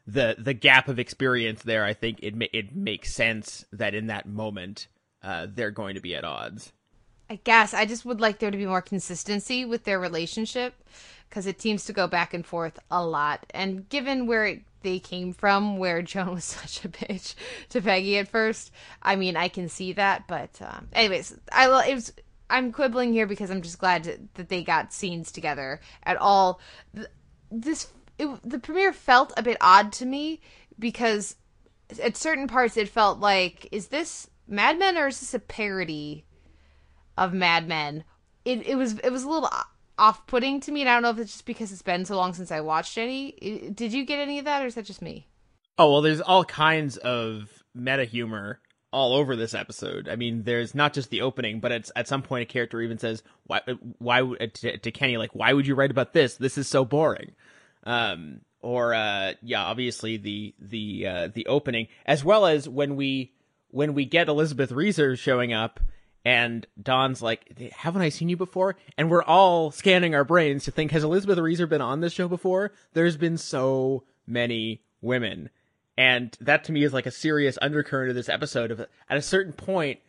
the 0.07 0.35
the 0.39 0.55
gap 0.55 0.87
of 0.87 0.97
experience 0.97 1.61
there. 1.61 1.85
I 1.85 1.93
think 1.93 2.19
it 2.23 2.35
ma- 2.35 2.47
it 2.51 2.75
makes 2.75 3.13
sense 3.13 3.63
that 3.71 3.93
in 3.93 4.07
that 4.07 4.27
moment 4.27 4.87
uh, 5.21 5.45
they're 5.53 5.69
going 5.69 5.93
to 5.93 6.01
be 6.01 6.15
at 6.15 6.25
odds. 6.25 6.73
I 7.29 7.35
guess 7.43 7.75
I 7.75 7.85
just 7.85 8.05
would 8.05 8.19
like 8.19 8.39
there 8.39 8.49
to 8.49 8.57
be 8.57 8.65
more 8.65 8.81
consistency 8.81 9.65
with 9.65 9.83
their 9.83 9.99
relationship 9.99 10.73
because 11.29 11.45
it 11.45 11.61
seems 11.61 11.85
to 11.85 11.93
go 11.93 12.07
back 12.07 12.33
and 12.33 12.43
forth 12.43 12.79
a 12.89 13.05
lot. 13.05 13.45
And 13.51 13.87
given 13.87 14.25
where 14.25 14.47
it, 14.47 14.63
they 14.81 14.97
came 14.97 15.31
from, 15.31 15.77
where 15.77 16.01
Joan 16.01 16.33
was 16.33 16.43
such 16.43 16.83
a 16.85 16.89
bitch 16.89 17.35
to 17.69 17.81
Peggy 17.81 18.17
at 18.17 18.29
first, 18.29 18.71
I 19.03 19.15
mean, 19.15 19.37
I 19.37 19.47
can 19.47 19.69
see 19.69 19.93
that. 19.93 20.27
But 20.27 20.59
um, 20.59 20.87
anyways, 20.91 21.37
I 21.51 21.65
it 21.87 21.93
was. 21.93 22.13
I'm 22.53 22.71
quibbling 22.71 23.13
here 23.13 23.25
because 23.25 23.49
I'm 23.49 23.63
just 23.63 23.79
glad 23.79 24.03
to, 24.03 24.19
that 24.35 24.47
they 24.47 24.63
got 24.63 24.93
scenes 24.93 25.31
together 25.31 25.81
at 26.03 26.17
all. 26.17 26.61
This 27.51 27.87
it, 28.19 28.29
the 28.43 28.59
premiere 28.59 28.93
felt 28.93 29.33
a 29.35 29.41
bit 29.41 29.57
odd 29.59 29.91
to 29.93 30.05
me 30.05 30.39
because 30.77 31.35
at 32.01 32.15
certain 32.15 32.47
parts 32.47 32.77
it 32.77 32.87
felt 32.87 33.19
like 33.19 33.67
is 33.71 33.87
this 33.87 34.29
Mad 34.47 34.77
Men 34.77 34.97
or 34.97 35.07
is 35.07 35.19
this 35.19 35.33
a 35.33 35.39
parody 35.39 36.25
of 37.17 37.33
Mad 37.33 37.67
Men? 37.67 38.03
It 38.45 38.67
it 38.67 38.75
was 38.75 38.99
it 38.99 39.11
was 39.11 39.23
a 39.23 39.29
little 39.29 39.49
off 39.97 40.27
putting 40.27 40.59
to 40.61 40.71
me, 40.71 40.81
and 40.81 40.89
I 40.89 40.93
don't 40.93 41.01
know 41.01 41.09
if 41.09 41.17
it's 41.17 41.31
just 41.31 41.45
because 41.45 41.71
it's 41.71 41.81
been 41.81 42.05
so 42.05 42.15
long 42.15 42.35
since 42.35 42.51
I 42.51 42.61
watched 42.61 42.99
any. 42.99 43.71
Did 43.73 43.93
you 43.93 44.05
get 44.05 44.19
any 44.19 44.37
of 44.37 44.45
that, 44.45 44.61
or 44.61 44.67
is 44.67 44.75
that 44.75 44.85
just 44.85 45.01
me? 45.01 45.27
Oh 45.79 45.91
well, 45.91 46.01
there's 46.01 46.21
all 46.21 46.45
kinds 46.45 46.97
of 46.97 47.63
meta 47.73 48.05
humor 48.05 48.59
all 48.93 49.13
over 49.13 49.35
this 49.35 49.53
episode. 49.53 50.07
I 50.07 50.15
mean, 50.15 50.43
there's 50.43 50.75
not 50.75 50.93
just 50.93 51.09
the 51.09 51.21
opening, 51.21 51.59
but 51.59 51.71
it's 51.71 51.91
at 51.95 52.07
some 52.07 52.21
point 52.21 52.43
a 52.43 52.45
character 52.45 52.79
even 52.79 52.99
says, 52.99 53.23
"Why? 53.45 53.61
Why 53.97 54.21
to, 54.21 54.77
to 54.77 54.91
Kenny 54.91 55.17
like, 55.17 55.31
why 55.33 55.51
would 55.51 55.67
you 55.67 55.75
write 55.75 55.91
about 55.91 56.13
this? 56.13 56.37
This 56.37 56.57
is 56.57 56.67
so 56.67 56.85
boring." 56.85 57.33
Um, 57.85 58.41
or 58.61 58.93
uh, 58.93 59.33
yeah, 59.41 59.63
obviously 59.63 60.17
the 60.17 60.53
the 60.59 61.07
uh, 61.07 61.27
the 61.33 61.47
opening, 61.47 61.87
as 62.05 62.23
well 62.23 62.45
as 62.45 62.69
when 62.69 62.95
we 62.95 63.33
when 63.71 63.93
we 63.95 64.05
get 64.05 64.29
Elizabeth 64.29 64.71
Reaser 64.71 65.17
showing 65.17 65.51
up. 65.51 65.79
And 66.25 66.65
Don's 66.81 67.21
like, 67.21 67.73
haven't 67.73 68.01
I 68.01 68.07
seen 68.07 68.29
you 68.29 68.37
before? 68.37 68.77
And 68.97 69.11
we're 69.11 69.23
all 69.23 69.71
scanning 69.71 70.15
our 70.15 70.23
brains 70.23 70.63
to 70.63 70.71
think, 70.71 70.91
has 70.91 71.03
Elizabeth 71.03 71.37
Reaser 71.37 71.67
been 71.67 71.81
on 71.81 71.99
this 71.99 72.13
show 72.13 72.29
before? 72.29 72.71
There's 72.93 73.17
been 73.17 73.37
so 73.37 74.05
many 74.25 74.83
women. 75.01 75.49
And 75.97 76.35
that 76.41 76.63
to 76.65 76.71
me 76.71 76.83
is 76.83 76.93
like 76.93 77.05
a 77.05 77.11
serious 77.11 77.57
undercurrent 77.61 78.09
of 78.09 78.15
this 78.15 78.29
episode 78.29 78.71
of 78.71 78.79
at 78.79 79.17
a 79.17 79.21
certain 79.21 79.53
point 79.53 79.99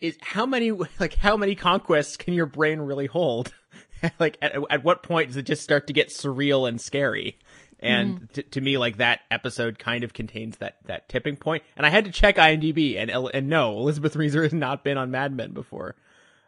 is 0.00 0.16
how 0.20 0.46
many 0.46 0.70
like 1.00 1.14
how 1.14 1.36
many 1.36 1.54
conquests 1.54 2.16
can 2.16 2.34
your 2.34 2.46
brain 2.46 2.80
really 2.80 3.06
hold? 3.06 3.52
like 4.18 4.38
at, 4.42 4.54
at 4.70 4.84
what 4.84 5.02
point 5.02 5.28
does 5.28 5.36
it 5.36 5.46
just 5.46 5.62
start 5.62 5.86
to 5.86 5.92
get 5.92 6.08
surreal 6.08 6.68
and 6.68 6.80
scary? 6.80 7.38
And 7.78 8.32
to, 8.32 8.42
to 8.42 8.60
me, 8.62 8.78
like 8.78 8.96
that 8.96 9.20
episode 9.30 9.78
kind 9.78 10.02
of 10.02 10.14
contains 10.14 10.56
that 10.58 10.76
that 10.86 11.08
tipping 11.10 11.36
point. 11.36 11.62
And 11.76 11.84
I 11.84 11.90
had 11.90 12.06
to 12.06 12.10
check 12.10 12.36
IMDb, 12.36 12.96
and 12.96 13.10
and 13.10 13.48
no, 13.48 13.78
Elizabeth 13.78 14.16
Reaser 14.16 14.42
has 14.42 14.54
not 14.54 14.82
been 14.82 14.96
on 14.96 15.10
Mad 15.10 15.32
Men 15.32 15.52
before. 15.52 15.94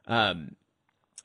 Um, 0.07 0.57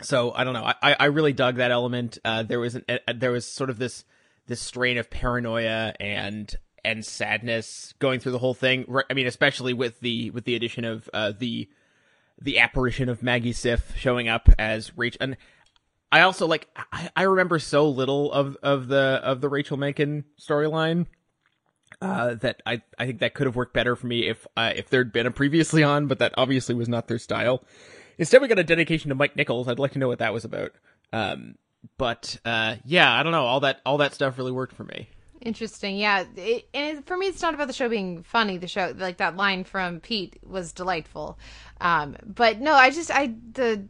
so 0.02 0.34
I 0.36 0.44
don't 0.44 0.54
know. 0.54 0.66
I, 0.66 0.96
I 1.00 1.06
really 1.06 1.32
dug 1.32 1.56
that 1.56 1.72
element. 1.72 2.18
Uh, 2.26 2.44
there 2.44 2.60
was 2.60 2.76
an, 2.76 2.84
uh, 2.90 3.14
there 3.16 3.32
was 3.32 3.48
sort 3.48 3.70
of 3.70 3.80
this 3.80 4.04
this 4.48 4.60
strain 4.60 4.98
of 4.98 5.10
paranoia 5.10 5.94
and 6.02 6.54
and 6.86 7.06
sadness 7.06 7.94
going 8.00 8.20
through 8.20 8.34
the 8.34 8.40
whole 8.40 8.54
thing. 8.54 8.86
I 9.10 9.14
mean, 9.14 9.28
especially 9.28 9.74
with 9.74 10.00
the 10.00 10.30
with 10.32 10.46
the 10.46 10.56
addition 10.56 10.86
of 10.86 11.10
uh, 11.14 11.34
the 11.38 11.70
the 12.42 12.60
apparition 12.60 13.10
of 13.10 13.24
Maggie 13.24 13.54
Siff 13.54 13.96
showing 13.96 14.28
up 14.28 14.50
as 14.60 14.98
Rachel. 14.98 15.20
And 15.22 15.38
I 16.12 16.22
also 16.22 16.46
like 16.48 16.68
I, 16.92 17.10
I 17.16 17.24
remember 17.24 17.60
so 17.60 17.90
little 17.90 18.32
of 18.32 18.58
of 18.64 18.88
the 18.88 19.20
of 19.24 19.42
the 19.42 19.50
Rachel 19.50 19.78
Menken 19.78 20.26
storyline 20.40 21.08
uh, 22.02 22.36
that 22.36 22.62
I 22.66 22.82
I 22.98 23.06
think 23.06 23.20
that 23.20 23.34
could 23.34 23.48
have 23.48 23.56
worked 23.56 23.74
better 23.74 23.96
for 23.96 24.08
me 24.08 24.28
if 24.28 24.46
uh, 24.58 24.74
if 24.76 24.90
there'd 24.90 25.14
been 25.14 25.26
a 25.26 25.32
previously 25.32 25.84
on, 25.84 26.08
but 26.08 26.20
that 26.20 26.34
obviously 26.38 26.76
was 26.76 26.90
not 26.90 27.08
their 27.08 27.20
style. 27.20 27.64
Instead, 28.18 28.42
we 28.42 28.48
got 28.48 28.60
a 28.60 28.64
dedication 28.64 29.10
to 29.10 29.16
Mike 29.16 29.36
Nichols. 29.36 29.68
I'd 29.68 29.80
like 29.80 29.94
to 29.94 30.00
know 30.00 30.08
what 30.08 30.20
that 30.20 30.34
was 30.34 30.46
about. 30.46 30.72
Um, 31.12 31.56
but 31.98 32.38
uh, 32.46 32.76
yeah, 32.86 33.12
I 33.12 33.24
don't 33.24 33.32
know. 33.32 33.46
All 33.46 33.62
that 33.62 33.82
all 33.86 33.98
that 33.98 34.14
stuff 34.14 34.38
really 34.38 34.52
worked 34.52 34.76
for 34.76 34.84
me. 34.84 35.10
Interesting, 35.44 35.98
yeah. 35.98 36.24
It, 36.38 36.70
and 36.74 37.06
for 37.06 37.18
me, 37.18 37.28
it's 37.28 37.42
not 37.42 37.54
about 37.54 37.68
the 37.68 37.74
show 37.74 37.90
being 37.90 38.24
funny. 38.24 38.58
The 38.58 38.68
show, 38.68 38.94
like 38.98 39.18
that 39.18 39.36
line 39.36 39.66
from 39.66 40.00
Pete, 40.00 40.38
was 40.42 40.72
delightful. 40.72 41.38
Um, 41.82 42.16
but 42.26 42.62
no, 42.62 42.74
I 42.74 42.92
just 42.92 43.12
I 43.12 43.36
the 43.52 43.86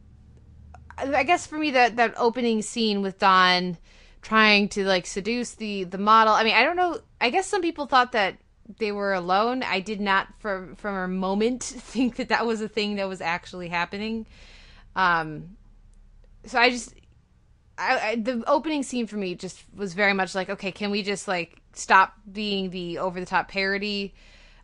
I 0.97 1.23
guess 1.23 1.45
for 1.45 1.59
me 1.59 1.71
that 1.71 1.97
that 1.97 2.15
opening 2.17 2.63
scene 2.63 3.03
with 3.03 3.19
Don 3.19 3.77
trying 4.23 4.69
to 4.69 4.83
like 4.83 5.05
seduce 5.05 5.51
the 5.51 5.83
the 5.83 5.99
model. 5.99 6.33
I 6.33 6.43
mean, 6.43 6.55
I 6.55 6.63
don't 6.63 6.75
know. 6.75 6.99
I 7.21 7.29
guess 7.29 7.45
some 7.45 7.61
people 7.61 7.85
thought 7.85 8.13
that 8.13 8.37
they 8.79 8.91
were 8.91 9.13
alone. 9.13 9.61
I 9.61 9.79
did 9.79 10.01
not 10.01 10.29
for 10.39 10.73
from 10.77 10.95
a 10.95 11.07
moment 11.07 11.61
think 11.63 12.15
that 12.15 12.29
that 12.29 12.47
was 12.47 12.61
a 12.61 12.67
thing 12.67 12.95
that 12.95 13.07
was 13.07 13.21
actually 13.21 13.67
happening. 13.67 14.25
Um, 14.95 15.55
so 16.45 16.57
I 16.57 16.71
just 16.71 16.95
I, 17.77 17.99
I, 17.99 18.15
the 18.15 18.43
opening 18.47 18.83
scene 18.83 19.07
for 19.07 19.17
me 19.17 19.35
just 19.35 19.63
was 19.75 19.93
very 19.93 20.13
much 20.13 20.35
like, 20.35 20.49
okay, 20.49 20.71
can 20.71 20.91
we 20.91 21.03
just 21.03 21.27
like 21.27 21.61
stop 21.73 22.13
being 22.31 22.69
the 22.69 22.99
over 22.99 23.19
the 23.19 23.25
top 23.25 23.47
parody 23.47 24.13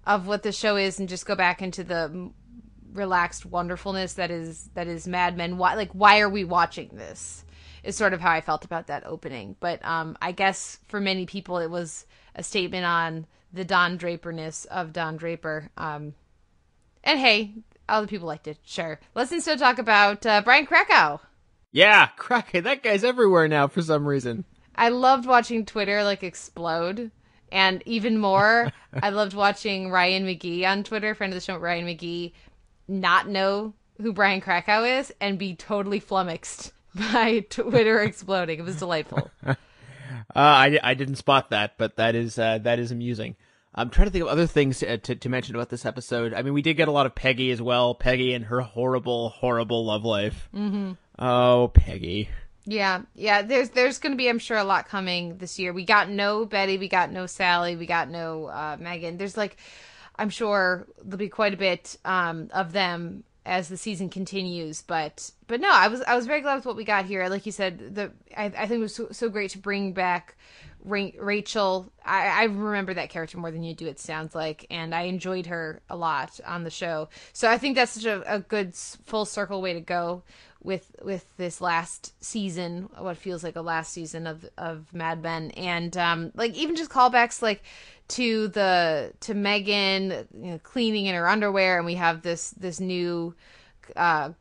of 0.05 0.27
what 0.27 0.43
the 0.43 0.51
show 0.51 0.75
is 0.75 0.99
and 0.99 1.09
just 1.09 1.25
go 1.25 1.35
back 1.35 1.61
into 1.61 1.83
the 1.83 2.31
relaxed 2.93 3.45
wonderfulness 3.45 4.13
that 4.13 4.31
is 4.31 4.69
that 4.73 4.87
is 4.87 5.07
Mad 5.07 5.37
Men. 5.37 5.57
Why 5.57 5.75
like 5.75 5.91
why 5.91 6.19
are 6.19 6.29
we 6.29 6.43
watching 6.43 6.89
this? 6.93 7.45
Is 7.83 7.95
sort 7.95 8.13
of 8.13 8.19
how 8.19 8.31
I 8.31 8.41
felt 8.41 8.65
about 8.65 8.87
that 8.87 9.05
opening. 9.05 9.55
But 9.59 9.83
um 9.85 10.17
I 10.21 10.31
guess 10.31 10.79
for 10.87 10.99
many 10.99 11.25
people 11.25 11.57
it 11.57 11.69
was 11.69 12.05
a 12.35 12.43
statement 12.43 12.85
on 12.85 13.27
the 13.53 13.65
Don 13.65 13.97
Draperness 13.97 14.65
of 14.65 14.93
Don 14.93 15.17
Draper. 15.17 15.69
Um 15.77 16.13
and 17.03 17.19
hey, 17.19 17.53
other 17.87 18.07
people 18.07 18.27
liked 18.27 18.47
it. 18.47 18.57
Sure. 18.65 18.99
Let's 19.15 19.31
instead 19.31 19.59
talk 19.59 19.79
about 19.79 20.25
uh, 20.25 20.41
Brian 20.41 20.65
Krakow. 20.65 21.19
Yeah, 21.71 22.07
Crockett, 22.17 22.63
that 22.63 22.83
guy's 22.83 23.03
everywhere 23.03 23.47
now 23.47 23.67
for 23.67 23.81
some 23.81 24.05
reason. 24.05 24.45
I 24.75 24.89
loved 24.89 25.25
watching 25.25 25.65
Twitter 25.65 26.03
like 26.03 26.23
explode. 26.23 27.11
And 27.51 27.81
even 27.85 28.17
more, 28.17 28.71
I 28.93 29.09
loved 29.09 29.33
watching 29.33 29.89
Ryan 29.89 30.25
McGee 30.25 30.65
on 30.65 30.83
Twitter, 30.83 31.15
friend 31.15 31.33
of 31.33 31.35
the 31.35 31.43
show, 31.43 31.57
Ryan 31.57 31.87
McGee, 31.87 32.33
not 32.87 33.27
know 33.27 33.73
who 34.01 34.13
Brian 34.13 34.41
Krakow 34.41 34.83
is 34.83 35.13
and 35.19 35.37
be 35.37 35.55
totally 35.55 35.99
flummoxed 35.99 36.71
by 36.95 37.45
Twitter 37.49 38.01
exploding. 38.01 38.59
It 38.59 38.65
was 38.65 38.77
delightful. 38.77 39.29
Uh, 39.45 39.55
I, 40.35 40.79
I 40.83 40.93
didn't 40.93 41.15
spot 41.15 41.49
that, 41.49 41.77
but 41.77 41.95
that 41.97 42.15
is 42.15 42.37
uh, 42.37 42.59
that 42.59 42.79
is 42.79 42.91
amusing. 42.91 43.35
I'm 43.73 43.89
trying 43.89 44.07
to 44.07 44.11
think 44.11 44.23
of 44.23 44.29
other 44.29 44.47
things 44.47 44.81
uh, 44.81 44.97
to, 45.03 45.15
to 45.15 45.29
mention 45.29 45.55
about 45.55 45.69
this 45.69 45.85
episode. 45.85 46.33
I 46.33 46.41
mean, 46.41 46.53
we 46.53 46.61
did 46.61 46.75
get 46.75 46.87
a 46.87 46.91
lot 46.91 47.05
of 47.05 47.15
Peggy 47.15 47.51
as 47.51 47.61
well. 47.61 47.93
Peggy 47.93 48.33
and 48.33 48.45
her 48.45 48.61
horrible, 48.61 49.29
horrible 49.29 49.85
love 49.85 50.03
life. 50.03 50.49
Mm-hmm. 50.53 50.93
Oh, 51.19 51.69
Peggy. 51.73 52.29
Yeah, 52.65 53.01
yeah. 53.13 53.41
There's 53.41 53.69
there's 53.69 53.99
going 53.99 54.13
to 54.13 54.17
be, 54.17 54.29
I'm 54.29 54.39
sure, 54.39 54.57
a 54.57 54.63
lot 54.63 54.87
coming 54.87 55.37
this 55.37 55.59
year. 55.59 55.73
We 55.73 55.83
got 55.83 56.09
no 56.09 56.45
Betty, 56.45 56.77
we 56.77 56.87
got 56.87 57.11
no 57.11 57.25
Sally, 57.25 57.75
we 57.75 57.85
got 57.85 58.09
no 58.09 58.45
uh, 58.45 58.77
Megan. 58.79 59.17
There's 59.17 59.35
like, 59.35 59.57
I'm 60.15 60.29
sure 60.29 60.87
there'll 61.03 61.17
be 61.17 61.29
quite 61.29 61.53
a 61.53 61.57
bit 61.57 61.97
um, 62.05 62.49
of 62.53 62.71
them 62.71 63.23
as 63.45 63.67
the 63.69 63.77
season 63.77 64.09
continues. 64.09 64.81
But 64.81 65.31
but 65.47 65.59
no, 65.59 65.69
I 65.71 65.87
was 65.87 66.01
I 66.01 66.15
was 66.15 66.25
very 66.25 66.41
glad 66.41 66.55
with 66.55 66.65
what 66.65 66.75
we 66.75 66.85
got 66.85 67.05
here. 67.05 67.27
Like 67.27 67.45
you 67.45 67.51
said, 67.51 67.95
the 67.95 68.11
I, 68.37 68.45
I 68.45 68.67
think 68.67 68.79
it 68.79 68.79
was 68.79 68.95
so, 68.95 69.07
so 69.11 69.29
great 69.29 69.51
to 69.51 69.57
bring 69.57 69.93
back 69.93 70.37
Ra- 70.83 71.11
Rachel. 71.19 71.91
I, 72.05 72.27
I 72.27 72.43
remember 72.43 72.93
that 72.93 73.09
character 73.09 73.37
more 73.37 73.51
than 73.51 73.63
you 73.63 73.73
do. 73.73 73.87
It 73.87 73.99
sounds 73.99 74.35
like, 74.35 74.65
and 74.69 74.93
I 74.93 75.03
enjoyed 75.03 75.47
her 75.47 75.81
a 75.89 75.95
lot 75.95 76.39
on 76.45 76.63
the 76.63 76.69
show. 76.69 77.09
So 77.33 77.49
I 77.49 77.57
think 77.57 77.75
that's 77.75 77.93
such 77.93 78.05
a, 78.05 78.35
a 78.35 78.39
good 78.39 78.75
full 78.75 79.25
circle 79.25 79.61
way 79.61 79.73
to 79.73 79.81
go 79.81 80.23
with 80.63 80.95
with 81.01 81.25
this 81.37 81.61
last 81.61 82.13
season, 82.23 82.89
what 82.97 83.17
feels 83.17 83.43
like 83.43 83.55
a 83.55 83.61
last 83.61 83.93
season 83.93 84.27
of 84.27 84.45
of 84.57 84.93
Mad 84.93 85.21
Men, 85.21 85.51
and 85.51 85.95
um, 85.97 86.31
like 86.35 86.53
even 86.53 86.75
just 86.75 86.91
callbacks 86.91 87.41
like 87.41 87.63
to 88.09 88.49
the 88.49 89.13
to 89.21 89.33
Megan 89.33 90.27
you 90.33 90.51
know, 90.51 90.59
cleaning 90.59 91.05
in 91.05 91.15
her 91.15 91.27
underwear, 91.27 91.77
and 91.77 91.85
we 91.85 91.95
have 91.95 92.21
this 92.21 92.51
this 92.51 92.79
new. 92.79 93.33
Uh, 93.95 94.31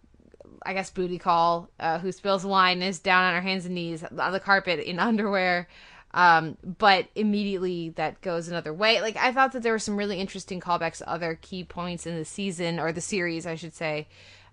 I 0.67 0.75
guess 0.75 0.91
booty 0.91 1.19
call, 1.19 1.71
uh, 1.79 2.01
who 2.01 2.11
spills 2.11 2.45
wine 2.45 2.83
is 2.83 2.99
down 2.99 3.23
on 3.23 3.35
her 3.35 3.41
hands 3.41 3.65
and 3.65 3.77
knees 3.77 4.03
on 4.03 4.33
the 4.33 4.41
carpet 4.41 4.81
in 4.81 4.99
underwear. 4.99 5.69
Um, 6.13 6.57
but 6.63 7.07
immediately 7.15 7.91
that 7.91 8.21
goes 8.23 8.49
another 8.49 8.73
way. 8.73 9.01
Like 9.01 9.17
I 9.17 9.33
thought 9.33 9.53
that 9.53 9.63
there 9.63 9.73
were 9.73 9.79
some 9.79 9.97
really 9.97 10.19
interesting 10.19 10.61
callbacks 10.61 11.01
other 11.07 11.39
key 11.41 11.65
points 11.65 12.07
in 12.07 12.17
the 12.17 12.25
season 12.25 12.81
or 12.81 12.93
the 12.93 13.01
series, 13.01 13.47
I 13.47 13.55
should 13.55 13.75
say. 13.75 14.09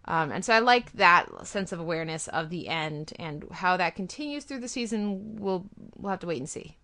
Um, 0.08 0.32
and 0.32 0.46
so 0.46 0.54
I 0.54 0.60
like 0.60 0.92
that 0.94 1.48
sense 1.48 1.72
of 1.72 1.80
awareness 1.80 2.28
of 2.28 2.50
the 2.50 2.68
end 2.68 3.14
and 3.18 3.46
how 3.52 3.78
that 3.78 3.96
continues 3.96 4.44
through 4.44 4.60
the 4.60 4.68
season. 4.68 5.38
We'll 5.38 5.66
we'll 5.96 6.12
have 6.12 6.20
to 6.20 6.28
wait 6.28 6.40
and 6.40 6.50
see. 6.50 6.78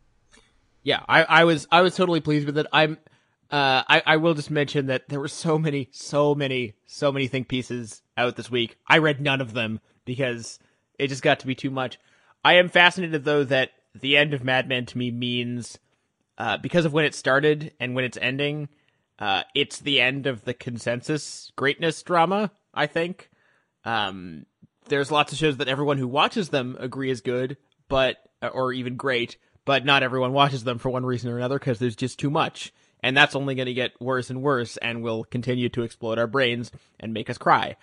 Yeah, 0.84 1.04
I, 1.08 1.24
I 1.24 1.44
was 1.44 1.68
I 1.72 1.82
was 1.82 1.96
totally 1.96 2.22
pleased 2.22 2.48
with 2.48 2.58
it. 2.58 2.66
I'm 2.74 2.98
uh 3.52 3.84
I, 3.88 4.02
I 4.06 4.18
will 4.18 4.34
just 4.34 4.50
mention 4.50 4.88
that 4.88 5.10
there 5.10 5.20
were 5.20 5.28
so 5.28 5.60
many, 5.60 5.90
so 5.92 6.34
many, 6.34 6.74
so 6.88 7.12
many 7.12 7.28
think 7.28 7.48
pieces 7.48 8.02
out 8.18 8.36
this 8.36 8.50
week. 8.50 8.78
I 8.88 8.98
read 8.98 9.22
none 9.22 9.42
of 9.42 9.54
them 9.54 9.80
because 10.06 10.58
it 10.98 11.08
just 11.08 11.24
got 11.24 11.40
to 11.42 11.48
be 11.48 11.56
too 11.56 11.70
much. 11.70 12.00
I 12.44 12.56
am 12.56 12.70
fascinated 12.70 13.24
though 13.24 13.44
that 13.44 13.72
the 13.94 14.18
end 14.18 14.34
of 14.34 14.44
Mad 14.44 14.68
Men 14.68 14.88
to 14.88 14.98
me 14.98 15.12
means 15.12 15.78
uh 16.40 16.58
because 16.58 16.86
of 16.86 16.94
when 16.94 17.06
it 17.06 17.14
started 17.14 17.74
and 17.80 17.94
when 17.94 18.06
it's 18.06 18.18
ending, 18.20 18.68
uh 19.20 19.44
it's 19.54 19.78
the 19.78 20.02
end 20.02 20.26
of 20.26 20.46
the 20.46 20.56
consensus 20.56 21.52
greatness 21.56 22.02
drama, 22.02 22.50
I 22.74 22.88
think. 22.88 23.30
Um 23.86 24.46
there's 24.88 25.12
lots 25.12 25.32
of 25.32 25.38
shows 25.38 25.58
that 25.58 25.68
everyone 25.68 25.98
who 25.98 26.08
watches 26.08 26.50
them 26.50 26.76
agree 26.80 27.10
is 27.12 27.22
good, 27.22 27.58
but 27.88 28.18
or 28.42 28.74
even 28.74 28.96
great, 28.96 29.38
but 29.64 29.86
not 29.86 30.04
everyone 30.04 30.34
watches 30.34 30.64
them 30.64 30.80
for 30.80 30.90
one 30.90 31.06
reason 31.06 31.32
or 31.32 31.38
another 31.38 31.60
because 31.60 31.80
there's 31.80 31.96
just 31.96 32.20
too 32.20 32.30
much. 32.32 32.74
And 33.04 33.16
that's 33.16 33.36
only 33.36 33.56
going 33.56 33.68
to 33.68 33.74
get 33.74 34.00
worse 34.02 34.30
and 34.30 34.42
worse 34.42 34.78
and 34.78 35.02
will 35.02 35.24
continue 35.24 35.70
to 35.70 35.84
explode 35.84 36.20
our 36.20 36.28
brains 36.28 36.72
and 37.00 37.14
make 37.14 37.30
us 37.30 37.38
cry. 37.38 37.76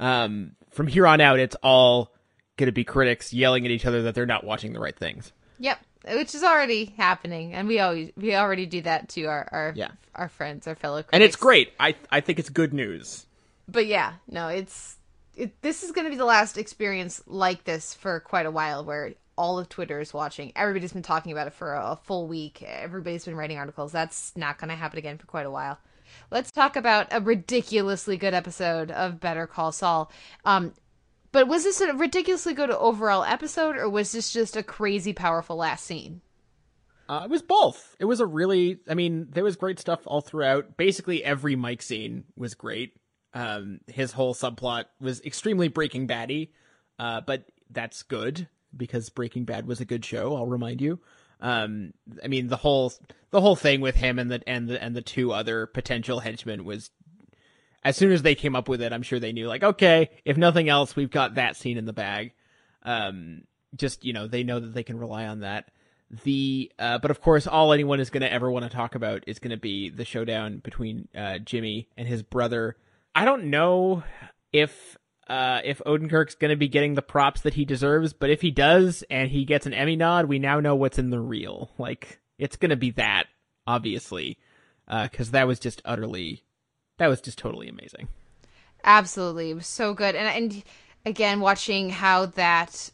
Um, 0.00 0.52
from 0.70 0.86
here 0.88 1.06
on 1.06 1.20
out, 1.20 1.38
it's 1.38 1.56
all 1.62 2.12
going 2.56 2.66
to 2.66 2.72
be 2.72 2.84
critics 2.84 3.32
yelling 3.32 3.64
at 3.64 3.70
each 3.70 3.86
other 3.86 4.02
that 4.02 4.14
they're 4.14 4.26
not 4.26 4.44
watching 4.44 4.72
the 4.72 4.80
right 4.80 4.96
things. 4.96 5.32
Yep, 5.60 5.78
which 6.08 6.34
is 6.34 6.42
already 6.42 6.86
happening, 6.96 7.52
and 7.54 7.68
we 7.68 7.78
always 7.78 8.10
we 8.16 8.34
already 8.34 8.66
do 8.66 8.80
that 8.82 9.08
to 9.10 9.24
our 9.26 9.48
our 9.52 9.72
Yeah. 9.76 9.90
our 10.14 10.28
friends, 10.28 10.66
our 10.66 10.74
fellow 10.74 10.96
critics. 11.02 11.10
And 11.12 11.22
it's 11.22 11.36
great. 11.36 11.72
I, 11.78 11.94
I 12.10 12.20
think 12.20 12.38
it's 12.40 12.50
good 12.50 12.74
news. 12.74 13.26
But 13.68 13.86
yeah, 13.86 14.14
no, 14.28 14.48
it's 14.48 14.96
it, 15.36 15.60
this 15.62 15.82
is 15.82 15.92
going 15.92 16.04
to 16.04 16.10
be 16.10 16.16
the 16.16 16.24
last 16.24 16.58
experience 16.58 17.22
like 17.26 17.64
this 17.64 17.94
for 17.94 18.20
quite 18.20 18.46
a 18.46 18.50
while, 18.50 18.84
where 18.84 19.14
all 19.36 19.58
of 19.58 19.68
Twitter 19.68 20.00
is 20.00 20.14
watching. 20.14 20.52
Everybody's 20.54 20.92
been 20.92 21.02
talking 21.02 21.32
about 21.32 21.46
it 21.46 21.54
for 21.54 21.74
a, 21.74 21.92
a 21.92 21.96
full 21.96 22.28
week. 22.28 22.62
Everybody's 22.62 23.24
been 23.24 23.36
writing 23.36 23.58
articles. 23.58 23.92
That's 23.92 24.36
not 24.36 24.58
going 24.58 24.68
to 24.68 24.76
happen 24.76 24.98
again 24.98 25.18
for 25.18 25.26
quite 25.26 25.46
a 25.46 25.50
while. 25.50 25.78
Let's 26.30 26.50
talk 26.52 26.76
about 26.76 27.08
a 27.10 27.20
ridiculously 27.20 28.16
good 28.16 28.34
episode 28.34 28.90
of 28.90 29.20
Better 29.20 29.46
Call 29.46 29.72
Saul. 29.72 30.12
Um, 30.44 30.72
but 31.32 31.48
was 31.48 31.64
this 31.64 31.80
a 31.80 31.92
ridiculously 31.94 32.54
good 32.54 32.70
overall 32.70 33.24
episode, 33.24 33.76
or 33.76 33.88
was 33.88 34.12
this 34.12 34.32
just 34.32 34.56
a 34.56 34.62
crazy 34.62 35.12
powerful 35.12 35.56
last 35.56 35.84
scene? 35.84 36.20
Uh, 37.08 37.22
it 37.24 37.30
was 37.30 37.42
both. 37.42 37.96
It 37.98 38.04
was 38.04 38.20
a 38.20 38.26
really, 38.26 38.78
I 38.88 38.94
mean, 38.94 39.26
there 39.30 39.44
was 39.44 39.56
great 39.56 39.80
stuff 39.80 40.00
all 40.06 40.20
throughout. 40.20 40.76
Basically, 40.76 41.24
every 41.24 41.56
Mike 41.56 41.82
scene 41.82 42.24
was 42.36 42.54
great. 42.54 42.92
Um, 43.34 43.80
his 43.86 44.12
whole 44.12 44.34
subplot 44.34 44.84
was 45.00 45.20
extremely 45.22 45.68
Breaking 45.68 46.06
Baddy, 46.06 46.50
uh, 46.98 47.20
but 47.20 47.44
that's 47.70 48.02
good 48.02 48.48
because 48.76 49.10
Breaking 49.10 49.44
Bad 49.44 49.66
was 49.66 49.80
a 49.80 49.84
good 49.84 50.04
show. 50.04 50.36
I'll 50.36 50.46
remind 50.46 50.80
you. 50.80 51.00
Um, 51.40 51.92
I 52.22 52.28
mean, 52.28 52.46
the 52.46 52.56
whole 52.56 52.92
the 53.30 53.40
whole 53.40 53.56
thing 53.56 53.80
with 53.80 53.96
him 53.96 54.18
and 54.18 54.30
the 54.30 54.40
and 54.48 54.68
the 54.68 54.82
and 54.82 54.94
the 54.94 55.02
two 55.02 55.32
other 55.32 55.66
potential 55.66 56.20
henchmen 56.20 56.64
was. 56.64 56.90
As 57.82 57.98
soon 57.98 58.12
as 58.12 58.22
they 58.22 58.34
came 58.34 58.56
up 58.56 58.66
with 58.66 58.80
it, 58.80 58.94
I'm 58.94 59.02
sure 59.02 59.20
they 59.20 59.34
knew, 59.34 59.46
like, 59.46 59.62
okay, 59.62 60.08
if 60.24 60.38
nothing 60.38 60.70
else, 60.70 60.96
we've 60.96 61.10
got 61.10 61.34
that 61.34 61.54
scene 61.54 61.76
in 61.76 61.84
the 61.84 61.92
bag. 61.92 62.32
Um, 62.82 63.42
just 63.76 64.06
you 64.06 64.14
know, 64.14 64.26
they 64.26 64.42
know 64.42 64.58
that 64.58 64.72
they 64.72 64.82
can 64.82 64.98
rely 64.98 65.26
on 65.26 65.40
that 65.40 65.70
the 66.22 66.70
uh, 66.78 66.98
but 66.98 67.10
of 67.10 67.20
course 67.20 67.46
all 67.46 67.72
anyone 67.72 68.00
is 68.00 68.10
going 68.10 68.20
to 68.20 68.32
ever 68.32 68.50
want 68.50 68.64
to 68.64 68.70
talk 68.74 68.94
about 68.94 69.24
is 69.26 69.38
going 69.38 69.50
to 69.50 69.56
be 69.56 69.88
the 69.90 70.04
showdown 70.04 70.58
between 70.58 71.08
uh, 71.16 71.38
Jimmy 71.38 71.88
and 71.96 72.06
his 72.06 72.22
brother. 72.22 72.76
I 73.14 73.24
don't 73.24 73.50
know 73.50 74.02
if 74.52 74.96
uh, 75.28 75.60
if 75.64 75.80
Odenkirk's 75.86 76.34
going 76.34 76.50
to 76.50 76.56
be 76.56 76.68
getting 76.68 76.94
the 76.94 77.02
props 77.02 77.42
that 77.42 77.54
he 77.54 77.64
deserves, 77.64 78.12
but 78.12 78.30
if 78.30 78.42
he 78.42 78.50
does 78.50 79.04
and 79.08 79.30
he 79.30 79.44
gets 79.44 79.64
an 79.66 79.72
Emmy 79.72 79.96
nod, 79.96 80.26
we 80.26 80.38
now 80.38 80.60
know 80.60 80.74
what's 80.74 80.98
in 80.98 81.10
the 81.10 81.20
reel. 81.20 81.70
Like 81.78 82.20
it's 82.38 82.56
going 82.56 82.70
to 82.70 82.76
be 82.76 82.90
that 82.92 83.26
obviously 83.66 84.38
because 84.86 85.30
that 85.30 85.46
was 85.46 85.58
just 85.58 85.80
utterly 85.84 86.44
that 86.98 87.08
was 87.08 87.20
just 87.20 87.38
totally 87.38 87.68
amazing. 87.68 88.08
Absolutely, 88.84 89.50
it 89.50 89.54
was 89.54 89.66
so 89.66 89.94
good, 89.94 90.14
and 90.14 90.28
and 90.28 90.62
again, 91.06 91.40
watching 91.40 91.90
how 91.90 92.26
that 92.26 92.90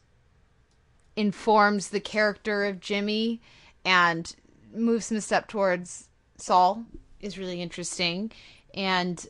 informs 1.16 1.88
the 1.88 2.00
character 2.00 2.64
of 2.64 2.80
Jimmy 2.80 3.40
and 3.84 4.34
moves 4.72 5.10
him 5.10 5.16
a 5.16 5.20
step 5.20 5.48
towards 5.48 6.08
Saul 6.36 6.84
is 7.20 7.38
really 7.38 7.60
interesting, 7.60 8.30
and 8.72 9.26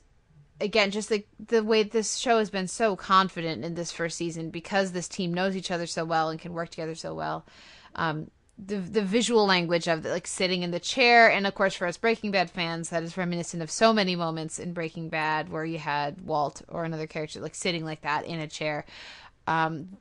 again, 0.60 0.90
just 0.90 1.10
like 1.10 1.26
the 1.44 1.62
way 1.62 1.82
this 1.82 2.16
show 2.16 2.38
has 2.38 2.50
been 2.50 2.68
so 2.68 2.96
confident 2.96 3.64
in 3.64 3.74
this 3.74 3.92
first 3.92 4.16
season 4.16 4.50
because 4.50 4.92
this 4.92 5.08
team 5.08 5.32
knows 5.32 5.56
each 5.56 5.70
other 5.70 5.86
so 5.86 6.04
well 6.04 6.28
and 6.28 6.40
can 6.40 6.52
work 6.52 6.70
together 6.70 6.94
so 6.94 7.14
well. 7.14 7.46
Um, 7.94 8.30
the 8.58 8.76
the 8.76 9.02
visual 9.02 9.46
language 9.46 9.88
of 9.88 10.04
like 10.04 10.26
sitting 10.26 10.62
in 10.62 10.70
the 10.70 10.80
chair, 10.80 11.30
and 11.30 11.46
of 11.46 11.54
course 11.54 11.74
for 11.74 11.86
us 11.86 11.96
Breaking 11.96 12.30
Bad 12.30 12.50
fans, 12.50 12.90
that 12.90 13.02
is 13.02 13.16
reminiscent 13.16 13.62
of 13.62 13.70
so 13.70 13.92
many 13.92 14.16
moments 14.16 14.58
in 14.58 14.72
Breaking 14.72 15.08
Bad 15.08 15.48
where 15.48 15.64
you 15.64 15.78
had 15.78 16.20
Walt 16.20 16.62
or 16.68 16.84
another 16.84 17.06
character 17.06 17.40
like 17.40 17.54
sitting 17.54 17.84
like 17.84 18.02
that 18.02 18.26
in 18.26 18.38
a 18.38 18.46
chair. 18.46 18.84
Um, 19.46 19.96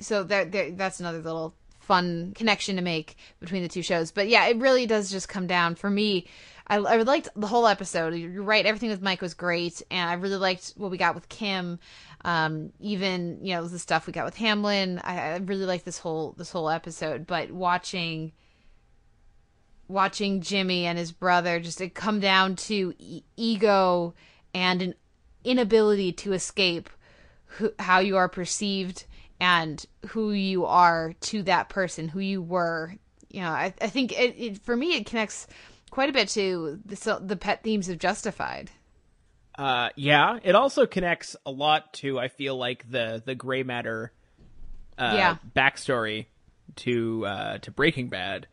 so 0.00 0.24
there, 0.24 0.44
there, 0.44 0.72
that's 0.72 1.00
another 1.00 1.20
little 1.20 1.54
fun 1.78 2.32
connection 2.34 2.76
to 2.76 2.82
make 2.82 3.16
between 3.40 3.62
the 3.62 3.68
two 3.68 3.82
shows. 3.82 4.10
But 4.10 4.28
yeah, 4.28 4.46
it 4.46 4.56
really 4.56 4.86
does 4.86 5.10
just 5.10 5.28
come 5.28 5.46
down 5.46 5.74
for 5.74 5.88
me. 5.88 6.26
I, 6.66 6.76
I 6.76 6.96
liked 6.96 7.28
the 7.36 7.46
whole 7.46 7.66
episode. 7.66 8.14
You're 8.14 8.42
right. 8.42 8.64
Everything 8.64 8.88
with 8.88 9.02
Mike 9.02 9.20
was 9.20 9.34
great, 9.34 9.82
and 9.90 10.08
I 10.08 10.14
really 10.14 10.36
liked 10.36 10.72
what 10.76 10.90
we 10.90 10.96
got 10.96 11.14
with 11.14 11.28
Kim. 11.28 11.78
Um, 12.24 12.72
even 12.80 13.38
you 13.42 13.54
know 13.54 13.66
the 13.66 13.78
stuff 13.78 14.06
we 14.06 14.12
got 14.14 14.24
with 14.24 14.36
Hamlin. 14.36 15.00
I, 15.04 15.20
I 15.20 15.36
really 15.36 15.66
liked 15.66 15.84
this 15.84 15.98
whole 15.98 16.32
this 16.38 16.50
whole 16.50 16.70
episode. 16.70 17.26
But 17.26 17.50
watching 17.50 18.32
watching 19.88 20.40
Jimmy 20.40 20.86
and 20.86 20.98
his 20.98 21.12
brother 21.12 21.60
just 21.60 21.80
it 21.80 21.94
come 21.94 22.20
down 22.20 22.56
to 22.56 22.94
e- 22.98 23.24
ego 23.36 24.14
and 24.54 24.80
an 24.80 24.94
inability 25.44 26.12
to 26.12 26.32
escape 26.32 26.88
who, 27.44 27.72
how 27.78 27.98
you 27.98 28.16
are 28.16 28.28
perceived 28.28 29.04
and 29.38 29.84
who 30.08 30.32
you 30.32 30.64
are 30.64 31.12
to 31.20 31.42
that 31.42 31.68
person, 31.68 32.08
who 32.08 32.20
you 32.20 32.40
were. 32.40 32.94
You 33.28 33.42
know, 33.42 33.50
I, 33.50 33.74
I 33.82 33.88
think 33.88 34.12
it, 34.12 34.34
it 34.38 34.58
for 34.62 34.76
me 34.76 34.96
it 34.96 35.06
connects 35.06 35.46
quite 35.94 36.10
a 36.10 36.12
bit 36.12 36.28
to 36.28 36.80
the 36.84 36.96
so- 36.96 37.20
the 37.20 37.36
pet 37.36 37.62
themes 37.62 37.88
of 37.88 38.00
Justified. 38.00 38.72
Uh, 39.56 39.90
yeah, 39.94 40.40
it 40.42 40.56
also 40.56 40.84
connects 40.86 41.36
a 41.46 41.50
lot 41.52 41.92
to 41.94 42.18
I 42.18 42.26
feel 42.26 42.56
like 42.56 42.90
the 42.90 43.22
the 43.24 43.36
gray 43.36 43.62
matter 43.62 44.12
uh, 44.98 45.14
Yeah. 45.16 45.36
backstory 45.54 46.26
to 46.76 47.24
uh, 47.24 47.58
to 47.58 47.70
Breaking 47.70 48.08
Bad, 48.08 48.48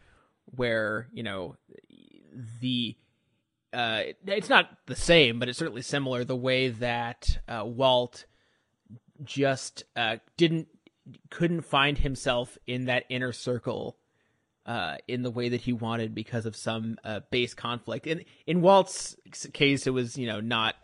where 0.45 1.07
you 1.11 1.23
know 1.23 1.55
the 2.61 2.95
uh, 3.73 4.03
it's 4.27 4.49
not 4.49 4.69
the 4.85 4.95
same, 4.95 5.39
but 5.39 5.49
it's 5.49 5.57
certainly 5.57 5.81
similar. 5.81 6.23
The 6.23 6.35
way 6.35 6.67
that 6.69 7.39
uh, 7.47 7.63
Walt 7.65 8.25
just 9.23 9.83
uh, 9.95 10.17
didn't 10.37 10.67
couldn't 11.31 11.61
find 11.61 11.97
himself 11.97 12.59
in 12.67 12.85
that 12.85 13.05
inner 13.09 13.31
circle 13.31 13.97
uh, 14.65 14.97
in 15.07 15.23
the 15.23 15.31
way 15.31 15.49
that 15.49 15.61
he 15.61 15.73
wanted 15.73 16.13
because 16.13 16.45
of 16.45 16.55
some 16.55 16.97
uh, 17.03 17.21
base 17.31 17.53
conflict. 17.53 18.07
In 18.07 18.23
in 18.45 18.61
Walt's 18.61 19.15
case, 19.53 19.87
it 19.87 19.91
was 19.91 20.17
you 20.17 20.27
know 20.27 20.39
not. 20.39 20.75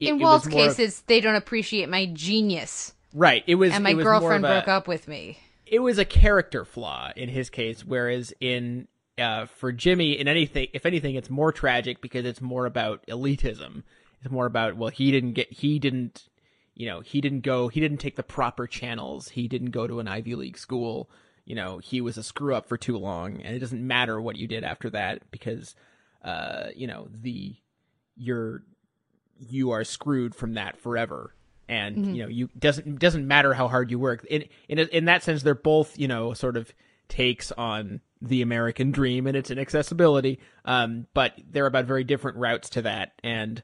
it- 0.00 0.08
In 0.08 0.18
Walt's 0.18 0.46
more 0.46 0.66
of- 0.66 0.76
cases, 0.76 1.02
they 1.06 1.20
don't 1.20 1.34
appreciate 1.36 1.88
my 1.88 2.06
genius, 2.06 2.92
right? 3.14 3.44
It 3.46 3.56
was 3.56 3.72
and 3.72 3.84
my 3.84 3.90
it 3.90 3.94
was 3.96 4.04
girlfriend 4.04 4.44
of 4.44 4.50
a- 4.50 4.54
broke 4.54 4.68
up 4.68 4.88
with 4.88 5.06
me. 5.08 5.38
it 5.66 5.80
was 5.80 5.98
a 5.98 6.04
character 6.04 6.64
flaw 6.64 7.12
in 7.16 7.28
his 7.28 7.50
case, 7.50 7.84
whereas 7.84 8.32
in 8.40 8.88
uh, 9.18 9.46
for 9.46 9.70
Jimmy, 9.70 10.18
in 10.18 10.28
anything, 10.28 10.68
if 10.72 10.86
anything, 10.86 11.14
it's 11.14 11.28
more 11.28 11.52
tragic 11.52 12.00
because 12.00 12.24
it's 12.24 12.40
more 12.40 12.64
about 12.64 13.04
elitism. 13.06 13.82
It's 14.22 14.30
more 14.30 14.46
about 14.46 14.76
well, 14.76 14.90
he 14.90 15.10
didn't 15.10 15.32
get, 15.32 15.52
he 15.52 15.78
didn't, 15.78 16.28
you 16.74 16.86
know, 16.86 17.00
he 17.00 17.20
didn't 17.20 17.40
go, 17.40 17.68
he 17.68 17.80
didn't 17.80 17.98
take 17.98 18.16
the 18.16 18.22
proper 18.22 18.66
channels. 18.66 19.28
He 19.30 19.46
didn't 19.48 19.70
go 19.70 19.86
to 19.86 20.00
an 20.00 20.08
Ivy 20.08 20.34
League 20.34 20.56
school. 20.58 21.10
You 21.44 21.54
know, 21.54 21.78
he 21.78 22.00
was 22.00 22.16
a 22.18 22.22
screw 22.22 22.54
up 22.54 22.66
for 22.66 22.76
too 22.76 22.96
long, 22.96 23.40
and 23.42 23.54
it 23.56 23.58
doesn't 23.58 23.84
matter 23.86 24.20
what 24.20 24.36
you 24.36 24.46
did 24.46 24.62
after 24.64 24.90
that 24.90 25.30
because, 25.30 25.74
uh, 26.24 26.66
you 26.76 26.86
know, 26.86 27.08
the 27.10 27.56
you're 28.16 28.62
you 29.48 29.70
are 29.70 29.84
screwed 29.84 30.34
from 30.34 30.54
that 30.54 30.76
forever. 30.78 31.34
And 31.68 32.14
you 32.16 32.22
know 32.22 32.28
you 32.28 32.48
doesn't 32.58 32.98
doesn't 32.98 33.26
matter 33.26 33.54
how 33.54 33.68
hard 33.68 33.90
you 33.90 33.98
work. 33.98 34.24
In 34.28 34.44
in 34.68 34.78
in 34.80 35.04
that 35.06 35.22
sense 35.22 35.42
they're 35.42 35.54
both 35.54 35.96
you 35.98 36.08
know 36.08 36.34
sort 36.34 36.56
of 36.56 36.72
takes 37.08 37.50
on 37.52 38.00
the 38.22 38.42
american 38.42 38.90
dream 38.90 39.26
and 39.26 39.36
its 39.36 39.50
inaccessibility. 39.50 40.40
Um 40.64 41.06
but 41.14 41.32
they're 41.48 41.66
about 41.66 41.84
very 41.86 42.02
different 42.04 42.38
routes 42.38 42.70
to 42.70 42.82
that. 42.82 43.12
And 43.22 43.62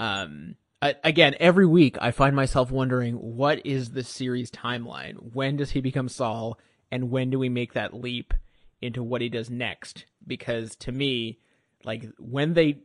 um 0.00 0.56
a- 0.82 0.96
again 1.04 1.34
every 1.40 1.66
week 1.66 1.96
i 2.00 2.10
find 2.10 2.36
myself 2.36 2.70
wondering 2.70 3.14
what 3.14 3.64
is 3.64 3.90
the 3.92 4.02
series 4.04 4.50
timeline? 4.50 5.32
When 5.32 5.56
does 5.56 5.70
he 5.70 5.80
become 5.80 6.08
saul 6.08 6.58
and 6.90 7.10
when 7.10 7.30
do 7.30 7.38
we 7.38 7.48
make 7.48 7.72
that 7.72 7.94
leap 7.94 8.34
into 8.80 9.02
what 9.02 9.22
he 9.22 9.28
does 9.28 9.50
next 9.50 10.04
because 10.26 10.76
to 10.76 10.92
me 10.92 11.38
like 11.84 12.04
when 12.18 12.54
they 12.54 12.82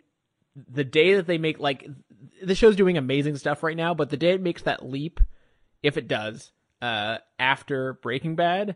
the 0.55 0.83
day 0.83 1.15
that 1.15 1.27
they 1.27 1.37
make 1.37 1.59
like 1.59 1.87
the 2.43 2.55
show's 2.55 2.75
doing 2.75 2.97
amazing 2.97 3.37
stuff 3.37 3.63
right 3.63 3.77
now, 3.77 3.93
but 3.93 4.09
the 4.09 4.17
day 4.17 4.31
it 4.31 4.41
makes 4.41 4.63
that 4.63 4.85
leap, 4.85 5.19
if 5.81 5.97
it 5.97 6.07
does, 6.07 6.51
uh, 6.81 7.17
after 7.39 7.93
Breaking 7.93 8.35
Bad, 8.35 8.75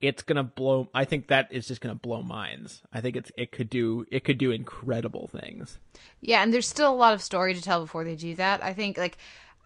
it's 0.00 0.22
gonna 0.22 0.42
blow. 0.42 0.88
I 0.94 1.04
think 1.04 1.28
that 1.28 1.48
is 1.52 1.68
just 1.68 1.80
gonna 1.80 1.94
blow 1.94 2.22
minds. 2.22 2.82
I 2.92 3.00
think 3.00 3.16
it's 3.16 3.30
it 3.36 3.52
could 3.52 3.70
do 3.70 4.04
it 4.10 4.24
could 4.24 4.38
do 4.38 4.50
incredible 4.50 5.28
things. 5.28 5.78
Yeah, 6.20 6.42
and 6.42 6.52
there's 6.52 6.68
still 6.68 6.92
a 6.92 6.94
lot 6.94 7.14
of 7.14 7.22
story 7.22 7.54
to 7.54 7.62
tell 7.62 7.80
before 7.80 8.04
they 8.04 8.16
do 8.16 8.34
that. 8.36 8.62
I 8.62 8.72
think 8.72 8.98
like 8.98 9.16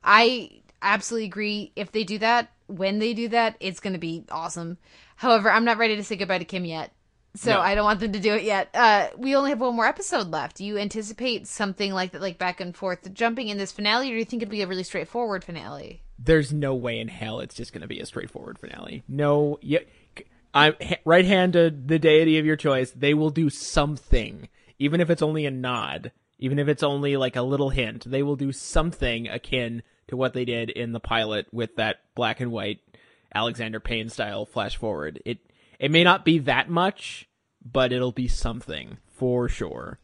I 0.05 0.61
absolutely 0.83 1.27
agree 1.27 1.73
if 1.75 1.91
they 1.91 2.05
do 2.05 2.19
that, 2.19 2.51
when 2.67 2.99
they 2.99 3.15
do 3.15 3.29
that, 3.29 3.57
it's 3.61 3.81
going 3.81 3.93
to 3.93 3.99
be 3.99 4.25
awesome. 4.31 4.79
However, 5.17 5.51
I'm 5.51 5.65
not 5.65 5.79
ready 5.79 5.97
to 5.97 6.05
say 6.05 6.17
goodbye 6.17 6.39
to 6.39 6.45
Kim 6.45 6.65
yet. 6.65 6.93
So 7.35 7.53
No. 7.53 7.61
I 7.61 7.75
don't 7.75 7.85
want 7.85 8.01
them 8.01 8.13
to 8.13 8.21
do 8.21 8.35
it 8.35 8.45
yet. 8.45 8.71
Uh, 8.73 9.09
we 9.19 9.37
only 9.37 9.51
have 9.51 9.61
one 9.61 9.77
more 9.77 9.87
episode 9.87 10.31
left. 10.31 10.57
Do 10.57 10.65
you 10.65 10.79
anticipate 10.79 11.47
something 11.47 11.93
like 11.93 12.13
that, 12.13 12.23
like 12.23 12.39
back 12.39 12.61
and 12.61 12.75
forth, 12.75 13.13
jumping 13.13 13.49
in 13.49 13.59
this 13.59 13.73
finale, 13.73 14.09
or 14.09 14.15
do 14.15 14.19
you 14.19 14.25
think 14.25 14.43
it'll 14.43 14.51
be 14.51 14.63
a 14.63 14.67
really 14.67 14.83
straightforward 14.83 15.45
finale? 15.45 16.03
There's 16.19 16.51
no 16.53 16.75
way 16.75 16.99
in 16.99 17.09
hell 17.09 17.41
it's 17.41 17.55
just 17.55 17.75
gonna 17.75 17.87
be 17.87 18.01
a 18.01 18.07
straightforward 18.07 18.59
finale. 18.59 19.03
No, 19.07 19.59
yeah, 19.61 19.81
I'm 20.55 20.75
right 21.05 21.27
hand 21.27 21.53
to 21.53 21.69
the 21.71 21.99
deity 21.99 22.39
of 22.39 22.47
your 22.47 22.57
choice. 22.57 22.91
They 22.93 23.13
will 23.13 23.29
do 23.29 23.51
something, 23.51 24.49
even 24.79 25.03
if 25.03 25.11
it's 25.11 25.21
only 25.21 25.45
a 25.45 25.51
nod, 25.51 26.13
even 26.39 26.59
if 26.59 26.69
it's 26.69 26.83
only 26.83 27.19
like 27.19 27.37
a 27.37 27.43
little 27.43 27.69
hint. 27.69 28.11
They 28.11 28.23
will 28.23 28.37
do 28.37 28.51
something 28.51 29.29
akin 29.29 29.83
to 30.09 30.17
what 30.17 30.33
they 30.35 30.45
did 30.45 30.71
in 30.71 30.93
the 30.93 31.01
pilot 31.01 31.47
with 31.53 31.77
that 31.77 31.97
black 32.15 32.41
and 32.41 32.53
white 32.53 32.81
Alexander 33.35 33.81
Payne 33.81 34.09
style 34.09 34.47
flash 34.47 34.77
forward. 34.77 35.21
It 35.25 35.39
it 35.79 35.91
may 35.91 36.05
not 36.05 36.25
be 36.25 36.39
that 36.41 36.71
much, 36.71 37.29
but 37.65 37.93
it'll 37.93 38.13
be 38.13 38.29
something 38.29 38.99
for 39.07 39.49
sure. 39.49 39.99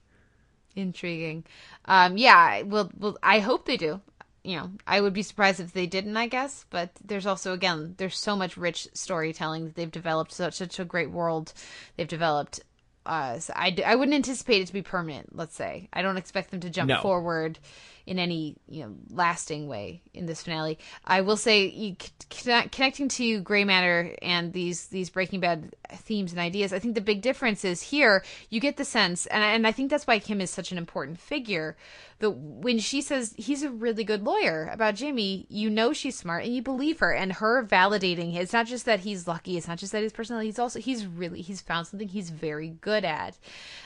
Intriguing. 0.75 1.45
Um, 1.85 2.17
yeah, 2.17 2.63
well, 2.63 2.91
well, 2.99 3.17
I 3.23 3.41
hope 3.41 3.67
they 3.67 3.77
do. 3.77 4.01
You 4.45 4.57
know, 4.57 4.71
I 4.87 5.01
would 5.01 5.13
be 5.13 5.23
surprised 5.23 5.61
if 5.61 5.73
they 5.73 5.87
didn't, 5.87 6.17
I 6.17 6.27
guess. 6.27 6.65
But 6.71 6.91
there's 7.05 7.27
also, 7.27 7.53
again, 7.53 7.95
there's 7.99 8.19
so 8.19 8.35
much 8.37 8.57
rich 8.57 8.89
storytelling 8.93 9.65
that 9.67 9.77
they've 9.77 9.91
developed, 9.91 10.33
such, 10.33 10.55
such 10.55 10.81
a 10.81 10.85
great 10.85 11.11
world 11.11 11.53
they've 11.97 12.09
developed. 12.09 12.61
Uh, 13.05 13.39
so 13.39 13.53
I, 13.55 13.77
I 13.85 13.95
wouldn't 13.97 14.15
anticipate 14.15 14.63
it 14.63 14.67
to 14.67 14.73
be 14.73 14.83
permanent, 14.83 15.37
let's 15.37 15.55
say. 15.55 15.89
I 15.93 16.03
don't 16.03 16.17
expect 16.17 16.51
them 16.51 16.61
to 16.61 16.71
jump 16.71 16.89
No. 16.89 17.01
forward 17.01 17.59
in 18.07 18.19
any, 18.19 18.57
you 18.69 18.83
know, 18.83 18.95
lasting 19.11 19.69
way 19.69 20.03
in 20.13 20.27
this 20.27 20.43
finale. 20.43 20.79
I 21.05 21.21
will 21.21 21.37
say, 21.37 21.67
you, 21.67 21.97
connecting 22.29 23.09
to 23.09 23.41
Gray 23.41 23.65
Matter 23.65 24.15
and 24.21 24.53
these, 24.53 24.89
these 24.89 25.11
Breaking 25.11 25.41
Bad 25.41 25.75
themes 25.91 26.33
and 26.33 26.41
ideas, 26.41 26.73
I 26.73 26.79
think 26.79 26.95
the 26.95 27.01
big 27.01 27.23
difference 27.23 27.65
is 27.65 27.83
here, 27.83 28.25
you 28.51 28.61
get 28.61 28.77
the 28.77 28.85
sense, 28.85 29.27
and, 29.27 29.43
and 29.43 29.67
I 29.67 29.73
think 29.73 29.91
that's 29.91 30.07
why 30.07 30.19
Kim 30.19 30.41
is 30.41 30.51
such 30.51 30.73
an 30.73 30.79
important 30.79 31.21
figure, 31.21 31.77
that 32.19 32.31
when 32.31 32.79
she 32.79 33.01
says 33.01 33.35
he's 33.37 33.63
a 33.63 33.71
really 33.71 34.05
good 34.05 34.23
lawyer 34.23 34.69
about 34.73 34.95
Jimmy, 34.95 35.47
you 35.49 35.69
know 35.71 35.93
she's 35.93 36.17
smart 36.17 36.45
and 36.45 36.55
you 36.55 36.63
believe 36.63 37.01
her, 37.01 37.13
and 37.13 37.35
her 37.35 37.65
validating 37.65 38.37
it's 38.37 38.53
not 38.53 38.67
just 38.67 38.87
that 38.87 39.01
he's 39.01 39.27
lucky, 39.29 39.57
it's 39.57 39.69
not 39.69 39.79
just 39.79 39.93
that 39.93 40.03
his 40.03 40.13
personality, 40.13 40.49
he's 40.49 40.59
also, 40.59 40.81
he's 40.81 41.07
really, 41.07 41.41
he's 41.41 41.61
found 41.61 41.87
something 41.87 42.09
he's 42.09 42.31
very 42.31 42.71
good 42.81 43.05
at. 43.05 43.39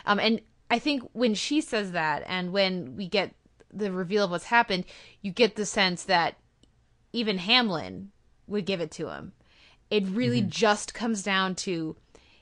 Um, 0.04 0.18
and 0.20 0.40
I 0.70 0.78
think 0.78 1.02
when 1.12 1.34
she 1.34 1.60
says 1.60 1.92
that, 1.92 2.24
and 2.26 2.52
when 2.52 2.96
we 2.96 3.08
get 3.08 3.34
the 3.76 3.92
reveal 3.92 4.24
of 4.24 4.30
what's 4.30 4.44
happened, 4.44 4.84
you 5.20 5.30
get 5.30 5.56
the 5.56 5.66
sense 5.66 6.04
that 6.04 6.36
even 7.12 7.38
Hamlin 7.38 8.10
would 8.46 8.66
give 8.66 8.80
it 8.80 8.90
to 8.92 9.08
him. 9.08 9.32
It 9.90 10.04
really 10.06 10.40
just 10.42 10.94
comes 10.94 11.22
down 11.22 11.54
to 11.56 11.96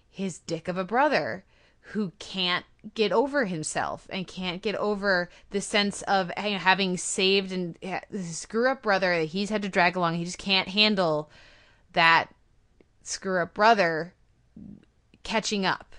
his 0.09 0.39
dick 0.39 0.69
of 0.69 0.79
a 0.79 0.85
brother 0.85 1.45
who 1.89 2.13
can't 2.19 2.65
get 2.95 3.13
over 3.13 3.45
himself 3.45 4.07
and 4.11 4.27
can't 4.27 4.63
get 4.63 4.75
over 4.77 5.29
the 5.51 5.61
sense 5.61 6.01
of 6.03 6.31
you 6.43 6.53
know, 6.53 6.59
having 6.59 6.97
saved 6.97 7.53
and 7.53 7.77
screw 8.23 8.71
up 8.71 8.83
brother 8.83 9.19
that 9.19 9.27
he's 9.27 9.51
had 9.51 9.63
to 9.63 9.69
drag 9.69 9.97
along. 9.97 10.15
He 10.15 10.25
just 10.25 10.39
can't 10.39 10.69
handle 10.69 11.31
that 11.93 12.35
screw 13.03 13.43
up 13.43 13.53
brother 13.53 14.15
catching 15.23 15.67
up. 15.67 15.95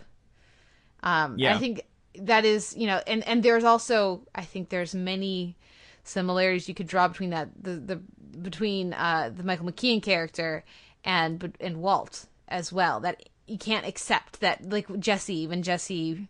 Um, 1.04 1.38
Yeah. 1.38 1.56
I 1.56 1.60
think 1.60 1.82
that 2.22 2.46
is, 2.46 2.76
you 2.76 2.88
know, 2.88 3.02
and 3.08 3.26
and 3.28 3.44
there's 3.44 3.64
also, 3.64 4.22
I 4.34 4.44
think 4.44 4.70
there's 4.70 4.96
many 4.96 5.56
similarities 6.04 6.70
you 6.70 6.76
could 6.76 6.88
draw 6.88 7.08
between 7.08 7.32
that 7.32 7.50
the 7.60 7.72
the 7.78 7.96
between 8.42 8.94
uh 8.94 9.32
the 9.36 9.44
Michael 9.44 9.66
McKean 9.66 10.02
character 10.02 10.64
and 11.04 11.56
and 11.60 11.78
Walt 11.78 12.28
as 12.48 12.72
well. 12.72 13.00
That 13.00 13.30
you 13.48 13.58
can't 13.58 13.86
accept 13.86 14.40
that 14.42 14.70
like 14.70 15.00
Jesse 15.00 15.36
even 15.36 15.64
Jesse 15.64 16.28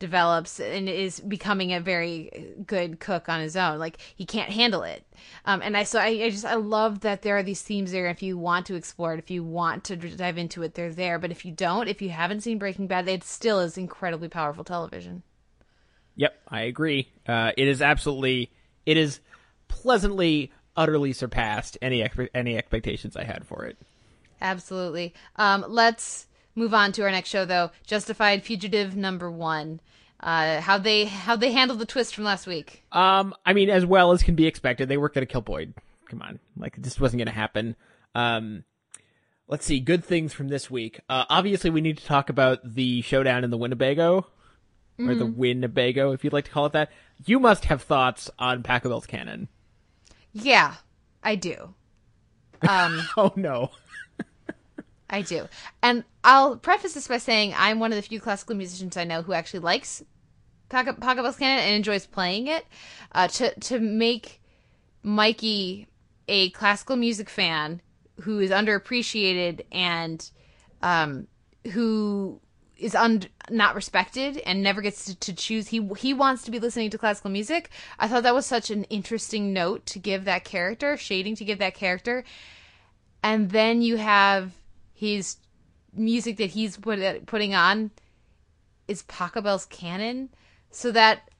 develops 0.00 0.58
and 0.58 0.88
is 0.88 1.20
becoming 1.20 1.72
a 1.72 1.80
very 1.80 2.56
good 2.66 2.98
cook 2.98 3.28
on 3.28 3.40
his 3.40 3.56
own 3.56 3.78
like 3.78 3.98
he 4.16 4.24
can't 4.24 4.50
handle 4.50 4.82
it 4.82 5.04
um 5.44 5.62
and 5.62 5.76
i 5.76 5.84
so 5.84 6.00
I, 6.00 6.06
I 6.06 6.30
just 6.30 6.44
i 6.44 6.54
love 6.54 7.00
that 7.00 7.22
there 7.22 7.36
are 7.36 7.42
these 7.44 7.62
themes 7.62 7.92
there 7.92 8.06
if 8.06 8.22
you 8.22 8.36
want 8.36 8.66
to 8.66 8.74
explore 8.74 9.14
it 9.14 9.18
if 9.18 9.30
you 9.30 9.44
want 9.44 9.84
to 9.84 9.96
dive 9.96 10.38
into 10.38 10.62
it 10.64 10.74
they're 10.74 10.92
there 10.92 11.20
but 11.20 11.30
if 11.30 11.44
you 11.44 11.52
don't 11.52 11.86
if 11.86 12.02
you 12.02 12.08
haven't 12.10 12.40
seen 12.40 12.58
breaking 12.58 12.88
bad 12.88 13.06
it 13.06 13.22
still 13.22 13.60
is 13.60 13.78
incredibly 13.78 14.28
powerful 14.28 14.64
television 14.64 15.22
Yep, 16.20 16.38
I 16.48 16.60
agree. 16.62 17.08
Uh, 17.26 17.52
it 17.56 17.66
is 17.66 17.80
absolutely, 17.80 18.50
it 18.84 18.98
is 18.98 19.20
pleasantly, 19.68 20.52
utterly 20.76 21.14
surpassed 21.14 21.78
any 21.80 22.00
expe- 22.02 22.28
any 22.34 22.58
expectations 22.58 23.16
I 23.16 23.24
had 23.24 23.46
for 23.46 23.64
it. 23.64 23.78
Absolutely. 24.42 25.14
Um, 25.36 25.64
let's 25.66 26.26
move 26.60 26.74
on 26.74 26.92
to 26.92 27.02
our 27.02 27.10
next 27.10 27.30
show, 27.30 27.44
though. 27.44 27.70
Justified 27.86 28.44
Fugitive 28.44 28.94
Number 28.94 29.30
One. 29.30 29.80
Uh, 30.20 30.60
how 30.60 30.76
they 30.76 31.06
how 31.06 31.34
they 31.34 31.50
handled 31.50 31.78
the 31.78 31.86
twist 31.86 32.14
from 32.14 32.24
last 32.24 32.46
week. 32.46 32.84
Um, 32.92 33.34
I 33.46 33.54
mean, 33.54 33.70
as 33.70 33.86
well 33.86 34.12
as 34.12 34.22
can 34.22 34.34
be 34.34 34.46
expected, 34.46 34.88
they 34.88 34.98
weren't 34.98 35.14
going 35.14 35.26
to 35.26 35.32
kill 35.32 35.40
Boyd. 35.40 35.72
Come 36.10 36.20
on, 36.20 36.38
like 36.56 36.76
this 36.76 37.00
wasn't 37.00 37.20
going 37.20 37.26
to 37.28 37.32
happen. 37.32 37.74
Um, 38.14 38.64
let's 39.48 39.64
see, 39.64 39.80
good 39.80 40.04
things 40.04 40.34
from 40.34 40.48
this 40.48 40.70
week. 40.70 41.00
Uh, 41.08 41.24
obviously, 41.30 41.70
we 41.70 41.80
need 41.80 41.96
to 41.96 42.04
talk 42.04 42.28
about 42.28 42.58
the 42.74 43.00
showdown 43.00 43.44
in 43.44 43.50
the 43.50 43.56
Winnebago, 43.56 44.26
or 44.98 45.14
the 45.14 45.24
Winnebago, 45.24 46.12
if 46.12 46.22
you'd 46.22 46.34
like 46.34 46.44
to 46.44 46.50
call 46.50 46.66
it 46.66 46.72
that. 46.72 46.90
You 47.24 47.40
must 47.40 47.64
have 47.66 47.80
thoughts 47.80 48.30
on 48.38 48.62
Pachelbel's 48.62 49.06
canon. 49.06 49.48
Yeah, 50.34 50.74
I 51.22 51.36
do. 51.36 51.74
Um, 52.68 53.00
Oh 53.16 53.32
no. 53.36 53.70
I 55.10 55.22
do. 55.22 55.48
And 55.82 56.04
I'll 56.24 56.56
preface 56.56 56.94
this 56.94 57.08
by 57.08 57.18
saying 57.18 57.52
I'm 57.56 57.80
one 57.80 57.92
of 57.92 57.96
the 57.96 58.02
few 58.02 58.20
classical 58.20 58.56
musicians 58.56 58.96
I 58.96 59.04
know 59.04 59.22
who 59.22 59.32
actually 59.32 59.60
likes 59.60 60.02
Pachelbel's 60.70 61.36
canon 61.36 61.64
and 61.64 61.74
enjoys 61.74 62.06
playing 62.06 62.46
it. 62.46 62.64
Uh, 63.12 63.28
to 63.28 63.58
to 63.60 63.80
make 63.80 64.40
Mikey 65.02 65.88
a 66.28 66.50
classical 66.50 66.96
music 66.96 67.28
fan 67.28 67.82
who 68.20 68.38
is 68.38 68.50
underappreciated 68.50 69.62
and 69.72 70.30
um, 70.82 71.26
who 71.72 72.40
is 72.78 72.94
un- 72.94 73.24
not 73.50 73.74
respected 73.74 74.38
and 74.46 74.62
never 74.62 74.80
gets 74.80 75.04
to, 75.04 75.14
to 75.16 75.32
choose 75.34 75.68
he 75.68 75.86
he 75.98 76.14
wants 76.14 76.42
to 76.42 76.50
be 76.50 76.58
listening 76.58 76.88
to 76.88 76.96
classical 76.96 77.30
music 77.30 77.68
i 77.98 78.08
thought 78.08 78.22
that 78.22 78.34
was 78.34 78.46
such 78.46 78.70
an 78.70 78.84
interesting 78.84 79.52
note 79.52 79.84
to 79.84 79.98
give 79.98 80.24
that 80.24 80.44
character 80.44 80.96
shading 80.96 81.36
to 81.36 81.44
give 81.44 81.58
that 81.58 81.74
character 81.74 82.24
and 83.22 83.50
then 83.50 83.82
you 83.82 83.96
have 83.96 84.52
his 85.00 85.36
music 85.94 86.36
that 86.36 86.50
he's 86.50 86.76
put, 86.76 87.24
putting 87.24 87.54
on 87.54 87.90
is 88.86 89.02
Pachelbel's 89.04 89.64
canon, 89.64 90.28
so 90.70 90.92
that 90.92 91.30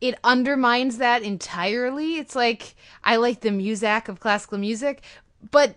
it 0.00 0.18
undermines 0.24 0.96
that 0.98 1.22
entirely. 1.22 2.16
It's 2.16 2.34
like 2.34 2.74
I 3.02 3.16
like 3.16 3.42
the 3.42 3.50
muzak 3.50 4.08
of 4.08 4.20
classical 4.20 4.56
music, 4.56 5.02
but 5.50 5.76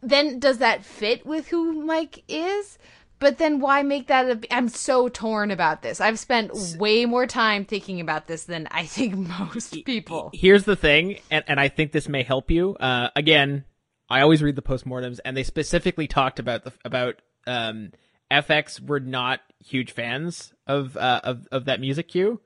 then 0.00 0.38
does 0.38 0.58
that 0.58 0.82
fit 0.82 1.26
with 1.26 1.48
who 1.48 1.84
Mike 1.84 2.24
is? 2.26 2.78
But 3.18 3.36
then 3.36 3.60
why 3.60 3.82
make 3.82 4.06
that 4.06 4.30
a 4.30 4.54
I'm 4.54 4.70
so 4.70 5.10
torn 5.10 5.50
about 5.50 5.82
this. 5.82 6.00
I've 6.00 6.18
spent 6.18 6.52
way 6.78 7.04
more 7.04 7.26
time 7.26 7.66
thinking 7.66 8.00
about 8.00 8.28
this 8.28 8.44
than 8.44 8.66
I 8.70 8.86
think 8.86 9.14
most 9.38 9.84
people. 9.84 10.30
Here's 10.32 10.64
the 10.64 10.74
thing, 10.74 11.18
and, 11.30 11.44
and 11.46 11.60
I 11.60 11.68
think 11.68 11.92
this 11.92 12.08
may 12.08 12.22
help 12.22 12.50
you. 12.50 12.76
Uh, 12.76 13.10
again, 13.14 13.64
I 14.12 14.20
always 14.20 14.42
read 14.42 14.56
the 14.56 14.62
postmortems, 14.62 15.20
and 15.24 15.34
they 15.34 15.42
specifically 15.42 16.06
talked 16.06 16.38
about 16.38 16.64
the 16.64 16.72
about 16.84 17.22
um, 17.46 17.92
FX 18.30 18.78
were 18.78 19.00
not 19.00 19.40
huge 19.58 19.92
fans 19.92 20.52
of 20.66 20.98
uh, 20.98 21.22
of 21.24 21.48
of 21.50 21.64
that 21.64 21.80
music 21.80 22.08
cue, 22.08 22.38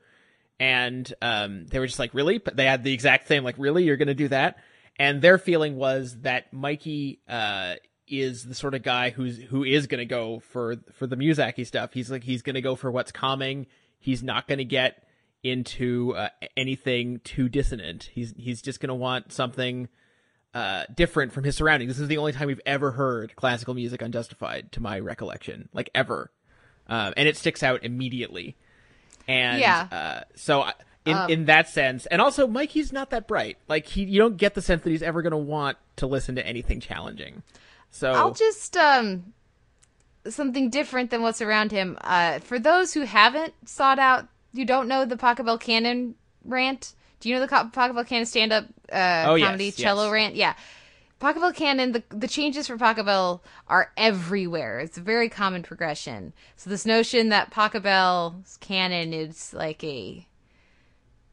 and 0.60 1.12
um, 1.20 1.66
they 1.66 1.80
were 1.80 1.88
just 1.88 1.98
like, 1.98 2.14
really? 2.14 2.38
But 2.38 2.54
they 2.54 2.66
had 2.66 2.84
the 2.84 2.92
exact 2.92 3.26
same, 3.26 3.42
like, 3.42 3.56
really, 3.58 3.82
you're 3.82 3.96
gonna 3.96 4.14
do 4.14 4.28
that? 4.28 4.58
And 4.96 5.20
their 5.20 5.38
feeling 5.38 5.74
was 5.74 6.20
that 6.20 6.52
Mikey 6.52 7.20
uh, 7.28 7.74
is 8.06 8.44
the 8.44 8.54
sort 8.54 8.74
of 8.74 8.84
guy 8.84 9.10
who's 9.10 9.36
who 9.36 9.64
is 9.64 9.88
gonna 9.88 10.04
go 10.04 10.38
for 10.38 10.76
for 10.92 11.08
the 11.08 11.16
Muzaki 11.16 11.66
stuff. 11.66 11.92
He's 11.92 12.12
like 12.12 12.22
he's 12.22 12.42
gonna 12.42 12.60
go 12.60 12.76
for 12.76 12.92
what's 12.92 13.10
coming. 13.10 13.66
He's 13.98 14.22
not 14.22 14.46
gonna 14.46 14.62
get 14.62 15.02
into 15.42 16.14
uh, 16.14 16.28
anything 16.56 17.20
too 17.24 17.48
dissonant. 17.48 18.10
He's 18.12 18.34
he's 18.36 18.62
just 18.62 18.78
gonna 18.78 18.94
want 18.94 19.32
something 19.32 19.88
uh, 20.56 20.84
different 20.94 21.32
from 21.32 21.44
his 21.44 21.54
surroundings. 21.56 21.90
This 21.92 22.00
is 22.00 22.08
the 22.08 22.16
only 22.16 22.32
time 22.32 22.46
we've 22.46 22.60
ever 22.64 22.92
heard 22.92 23.36
classical 23.36 23.74
music 23.74 24.02
on 24.02 24.10
Justified, 24.12 24.72
to 24.72 24.80
my 24.80 24.98
recollection, 24.98 25.68
like 25.74 25.90
ever, 25.94 26.30
um, 26.88 27.12
and 27.16 27.28
it 27.28 27.36
sticks 27.36 27.62
out 27.62 27.84
immediately. 27.84 28.56
And 29.28 29.60
Yeah. 29.60 29.88
uh, 29.92 30.20
so 30.34 30.62
I- 30.62 30.72
in 31.04 31.16
in 31.30 31.44
that 31.44 31.68
sense, 31.68 32.06
and 32.06 32.20
also 32.20 32.46
Mikey's 32.46 32.92
not 32.92 33.10
that 33.10 33.28
bright. 33.28 33.58
Like 33.68 33.86
he, 33.86 34.02
you 34.04 34.18
don't 34.18 34.36
get 34.36 34.54
the 34.54 34.62
sense 34.62 34.82
that 34.82 34.90
he's 34.90 35.02
ever 35.02 35.22
going 35.22 35.30
to 35.32 35.36
want 35.36 35.76
to 35.96 36.06
listen 36.06 36.34
to 36.36 36.46
anything 36.46 36.80
challenging. 36.80 37.42
So 37.90 38.12
I'll 38.12 38.32
just 38.32 38.76
um 38.76 39.32
something 40.28 40.70
different 40.70 41.10
than 41.10 41.22
what's 41.22 41.40
around 41.40 41.70
him. 41.70 41.96
Uh, 42.00 42.40
for 42.40 42.58
those 42.58 42.94
who 42.94 43.02
haven't 43.02 43.54
sought 43.68 43.98
out, 44.00 44.26
you 44.52 44.64
don't 44.64 44.88
know 44.88 45.04
the 45.04 45.16
Pachelbel 45.16 45.60
Canon 45.60 46.16
rant. 46.44 46.94
Do 47.26 47.30
you 47.32 47.40
know 47.40 47.44
the 47.44 47.52
Pachelbel 47.52 48.06
Canon 48.06 48.24
stand-up 48.24 48.66
uh, 48.92 49.24
Oh, 49.26 49.36
comedy 49.36 49.64
yes. 49.64 49.74
cello 49.74 50.12
rant? 50.12 50.36
Yeah. 50.36 50.54
Pachelbel 51.20 51.52
Canon, 51.56 51.90
the 51.90 52.04
the 52.10 52.28
changes 52.28 52.68
for 52.68 52.76
Pachelbel 52.78 53.40
are 53.66 53.90
everywhere. 53.96 54.78
It's 54.78 54.96
a 54.96 55.00
very 55.00 55.28
common 55.28 55.64
progression. 55.64 56.32
So 56.54 56.70
this 56.70 56.86
notion 56.86 57.30
that 57.30 57.50
Pachelbel's 57.50 58.58
canon 58.58 59.12
is 59.12 59.52
like 59.52 59.82
a 59.82 60.24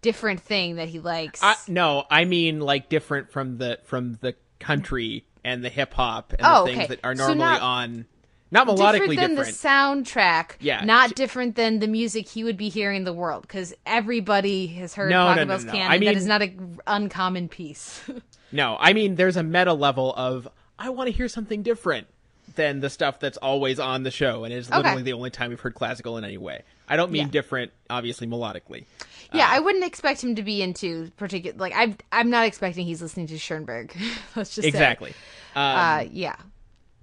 different 0.01 0.39
thing 0.39 0.77
that 0.77 0.87
he 0.89 0.99
likes. 0.99 1.43
I, 1.43 1.53
no, 1.67 2.05
I 2.09 2.25
mean 2.25 2.59
like 2.59 2.89
different 2.89 3.31
from 3.31 3.59
the 3.59 3.77
from 3.83 4.17
the 4.21 4.33
country 4.59 5.27
and 5.43 5.63
the 5.63 5.69
hip 5.69 5.93
hop 5.93 6.31
and 6.33 6.41
Oh, 6.43 6.61
the 6.65 6.71
things 6.71 6.85
okay. 6.85 6.87
that 6.87 6.99
are 7.05 7.15
So 7.15 7.27
normally 7.35 7.37
not- 7.45 7.61
on. 7.61 8.05
Not 8.53 8.67
melodically 8.67 8.91
different 8.91 9.15
than 9.19 9.29
different. 9.35 9.57
the 9.57 9.67
soundtrack. 9.67 10.51
Yeah. 10.61 10.85
Not 10.85 11.15
different 11.15 11.55
than 11.55 11.79
the 11.79 11.87
music 11.87 12.29
he 12.29 12.43
would 12.45 12.55
be 12.55 12.69
hearing 12.69 12.97
in 12.97 13.03
the 13.03 13.11
world, 13.13 13.41
because 13.41 13.73
everybody 13.85 14.67
has 14.67 14.93
heard 14.93 15.09
No, 15.09 15.33
no, 15.33 15.43
no, 15.43 15.57
no. 15.57 15.71
canon. 15.71 15.91
I 15.91 15.97
mean- 15.97 16.15
is 16.15 16.25
not 16.25 16.41
an 16.41 16.79
uncommon 16.87 17.49
piece. 17.49 18.01
No, 18.55 18.77
I 18.79 18.93
mean 18.93 19.15
there's 19.15 19.35
a 19.35 19.41
meta 19.41 19.73
level 19.73 20.13
of 20.15 20.47
I 20.77 20.89
want 20.91 21.07
to 21.09 21.11
hear 21.11 21.27
something 21.27 21.63
different 21.63 22.05
than 22.53 22.81
the 22.81 22.89
stuff 22.91 23.19
that's 23.19 23.37
always 23.37 23.79
on 23.79 24.03
the 24.03 24.11
show, 24.11 24.43
and 24.43 24.53
it's 24.53 24.67
Okay. 24.69 24.77
literally 24.77 25.01
the 25.01 25.13
only 25.13 25.31
time 25.31 25.49
we've 25.49 25.59
heard 25.59 25.73
classical 25.73 26.17
in 26.19 26.23
any 26.23 26.37
way. 26.37 26.61
I 26.87 26.95
don't 26.95 27.11
mean 27.11 27.23
Yeah. 27.23 27.31
different, 27.31 27.71
obviously 27.89 28.27
melodically. 28.27 28.85
yeah, 29.33 29.47
Uh, 29.47 29.55
I 29.55 29.59
wouldn't 29.59 29.83
expect 29.85 30.23
him 30.23 30.35
to 30.35 30.43
be 30.43 30.61
into 30.61 31.09
particular. 31.17 31.57
Like, 31.57 31.73
I'm, 31.75 31.97
I'm 32.11 32.29
not 32.29 32.45
expecting 32.45 32.85
he's 32.85 33.01
listening 33.01 33.25
to 33.27 33.39
Schoenberg. 33.39 33.91
Let's 34.35 34.53
just 34.53 34.61
say. 34.61 34.67
Exactly. 34.67 35.13
Um, 35.55 35.63
Uh, 35.75 36.05
yeah. 36.11 36.35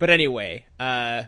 But 0.00 0.10
anyway, 0.10 0.64
uh, 0.80 1.24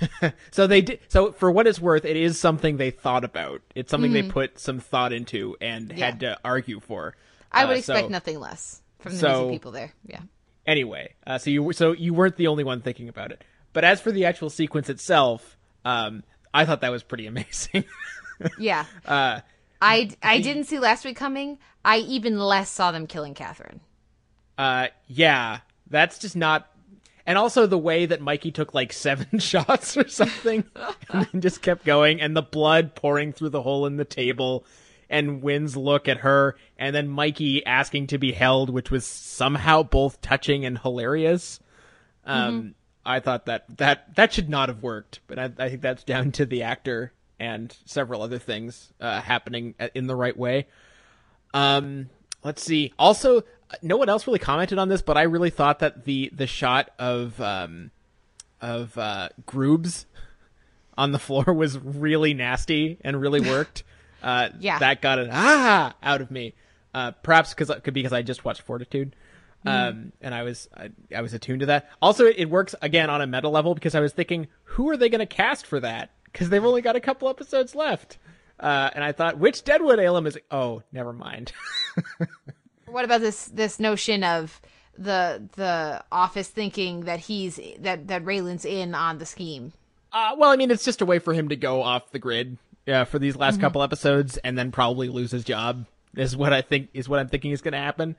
so 0.50 0.66
they 0.66 0.80
did. 0.80 0.98
So 1.08 1.30
for 1.30 1.50
what 1.52 1.66
it's 1.68 1.78
worth, 1.80 2.04
it 2.04 2.16
is 2.16 2.40
something 2.40 2.78
they 2.78 2.90
thought 2.90 3.22
about. 3.22 3.62
It's 3.76 3.90
something 3.90 4.12
they 4.12 4.22
put 4.24 4.58
some 4.58 4.80
thought 4.80 5.12
into 5.12 5.56
and 5.60 5.92
had 5.92 6.14
Mm-hmm. 6.14 6.20
To 6.20 6.38
argue 6.44 6.80
for. 6.80 7.14
I 7.52 7.66
would 7.66 7.76
Uh, 7.76 7.78
expect 7.78 8.06
so- 8.06 8.08
nothing 8.08 8.40
less 8.40 8.82
from 8.98 9.12
the 9.12 9.18
so- 9.18 9.40
music 9.42 9.52
people 9.52 9.70
there. 9.72 9.92
Yeah. 10.06 10.20
Anyway, 10.66 11.14
uh, 11.26 11.36
so 11.38 11.50
you 11.50 11.72
so 11.72 11.92
you 11.92 12.12
weren't 12.14 12.36
the 12.36 12.46
only 12.48 12.64
one 12.64 12.80
thinking 12.80 13.08
about 13.08 13.30
it. 13.30 13.44
But 13.74 13.84
as 13.84 14.00
for 14.00 14.10
the 14.10 14.24
actual 14.24 14.48
sequence 14.50 14.88
itself, 14.88 15.56
um, 15.84 16.24
I 16.54 16.64
thought 16.64 16.80
that 16.80 16.90
was 16.90 17.02
pretty 17.02 17.26
amazing. 17.32 17.84
Yeah. 18.58 18.86
uh, 19.04 19.40
I, 19.82 20.10
I 20.22 20.40
didn't 20.40 20.64
see 20.64 20.78
last 20.78 21.04
week 21.04 21.16
coming. 21.18 21.58
I 21.84 21.98
even 21.98 22.38
less 22.38 22.70
saw 22.70 22.90
them 22.90 23.06
killing 23.06 23.34
Catherine. 23.34 23.80
uh, 24.56 24.86
yeah, 25.08 25.58
that's 25.90 26.18
just 26.18 26.34
not. 26.36 26.70
And 27.26 27.38
also 27.38 27.66
the 27.66 27.78
way 27.78 28.06
that 28.06 28.20
Mikey 28.20 28.50
took 28.50 28.74
like 28.74 28.92
seven 28.92 29.38
shots 29.38 29.96
or 29.96 30.08
something, 30.08 30.64
and 31.08 31.42
just 31.42 31.62
kept 31.62 31.84
going, 31.84 32.20
and 32.20 32.36
the 32.36 32.42
blood 32.42 32.94
pouring 32.94 33.32
through 33.32 33.50
the 33.50 33.62
hole 33.62 33.86
in 33.86 33.96
the 33.96 34.04
table, 34.04 34.64
and 35.08 35.42
Wynn's 35.42 35.76
look 35.76 36.08
at 36.08 36.18
her, 36.18 36.56
and 36.78 36.94
then 36.94 37.08
Mikey 37.08 37.64
asking 37.64 38.08
to 38.08 38.18
be 38.18 38.32
held, 38.32 38.70
which 38.70 38.90
was 38.90 39.06
somehow 39.06 39.82
both 39.82 40.20
touching 40.20 40.64
and 40.64 40.78
hilarious. 40.78 41.60
Um, 42.24 42.74
I 43.04 43.20
thought 43.20 43.46
that 43.46 43.64
that 43.76 44.14
that 44.16 44.32
should 44.32 44.48
not 44.48 44.68
have 44.68 44.82
worked, 44.82 45.20
but 45.26 45.38
I, 45.38 45.44
I 45.58 45.68
think 45.68 45.82
that's 45.82 46.04
down 46.04 46.32
to 46.32 46.46
the 46.46 46.62
actor 46.62 47.12
and 47.38 47.76
several 47.84 48.22
other 48.22 48.38
things 48.38 48.92
uh, 49.00 49.20
happening 49.20 49.74
in 49.94 50.06
the 50.06 50.16
right 50.16 50.36
way. 50.36 50.66
Um, 51.52 52.08
let's 52.42 52.62
see. 52.62 52.92
Also, 52.98 53.42
no 53.82 53.96
one 53.96 54.08
else 54.08 54.26
really 54.26 54.38
commented 54.38 54.78
on 54.78 54.88
this, 54.88 55.02
but 55.02 55.16
I 55.16 55.22
really 55.22 55.50
thought 55.50 55.78
that 55.80 56.04
the 56.04 56.30
the 56.34 56.46
shot 56.46 56.90
of 56.98 57.40
um 57.40 57.90
of 58.60 58.96
uh 58.98 59.28
Groobs 59.46 60.04
on 60.96 61.12
the 61.12 61.18
floor 61.18 61.44
was 61.54 61.78
really 61.78 62.34
nasty 62.34 62.98
and 63.02 63.20
really 63.20 63.40
worked. 63.50 63.84
Uh, 64.22 64.48
Yeah. 64.58 64.78
that 64.78 65.02
got 65.02 65.18
an 65.18 65.28
ah 65.32 65.94
out 66.02 66.20
of 66.20 66.30
me. 66.30 66.54
Uh, 66.94 67.10
perhaps 67.22 67.52
because 67.54 67.70
could 67.82 67.92
because 67.94 68.12
I 68.12 68.22
just 68.22 68.44
watched 68.44 68.62
Fortitude. 68.62 69.14
Um, 69.66 70.12
and 70.20 70.34
I 70.34 70.42
was 70.42 70.68
I, 70.76 70.90
I 71.16 71.22
was 71.22 71.32
attuned 71.32 71.60
to 71.60 71.66
that. 71.66 71.88
Also, 72.02 72.26
it, 72.26 72.36
it 72.38 72.50
works 72.50 72.74
again 72.82 73.08
on 73.08 73.22
a 73.22 73.26
meta 73.26 73.48
level 73.48 73.74
because 73.74 73.94
I 73.94 74.00
was 74.00 74.12
thinking, 74.12 74.48
who 74.64 74.90
are 74.90 74.96
they 74.98 75.08
going 75.08 75.20
to 75.20 75.26
cast 75.26 75.66
for 75.66 75.80
that? 75.80 76.10
Because 76.24 76.50
they've 76.50 76.62
only 76.64 76.82
got 76.82 76.96
a 76.96 77.00
couple 77.00 77.30
episodes 77.30 77.74
left. 77.74 78.18
Uh, 78.60 78.90
and 78.94 79.02
I 79.02 79.12
thought, 79.12 79.38
which 79.38 79.64
Deadwood 79.64 79.98
alum 80.00 80.26
is? 80.26 80.38
Oh, 80.50 80.82
never 80.92 81.14
mind. 81.14 81.52
What 82.94 83.04
about 83.04 83.22
this 83.22 83.46
this 83.46 83.80
notion 83.80 84.22
of 84.22 84.60
the 84.96 85.42
the 85.56 86.04
office 86.12 86.46
thinking 86.46 87.06
that 87.06 87.18
he's 87.18 87.58
that 87.80 88.06
that 88.06 88.24
Raylan's 88.24 88.64
in 88.64 88.94
on 88.94 89.18
the 89.18 89.26
scheme? 89.26 89.72
Uh, 90.12 90.36
well, 90.38 90.50
I 90.50 90.56
mean, 90.56 90.70
it's 90.70 90.84
just 90.84 91.00
a 91.00 91.04
way 91.04 91.18
for 91.18 91.34
him 91.34 91.48
to 91.48 91.56
go 91.56 91.82
off 91.82 92.12
the 92.12 92.20
grid 92.20 92.56
uh, 92.86 93.04
for 93.04 93.18
these 93.18 93.34
last 93.34 93.60
couple 93.60 93.82
episodes, 93.82 94.36
and 94.36 94.56
then 94.56 94.70
probably 94.70 95.08
lose 95.08 95.32
his 95.32 95.42
job. 95.42 95.86
Is 96.14 96.36
what 96.36 96.52
I 96.52 96.62
think 96.62 96.90
is 96.94 97.08
what 97.08 97.18
I'm 97.18 97.28
thinking 97.28 97.50
is 97.50 97.62
going 97.62 97.72
to 97.72 97.78
happen. 97.78 98.14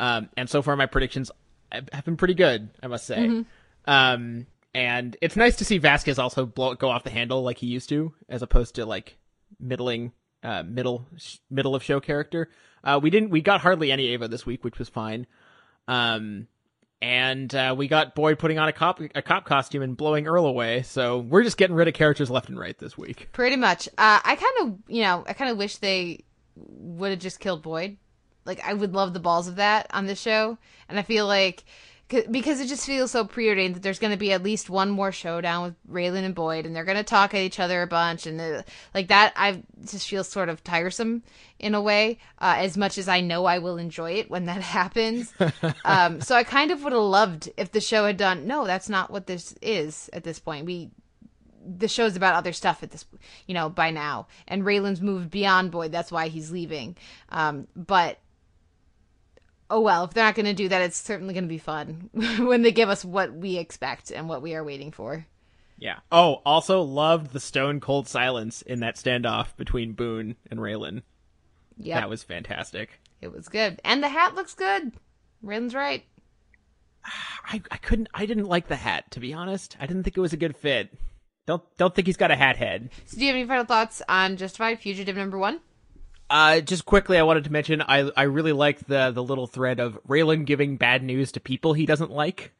Um, 0.00 0.30
and 0.38 0.48
so 0.48 0.62
far, 0.62 0.74
my 0.74 0.86
predictions 0.86 1.30
have 1.70 2.06
been 2.06 2.16
pretty 2.16 2.32
good, 2.32 2.70
I 2.82 2.86
must 2.86 3.04
say. 3.04 3.44
Um, 3.86 4.46
and 4.74 5.18
it's 5.20 5.36
nice 5.36 5.56
to 5.56 5.66
see 5.66 5.76
Vasquez 5.76 6.18
also 6.18 6.46
blow 6.46 6.74
go 6.76 6.88
off 6.88 7.04
the 7.04 7.10
handle 7.10 7.42
like 7.42 7.58
he 7.58 7.66
used 7.66 7.90
to, 7.90 8.14
as 8.30 8.40
opposed 8.40 8.76
to 8.76 8.86
like 8.86 9.18
middling, 9.60 10.12
uh, 10.42 10.62
middle 10.62 11.06
middle 11.50 11.74
of 11.74 11.82
show 11.82 12.00
character. 12.00 12.48
Uh, 12.84 13.00
we 13.02 13.10
didn't 13.10 13.30
we 13.30 13.40
got 13.40 13.60
hardly 13.60 13.90
any 13.90 14.08
Ava 14.08 14.28
this 14.28 14.44
week, 14.46 14.62
which 14.62 14.78
was 14.78 14.88
fine. 14.88 15.26
Um, 15.88 16.46
and 17.02 17.54
uh, 17.54 17.74
we 17.76 17.88
got 17.88 18.14
Boyd 18.14 18.38
putting 18.38 18.58
on 18.58 18.68
a 18.68 18.72
cop 18.72 19.00
a 19.14 19.22
cop 19.22 19.44
costume 19.44 19.82
and 19.82 19.96
blowing 19.96 20.26
Earl 20.26 20.46
away. 20.46 20.82
So 20.82 21.18
we're 21.18 21.42
just 21.42 21.56
getting 21.56 21.76
rid 21.76 21.88
of 21.88 21.94
characters 21.94 22.30
left 22.30 22.48
and 22.48 22.58
right 22.58 22.78
this 22.78 22.96
week. 22.96 23.28
Pretty 23.32 23.56
much. 23.56 23.88
Uh, 23.88 24.20
I 24.24 24.36
kind 24.36 24.54
of, 24.60 24.78
you 24.88 25.02
know, 25.02 25.24
I 25.26 25.32
kind 25.32 25.50
of 25.50 25.58
wish 25.58 25.76
they 25.76 26.24
would 26.56 27.10
have 27.10 27.20
just 27.20 27.40
killed 27.40 27.62
Boyd. 27.62 27.96
Like, 28.46 28.62
I 28.64 28.74
would 28.74 28.94
love 28.94 29.14
the 29.14 29.20
balls 29.20 29.48
of 29.48 29.56
that 29.56 29.86
on 29.90 30.06
this 30.06 30.20
show, 30.20 30.58
and 30.88 30.98
I 30.98 31.02
feel 31.02 31.26
like 31.26 31.64
because 32.08 32.60
it 32.60 32.66
just 32.66 32.86
feels 32.86 33.10
so 33.10 33.24
preordained 33.24 33.76
that 33.76 33.82
there's 33.82 33.98
going 33.98 34.12
to 34.12 34.18
be 34.18 34.32
at 34.32 34.42
least 34.42 34.68
one 34.68 34.90
more 34.90 35.10
showdown 35.10 35.62
with 35.62 35.74
Raylan 35.90 36.24
and 36.24 36.34
Boyd, 36.34 36.66
and 36.66 36.76
they're 36.76 36.84
going 36.84 36.98
to 36.98 37.02
talk 37.02 37.34
at 37.34 37.40
each 37.40 37.58
other 37.58 37.82
a 37.82 37.86
bunch, 37.86 38.26
and 38.26 38.40
uh, 38.40 38.62
like 38.94 39.08
that, 39.08 39.32
I 39.36 39.62
just 39.84 40.08
feel 40.08 40.22
sort 40.22 40.48
of 40.48 40.62
tiresome 40.62 41.22
in 41.58 41.74
a 41.74 41.80
way. 41.80 42.18
Uh, 42.38 42.56
as 42.58 42.76
much 42.76 42.98
as 42.98 43.08
I 43.08 43.20
know 43.20 43.46
I 43.46 43.58
will 43.58 43.78
enjoy 43.78 44.12
it 44.12 44.30
when 44.30 44.46
that 44.46 44.60
happens, 44.62 45.32
um, 45.84 46.20
so 46.20 46.36
I 46.36 46.44
kind 46.44 46.70
of 46.70 46.84
would 46.84 46.92
have 46.92 47.02
loved 47.02 47.50
if 47.56 47.72
the 47.72 47.80
show 47.80 48.06
had 48.06 48.16
done. 48.16 48.46
No, 48.46 48.66
that's 48.66 48.88
not 48.88 49.10
what 49.10 49.26
this 49.26 49.54
is 49.62 50.10
at 50.12 50.24
this 50.24 50.38
point. 50.38 50.66
We 50.66 50.90
the 51.66 51.88
show's 51.88 52.16
about 52.16 52.34
other 52.34 52.52
stuff 52.52 52.82
at 52.82 52.90
this, 52.90 53.06
you 53.46 53.54
know, 53.54 53.70
by 53.70 53.90
now, 53.90 54.26
and 54.46 54.62
Raylan's 54.62 55.00
moved 55.00 55.30
beyond 55.30 55.70
Boyd. 55.70 55.92
That's 55.92 56.12
why 56.12 56.28
he's 56.28 56.50
leaving. 56.50 56.96
Um, 57.30 57.66
but 57.74 58.18
oh 59.74 59.80
well, 59.80 60.04
if 60.04 60.14
they're 60.14 60.24
not 60.24 60.36
going 60.36 60.46
to 60.46 60.54
do 60.54 60.68
that, 60.68 60.82
it's 60.82 60.96
certainly 60.96 61.34
going 61.34 61.44
to 61.44 61.48
be 61.48 61.58
fun 61.58 62.08
when 62.14 62.62
they 62.62 62.70
give 62.70 62.88
us 62.88 63.04
what 63.04 63.34
we 63.34 63.58
expect 63.58 64.12
and 64.12 64.28
what 64.28 64.40
we 64.40 64.54
are 64.54 64.62
waiting 64.62 64.92
for. 64.92 65.26
Yeah. 65.78 65.98
Oh, 66.12 66.40
also 66.46 66.80
loved 66.80 67.32
the 67.32 67.40
stone 67.40 67.80
cold 67.80 68.06
silence 68.06 68.62
in 68.62 68.78
that 68.80 68.94
standoff 68.94 69.56
between 69.56 69.92
Boone 69.92 70.36
and 70.48 70.60
Raylan. 70.60 71.02
Yeah, 71.76 71.98
that 71.98 72.08
was 72.08 72.22
fantastic. 72.22 73.00
It 73.20 73.32
was 73.32 73.48
good, 73.48 73.80
and 73.84 74.00
the 74.00 74.08
hat 74.08 74.36
looks 74.36 74.54
good. 74.54 74.92
Raylan's 75.44 75.74
right. 75.74 76.04
I, 77.04 77.60
I 77.72 77.76
couldn't. 77.78 78.08
I 78.14 78.26
didn't 78.26 78.46
like 78.46 78.68
the 78.68 78.76
hat 78.76 79.10
to 79.10 79.20
be 79.20 79.34
honest. 79.34 79.76
I 79.80 79.86
didn't 79.86 80.04
think 80.04 80.16
it 80.16 80.20
was 80.20 80.32
a 80.32 80.38
good 80.38 80.56
fit. 80.56 80.96
Don't 81.46 81.64
don't 81.76 81.92
think 81.92 82.06
he's 82.06 82.16
got 82.16 82.30
a 82.30 82.36
hat 82.36 82.56
head. 82.56 82.90
So, 83.06 83.16
do 83.16 83.24
you 83.24 83.28
have 83.32 83.36
any 83.36 83.48
final 83.48 83.64
thoughts 83.64 84.00
on 84.08 84.36
Justified 84.36 84.78
Fugitive 84.78 85.16
number 85.16 85.36
one? 85.36 85.60
Uh, 86.30 86.60
just 86.60 86.86
quickly, 86.86 87.18
I 87.18 87.22
wanted 87.22 87.44
to 87.44 87.52
mention 87.52 87.82
I 87.82 88.10
I 88.16 88.22
really 88.22 88.52
like 88.52 88.86
the 88.86 89.10
the 89.10 89.22
little 89.22 89.46
thread 89.46 89.80
of 89.80 89.98
Raylan 90.08 90.46
giving 90.46 90.76
bad 90.76 91.02
news 91.02 91.32
to 91.32 91.40
people 91.40 91.74
he 91.74 91.86
doesn't 91.86 92.10
like, 92.10 92.52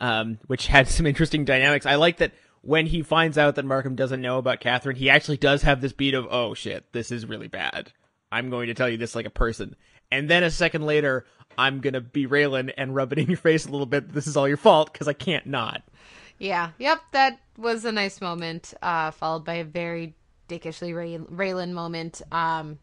um, 0.00 0.38
which 0.46 0.66
had 0.68 0.88
some 0.88 1.06
interesting 1.06 1.44
dynamics. 1.44 1.86
I 1.86 1.96
like 1.96 2.18
that 2.18 2.32
when 2.62 2.86
he 2.86 3.02
finds 3.02 3.36
out 3.36 3.56
that 3.56 3.64
Markham 3.64 3.94
doesn't 3.94 4.22
know 4.22 4.38
about 4.38 4.60
Catherine, 4.60 4.96
he 4.96 5.10
actually 5.10 5.36
does 5.36 5.62
have 5.62 5.80
this 5.80 5.92
beat 5.92 6.14
of 6.14 6.26
oh 6.30 6.54
shit, 6.54 6.92
this 6.92 7.10
is 7.10 7.26
really 7.26 7.48
bad. 7.48 7.92
I'm 8.32 8.50
going 8.50 8.68
to 8.68 8.74
tell 8.74 8.88
you 8.88 8.96
this 8.96 9.14
like 9.14 9.26
a 9.26 9.30
person, 9.30 9.76
and 10.10 10.28
then 10.28 10.42
a 10.42 10.50
second 10.50 10.86
later, 10.86 11.26
I'm 11.58 11.80
gonna 11.80 12.00
be 12.00 12.26
Raylan 12.26 12.72
and 12.76 12.94
rub 12.94 13.12
it 13.12 13.18
in 13.18 13.26
your 13.28 13.36
face 13.36 13.66
a 13.66 13.70
little 13.70 13.86
bit. 13.86 14.12
This 14.12 14.26
is 14.26 14.36
all 14.36 14.48
your 14.48 14.56
fault 14.56 14.92
because 14.92 15.08
I 15.08 15.12
can't 15.12 15.46
not. 15.46 15.82
Yeah. 16.38 16.70
Yep. 16.78 17.00
That 17.12 17.38
was 17.56 17.84
a 17.84 17.92
nice 17.92 18.20
moment, 18.20 18.74
uh, 18.82 19.10
followed 19.12 19.44
by 19.44 19.54
a 19.54 19.64
very 19.64 20.14
dickishly 20.48 20.92
Ray- 20.92 21.18
Raylan 21.18 21.72
moment. 21.72 22.22
Um, 22.32 22.78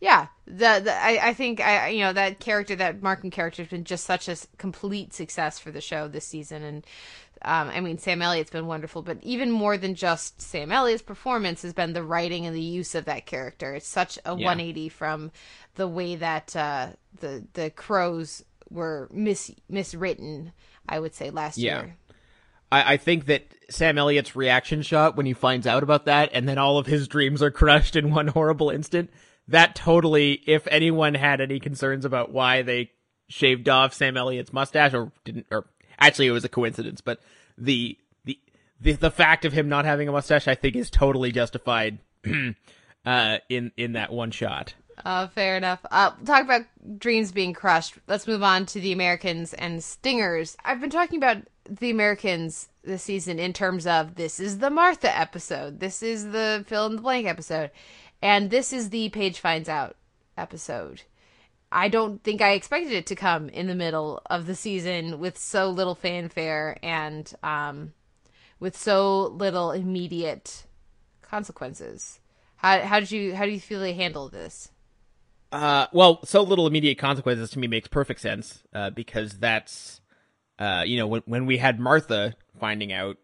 yeah, 0.00 0.28
the, 0.46 0.80
the 0.84 0.94
I, 0.94 1.28
I 1.28 1.34
think 1.34 1.60
I 1.60 1.88
you 1.88 2.00
know 2.00 2.12
that 2.14 2.40
character 2.40 2.74
that 2.76 3.02
Markham 3.02 3.30
character 3.30 3.62
has 3.62 3.70
been 3.70 3.84
just 3.84 4.04
such 4.04 4.28
a 4.28 4.36
complete 4.56 5.12
success 5.12 5.58
for 5.58 5.70
the 5.70 5.82
show 5.82 6.08
this 6.08 6.26
season, 6.26 6.62
and 6.62 6.86
um, 7.42 7.68
I 7.68 7.80
mean 7.80 7.98
Sam 7.98 8.22
Elliott's 8.22 8.50
been 8.50 8.66
wonderful, 8.66 9.02
but 9.02 9.18
even 9.22 9.50
more 9.50 9.76
than 9.76 9.94
just 9.94 10.40
Sam 10.40 10.72
Elliott's 10.72 11.02
performance 11.02 11.62
has 11.62 11.74
been 11.74 11.92
the 11.92 12.02
writing 12.02 12.46
and 12.46 12.56
the 12.56 12.62
use 12.62 12.94
of 12.94 13.04
that 13.04 13.26
character. 13.26 13.74
It's 13.74 13.86
such 13.86 14.16
a 14.24 14.30
yeah. 14.30 14.46
180 14.46 14.88
from 14.88 15.32
the 15.74 15.86
way 15.86 16.16
that 16.16 16.56
uh, 16.56 16.88
the 17.20 17.44
the 17.52 17.68
Crowes 17.68 18.42
were 18.70 19.06
mis 19.12 19.50
miswritten. 19.70 20.52
I 20.88 20.98
would 20.98 21.14
say 21.14 21.28
last 21.28 21.58
yeah. 21.58 21.82
year. 21.82 21.96
I, 22.72 22.94
I 22.94 22.96
think 22.96 23.26
that 23.26 23.54
Sam 23.68 23.98
Elliott's 23.98 24.34
reaction 24.34 24.80
shot 24.80 25.14
when 25.14 25.26
he 25.26 25.34
finds 25.34 25.66
out 25.66 25.82
about 25.82 26.06
that, 26.06 26.30
and 26.32 26.48
then 26.48 26.56
all 26.56 26.78
of 26.78 26.86
his 26.86 27.06
dreams 27.06 27.42
are 27.42 27.50
crushed 27.50 27.96
in 27.96 28.10
one 28.10 28.28
horrible 28.28 28.70
instant 28.70 29.10
that 29.50 29.74
totally, 29.74 30.40
if 30.46 30.66
anyone 30.70 31.14
had 31.14 31.40
any 31.40 31.60
concerns 31.60 32.04
about 32.04 32.32
why 32.32 32.62
they 32.62 32.90
shaved 33.28 33.68
off 33.68 33.94
Sam 33.94 34.16
Elliott's 34.16 34.52
mustache 34.52 34.94
or 34.94 35.12
didn't, 35.24 35.46
or 35.50 35.66
actually 35.98 36.28
it 36.28 36.32
was 36.32 36.44
a 36.44 36.48
coincidence, 36.48 37.00
but 37.00 37.20
the, 37.58 37.98
the, 38.24 38.38
the, 38.80 38.92
the 38.92 39.10
fact 39.10 39.44
of 39.44 39.52
him 39.52 39.68
not 39.68 39.84
having 39.84 40.08
a 40.08 40.12
mustache, 40.12 40.48
I 40.48 40.54
think 40.54 40.76
is 40.76 40.90
totally 40.90 41.32
justified, 41.32 41.98
uh, 43.04 43.38
in, 43.48 43.72
in 43.76 43.92
that 43.92 44.12
one 44.12 44.30
shot. 44.30 44.74
Uh, 45.04 45.26
fair 45.28 45.56
enough. 45.56 45.80
Uh, 45.90 46.10
talk 46.24 46.42
about 46.42 46.62
dreams 46.98 47.32
being 47.32 47.52
crushed. 47.52 47.94
Let's 48.06 48.26
move 48.26 48.42
on 48.42 48.66
to 48.66 48.80
the 48.80 48.92
Americans 48.92 49.54
and 49.54 49.82
Stingers. 49.82 50.56
I've 50.64 50.80
been 50.80 50.90
talking 50.90 51.16
about 51.16 51.38
the 51.68 51.90
Americans 51.90 52.68
this 52.84 53.02
season 53.02 53.38
in 53.38 53.52
terms 53.52 53.86
of 53.86 54.14
this 54.14 54.40
is 54.40 54.58
the 54.58 54.70
Martha 54.70 55.16
episode, 55.16 55.80
this 55.80 56.02
is 56.02 56.30
the 56.32 56.64
fill 56.66 56.86
in 56.86 56.96
the 56.96 57.02
blank 57.02 57.26
episode. 57.26 57.70
And 58.22 58.50
this 58.50 58.72
is 58.72 58.90
the 58.90 59.08
Paige 59.08 59.38
Finds 59.40 59.68
Out 59.68 59.96
episode. 60.36 61.02
I 61.72 61.88
don't 61.88 62.22
think 62.22 62.42
I 62.42 62.52
expected 62.52 62.92
it 62.92 63.06
to 63.06 63.14
come 63.14 63.48
in 63.48 63.66
the 63.66 63.74
middle 63.74 64.22
of 64.26 64.46
the 64.46 64.54
season 64.54 65.20
with 65.20 65.38
so 65.38 65.70
little 65.70 65.94
fanfare 65.94 66.78
and 66.82 67.32
um, 67.42 67.92
with 68.58 68.76
so 68.76 69.26
little 69.28 69.70
immediate 69.70 70.64
consequences. 71.22 72.18
How 72.56 72.80
how 72.80 73.00
did 73.00 73.10
you 73.12 73.34
how 73.34 73.44
do 73.44 73.52
you 73.52 73.60
feel 73.60 73.80
they 73.80 73.94
handled 73.94 74.32
this? 74.32 74.70
Uh, 75.52 75.86
well, 75.92 76.24
so 76.24 76.42
little 76.42 76.66
immediate 76.66 76.98
consequences 76.98 77.50
to 77.50 77.58
me 77.58 77.66
makes 77.66 77.88
perfect 77.88 78.20
sense 78.20 78.62
uh, 78.74 78.90
because 78.90 79.38
that's 79.38 80.00
uh, 80.58 80.82
you 80.84 80.98
know 80.98 81.06
when 81.06 81.22
when 81.24 81.46
we 81.46 81.58
had 81.58 81.78
Martha 81.78 82.34
finding 82.58 82.92
out, 82.92 83.16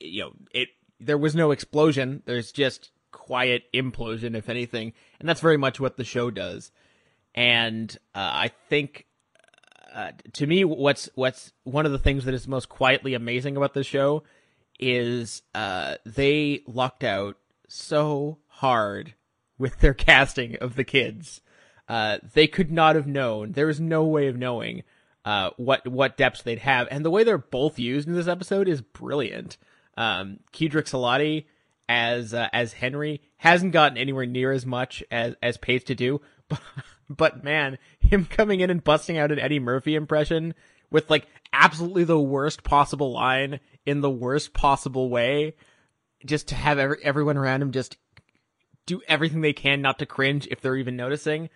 you 0.00 0.22
know 0.22 0.32
it 0.52 0.68
there 0.98 1.18
was 1.18 1.36
no 1.36 1.52
explosion. 1.52 2.22
There's 2.26 2.50
just 2.50 2.90
quiet 3.30 3.62
implosion, 3.72 4.36
if 4.36 4.48
anything, 4.48 4.92
and 5.20 5.28
that's 5.28 5.40
very 5.40 5.56
much 5.56 5.78
what 5.78 5.96
the 5.96 6.02
show 6.02 6.32
does. 6.32 6.72
And 7.32 7.96
uh, 8.12 8.18
I 8.18 8.50
think, 8.68 9.06
uh, 9.94 10.10
to 10.32 10.48
me, 10.48 10.64
what's 10.64 11.08
what's 11.14 11.52
one 11.62 11.86
of 11.86 11.92
the 11.92 11.98
things 12.00 12.24
that 12.24 12.34
is 12.34 12.48
most 12.48 12.68
quietly 12.68 13.14
amazing 13.14 13.56
about 13.56 13.72
the 13.72 13.84
show 13.84 14.24
is 14.80 15.42
uh, 15.54 15.94
they 16.04 16.62
lucked 16.66 17.04
out 17.04 17.36
so 17.68 18.38
hard 18.48 19.14
with 19.58 19.78
their 19.78 19.94
casting 20.10 20.56
of 20.56 20.74
the 20.74 20.82
kids. 20.82 21.40
Uh, 21.88 22.18
they 22.34 22.48
could 22.48 22.72
not 22.72 22.96
have 22.96 23.06
known. 23.06 23.52
There 23.52 23.68
is 23.68 23.78
no 23.78 24.02
way 24.06 24.26
of 24.26 24.36
knowing 24.36 24.82
uh, 25.24 25.50
what 25.56 25.86
what 25.86 26.16
depths 26.16 26.42
they'd 26.42 26.58
have, 26.58 26.88
and 26.90 27.04
the 27.04 27.12
way 27.12 27.22
they're 27.22 27.38
both 27.38 27.78
used 27.78 28.08
in 28.08 28.14
this 28.16 28.26
episode 28.26 28.66
is 28.66 28.80
brilliant. 28.80 29.56
Um, 29.96 30.40
Keidrich 30.52 30.90
Sellati 30.90 31.44
as 31.90 32.32
uh, 32.32 32.48
as 32.52 32.74
Henry 32.74 33.20
hasn't 33.38 33.72
gotten 33.72 33.98
anywhere 33.98 34.24
near 34.24 34.52
as 34.52 34.64
much 34.64 35.02
as 35.10 35.34
as 35.42 35.56
Paige 35.56 35.84
to 35.86 35.94
do, 35.96 36.20
but 36.48 36.60
but 37.10 37.42
man, 37.42 37.78
him 37.98 38.24
coming 38.26 38.60
in 38.60 38.70
and 38.70 38.84
busting 38.84 39.18
out 39.18 39.32
an 39.32 39.40
Eddie 39.40 39.58
Murphy 39.58 39.96
impression 39.96 40.54
with 40.92 41.10
like 41.10 41.26
absolutely 41.52 42.04
the 42.04 42.20
worst 42.20 42.62
possible 42.62 43.12
line 43.12 43.58
in 43.84 44.02
the 44.02 44.10
worst 44.10 44.54
possible 44.54 45.10
way, 45.10 45.56
just 46.24 46.48
to 46.48 46.54
have 46.54 46.78
every, 46.78 46.98
everyone 47.02 47.36
around 47.36 47.60
him 47.60 47.72
just 47.72 47.96
do 48.86 49.02
everything 49.08 49.40
they 49.40 49.52
can 49.52 49.82
not 49.82 49.98
to 49.98 50.06
cringe 50.06 50.46
if 50.48 50.60
they're 50.60 50.76
even 50.76 50.96
noticing. 50.96 51.50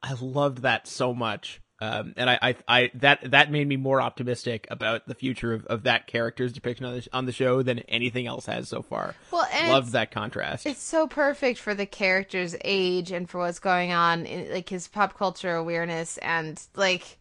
I 0.00 0.14
loved 0.20 0.58
that 0.58 0.86
so 0.86 1.12
much. 1.12 1.60
Um, 1.82 2.14
and 2.16 2.30
I, 2.30 2.38
I, 2.40 2.56
I, 2.68 2.90
that 2.94 3.32
that 3.32 3.50
made 3.50 3.66
me 3.66 3.76
more 3.76 4.00
optimistic 4.00 4.68
about 4.70 5.08
the 5.08 5.16
future 5.16 5.52
of, 5.52 5.66
of 5.66 5.82
that 5.82 6.06
character's 6.06 6.52
depiction 6.52 6.86
on 6.86 6.94
the, 6.94 7.08
on 7.12 7.26
the 7.26 7.32
show 7.32 7.60
than 7.62 7.80
anything 7.80 8.28
else 8.28 8.46
has 8.46 8.68
so 8.68 8.82
far. 8.82 9.16
Well, 9.32 9.48
love 9.66 9.90
that 9.90 10.12
contrast. 10.12 10.64
It's 10.64 10.80
so 10.80 11.08
perfect 11.08 11.58
for 11.58 11.74
the 11.74 11.84
character's 11.84 12.54
age 12.62 13.10
and 13.10 13.28
for 13.28 13.38
what's 13.38 13.58
going 13.58 13.90
on, 13.90 14.26
in, 14.26 14.52
like 14.52 14.68
his 14.68 14.86
pop 14.86 15.18
culture 15.18 15.56
awareness, 15.56 16.18
and 16.18 16.62
like, 16.76 17.18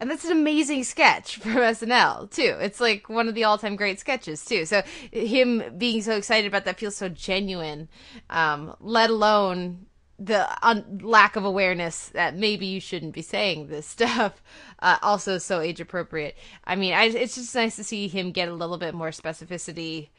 and 0.00 0.10
that's 0.10 0.24
an 0.24 0.32
amazing 0.32 0.84
sketch 0.84 1.36
from 1.40 1.56
SNL 1.56 2.30
too. 2.30 2.56
It's 2.58 2.80
like 2.80 3.10
one 3.10 3.28
of 3.28 3.34
the 3.34 3.44
all 3.44 3.58
time 3.58 3.76
great 3.76 4.00
sketches 4.00 4.42
too. 4.46 4.64
So 4.64 4.80
him 5.12 5.62
being 5.76 6.00
so 6.00 6.16
excited 6.16 6.48
about 6.48 6.64
that 6.64 6.78
feels 6.78 6.96
so 6.96 7.10
genuine. 7.10 7.90
Um, 8.30 8.74
let 8.80 9.10
alone 9.10 9.84
the 10.20 10.46
un- 10.66 11.00
lack 11.02 11.34
of 11.34 11.44
awareness 11.44 12.08
that 12.08 12.36
maybe 12.36 12.66
you 12.66 12.80
shouldn't 12.80 13.14
be 13.14 13.22
saying 13.22 13.68
this 13.68 13.86
stuff 13.96 14.42
uh, 14.80 14.98
also 15.02 15.38
so 15.38 15.60
age 15.60 15.80
appropriate. 15.80 16.36
I 16.64 16.76
mean 16.76 16.92
I, 16.92 17.04
it's 17.06 17.34
just 17.34 17.54
nice 17.54 17.76
to 17.76 17.84
see 17.84 18.08
him 18.08 18.30
get 18.30 18.48
a 18.48 18.54
little 18.54 18.78
bit 18.78 18.94
more 18.94 19.10
specificity 19.10 20.10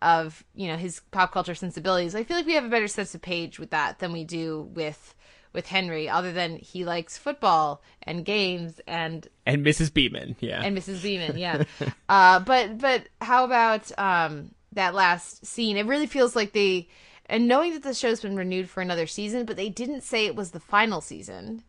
of 0.00 0.44
you 0.54 0.66
know 0.66 0.76
his 0.76 1.00
pop 1.10 1.32
culture 1.32 1.54
sensibilities. 1.54 2.14
I 2.14 2.24
feel 2.24 2.36
like 2.36 2.46
we 2.46 2.54
have 2.54 2.64
a 2.64 2.70
better 2.70 2.88
sense 2.88 3.14
of 3.14 3.22
Paige 3.22 3.58
with 3.58 3.70
that 3.70 3.98
than 3.98 4.12
we 4.12 4.24
do 4.24 4.70
with 4.74 5.14
with 5.52 5.66
henry 5.66 6.08
other 6.08 6.32
than 6.32 6.56
he 6.56 6.82
likes 6.82 7.18
football 7.18 7.82
and 8.04 8.24
games 8.24 8.80
and 8.86 9.28
and 9.44 9.62
mrs 9.66 9.92
beeman 9.92 10.34
yeah. 10.40 10.62
And 10.62 10.76
mrs 10.76 11.02
beeman 11.02 11.36
yeah. 11.36 11.64
Uh 12.08 12.40
but 12.40 12.78
but 12.78 13.06
how 13.20 13.44
about 13.44 13.92
um 13.98 14.54
that 14.74 14.94
last 14.94 15.44
scene? 15.46 15.76
It 15.76 15.86
really 15.86 16.06
feels 16.06 16.34
like 16.34 16.52
they 16.52 16.88
and 17.32 17.48
knowing 17.48 17.72
that 17.72 17.82
the 17.82 17.94
show's 17.94 18.20
been 18.20 18.36
renewed 18.36 18.68
for 18.68 18.82
another 18.82 19.06
season, 19.06 19.46
but 19.46 19.56
they 19.56 19.70
didn't 19.70 20.02
say 20.02 20.26
it 20.26 20.36
was 20.36 20.50
the 20.50 20.60
final 20.60 21.00
season, 21.00 21.64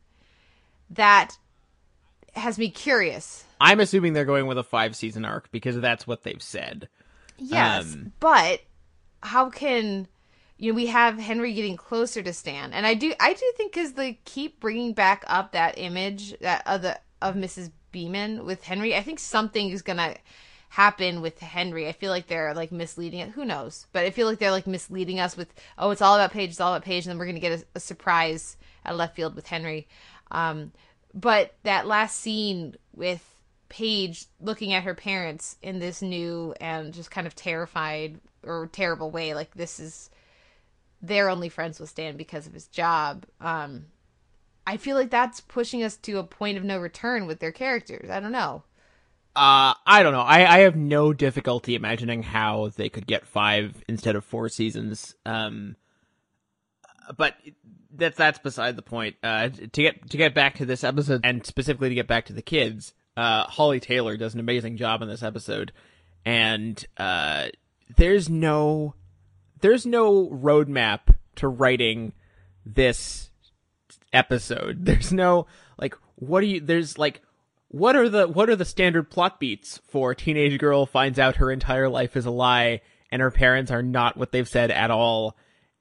that 0.90 1.38
has 2.36 2.60
me 2.60 2.70
curious. 2.70 3.46
I'm 3.62 3.80
assuming 3.80 4.12
they're 4.12 4.26
going 4.26 4.46
with 4.46 4.58
a 4.58 4.64
five 4.64 4.94
season 4.94 5.24
arc 5.24 5.50
because 5.52 5.80
that's 5.80 6.06
what 6.06 6.24
they've 6.24 6.42
said. 6.42 6.90
Yes, 7.38 7.94
Um, 7.94 8.12
but 8.20 8.60
how 9.22 9.50
can 9.50 10.10
you 10.58 10.74
know 10.74 10.76
we 10.76 10.88
have 10.88 11.18
Henry 11.18 11.54
getting 11.54 11.78
closer 11.78 12.22
to 12.22 12.34
Stan, 12.34 12.74
and 12.74 12.86
I 12.86 12.94
do 12.94 13.14
I 13.22 13.32
do 13.32 13.54
think 13.56 13.74
because 13.74 13.94
they 13.94 14.20
keep 14.26 14.60
bringing 14.60 14.92
back 14.92 15.24
up 15.28 15.54
that 15.54 15.78
image 15.78 16.38
that 16.42 16.68
of 16.68 16.82
the 16.82 17.00
of 17.22 17.36
Mrs. 17.36 17.72
Beeman 17.94 18.46
with 18.46 18.64
Henry, 18.64 18.96
I 18.98 19.02
think 19.02 19.18
something 19.18 19.70
is 19.70 19.82
gonna 19.82 20.16
happen 20.74 21.22
with 21.22 21.38
Henry. 21.38 21.88
I 21.88 21.92
feel 21.92 22.10
like 22.10 22.26
they're 22.26 22.56
like 22.56 22.72
misleading 22.72 23.20
it. 23.20 23.30
Who 23.30 23.46
knows? 23.46 23.86
But 23.92 24.06
I 24.06 24.10
feel 24.10 24.26
like 24.26 24.40
they're 24.40 24.50
like 24.50 24.66
misleading 24.66 25.20
us 25.20 25.38
with 25.38 25.54
oh 25.78 25.92
it's 25.92 26.02
all 26.02 26.16
about 26.16 26.32
Paige, 26.32 26.50
it's 26.50 26.60
all 26.60 26.74
about 26.74 26.84
Paige, 26.84 27.06
and 27.06 27.12
then 27.12 27.20
we're 27.20 27.28
gonna 27.28 27.40
get 27.40 27.60
a, 27.60 27.66
a 27.76 27.80
surprise 27.80 28.58
at 28.84 28.98
left 28.98 29.16
field 29.16 29.36
with 29.36 29.46
Henry. 29.46 29.88
Um, 30.32 30.72
but 31.14 31.54
that 31.62 31.86
last 31.86 32.20
scene 32.20 32.76
with 32.92 33.24
Paige 33.70 34.26
looking 34.42 34.74
at 34.74 34.82
her 34.82 34.96
parents 34.96 35.58
in 35.62 35.78
this 35.78 36.02
new 36.02 36.56
and 36.60 36.92
just 36.92 37.12
kind 37.12 37.28
of 37.28 37.36
terrified 37.36 38.20
or 38.44 38.68
terrible 38.72 39.12
way, 39.12 39.36
like 39.36 39.54
this 39.54 39.80
is 39.80 40.10
they're 41.04 41.30
only 41.30 41.50
friends 41.50 41.80
with 41.80 41.90
Stan 41.90 42.18
because 42.18 42.48
of 42.48 42.54
his 42.54 42.66
job. 42.66 43.28
Um, 43.40 43.86
I 44.66 44.78
feel 44.78 44.96
like 44.96 45.12
that's 45.12 45.40
pushing 45.40 45.84
us 45.84 45.98
to 45.98 46.18
a 46.18 46.24
point 46.24 46.58
of 46.58 46.64
no 46.64 46.80
return 46.80 47.28
with 47.28 47.38
their 47.38 47.52
characters. 47.52 48.10
I 48.10 48.20
don't 48.20 48.32
know. 48.32 48.64
Uh, 49.36 49.74
I 49.86 50.04
don't 50.04 50.14
know. 50.14 50.22
I, 50.22 50.58
I 50.58 50.60
have 50.60 50.76
no 50.76 51.12
difficulty 51.12 51.76
imagining 51.76 52.22
how 52.22 52.70
they 52.76 52.90
could 52.90 53.08
get 53.08 53.26
five 53.26 53.84
instead 53.88 54.16
of 54.16 54.24
four 54.24 54.48
seasons. 54.48 55.16
Um, 55.26 55.76
but 57.18 57.36
that's 57.92 58.18
that's 58.18 58.40
beside 58.40 58.76
the 58.76 58.82
point. 58.82 59.16
Uh, 59.24 59.50
to 59.50 59.82
get 59.82 60.10
to 60.12 60.18
get 60.18 60.34
back 60.34 60.58
to 60.58 60.66
this 60.66 60.84
episode 60.84 61.22
and 61.24 61.46
specifically 61.46 61.90
to 61.90 61.96
get 61.96 62.08
back 62.08 62.26
to 62.26 62.34
the 62.34 62.42
kids, 62.42 62.94
uh, 63.18 63.44
Holly 63.46 63.80
Taylor 63.80 64.18
does 64.18 64.34
an 64.34 64.40
amazing 64.40 64.78
job 64.78 65.02
in 65.02 65.08
this 65.08 65.24
episode, 65.24 65.72
and 66.26 66.86
uh, 66.98 67.48
there's 67.98 68.30
no 68.30 68.94
there's 69.62 69.86
no 69.86 70.28
roadmap 70.28 71.16
to 71.36 71.48
writing 71.48 72.14
this 72.66 73.32
episode. 74.12 74.86
There's 74.86 75.12
no 75.12 75.48
like 75.80 75.96
what 76.16 76.42
do 76.42 76.48
you 76.48 76.60
there's 76.60 76.98
like 76.98 77.22
what 77.74 77.96
are 77.96 78.08
the 78.08 78.28
what 78.28 78.52
are 78.52 78.56
the 78.56 78.64
standard 78.64 79.10
plot 79.10 79.40
beats 79.40 79.82
for 79.88 80.12
a 80.12 80.16
teenage 80.16 80.60
girl 80.60 80.86
finds 80.86 81.18
out 81.18 81.38
her 81.38 81.50
entire 81.50 81.90
life 81.90 82.16
is 82.16 82.28
a 82.28 82.32
lie 82.32 82.80
and 83.12 83.20
her 83.20 83.32
parents 83.32 83.72
are 83.72 83.82
not 83.82 84.16
what 84.16 84.32
they've 84.32 84.48
said 84.48 84.70
at 84.70 84.92
all 84.92 85.36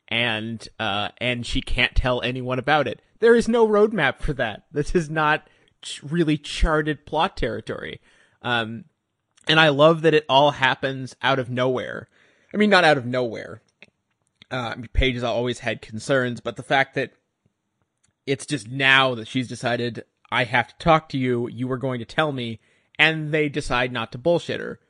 and 0.09 0.70
uh 0.81 1.10
and 1.19 1.44
she 1.44 1.60
can't 1.60 1.94
tell 1.94 2.23
anyone 2.23 2.59
about 2.59 2.89
it. 2.89 3.02
There 3.19 3.35
is 3.35 3.47
no 3.47 3.69
roadmap 3.69 4.20
for 4.20 4.32
that. 4.32 4.64
This 4.73 4.94
is 4.94 5.10
not 5.10 5.47
really 6.02 6.39
charted 6.39 7.05
plot 7.05 7.36
territory. 7.36 8.01
Um 8.40 8.86
and 9.47 9.60
I 9.60 9.69
love 9.69 10.01
that 10.01 10.14
it 10.14 10.24
all 10.31 10.52
happens 10.52 11.14
out 11.20 11.39
of 11.39 11.51
nowhere. 11.51 12.09
I 12.55 12.56
mean 12.56 12.70
not 12.70 12.85
out 12.85 12.97
of 12.97 13.05
nowhere. 13.05 13.60
Uh 14.51 14.77
Paige 14.94 15.16
has 15.16 15.24
always 15.24 15.59
had 15.59 15.82
concerns, 15.82 16.40
but 16.40 16.56
the 16.56 16.62
fact 16.62 16.94
that 16.94 17.12
it's 18.27 18.47
just 18.47 18.70
now 18.70 19.14
that 19.14 19.28
she's 19.28 19.47
decided 19.47 20.05
I 20.32 20.44
have 20.44 20.68
to 20.68 20.74
talk 20.78 21.10
to 21.10 21.18
you. 21.18 21.48
You 21.48 21.68
were 21.68 21.76
going 21.76 21.98
to 22.00 22.06
tell 22.06 22.32
me, 22.32 22.60
and 22.98 23.32
they 23.32 23.48
decide 23.48 23.92
not 23.92 24.12
to 24.12 24.18
bullshit 24.18 24.60
her. 24.60 24.80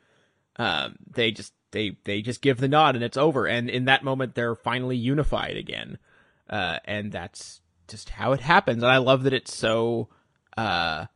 Um, 0.57 0.97
they 1.11 1.33
just 1.33 1.53
they 1.73 1.97
they 2.05 2.23
just 2.23 2.43
give 2.43 2.59
the 2.59 2.69
nod 2.69 2.95
and 2.95 3.03
it's 3.03 3.17
over. 3.17 3.47
And 3.47 3.69
in 3.69 3.87
that 3.87 4.05
moment, 4.05 4.35
they're 4.35 4.55
finally 4.55 4.97
unified 4.97 5.57
again. 5.57 5.99
Uh, 6.49 6.79
and 6.85 7.11
that's 7.11 7.61
just 7.89 8.11
how 8.11 8.33
it 8.33 8.41
happens. 8.41 8.83
And 8.83 8.93
I 8.93 8.99
love 8.99 9.25
that 9.25 9.33
it's 9.33 9.55
so. 9.55 10.09
Uh, 10.57 11.07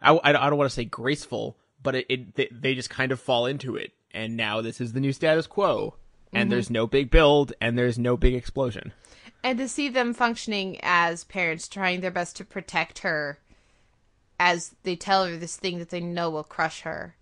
I 0.00 0.20
I 0.22 0.32
don't 0.32 0.56
want 0.56 0.70
to 0.70 0.74
say 0.74 0.84
graceful, 0.84 1.58
but 1.82 1.96
it, 1.96 2.06
it 2.08 2.34
they, 2.34 2.48
they 2.50 2.74
just 2.74 2.90
kind 2.90 3.12
of 3.12 3.20
fall 3.20 3.46
into 3.46 3.76
it. 3.76 3.92
And 4.12 4.36
now 4.36 4.62
this 4.62 4.80
is 4.80 4.94
the 4.94 5.00
new 5.00 5.12
status 5.12 5.46
quo. 5.46 5.96
And 6.32 6.50
there's 6.52 6.70
no 6.70 6.86
big 6.86 7.10
build, 7.10 7.54
and 7.62 7.78
there's 7.78 7.98
no 7.98 8.16
big 8.16 8.34
explosion. 8.34 8.92
And 9.42 9.58
to 9.58 9.68
see 9.68 9.88
them 9.88 10.12
functioning 10.12 10.78
as 10.82 11.24
parents, 11.24 11.68
trying 11.68 12.00
their 12.00 12.10
best 12.10 12.36
to 12.36 12.44
protect 12.44 13.00
her 13.00 13.38
as 14.38 14.74
they 14.82 14.96
tell 14.96 15.24
her 15.24 15.36
this 15.36 15.56
thing 15.56 15.78
that 15.78 15.90
they 15.90 16.00
know 16.00 16.30
will 16.30 16.44
crush 16.44 16.82
her. 16.82 17.14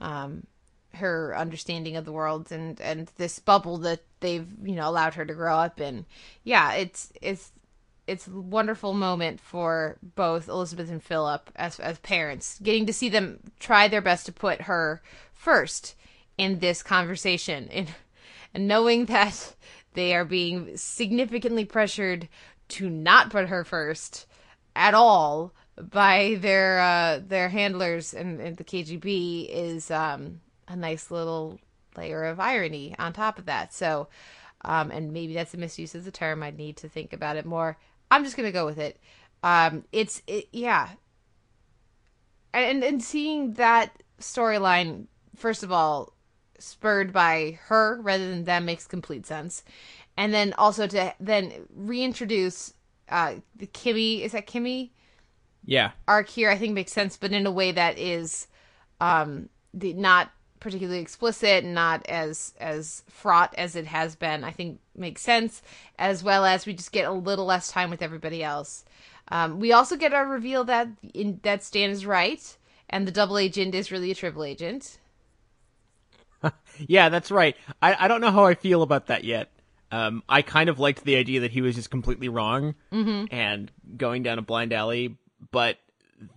Um, 0.00 0.46
her 0.94 1.36
understanding 1.36 1.96
of 1.96 2.04
the 2.04 2.12
world 2.12 2.50
and 2.50 2.80
and 2.80 3.10
this 3.16 3.38
bubble 3.38 3.78
that 3.78 4.00
they've 4.20 4.48
you 4.62 4.74
know 4.74 4.88
allowed 4.88 5.14
her 5.14 5.24
to 5.24 5.34
grow 5.34 5.56
up 5.56 5.80
in 5.80 6.06
yeah 6.42 6.72
it's 6.74 7.12
it's 7.20 7.52
it's 8.06 8.26
a 8.26 8.30
wonderful 8.30 8.92
moment 8.92 9.40
for 9.40 9.96
both 10.14 10.48
Elizabeth 10.48 10.90
and 10.90 11.02
Philip 11.02 11.50
as 11.56 11.80
as 11.80 11.98
parents 11.98 12.58
getting 12.62 12.86
to 12.86 12.92
see 12.92 13.08
them 13.08 13.40
try 13.58 13.88
their 13.88 14.00
best 14.00 14.26
to 14.26 14.32
put 14.32 14.62
her 14.62 15.02
first 15.32 15.94
in 16.36 16.58
this 16.58 16.82
conversation 16.82 17.68
and 17.70 17.88
and 18.52 18.68
knowing 18.68 19.06
that 19.06 19.54
they 19.94 20.14
are 20.14 20.24
being 20.24 20.76
significantly 20.76 21.64
pressured 21.64 22.28
to 22.68 22.88
not 22.90 23.30
put 23.30 23.48
her 23.48 23.64
first 23.64 24.26
at 24.76 24.94
all 24.94 25.52
by 25.80 26.36
their 26.40 26.80
uh, 26.80 27.20
their 27.26 27.48
handlers 27.48 28.14
and, 28.14 28.40
and 28.40 28.56
the 28.56 28.64
KGB 28.64 29.48
is 29.50 29.90
um, 29.90 30.40
a 30.68 30.76
nice 30.76 31.10
little 31.10 31.58
layer 31.96 32.24
of 32.24 32.40
irony 32.40 32.94
on 32.98 33.12
top 33.12 33.38
of 33.38 33.46
that. 33.46 33.72
So, 33.72 34.08
um, 34.64 34.90
and 34.90 35.12
maybe 35.12 35.34
that's 35.34 35.54
a 35.54 35.58
misuse 35.58 35.94
of 35.94 36.04
the 36.04 36.10
term. 36.10 36.42
I 36.42 36.50
need 36.50 36.76
to 36.78 36.88
think 36.88 37.12
about 37.12 37.36
it 37.36 37.46
more. 37.46 37.78
I'm 38.10 38.24
just 38.24 38.36
gonna 38.36 38.52
go 38.52 38.66
with 38.66 38.78
it. 38.78 38.98
Um, 39.42 39.84
it's 39.92 40.22
it, 40.26 40.48
yeah, 40.52 40.90
and 42.52 42.82
and 42.84 43.02
seeing 43.02 43.54
that 43.54 44.02
storyline 44.20 45.06
first 45.36 45.64
of 45.64 45.72
all 45.72 46.13
spurred 46.64 47.12
by 47.12 47.58
her 47.66 48.00
rather 48.02 48.28
than 48.28 48.44
them 48.44 48.64
makes 48.64 48.86
complete 48.86 49.26
sense, 49.26 49.62
and 50.16 50.32
then 50.32 50.52
also 50.58 50.86
to 50.86 51.14
then 51.20 51.52
reintroduce 51.74 52.74
uh 53.08 53.34
the 53.56 53.66
Kimmy 53.66 54.22
is 54.22 54.32
that 54.32 54.46
Kimmy 54.46 54.90
Yeah. 55.64 55.92
arc 56.08 56.28
here 56.28 56.50
I 56.50 56.56
think 56.58 56.74
makes 56.74 56.92
sense, 56.92 57.16
but 57.16 57.32
in 57.32 57.46
a 57.46 57.50
way 57.52 57.72
that 57.72 57.98
is 57.98 58.46
um 59.00 59.48
the, 59.72 59.92
not 59.92 60.30
particularly 60.60 61.00
explicit, 61.00 61.64
not 61.64 62.06
as 62.08 62.54
as 62.58 63.02
fraught 63.08 63.54
as 63.58 63.76
it 63.76 63.86
has 63.86 64.16
been. 64.16 64.44
I 64.44 64.50
think 64.50 64.80
makes 64.96 65.20
sense, 65.20 65.60
as 65.98 66.22
well 66.24 66.44
as 66.46 66.64
we 66.64 66.72
just 66.72 66.92
get 66.92 67.06
a 67.06 67.12
little 67.12 67.44
less 67.44 67.70
time 67.70 67.90
with 67.90 68.00
everybody 68.00 68.42
else. 68.42 68.84
Um, 69.28 69.58
we 69.58 69.72
also 69.72 69.96
get 69.96 70.14
our 70.14 70.26
reveal 70.26 70.64
that 70.64 70.88
in, 71.12 71.40
that 71.42 71.62
Stan 71.62 71.90
is 71.90 72.06
right, 72.06 72.56
and 72.88 73.06
the 73.06 73.12
double 73.12 73.36
agent 73.36 73.74
is 73.74 73.90
really 73.92 74.10
a 74.10 74.14
triple 74.14 74.44
agent. 74.44 74.98
Yeah, 76.88 77.08
that's 77.08 77.30
right. 77.30 77.56
I, 77.80 77.94
I 78.04 78.08
don't 78.08 78.20
know 78.20 78.32
how 78.32 78.44
I 78.44 78.54
feel 78.54 78.82
about 78.82 79.06
that 79.06 79.22
yet. 79.24 79.50
Um, 79.92 80.24
I 80.28 80.42
kind 80.42 80.68
of 80.68 80.80
liked 80.80 81.04
the 81.04 81.16
idea 81.16 81.40
that 81.40 81.52
he 81.52 81.60
was 81.62 81.76
just 81.76 81.88
completely 81.90 82.28
wrong 82.28 82.74
and 83.30 83.70
going 83.96 84.24
down 84.24 84.38
a 84.38 84.42
blind 84.42 84.72
alley, 84.72 85.16
but 85.52 85.78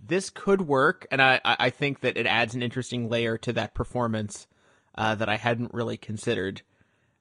this 0.06 0.30
could 0.30 0.62
work, 0.62 1.06
and 1.10 1.20
I, 1.20 1.40
I 1.44 1.56
I 1.60 1.70
think 1.70 2.00
that 2.00 2.16
it 2.16 2.26
adds 2.26 2.54
an 2.54 2.62
interesting 2.62 3.08
layer 3.08 3.36
to 3.38 3.52
that 3.54 3.74
performance 3.74 4.46
uh, 4.94 5.14
that 5.16 5.28
I 5.28 5.36
hadn't 5.36 5.74
really 5.74 5.96
considered. 5.96 6.62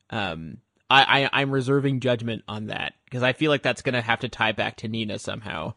Um, 0.09 0.57
I, 0.89 1.23
I 1.25 1.41
I'm 1.41 1.51
reserving 1.51 1.99
judgment 2.01 2.43
on 2.47 2.67
that 2.67 2.93
because 3.05 3.23
I 3.23 3.33
feel 3.33 3.51
like 3.51 3.63
that's 3.63 3.81
going 3.81 3.93
to 3.93 4.01
have 4.01 4.19
to 4.21 4.29
tie 4.29 4.51
back 4.51 4.77
to 4.77 4.87
Nina 4.87 5.19
somehow. 5.19 5.73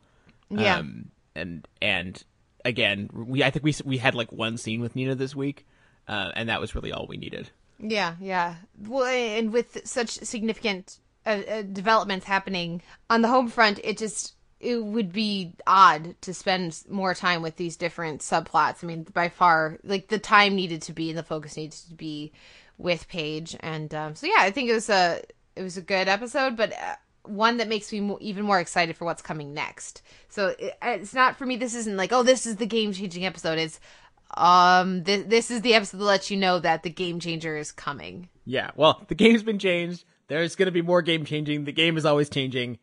Yeah. 0.50 0.76
Um, 0.78 1.10
and 1.34 1.66
and 1.80 2.22
again, 2.64 3.08
we 3.12 3.42
I 3.44 3.50
think 3.50 3.64
we 3.64 3.74
we 3.84 3.98
had 3.98 4.14
like 4.14 4.32
one 4.32 4.56
scene 4.56 4.80
with 4.80 4.96
Nina 4.96 5.14
this 5.14 5.34
week, 5.34 5.66
uh, 6.08 6.32
and 6.34 6.48
that 6.48 6.60
was 6.60 6.74
really 6.74 6.92
all 6.92 7.06
we 7.08 7.16
needed. 7.16 7.50
Yeah, 7.78 8.16
yeah. 8.20 8.56
Well, 8.86 9.06
and 9.06 9.52
with 9.52 9.86
such 9.86 10.10
significant 10.10 10.98
uh, 11.24 11.42
uh, 11.48 11.62
developments 11.62 12.26
happening 12.26 12.82
on 13.08 13.22
the 13.22 13.28
home 13.28 13.48
front, 13.48 13.80
it 13.82 13.98
just 13.98 14.34
it 14.60 14.84
would 14.84 15.12
be 15.12 15.54
odd 15.66 16.14
to 16.20 16.34
spend 16.34 16.82
more 16.88 17.14
time 17.14 17.40
with 17.40 17.56
these 17.56 17.76
different 17.76 18.20
subplots. 18.20 18.84
I 18.84 18.86
mean, 18.86 19.04
by 19.04 19.30
far, 19.30 19.78
like 19.82 20.08
the 20.08 20.18
time 20.18 20.54
needed 20.54 20.82
to 20.82 20.92
be 20.92 21.08
and 21.08 21.18
the 21.18 21.22
focus 21.22 21.56
needed 21.56 21.78
to 21.88 21.94
be 21.94 22.32
with 22.76 23.08
Paige, 23.08 23.56
and 23.60 23.94
um, 23.94 24.14
so 24.14 24.26
yeah, 24.26 24.38
I 24.38 24.50
think 24.50 24.68
it 24.68 24.74
was 24.74 24.90
a 24.90 25.22
it 25.56 25.62
was 25.62 25.76
a 25.76 25.82
good 25.82 26.08
episode, 26.08 26.56
but. 26.56 26.72
Uh, 26.72 26.96
one 27.24 27.58
that 27.58 27.68
makes 27.68 27.92
me 27.92 28.00
mo- 28.00 28.18
even 28.22 28.44
more 28.44 28.58
excited 28.58 28.96
for 28.96 29.04
what's 29.04 29.20
coming 29.20 29.52
next. 29.52 30.00
So 30.30 30.54
it, 30.58 30.76
it's 30.80 31.12
not 31.12 31.36
for 31.36 31.44
me. 31.44 31.56
This 31.56 31.74
isn't 31.74 31.96
like, 31.96 32.12
oh, 32.12 32.22
this 32.22 32.46
is 32.46 32.56
the 32.56 32.66
game 32.66 32.94
changing 32.94 33.26
episode. 33.26 33.58
It's 33.58 33.78
um, 34.36 35.04
th- 35.04 35.26
this 35.26 35.50
is 35.50 35.62
the 35.62 35.74
episode 35.74 35.98
that 35.98 36.04
lets 36.04 36.30
you 36.30 36.36
know 36.36 36.58
that 36.58 36.82
the 36.82 36.90
game 36.90 37.20
changer 37.20 37.56
is 37.56 37.72
coming. 37.72 38.28
Yeah, 38.44 38.70
well, 38.76 39.02
the 39.08 39.14
game's 39.14 39.42
been 39.42 39.58
changed. 39.58 40.04
There's 40.28 40.56
going 40.56 40.66
to 40.66 40.72
be 40.72 40.82
more 40.82 41.02
game 41.02 41.24
changing. 41.24 41.64
The 41.64 41.72
game 41.72 41.96
is 41.96 42.04
always 42.04 42.30
changing. 42.30 42.78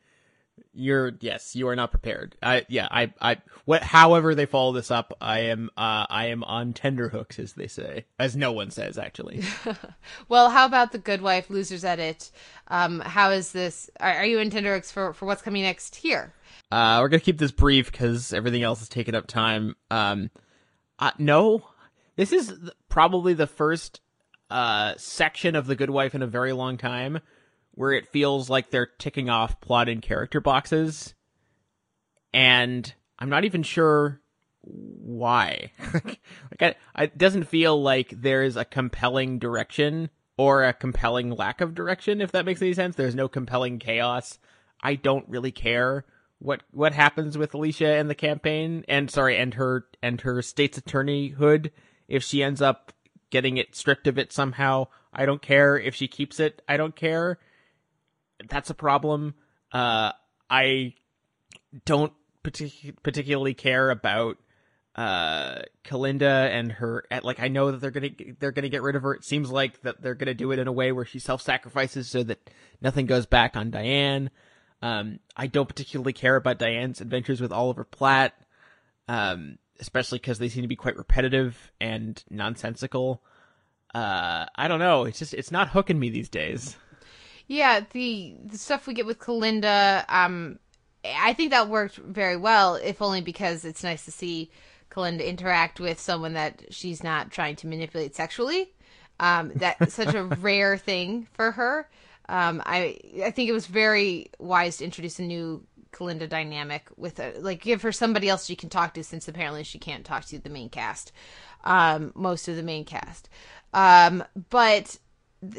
You're 0.74 1.14
yes, 1.22 1.56
you 1.56 1.68
are 1.70 1.76
not 1.76 1.92
prepared. 1.92 2.36
I 2.42 2.66
yeah, 2.68 2.88
I 2.90 3.14
I 3.20 3.38
what 3.66 3.82
however 3.84 4.36
they 4.36 4.46
follow 4.46 4.74
this 4.74 4.92
up, 4.92 5.16
I 5.20 5.40
am 5.40 5.70
uh 5.78 6.06
I 6.10 6.28
am 6.28 6.44
on 6.44 6.74
tender 6.74 7.10
hooks 7.10 7.40
as 7.40 7.54
they 7.54 7.68
say. 7.68 8.06
As 8.20 8.36
no 8.36 8.52
one 8.52 8.70
says 8.70 8.98
actually. 8.98 9.44
Well, 10.30 10.50
how 10.50 10.66
about 10.66 10.92
the 10.92 10.98
Good 10.98 11.22
Wife 11.22 11.50
Losers 11.50 11.84
Edit? 11.84 12.32
Um, 12.68 13.00
how 13.00 13.32
is 13.32 13.52
this? 13.52 13.90
Are, 14.00 14.12
are 14.12 14.26
you 14.26 14.40
in 14.40 14.50
Tenderhooks 14.50 14.92
for 14.92 15.14
for 15.14 15.26
what's 15.26 15.42
coming 15.42 15.64
next 15.64 15.96
here? 15.96 16.34
Uh, 16.72 17.00
we're 17.02 17.10
gonna 17.10 17.22
keep 17.22 17.38
this 17.38 17.52
brief 17.52 17.92
because 17.92 18.34
everything 18.34 18.64
else 18.64 18.82
is 18.82 18.90
taking 18.90 19.16
up 19.16 19.28
time. 19.28 19.76
Um, 19.90 20.30
uh, 21.00 21.12
no, 21.18 21.64
this 22.16 22.32
is 22.32 22.54
probably 22.90 23.34
the 23.34 23.48
first 23.48 24.02
uh 24.50 24.94
section 24.98 25.56
of 25.56 25.68
the 25.68 25.76
Good 25.76 25.90
Wife 25.90 26.16
in 26.16 26.22
a 26.22 26.28
very 26.28 26.54
long 26.54 26.78
time 26.78 27.20
where 27.72 27.92
it 27.92 28.08
feels 28.08 28.50
like 28.50 28.70
they're 28.70 28.90
ticking 28.98 29.30
off 29.30 29.60
plot 29.62 29.90
and 29.90 30.02
character 30.02 30.40
boxes, 30.40 31.14
and 32.34 32.94
I'm 33.20 33.30
not 33.30 33.46
even 33.46 33.64
sure 33.64 34.20
why. 34.62 35.72
like, 35.94 36.78
I, 36.96 37.04
it 37.04 37.18
doesn't 37.18 37.46
feel 37.46 37.82
like 37.82 38.10
there's 38.10 38.58
a 38.58 38.66
compelling 38.66 39.40
direction 39.40 40.10
or 40.38 40.64
a 40.64 40.74
compelling 40.74 41.32
lack 41.32 41.62
of 41.62 41.76
direction. 41.76 42.22
If 42.22 42.32
that 42.32 42.46
makes 42.46 42.62
any 42.62 42.74
sense, 42.74 42.96
there's 42.96 43.16
no 43.16 43.28
compelling 43.28 43.80
chaos. 43.80 44.40
I 44.82 44.96
don't 44.96 45.28
really 45.28 45.52
care 45.52 46.06
what 46.40 46.62
what 46.72 46.94
happens 46.94 47.38
with 47.38 47.54
Alicia 47.54 47.88
and 47.88 48.10
the 48.10 48.16
campaign, 48.16 48.86
and 48.88 49.10
sorry, 49.10 49.38
and 49.38 49.54
her 49.56 49.86
and 50.02 50.22
her 50.22 50.42
state's 50.42 50.78
attorneyhood. 50.78 51.72
If 52.08 52.24
she 52.24 52.44
ends 52.44 52.62
up 52.62 52.94
getting 53.30 53.58
it 53.58 53.76
stripped 53.76 54.08
of 54.08 54.18
it 54.18 54.32
somehow, 54.32 54.88
I 55.14 55.26
don't 55.26 55.42
care. 55.42 55.78
If 55.78 55.96
she 55.96 56.08
keeps 56.08 56.40
it, 56.40 56.62
I 56.68 56.78
don't 56.78 56.96
care. 56.96 57.40
That's 58.50 58.70
a 58.70 58.76
problem. 58.76 59.36
Uh, 59.72 60.12
I 60.50 60.94
don't 61.86 62.14
partic- 62.44 62.96
particularly 63.04 63.54
care 63.54 63.90
about 63.90 64.38
uh 64.96 65.60
Kalinda 65.84 66.50
and 66.50 66.72
her 66.72 67.04
like 67.22 67.40
I 67.40 67.50
know 67.50 67.70
that 67.70 67.82
they're 67.82 67.92
going 67.92 68.16
to 68.16 68.36
they're 68.40 68.52
going 68.52 68.64
to 68.64 68.70
get 68.70 68.82
rid 68.82 68.96
of 68.96 69.04
her. 69.04 69.14
It 69.14 69.24
seems 69.24 69.52
like 69.52 69.82
that 69.84 70.02
they're 70.02 70.16
going 70.16 70.28
to 70.28 70.34
do 70.34 70.52
it 70.52 70.60
in 70.60 70.68
a 70.68 70.72
way 70.72 70.92
where 70.92 71.06
she 71.06 71.20
self-sacrifices 71.20 72.10
so 72.10 72.24
that 72.24 72.50
nothing 72.82 73.06
goes 73.06 73.28
back 73.28 73.56
on 73.56 73.70
Diane. 73.70 74.32
Um 74.82 75.20
I 75.36 75.48
don't 75.48 75.68
particularly 75.70 76.14
care 76.14 76.36
about 76.36 76.60
Diane's 76.60 77.02
adventures 77.02 77.42
with 77.42 77.52
Oliver 77.52 77.84
Platt. 77.84 78.34
Um 79.08 79.58
especially 79.80 80.20
cuz 80.20 80.40
they 80.40 80.50
seem 80.50 80.64
to 80.64 80.68
be 80.68 80.76
quite 80.76 80.98
repetitive 80.98 81.72
and 81.80 82.24
nonsensical. 82.30 83.22
Uh 83.94 84.46
I 84.56 84.68
don't 84.68 84.80
know, 84.80 85.06
it's 85.06 85.20
just 85.20 85.34
it's 85.34 85.52
not 85.52 85.70
hooking 85.70 86.00
me 86.00 86.10
these 86.10 86.30
days. 86.30 86.76
Yeah, 87.48 87.82
the 87.94 88.36
the 88.46 88.58
stuff 88.58 88.88
we 88.88 88.94
get 88.94 89.06
with 89.06 89.20
Kalinda, 89.20 90.04
um, 90.10 90.60
I 91.06 91.34
think 91.34 91.52
that 91.52 91.70
worked 91.70 91.96
very 91.96 92.36
well, 92.36 92.76
if 92.76 93.02
only 93.02 93.22
because 93.22 93.64
it's 93.64 93.84
nice 93.84 94.04
to 94.06 94.12
see 94.12 94.52
Kalinda 94.92 95.26
interact 95.26 95.80
with 95.80 96.00
someone 96.00 96.34
that 96.34 96.62
she's 96.72 97.04
not 97.04 97.32
trying 97.32 97.56
to 97.58 97.68
manipulate 97.68 98.16
sexually. 98.16 98.74
Um, 99.20 99.54
that's 99.56 99.94
such 99.94 100.14
a 100.14 100.24
rare 100.42 100.78
thing 100.78 101.28
for 101.32 101.52
her. 101.52 101.90
Um, 102.30 102.62
I 102.66 102.98
I 103.24 103.32
think 103.32 103.50
it 103.50 103.54
was 103.54 103.68
very 103.68 104.32
wise 104.40 104.78
to 104.78 104.86
introduce 104.86 105.20
a 105.20 105.24
new 105.24 105.66
Kalinda 105.92 106.28
dynamic 106.28 106.88
with 106.96 107.20
a, 107.20 107.34
like 107.40 107.62
give 107.62 107.82
her 107.82 107.92
somebody 107.92 108.30
else 108.30 108.46
she 108.46 108.56
can 108.56 108.70
talk 108.70 108.94
to 108.94 109.04
since 109.04 109.28
apparently 109.28 109.64
she 109.64 109.80
can't 109.80 110.06
talk 110.06 110.26
to 110.26 110.40
the 110.40 110.50
main 110.50 110.70
cast, 110.70 111.12
um, 111.64 112.12
most 112.16 112.48
of 112.48 112.56
the 112.56 112.64
main 112.64 112.86
cast. 112.86 113.30
Um, 113.74 114.24
but 114.50 114.98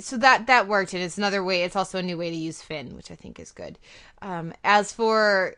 so 0.00 0.16
that 0.18 0.46
that 0.46 0.66
worked 0.66 0.92
and 0.92 1.02
it's 1.02 1.18
another 1.18 1.42
way 1.44 1.62
it's 1.62 1.76
also 1.76 1.98
a 1.98 2.02
new 2.02 2.18
way 2.18 2.30
to 2.30 2.36
use 2.36 2.60
finn 2.60 2.96
which 2.96 3.10
i 3.10 3.14
think 3.14 3.38
is 3.38 3.52
good 3.52 3.78
um 4.22 4.52
as 4.64 4.92
for 4.92 5.54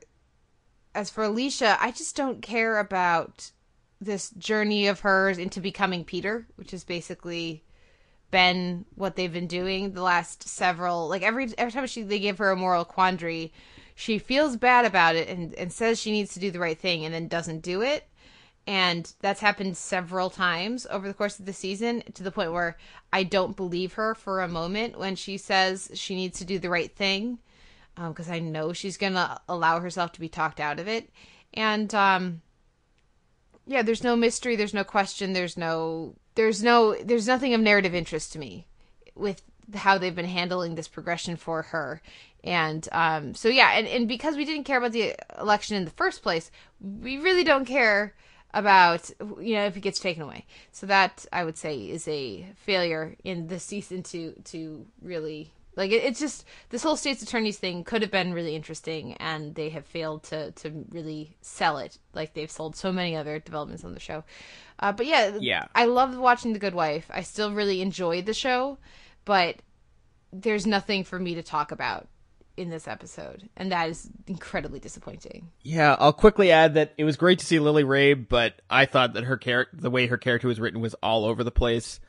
as 0.95 1.09
for 1.09 1.24
alicia 1.24 1.77
i 1.81 1.91
just 1.91 2.16
don't 2.16 2.43
care 2.43 2.78
about 2.78 3.51
this 3.99 4.31
journey 4.31 4.87
of 4.87 5.01
hers 5.01 5.39
into 5.39 5.61
becoming 5.61 6.05
peter 6.05 6.47
which 6.57 6.74
is 6.74 6.85
basically 6.85 7.65
been 8.31 8.85
what 8.94 9.16
they've 9.16 9.32
been 9.32 9.47
doing 9.47 9.93
the 9.93 10.02
last 10.02 10.48
several 10.48 11.09
like 11.09 11.23
every 11.23 11.48
every 11.59 11.73
time 11.73 11.86
she 11.86 12.02
they 12.02 12.19
give 12.19 12.39
her 12.39 12.51
a 12.51 12.57
moral 12.57 12.85
quandary 12.85 13.52
she 13.94 14.19
feels 14.19 14.57
bad 14.57 14.85
about 14.85 15.16
it 15.16 15.28
and 15.28 15.55
and 15.55 15.73
says 15.73 15.98
she 15.98 16.12
needs 16.12 16.32
to 16.32 16.40
do 16.40 16.51
the 16.51 16.61
right 16.61 16.78
thing 16.78 17.05
and 17.05 17.12
then 17.12 17.28
doesn't 17.28 17.61
do 17.61 17.82
it 17.82 18.09
and 18.66 19.15
that's 19.20 19.40
happened 19.40 19.77
several 19.77 20.31
times 20.31 20.86
over 20.90 21.09
the 21.09 21.15
course 21.15 21.39
of 21.39 21.47
the 21.47 21.52
season 21.52 22.02
to 22.15 22.23
the 22.23 22.31
point 22.31 22.52
where 22.52 22.77
I 23.12 23.24
don't 23.24 23.57
believe 23.57 23.94
her 23.94 24.15
for 24.15 24.43
a 24.43 24.48
moment 24.48 24.98
when 24.98 25.16
she 25.16 25.39
says 25.39 25.90
she 25.94 26.15
needs 26.15 26.39
to 26.39 26.44
do 26.44 26.59
the 26.59 26.70
right 26.70 26.94
thing 26.94 27.39
because 27.97 28.31
I 28.31 28.39
know 28.39 28.73
she's 28.73 28.97
going 28.97 29.15
to 29.15 29.40
allow 29.48 29.81
herself 29.81 30.12
to 30.12 30.20
be 30.20 30.28
talked 30.28 30.61
out 30.61 30.78
of 30.78 30.89
it. 30.89 31.11
And 31.52 31.93
um, 31.94 32.43
yeah, 33.66 33.82
there's 33.82 34.05
no 34.05 34.16
mystery, 34.16 34.57
there's 34.57 34.74
no 34.74 34.85
question, 34.85 35.32
there's 35.32 35.57
no 35.57 36.15
there's 36.35 36.62
no 36.62 36.94
there's 37.02 37.27
nothing 37.27 37.55
of 37.55 37.61
narrative 37.61 37.94
interest 37.94 38.32
to 38.32 38.39
me 38.39 38.66
with 39.15 39.43
how 39.74 39.98
they've 39.98 40.15
been 40.15 40.27
handling 40.27 40.74
this 40.74 40.89
progression 40.89 41.36
for 41.36 41.62
her. 41.62 42.01
And 42.43 42.89
um, 42.93 43.35
so 43.35 43.48
yeah, 43.48 43.73
and, 43.73 43.86
and 43.86 44.09
because 44.09 44.36
we 44.36 44.44
didn't 44.44 44.65
care 44.65 44.78
about 44.78 44.93
the 44.93 45.15
election 45.39 45.77
in 45.77 45.85
the 45.85 45.90
first 45.90 46.23
place, 46.23 46.51
we 46.81 47.19
really 47.19 47.44
don't 47.44 47.66
care 47.66 48.15
about 48.52 49.11
you 49.20 49.55
know 49.55 49.66
if 49.66 49.77
it 49.77 49.81
gets 49.81 50.01
taken 50.01 50.23
away. 50.23 50.47
So 50.73 50.86
that 50.86 51.27
I 51.32 51.44
would 51.44 51.59
say 51.59 51.77
is 51.77 52.09
a 52.09 52.47
failure 52.57 53.16
in 53.24 53.48
the 53.48 53.61
season 53.61 54.02
to 54.05 54.32
to 54.44 54.86
really 55.02 55.52
like 55.76 55.90
it, 55.90 56.05
it's 56.05 56.20
just 56.20 56.44
this 56.70 56.82
whole 56.82 56.97
state's 56.97 57.22
attorneys 57.22 57.59
thing 57.59 57.84
could 57.84 58.02
have 58.02 58.10
been 58.10 58.32
really 58.32 58.56
interesting 58.56 59.14
and 59.14 59.55
they 59.55 59.68
have 59.70 59.86
failed 59.86 60.24
to 60.24 60.51
to 60.52 60.84
really 60.90 61.36
sell 61.40 61.78
it 61.78 61.98
like 62.12 62.34
they've 62.34 62.51
sold 62.51 62.76
so 62.76 62.92
many 62.92 63.16
other 63.16 63.38
developments 63.38 63.84
on 63.84 63.94
the 63.94 64.01
show. 64.01 64.24
Uh, 64.78 64.92
but 64.92 65.06
yeah, 65.06 65.36
Yeah. 65.40 65.66
I 65.74 65.84
loved 65.84 66.16
watching 66.16 66.52
The 66.52 66.59
Good 66.59 66.74
Wife. 66.74 67.06
I 67.10 67.22
still 67.22 67.52
really 67.52 67.82
enjoyed 67.82 68.26
the 68.26 68.34
show, 68.34 68.78
but 69.24 69.56
there's 70.32 70.66
nothing 70.66 71.05
for 71.05 71.18
me 71.18 71.34
to 71.34 71.42
talk 71.42 71.72
about 71.72 72.09
in 72.56 72.68
this 72.68 72.86
episode, 72.86 73.48
and 73.56 73.72
that 73.72 73.88
is 73.88 74.10
incredibly 74.26 74.78
disappointing. 74.78 75.51
Yeah, 75.62 75.97
I'll 75.98 76.12
quickly 76.12 76.51
add 76.52 76.74
that 76.74 76.92
it 76.98 77.05
was 77.05 77.16
great 77.16 77.38
to 77.38 77.47
see 77.47 77.59
Lily 77.59 77.84
Rabe, 77.84 78.28
but 78.28 78.60
I 78.68 78.84
thought 78.86 79.14
that 79.14 79.24
her 79.24 79.36
character, 79.38 79.76
the 79.76 79.90
way 79.90 80.06
her 80.06 80.18
character 80.18 80.47
was 80.47 80.60
written, 80.60 80.80
was 80.80 80.94
all 81.02 81.24
over 81.24 81.42
the 81.42 81.51
place. 81.51 82.01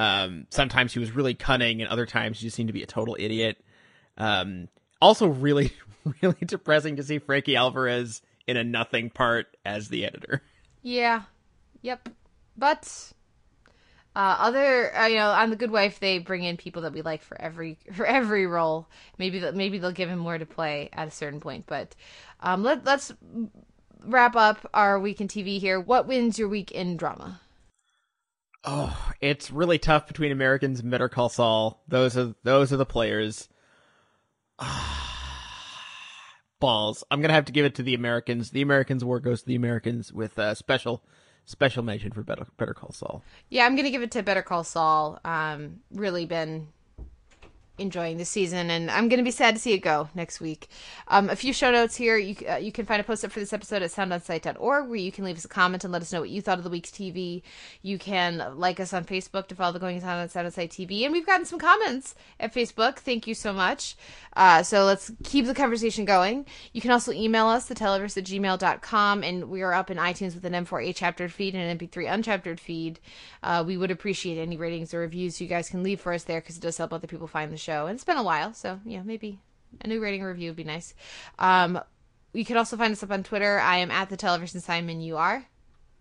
Um, 0.00 0.46
sometimes 0.48 0.94
he 0.94 0.98
was 0.98 1.12
really 1.14 1.34
cunning, 1.34 1.82
and 1.82 1.90
other 1.90 2.06
times 2.06 2.38
he 2.38 2.46
just 2.46 2.56
seemed 2.56 2.68
to 2.68 2.72
be 2.72 2.82
a 2.82 2.86
total 2.86 3.16
idiot. 3.18 3.62
Um, 4.16 4.68
also, 5.02 5.26
really, 5.26 5.72
really 6.22 6.36
depressing 6.46 6.96
to 6.96 7.02
see 7.02 7.18
Frankie 7.18 7.54
Alvarez 7.56 8.22
in 8.46 8.56
a 8.56 8.64
nothing 8.64 9.10
part 9.10 9.56
as 9.66 9.88
the 9.88 10.06
editor. 10.06 10.42
Yeah. 10.82 11.24
Yep. 11.82 12.08
But 12.56 13.12
uh, 14.16 14.36
other, 14.38 14.96
uh, 14.96 15.06
you 15.06 15.16
know, 15.16 15.28
on 15.28 15.50
the 15.50 15.56
Good 15.56 15.70
Wife, 15.70 16.00
they 16.00 16.18
bring 16.18 16.44
in 16.44 16.56
people 16.56 16.82
that 16.82 16.94
we 16.94 17.02
like 17.02 17.22
for 17.22 17.38
every 17.38 17.76
for 17.92 18.06
every 18.06 18.46
role. 18.46 18.88
Maybe 19.18 19.38
they'll- 19.38 19.52
maybe 19.52 19.78
they'll 19.78 19.92
give 19.92 20.08
him 20.08 20.18
more 20.18 20.38
to 20.38 20.46
play 20.46 20.88
at 20.94 21.08
a 21.08 21.10
certain 21.10 21.40
point. 21.40 21.66
But 21.66 21.94
um, 22.40 22.62
let 22.62 22.86
let's 22.86 23.12
wrap 24.02 24.34
up 24.34 24.66
our 24.72 24.98
week 24.98 25.20
in 25.20 25.28
TV 25.28 25.60
here. 25.60 25.78
What 25.78 26.06
wins 26.06 26.38
your 26.38 26.48
week 26.48 26.70
in 26.72 26.96
drama? 26.96 27.40
Oh, 28.64 29.12
it's 29.20 29.50
really 29.50 29.78
tough 29.78 30.06
between 30.06 30.32
Americans 30.32 30.80
and 30.80 30.90
Better 30.90 31.08
Call 31.08 31.28
Saul. 31.28 31.82
Those 31.88 32.16
are 32.16 32.34
those 32.42 32.72
are 32.72 32.76
the 32.76 32.86
players. 32.86 33.48
Balls. 36.60 37.02
I'm 37.10 37.22
gonna 37.22 37.32
have 37.32 37.46
to 37.46 37.52
give 37.52 37.64
it 37.64 37.74
to 37.76 37.82
the 37.82 37.94
Americans. 37.94 38.50
The 38.50 38.60
Americans 38.60 39.02
war 39.04 39.18
goes 39.18 39.40
to 39.40 39.46
the 39.46 39.54
Americans 39.54 40.12
with 40.12 40.36
a 40.38 40.54
special 40.54 41.02
special 41.46 41.82
mention 41.82 42.12
for 42.12 42.22
Better 42.22 42.46
Better 42.58 42.74
Call 42.74 42.92
Saul. 42.92 43.22
Yeah, 43.48 43.64
I'm 43.64 43.76
gonna 43.76 43.90
give 43.90 44.02
it 44.02 44.10
to 44.12 44.22
Better 44.22 44.42
Call 44.42 44.62
Saul. 44.62 45.18
Um, 45.24 45.80
really 45.90 46.26
been 46.26 46.68
enjoying 47.80 48.18
this 48.18 48.28
season, 48.28 48.70
and 48.70 48.90
I'm 48.90 49.08
gonna 49.08 49.22
be 49.22 49.30
sad 49.30 49.54
to 49.54 49.60
see 49.60 49.72
it 49.72 49.78
go 49.78 50.08
next 50.14 50.40
week. 50.40 50.68
Um, 51.08 51.30
a 51.30 51.36
few 51.36 51.52
show 51.52 51.70
notes 51.70 51.96
here. 51.96 52.16
You 52.16 52.36
uh, 52.48 52.56
you 52.56 52.72
can 52.72 52.86
find 52.86 53.00
a 53.00 53.04
post 53.04 53.24
up 53.24 53.32
for 53.32 53.40
this 53.40 53.52
episode 53.52 53.82
at 53.82 53.90
soundonsight.org, 53.90 54.88
where 54.88 54.96
you 54.96 55.10
can 55.10 55.24
leave 55.24 55.36
us 55.36 55.44
a 55.44 55.48
comment 55.48 55.84
and 55.84 55.92
let 55.92 56.02
us 56.02 56.12
know 56.12 56.20
what 56.20 56.30
you 56.30 56.42
thought 56.42 56.58
of 56.58 56.64
the 56.64 56.70
week's 56.70 56.90
TV. 56.90 57.42
You 57.82 57.98
can 57.98 58.52
like 58.56 58.78
us 58.80 58.92
on 58.92 59.04
Facebook 59.04 59.48
to 59.48 59.54
follow 59.54 59.72
the 59.72 59.78
Going 59.78 59.96
On 60.02 60.28
Sound 60.28 60.46
on 60.46 60.52
TV, 60.52 61.04
and 61.04 61.12
we've 61.12 61.26
gotten 61.26 61.46
some 61.46 61.58
comments 61.58 62.14
at 62.38 62.54
Facebook. 62.54 62.96
Thank 62.96 63.26
you 63.26 63.34
so 63.34 63.52
much. 63.52 63.96
Uh, 64.36 64.62
so 64.62 64.84
let's 64.84 65.10
keep 65.24 65.46
the 65.46 65.54
conversation 65.54 66.04
going. 66.04 66.46
You 66.72 66.80
can 66.80 66.90
also 66.90 67.12
email 67.12 67.46
us, 67.46 67.66
the 67.66 67.74
televerse 67.74 68.16
at 68.16 68.24
gmail.com, 68.24 69.24
and 69.24 69.50
we 69.50 69.62
are 69.62 69.72
up 69.72 69.90
in 69.90 69.96
iTunes 69.96 70.34
with 70.34 70.44
an 70.44 70.52
M4A 70.52 70.94
chaptered 70.94 71.32
feed 71.32 71.54
and 71.54 71.62
an 71.62 71.78
MP3 71.78 72.08
unchaptered 72.08 72.60
feed. 72.60 73.00
Uh, 73.42 73.64
we 73.66 73.76
would 73.76 73.90
appreciate 73.90 74.38
any 74.38 74.56
ratings 74.56 74.94
or 74.94 75.00
reviews 75.00 75.40
you 75.40 75.46
guys 75.46 75.68
can 75.68 75.82
leave 75.82 76.00
for 76.00 76.12
us 76.12 76.24
there 76.24 76.40
because 76.40 76.56
it 76.56 76.62
does 76.62 76.76
help 76.76 76.92
other 76.92 77.06
people 77.06 77.26
find 77.26 77.52
the 77.52 77.56
show. 77.56 77.69
And 77.70 77.94
it's 77.94 78.04
been 78.04 78.16
a 78.16 78.22
while, 78.22 78.52
so 78.54 78.80
yeah, 78.84 79.02
maybe 79.02 79.38
a 79.80 79.88
new 79.88 80.00
rating 80.00 80.22
review 80.22 80.50
would 80.50 80.56
be 80.56 80.64
nice. 80.64 80.94
Um, 81.38 81.80
you 82.32 82.44
can 82.44 82.56
also 82.56 82.76
find 82.76 82.92
us 82.92 83.02
up 83.02 83.10
on 83.10 83.22
Twitter. 83.22 83.58
I 83.58 83.78
am 83.78 83.90
at 83.90 84.08
the 84.08 84.16
television 84.16 84.60
Simon. 84.60 85.00
You 85.00 85.16
are. 85.16 85.46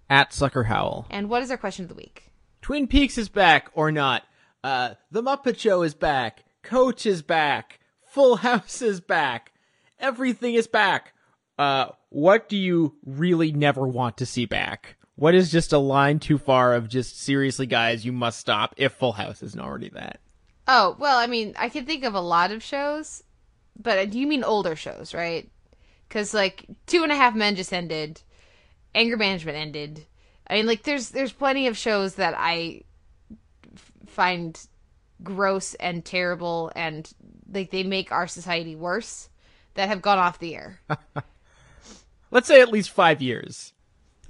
At 0.09 0.33
Sucker 0.33 0.63
Howl. 0.63 1.05
And 1.09 1.29
what 1.29 1.43
is 1.43 1.51
our 1.51 1.57
question 1.57 1.85
of 1.85 1.89
the 1.89 1.95
week? 1.95 2.31
Twin 2.61 2.87
Peaks 2.87 3.17
is 3.17 3.29
back 3.29 3.69
or 3.73 3.91
not? 3.91 4.23
Uh, 4.63 4.95
The 5.11 5.23
Muppet 5.23 5.57
Show 5.57 5.83
is 5.83 5.93
back. 5.93 6.43
Coach 6.63 7.05
is 7.05 7.21
back. 7.21 7.79
Full 8.07 8.37
House 8.37 8.81
is 8.81 9.01
back. 9.01 9.51
Everything 9.99 10.55
is 10.55 10.67
back. 10.67 11.13
Uh, 11.57 11.87
what 12.09 12.49
do 12.49 12.57
you 12.57 12.95
really 13.05 13.51
never 13.51 13.87
want 13.87 14.17
to 14.17 14.25
see 14.25 14.45
back? 14.45 14.95
What 15.15 15.35
is 15.35 15.51
just 15.51 15.73
a 15.73 15.77
line 15.77 16.19
too 16.19 16.37
far 16.37 16.73
of 16.73 16.87
just 16.87 17.19
seriously, 17.19 17.65
guys, 17.67 18.05
you 18.05 18.11
must 18.13 18.39
stop 18.39 18.73
if 18.77 18.93
Full 18.93 19.11
House 19.11 19.43
isn't 19.43 19.59
already 19.59 19.89
that? 19.89 20.19
Oh 20.71 20.95
well, 20.99 21.17
I 21.17 21.25
mean, 21.25 21.53
I 21.57 21.67
can 21.69 21.85
think 21.85 22.03
of 22.03 22.13
a 22.13 22.21
lot 22.21 22.51
of 22.51 22.61
shows, 22.61 23.23
but 23.81 23.97
uh, 23.97 24.05
do 24.05 24.19
you 24.19 24.27
mean 24.27 24.43
older 24.43 24.75
shows, 24.75 25.13
right? 25.13 25.49
because 26.09 26.33
like 26.33 26.65
Two 26.87 27.03
and 27.03 27.11
a 27.11 27.15
Half 27.15 27.35
Men 27.35 27.55
just 27.55 27.71
ended, 27.71 28.21
Anger 28.93 29.15
Management 29.15 29.57
ended. 29.57 30.07
I 30.47 30.55
mean, 30.55 30.65
like 30.65 30.83
there's 30.83 31.11
there's 31.11 31.31
plenty 31.31 31.67
of 31.67 31.77
shows 31.77 32.15
that 32.15 32.33
I 32.35 32.81
f- 33.73 33.91
find 34.07 34.59
gross 35.23 35.75
and 35.75 36.03
terrible 36.03 36.71
and 36.75 37.11
like 37.51 37.69
they 37.69 37.83
make 37.83 38.11
our 38.11 38.27
society 38.27 38.75
worse 38.75 39.29
that 39.75 39.87
have 39.89 40.01
gone 40.01 40.17
off 40.17 40.39
the 40.39 40.55
air. 40.55 40.79
Let's 42.31 42.47
say 42.47 42.61
at 42.61 42.71
least 42.71 42.89
five 42.89 43.21
years. 43.21 43.73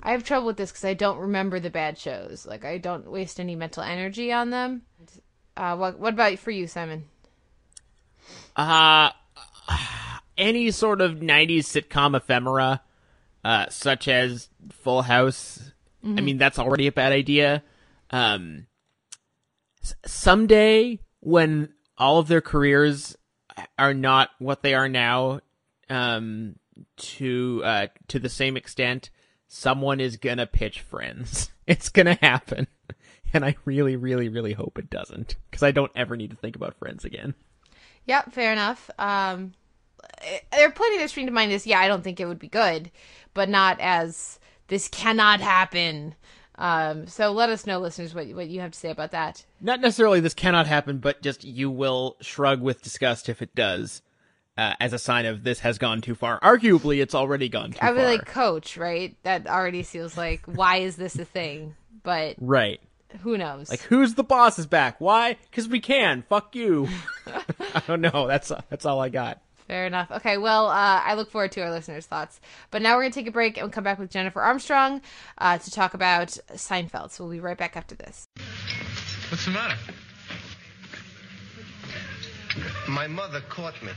I 0.02 0.12
have 0.12 0.24
trouble 0.24 0.48
with 0.48 0.58
this 0.58 0.72
because 0.72 0.86
I 0.86 0.94
don't 0.94 1.18
remember 1.18 1.60
the 1.60 1.70
bad 1.70 1.98
shows. 1.98 2.46
Like 2.46 2.66
I 2.66 2.78
don't 2.78 3.10
waste 3.10 3.40
any 3.40 3.56
mental 3.56 3.84
energy 3.84 4.32
on 4.32 4.50
them. 4.50 4.84
Uh, 5.60 5.76
what 5.76 6.00
what 6.00 6.14
about 6.14 6.40
for 6.40 6.52
you, 6.52 6.68
Simon? 6.68 7.04
Uh, 8.56 9.10
any 10.38 10.72
sort 10.72 11.02
of 11.02 11.18
90s 11.18 11.66
sitcom 11.66 12.16
ephemera, 12.16 12.82
uh, 13.44 13.68
such 13.70 14.08
as 14.08 14.48
Full 14.72 15.02
House. 15.02 15.74
I 16.02 16.22
mean, 16.22 16.38
that's 16.38 16.60
already 16.60 16.88
a 16.88 16.94
bad 16.94 17.12
idea. 17.12 17.62
Um, 18.10 18.68
someday 20.06 21.00
when 21.20 21.74
all 21.98 22.20
of 22.20 22.30
their 22.30 22.40
careers 22.40 23.18
are 23.78 23.94
not 23.94 24.30
what 24.40 24.64
they 24.64 24.74
are 24.74 24.88
now, 24.88 25.42
um, 25.90 26.56
to, 26.96 27.62
uh, 27.66 27.88
to 28.08 28.18
the 28.18 28.30
same 28.30 28.56
extent, 28.56 29.10
someone 29.50 30.00
is 30.00 30.16
gonna 30.16 30.48
pitch 30.48 30.80
Friends. 30.80 31.52
It's 31.68 31.90
gonna 31.90 32.18
happen. 32.20 32.66
And 33.34 33.46
I 33.46 33.56
really, 33.66 33.96
really, 33.96 34.28
really 34.30 34.54
hope 34.54 34.80
it 34.80 34.90
doesn't, 34.90 35.36
because 35.50 35.64
I 35.64 35.72
don't 35.72 35.92
ever 35.96 36.16
need 36.18 36.32
to 36.32 36.36
think 36.36 36.56
about 36.56 36.78
Friends 36.80 37.06
again. 37.06 37.36
Yep, 38.06 38.34
fair 38.34 38.52
enough. 38.52 38.90
Um, 38.98 39.54
there 40.52 40.68
are 40.68 40.72
plenty 40.72 40.98
that 40.98 41.10
spring 41.10 41.28
to 41.28 41.32
mind. 41.32 41.52
Is 41.52 41.68
yeah, 41.68 41.80
I 41.80 41.88
don't 41.88 42.04
think 42.04 42.20
it 42.20 42.26
would 42.26 42.40
be 42.40 42.48
good, 42.48 42.90
but 43.34 43.50
not 43.50 43.80
as 43.80 44.40
this 44.68 44.88
cannot 44.88 45.42
happen. 45.42 46.16
Um, 46.56 47.08
so 47.08 47.32
let 47.32 47.50
us 47.50 47.66
know, 47.68 47.80
listeners, 47.80 48.14
what 48.16 48.28
what 48.30 48.48
you 48.50 48.62
have 48.62 48.72
to 48.72 48.80
say 48.80 48.90
about 48.90 49.12
that. 49.12 49.46
not 49.62 49.80
necessarily 49.80 50.20
this 50.20 50.34
cannot 50.34 50.68
happen, 50.68 50.98
but 50.98 51.22
just 51.22 51.44
you 51.44 51.70
will 51.70 52.18
shrug 52.20 52.62
with 52.62 52.82
disgust 52.82 53.30
if 53.30 53.42
it 53.42 53.54
does, 53.56 54.02
uh, 54.58 54.74
as 54.80 54.92
a 54.92 55.00
sign 55.00 55.26
of 55.26 55.44
this 55.44 55.60
has 55.60 55.78
gone 55.78 56.02
too 56.02 56.16
far. 56.16 56.40
Arguably, 56.42 57.02
it's 57.02 57.16
already 57.16 57.48
gone 57.48 57.72
too 57.72 57.80
I 57.82 57.92
would 57.92 58.02
far. 58.02 58.06
like 58.10 58.26
Coach, 58.26 58.76
right? 58.76 59.16
That 59.24 59.48
already 59.48 59.84
feels 59.84 60.18
like 60.18 60.42
why 60.48 60.78
is 60.78 60.96
this 60.96 61.18
a 61.18 61.26
thing? 61.26 61.76
But 62.04 62.36
right. 62.40 62.82
Who 63.22 63.38
knows? 63.38 63.70
Like, 63.70 63.82
who's 63.82 64.16
the 64.16 64.24
boss 64.24 64.60
is 64.60 64.68
back? 64.68 65.00
Why? 65.00 65.38
Because 65.50 65.68
we 65.68 65.80
can. 65.80 66.24
Fuck 66.30 66.56
you. 66.56 66.88
I 67.28 67.82
don't 67.88 68.02
know. 68.02 68.28
That's 68.28 68.52
that's 68.70 68.86
all 68.86 69.00
I 69.00 69.10
got. 69.10 69.42
Fair 69.68 69.86
enough. 69.86 70.10
Okay, 70.10 70.40
well, 70.40 70.68
uh, 70.68 71.02
I 71.06 71.14
look 71.14 71.30
forward 71.30 71.52
to 71.52 71.62
our 71.62 71.70
listeners' 71.70 72.08
thoughts. 72.08 72.40
But 72.72 72.82
now 72.82 72.96
we're 72.96 73.04
going 73.04 73.12
to 73.12 73.20
take 73.20 73.28
a 73.28 73.32
break 73.32 73.56
and 73.56 73.66
we'll 73.66 73.72
come 73.72 73.84
back 73.84 74.00
with 74.00 74.10
Jennifer 74.10 74.42
Armstrong 74.42 75.02
uh, 75.38 75.60
to 75.60 75.70
talk 75.70 75.94
about 75.94 76.30
Seinfeld. 76.54 77.12
So 77.12 77.24
we'll 77.24 77.34
be 77.34 77.40
right 77.40 77.58
back 77.58 77.78
after 77.78 77.94
this. 77.94 78.28
What's 79.30 79.46
the 79.46 79.52
matter? 79.52 79.76
My 82.88 83.06
mother 83.06 83.42
caught 83.42 83.80
me. 83.84 83.92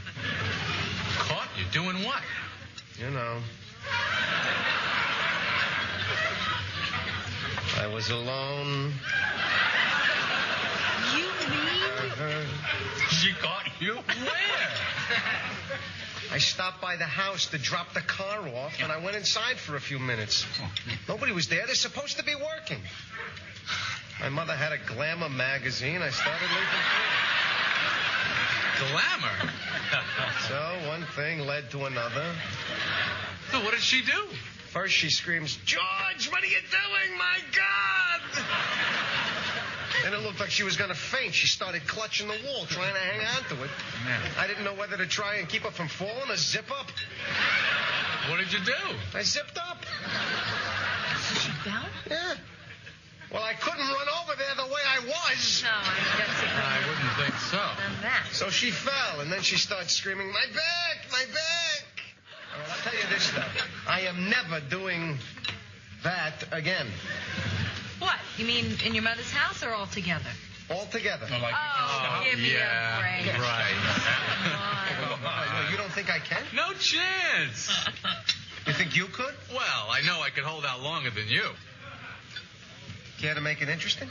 Caught 1.16 1.48
you 1.59 1.64
doing 1.72 2.05
what? 2.05 2.20
You 2.98 3.09
know. 3.09 3.39
I 7.78 7.86
was 7.86 8.11
alone. 8.11 8.93
You 11.16 11.24
mean? 11.51 12.47
She 13.09 13.32
caught 13.40 13.69
you? 13.81 13.94
Where? 13.94 14.73
I 16.32 16.39
stopped 16.39 16.81
by 16.81 16.97
the 16.97 17.05
house 17.05 17.47
to 17.47 17.59
drop 17.59 17.93
the 17.94 18.01
car 18.01 18.49
off, 18.49 18.82
and 18.82 18.90
I 18.90 18.99
went 19.03 19.16
inside 19.16 19.57
for 19.59 19.77
a 19.77 19.81
few 19.81 19.99
minutes. 19.99 20.47
Nobody 21.09 21.32
was 21.32 21.49
there. 21.49 21.66
They're 21.66 21.74
supposed 21.74 22.16
to 22.19 22.24
be 22.24 22.35
working. 22.35 22.81
My 24.20 24.28
mother 24.28 24.55
had 24.55 24.73
a 24.73 24.78
glamour 24.94 25.28
magazine. 25.28 26.01
I 26.01 26.11
started 26.11 26.49
leaving. 26.49 26.66
Glamour. 28.90 29.53
So 30.49 30.59
one 30.89 31.05
thing 31.16 31.40
led 31.40 31.70
to 31.73 31.85
another. 31.85 32.24
so 33.51 33.61
what 33.61 33.73
did 33.73 33.81
she 33.81 34.03
do? 34.03 34.28
First, 34.73 34.94
she 34.94 35.11
screams, 35.11 35.59
George, 35.66 36.31
what 36.31 36.43
are 36.43 36.47
you 36.47 36.57
doing? 36.70 37.19
My 37.19 37.39
God! 37.55 38.44
And 40.07 40.15
it 40.15 40.20
looked 40.23 40.40
like 40.40 40.49
she 40.49 40.62
was 40.65 40.78
going 40.78 40.89
to 40.89 40.97
faint. 40.97 41.35
She 41.35 41.47
started 41.47 41.86
clutching 41.86 42.27
the 42.27 42.39
wall, 42.47 42.65
trying 42.65 42.94
to 42.94 42.99
hang 42.99 43.20
on 43.20 43.44
to 43.51 43.65
it. 43.65 43.70
Man. 44.07 44.20
I 44.39 44.47
didn't 44.47 44.65
know 44.65 44.73
whether 44.73 44.97
to 44.97 45.07
try 45.07 45.36
and 45.36 45.47
keep 45.47 45.62
her 45.62 45.70
from 45.70 45.89
falling 45.89 46.31
or 46.31 46.36
zip 46.36 46.70
up. 46.70 46.86
What 48.31 48.39
did 48.39 48.51
you 48.51 48.61
do? 48.65 48.73
I 49.15 49.23
zipped 49.23 49.59
up. 49.59 49.85
She 51.35 51.51
fell? 51.69 51.85
Yeah. 52.11 52.35
Well, 53.31 53.43
I 53.43 53.53
couldn't 53.53 53.78
run 53.78 54.09
over 54.24 54.32
there 54.39 54.55
the 54.57 54.73
way 54.73 54.81
I 54.89 55.01
was. 55.05 55.62
No, 55.65 55.70
I 55.70 56.01
don't 56.16 56.49
I 56.49 56.78
wouldn't 56.89 57.16
think 57.20 57.35
so. 57.51 57.59
on 57.59 58.03
that. 58.03 58.27
So 58.32 58.49
she 58.49 58.70
fell, 58.70 59.20
and 59.20 59.31
then 59.31 59.43
she 59.43 59.57
starts 59.57 59.93
screaming, 59.93 60.32
My 60.32 60.47
back! 60.55 61.12
My 61.12 61.24
back! 61.32 61.81
Well, 62.52 62.66
I'll 62.70 62.76
tell 62.82 62.94
you 62.94 63.08
this, 63.08 63.30
though. 63.30 63.42
I 63.88 64.00
am 64.02 64.28
never 64.28 64.60
doing 64.60 65.18
that 66.04 66.44
again. 66.52 66.86
What? 67.98 68.16
You 68.36 68.44
mean 68.46 68.66
in 68.84 68.94
your 68.94 69.04
mother's 69.04 69.30
house 69.30 69.62
or 69.62 69.70
all 69.72 69.86
together? 69.86 70.30
All 70.70 70.86
together. 70.86 71.26
like, 71.30 71.54
Oh, 71.54 72.22
give 72.24 72.38
me 72.38 72.50
a 72.54 72.58
yeah, 72.58 73.00
break. 73.22 73.38
right. 73.38 73.74
Oh, 75.24 75.68
You 75.70 75.76
don't 75.76 75.92
think 75.92 76.10
I 76.12 76.18
can? 76.18 76.42
No 76.54 76.72
chance. 76.74 77.70
You 78.64 78.72
think 78.72 78.94
you 78.96 79.06
could? 79.06 79.34
Well, 79.52 79.88
I 79.90 80.02
know 80.06 80.20
I 80.22 80.30
could 80.30 80.44
hold 80.44 80.64
out 80.64 80.80
longer 80.82 81.10
than 81.10 81.26
you. 81.26 81.42
Care 83.18 83.34
to 83.34 83.40
make 83.40 83.60
it 83.60 83.68
interesting? 83.68 84.08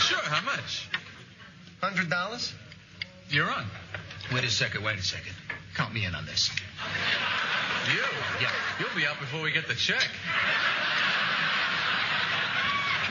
Sure, 0.00 0.18
how 0.18 0.44
much? 0.44 0.88
Hundred 1.80 2.10
dollars? 2.10 2.52
You're 3.30 3.48
on. 3.48 3.64
Wait 4.34 4.42
a 4.42 4.50
second, 4.50 4.82
wait 4.82 4.98
a 4.98 5.02
second. 5.04 5.34
Count 5.76 5.92
me 5.92 6.06
in 6.06 6.14
on 6.14 6.24
this. 6.24 6.50
You? 7.92 8.00
Yeah. 8.40 8.50
You'll 8.80 8.96
be 8.96 9.06
out 9.06 9.20
before 9.20 9.42
we 9.42 9.52
get 9.52 9.68
the 9.68 9.74
check. 9.74 10.08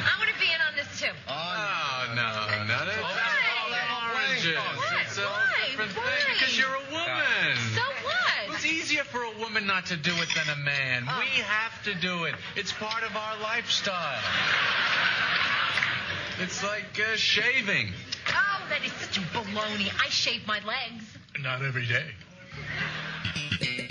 I 0.02 0.18
want 0.18 0.32
to 0.34 0.40
be 0.40 0.48
in 0.48 0.60
on 0.68 0.74
this 0.76 1.00
too. 1.00 1.14
Oh, 1.30 2.14
no, 2.16 2.66
no. 2.66 2.86
That's 2.86 2.98
all 2.98 3.04
Why? 3.04 4.16
oranges. 4.18 4.56
Why? 4.58 5.02
It's 5.06 5.18
a 5.18 5.22
Why? 5.22 5.46
different 5.70 5.92
Why? 5.96 6.04
thing 6.10 6.34
because 6.34 6.58
you're 6.58 6.74
a 6.74 6.92
woman. 6.92 7.56
So 7.76 7.82
what? 8.04 8.56
It's 8.56 8.66
easier 8.66 9.04
for 9.04 9.22
a 9.24 9.38
woman 9.40 9.68
not 9.68 9.86
to 9.88 9.96
do 9.98 10.12
it 10.16 10.30
than 10.34 10.50
a 10.50 10.58
man. 10.58 11.04
We 11.20 11.42
have 11.46 11.84
to 11.84 11.94
do 11.94 12.24
it. 12.24 12.34
It's 12.56 12.72
part 12.74 13.04
of 13.04 13.16
our 13.16 13.38
lifestyle. 13.44 14.24
It's 16.42 16.64
like 16.64 17.00
uh, 17.00 17.16
shaving. 17.16 17.94
Oh, 18.30 18.62
that 18.70 18.84
is 18.84 18.92
such 18.94 19.20
a 19.20 19.22
baloney. 19.22 19.92
I 20.04 20.10
shave 20.10 20.48
my 20.48 20.60
legs. 20.66 21.04
Not 21.40 21.62
every 21.64 21.86
day. 21.86 22.06
Thank 22.56 23.80
you. 23.80 23.85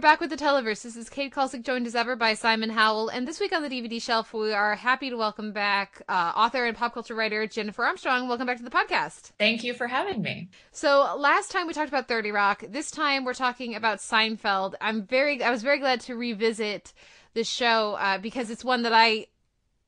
We're 0.00 0.12
back 0.12 0.20
with 0.20 0.30
the 0.30 0.36
Televerse. 0.38 0.80
This 0.82 0.96
is 0.96 1.10
Kate 1.10 1.30
Kulzick, 1.30 1.62
joined 1.62 1.86
as 1.86 1.94
ever 1.94 2.16
by 2.16 2.32
Simon 2.32 2.70
Howell. 2.70 3.10
And 3.10 3.28
this 3.28 3.38
week 3.38 3.52
on 3.52 3.62
the 3.62 3.68
DVD 3.68 4.00
shelf, 4.00 4.32
we 4.32 4.50
are 4.50 4.74
happy 4.74 5.10
to 5.10 5.16
welcome 5.18 5.52
back 5.52 6.00
uh, 6.08 6.32
author 6.34 6.64
and 6.64 6.74
pop 6.74 6.94
culture 6.94 7.14
writer 7.14 7.46
Jennifer 7.46 7.84
Armstrong. 7.84 8.26
Welcome 8.26 8.46
back 8.46 8.56
to 8.56 8.62
the 8.62 8.70
podcast. 8.70 9.32
Thank 9.38 9.62
you 9.62 9.74
for 9.74 9.88
having 9.88 10.22
me. 10.22 10.48
So 10.72 11.14
last 11.18 11.50
time 11.50 11.66
we 11.66 11.74
talked 11.74 11.90
about 11.90 12.08
30 12.08 12.30
Rock. 12.30 12.64
This 12.66 12.90
time 12.90 13.26
we're 13.26 13.34
talking 13.34 13.74
about 13.74 13.98
Seinfeld. 13.98 14.72
I'm 14.80 15.02
very, 15.02 15.42
I 15.42 15.50
was 15.50 15.62
very 15.62 15.78
glad 15.78 16.00
to 16.00 16.16
revisit 16.16 16.94
this 17.34 17.46
show 17.46 17.92
uh, 18.00 18.16
because 18.16 18.48
it's 18.48 18.64
one 18.64 18.84
that 18.84 18.94
I, 18.94 19.26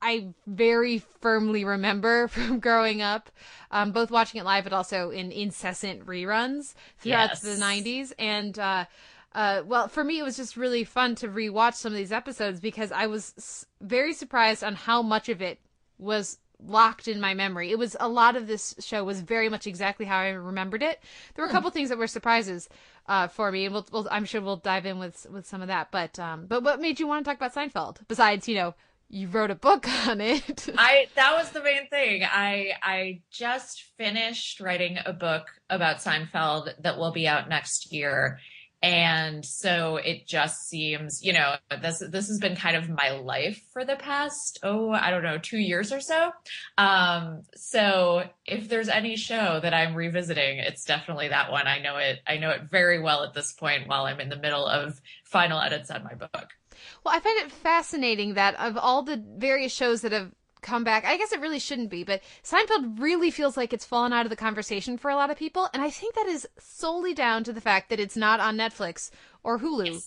I 0.02 0.34
very 0.46 0.98
firmly 0.98 1.64
remember 1.64 2.28
from 2.28 2.60
growing 2.60 3.00
up, 3.00 3.30
um, 3.70 3.92
both 3.92 4.10
watching 4.10 4.42
it 4.42 4.44
live 4.44 4.64
but 4.64 4.74
also 4.74 5.08
in 5.08 5.32
incessant 5.32 6.04
reruns 6.04 6.74
throughout 6.98 7.30
Yes. 7.30 7.40
the 7.40 7.56
90s. 7.56 8.12
And 8.18 8.58
uh, 8.58 8.84
uh, 9.34 9.62
well, 9.64 9.88
for 9.88 10.04
me, 10.04 10.18
it 10.18 10.22
was 10.22 10.36
just 10.36 10.56
really 10.56 10.84
fun 10.84 11.14
to 11.16 11.28
rewatch 11.28 11.74
some 11.74 11.92
of 11.92 11.98
these 11.98 12.12
episodes 12.12 12.60
because 12.60 12.92
I 12.92 13.06
was 13.06 13.34
s- 13.38 13.66
very 13.80 14.12
surprised 14.12 14.62
on 14.62 14.74
how 14.74 15.02
much 15.02 15.28
of 15.28 15.40
it 15.40 15.58
was 15.98 16.38
locked 16.64 17.08
in 17.08 17.20
my 17.20 17.34
memory. 17.34 17.70
It 17.70 17.78
was 17.78 17.96
a 17.98 18.08
lot 18.08 18.36
of 18.36 18.46
this 18.46 18.74
show 18.78 19.04
was 19.04 19.20
very 19.20 19.48
much 19.48 19.66
exactly 19.66 20.06
how 20.06 20.18
I 20.18 20.28
remembered 20.30 20.82
it. 20.82 21.02
There 21.34 21.44
were 21.44 21.48
a 21.48 21.52
couple 21.52 21.70
things 21.70 21.88
that 21.88 21.98
were 21.98 22.06
surprises 22.06 22.68
uh, 23.06 23.28
for 23.28 23.50
me, 23.50 23.64
and 23.64 23.74
we'll, 23.74 23.86
we'll, 23.90 24.08
I'm 24.10 24.24
sure 24.24 24.40
we'll 24.40 24.56
dive 24.56 24.86
in 24.86 24.98
with 24.98 25.26
with 25.30 25.46
some 25.46 25.62
of 25.62 25.68
that. 25.68 25.90
But 25.90 26.18
um, 26.18 26.46
but 26.46 26.62
what 26.62 26.80
made 26.80 27.00
you 27.00 27.06
want 27.06 27.24
to 27.24 27.28
talk 27.28 27.36
about 27.38 27.54
Seinfeld 27.54 27.98
besides 28.08 28.48
you 28.48 28.54
know 28.54 28.74
you 29.08 29.28
wrote 29.28 29.50
a 29.50 29.54
book 29.54 29.86
on 30.06 30.20
it. 30.20 30.68
I 30.76 31.06
that 31.16 31.34
was 31.34 31.50
the 31.50 31.62
main 31.62 31.88
thing. 31.88 32.22
I 32.24 32.72
I 32.82 33.22
just 33.30 33.84
finished 33.96 34.60
writing 34.60 34.98
a 35.04 35.12
book 35.12 35.46
about 35.68 35.98
Seinfeld 35.98 36.70
that 36.80 36.98
will 36.98 37.12
be 37.12 37.26
out 37.26 37.48
next 37.48 37.92
year. 37.92 38.38
And 38.82 39.44
so 39.44 39.96
it 39.96 40.26
just 40.26 40.68
seems, 40.68 41.22
you 41.24 41.32
know, 41.32 41.54
this 41.80 42.00
this 42.00 42.28
has 42.28 42.38
been 42.38 42.56
kind 42.56 42.76
of 42.76 42.88
my 42.88 43.10
life 43.10 43.62
for 43.72 43.84
the 43.84 43.96
past 43.96 44.58
oh, 44.62 44.90
I 44.90 45.10
don't 45.10 45.22
know, 45.22 45.38
2 45.38 45.58
years 45.58 45.92
or 45.92 46.00
so. 46.00 46.32
Um 46.76 47.42
so 47.54 48.24
if 48.44 48.68
there's 48.68 48.88
any 48.88 49.16
show 49.16 49.60
that 49.60 49.72
I'm 49.72 49.94
revisiting, 49.94 50.58
it's 50.58 50.84
definitely 50.84 51.28
that 51.28 51.52
one. 51.52 51.66
I 51.66 51.78
know 51.78 51.96
it 51.98 52.18
I 52.26 52.38
know 52.38 52.50
it 52.50 52.62
very 52.70 53.00
well 53.00 53.22
at 53.22 53.34
this 53.34 53.52
point 53.52 53.86
while 53.86 54.04
I'm 54.04 54.20
in 54.20 54.28
the 54.28 54.36
middle 54.36 54.66
of 54.66 55.00
final 55.24 55.60
edits 55.60 55.90
on 55.90 56.02
my 56.02 56.14
book. 56.14 56.48
Well, 57.04 57.14
I 57.14 57.20
find 57.20 57.38
it 57.46 57.52
fascinating 57.52 58.34
that 58.34 58.58
of 58.58 58.76
all 58.76 59.02
the 59.02 59.22
various 59.36 59.72
shows 59.72 60.02
that 60.02 60.12
have 60.12 60.32
come 60.62 60.84
back, 60.84 61.04
I 61.04 61.16
guess 61.16 61.32
it 61.32 61.40
really 61.40 61.58
shouldn't 61.58 61.90
be, 61.90 62.04
but 62.04 62.22
Seinfeld 62.42 63.00
really 63.00 63.30
feels 63.30 63.56
like 63.56 63.72
it's 63.72 63.84
fallen 63.84 64.12
out 64.12 64.24
of 64.26 64.30
the 64.30 64.36
conversation 64.36 64.96
for 64.96 65.10
a 65.10 65.16
lot 65.16 65.30
of 65.30 65.36
people, 65.36 65.68
and 65.74 65.82
I 65.82 65.90
think 65.90 66.14
that 66.14 66.26
is 66.26 66.48
solely 66.58 67.12
down 67.12 67.44
to 67.44 67.52
the 67.52 67.60
fact 67.60 67.90
that 67.90 68.00
it's 68.00 68.16
not 68.16 68.40
on 68.40 68.56
Netflix 68.56 69.10
or 69.42 69.58
Hulu. 69.58 70.02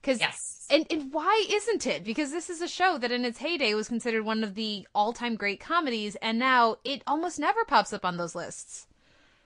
Because 0.00 0.20
yes. 0.20 0.66
and 0.68 0.86
and 0.90 1.12
why 1.14 1.46
isn't 1.48 1.86
it? 1.86 2.04
Because 2.04 2.30
this 2.30 2.50
is 2.50 2.60
a 2.60 2.68
show 2.68 2.98
that 2.98 3.10
in 3.10 3.24
its 3.24 3.38
heyday 3.38 3.72
was 3.72 3.88
considered 3.88 4.22
one 4.22 4.44
of 4.44 4.54
the 4.54 4.86
all-time 4.94 5.34
great 5.34 5.60
comedies, 5.60 6.14
and 6.16 6.38
now 6.38 6.76
it 6.84 7.02
almost 7.06 7.38
never 7.38 7.64
pops 7.64 7.92
up 7.92 8.04
on 8.04 8.18
those 8.18 8.34
lists. 8.34 8.86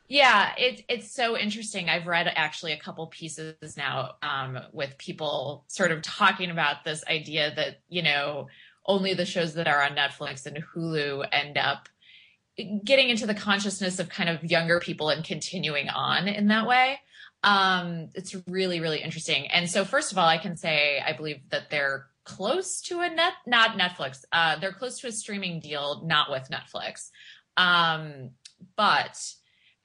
Yeah, 0.08 0.54
it, 0.56 0.84
it's 0.88 1.12
so 1.12 1.36
interesting. 1.36 1.90
I've 1.90 2.06
read 2.06 2.32
actually 2.34 2.72
a 2.72 2.78
couple 2.78 3.06
pieces 3.08 3.76
now 3.76 4.14
um, 4.22 4.58
with 4.72 4.96
people 4.96 5.64
sort 5.68 5.92
of 5.92 6.00
talking 6.00 6.50
about 6.50 6.82
this 6.82 7.04
idea 7.06 7.52
that, 7.54 7.80
you 7.90 8.02
know, 8.02 8.48
only 8.88 9.14
the 9.14 9.26
shows 9.26 9.54
that 9.54 9.68
are 9.68 9.82
on 9.82 9.94
Netflix 9.94 10.46
and 10.46 10.64
Hulu 10.74 11.28
end 11.30 11.56
up 11.56 11.88
getting 12.84 13.08
into 13.08 13.26
the 13.26 13.34
consciousness 13.34 14.00
of 14.00 14.08
kind 14.08 14.28
of 14.28 14.42
younger 14.42 14.80
people 14.80 15.10
and 15.10 15.24
continuing 15.24 15.88
on 15.88 16.26
in 16.26 16.48
that 16.48 16.66
way. 16.66 16.98
Um, 17.44 18.08
it's 18.14 18.34
really, 18.48 18.80
really 18.80 19.00
interesting. 19.00 19.46
And 19.48 19.70
so, 19.70 19.84
first 19.84 20.10
of 20.10 20.18
all, 20.18 20.26
I 20.26 20.38
can 20.38 20.56
say 20.56 21.00
I 21.06 21.12
believe 21.12 21.40
that 21.50 21.70
they're 21.70 22.06
close 22.24 22.80
to 22.82 23.00
a 23.00 23.08
net, 23.08 23.34
not 23.46 23.78
Netflix. 23.78 24.24
Uh, 24.32 24.58
they're 24.58 24.72
close 24.72 24.98
to 25.00 25.06
a 25.06 25.12
streaming 25.12 25.60
deal, 25.60 26.02
not 26.04 26.30
with 26.30 26.50
Netflix. 26.50 27.10
Um, 27.56 28.30
but 28.76 29.34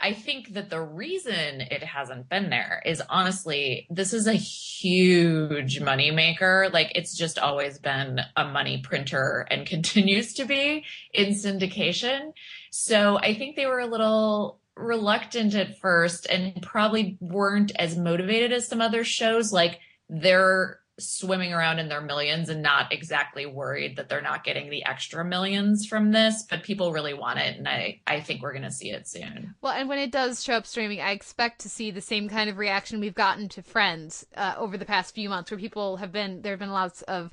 I 0.04 0.12
think 0.12 0.54
that 0.56 0.70
the 0.70 0.82
reason 0.82 1.62
it 1.62 1.82
hasn't 1.82 2.28
been 2.28 2.50
there 2.50 2.82
is 2.86 3.02
honestly, 3.10 3.88
this 3.90 4.12
is 4.12 4.28
a 4.28 4.34
huge 4.34 5.80
money 5.80 6.12
maker. 6.12 6.70
Like 6.74 6.92
it's 6.94 7.16
just 7.16 7.40
always 7.40 7.80
been 7.80 8.20
a 8.36 8.44
money 8.44 8.82
printer 8.84 9.48
and 9.50 9.66
continues 9.76 10.34
to 10.34 10.46
be 10.46 10.84
in 11.14 11.30
syndication. 11.30 12.34
So 12.70 13.18
I 13.18 13.34
think 13.34 13.56
they 13.56 13.66
were 13.66 13.80
a 13.80 13.88
little 13.88 14.60
reluctant 14.76 15.56
at 15.56 15.80
first 15.80 16.26
and 16.26 16.62
probably 16.62 17.18
weren't 17.22 17.72
as 17.78 17.98
motivated 17.98 18.52
as 18.52 18.68
some 18.68 18.82
other 18.82 19.06
shows. 19.06 19.54
Like 19.54 19.80
they're 20.10 20.80
swimming 20.99 21.53
around 21.53 21.80
in 21.80 21.90
their 21.90 22.02
millions 22.02 22.49
and 22.49 22.61
not 22.61 22.94
exactly 22.94 23.45
worried 23.45 23.95
that 23.98 24.10
they're 24.10 24.22
not 24.22 24.44
getting 24.44 24.70
the 24.70 24.86
extra 24.86 25.26
millions 25.26 25.86
from 25.86 26.11
this, 26.11 26.44
but 26.49 26.64
people 26.64 26.91
really 26.91 27.14
want 27.14 27.40
it 27.40 27.57
and 27.57 27.68
I 27.68 28.02
I 28.06 28.22
think 28.22 28.41
we're 28.41 28.53
going 28.53 28.64
to 28.64 28.72
see 28.72 28.91
it 28.91 29.07
soon. 29.07 29.56
Well, 29.61 29.74
and 29.74 29.90
when 29.90 29.99
it 29.99 30.11
does 30.11 30.44
show 30.44 30.53
up 30.53 30.68
streaming, 30.68 31.02
I 31.02 31.11
expect 31.11 31.61
to 31.61 31.70
see 31.70 31.91
the 31.91 32.02
same 32.02 32.30
kind 32.30 32.49
of 32.49 32.57
reaction 32.57 32.99
we've 32.99 33.15
gotten 33.15 33.49
to 33.49 33.61
Friends 33.61 34.26
uh, 34.36 34.56
over 34.57 34.78
the 34.78 34.86
past 34.86 35.15
few 35.15 35.30
months 35.30 35.49
where 35.49 35.60
people 35.60 35.98
have 35.98 36.11
been 36.11 36.41
there 36.41 36.53
have 36.53 36.60
been 36.60 36.72
lots 36.72 37.02
of 37.03 37.32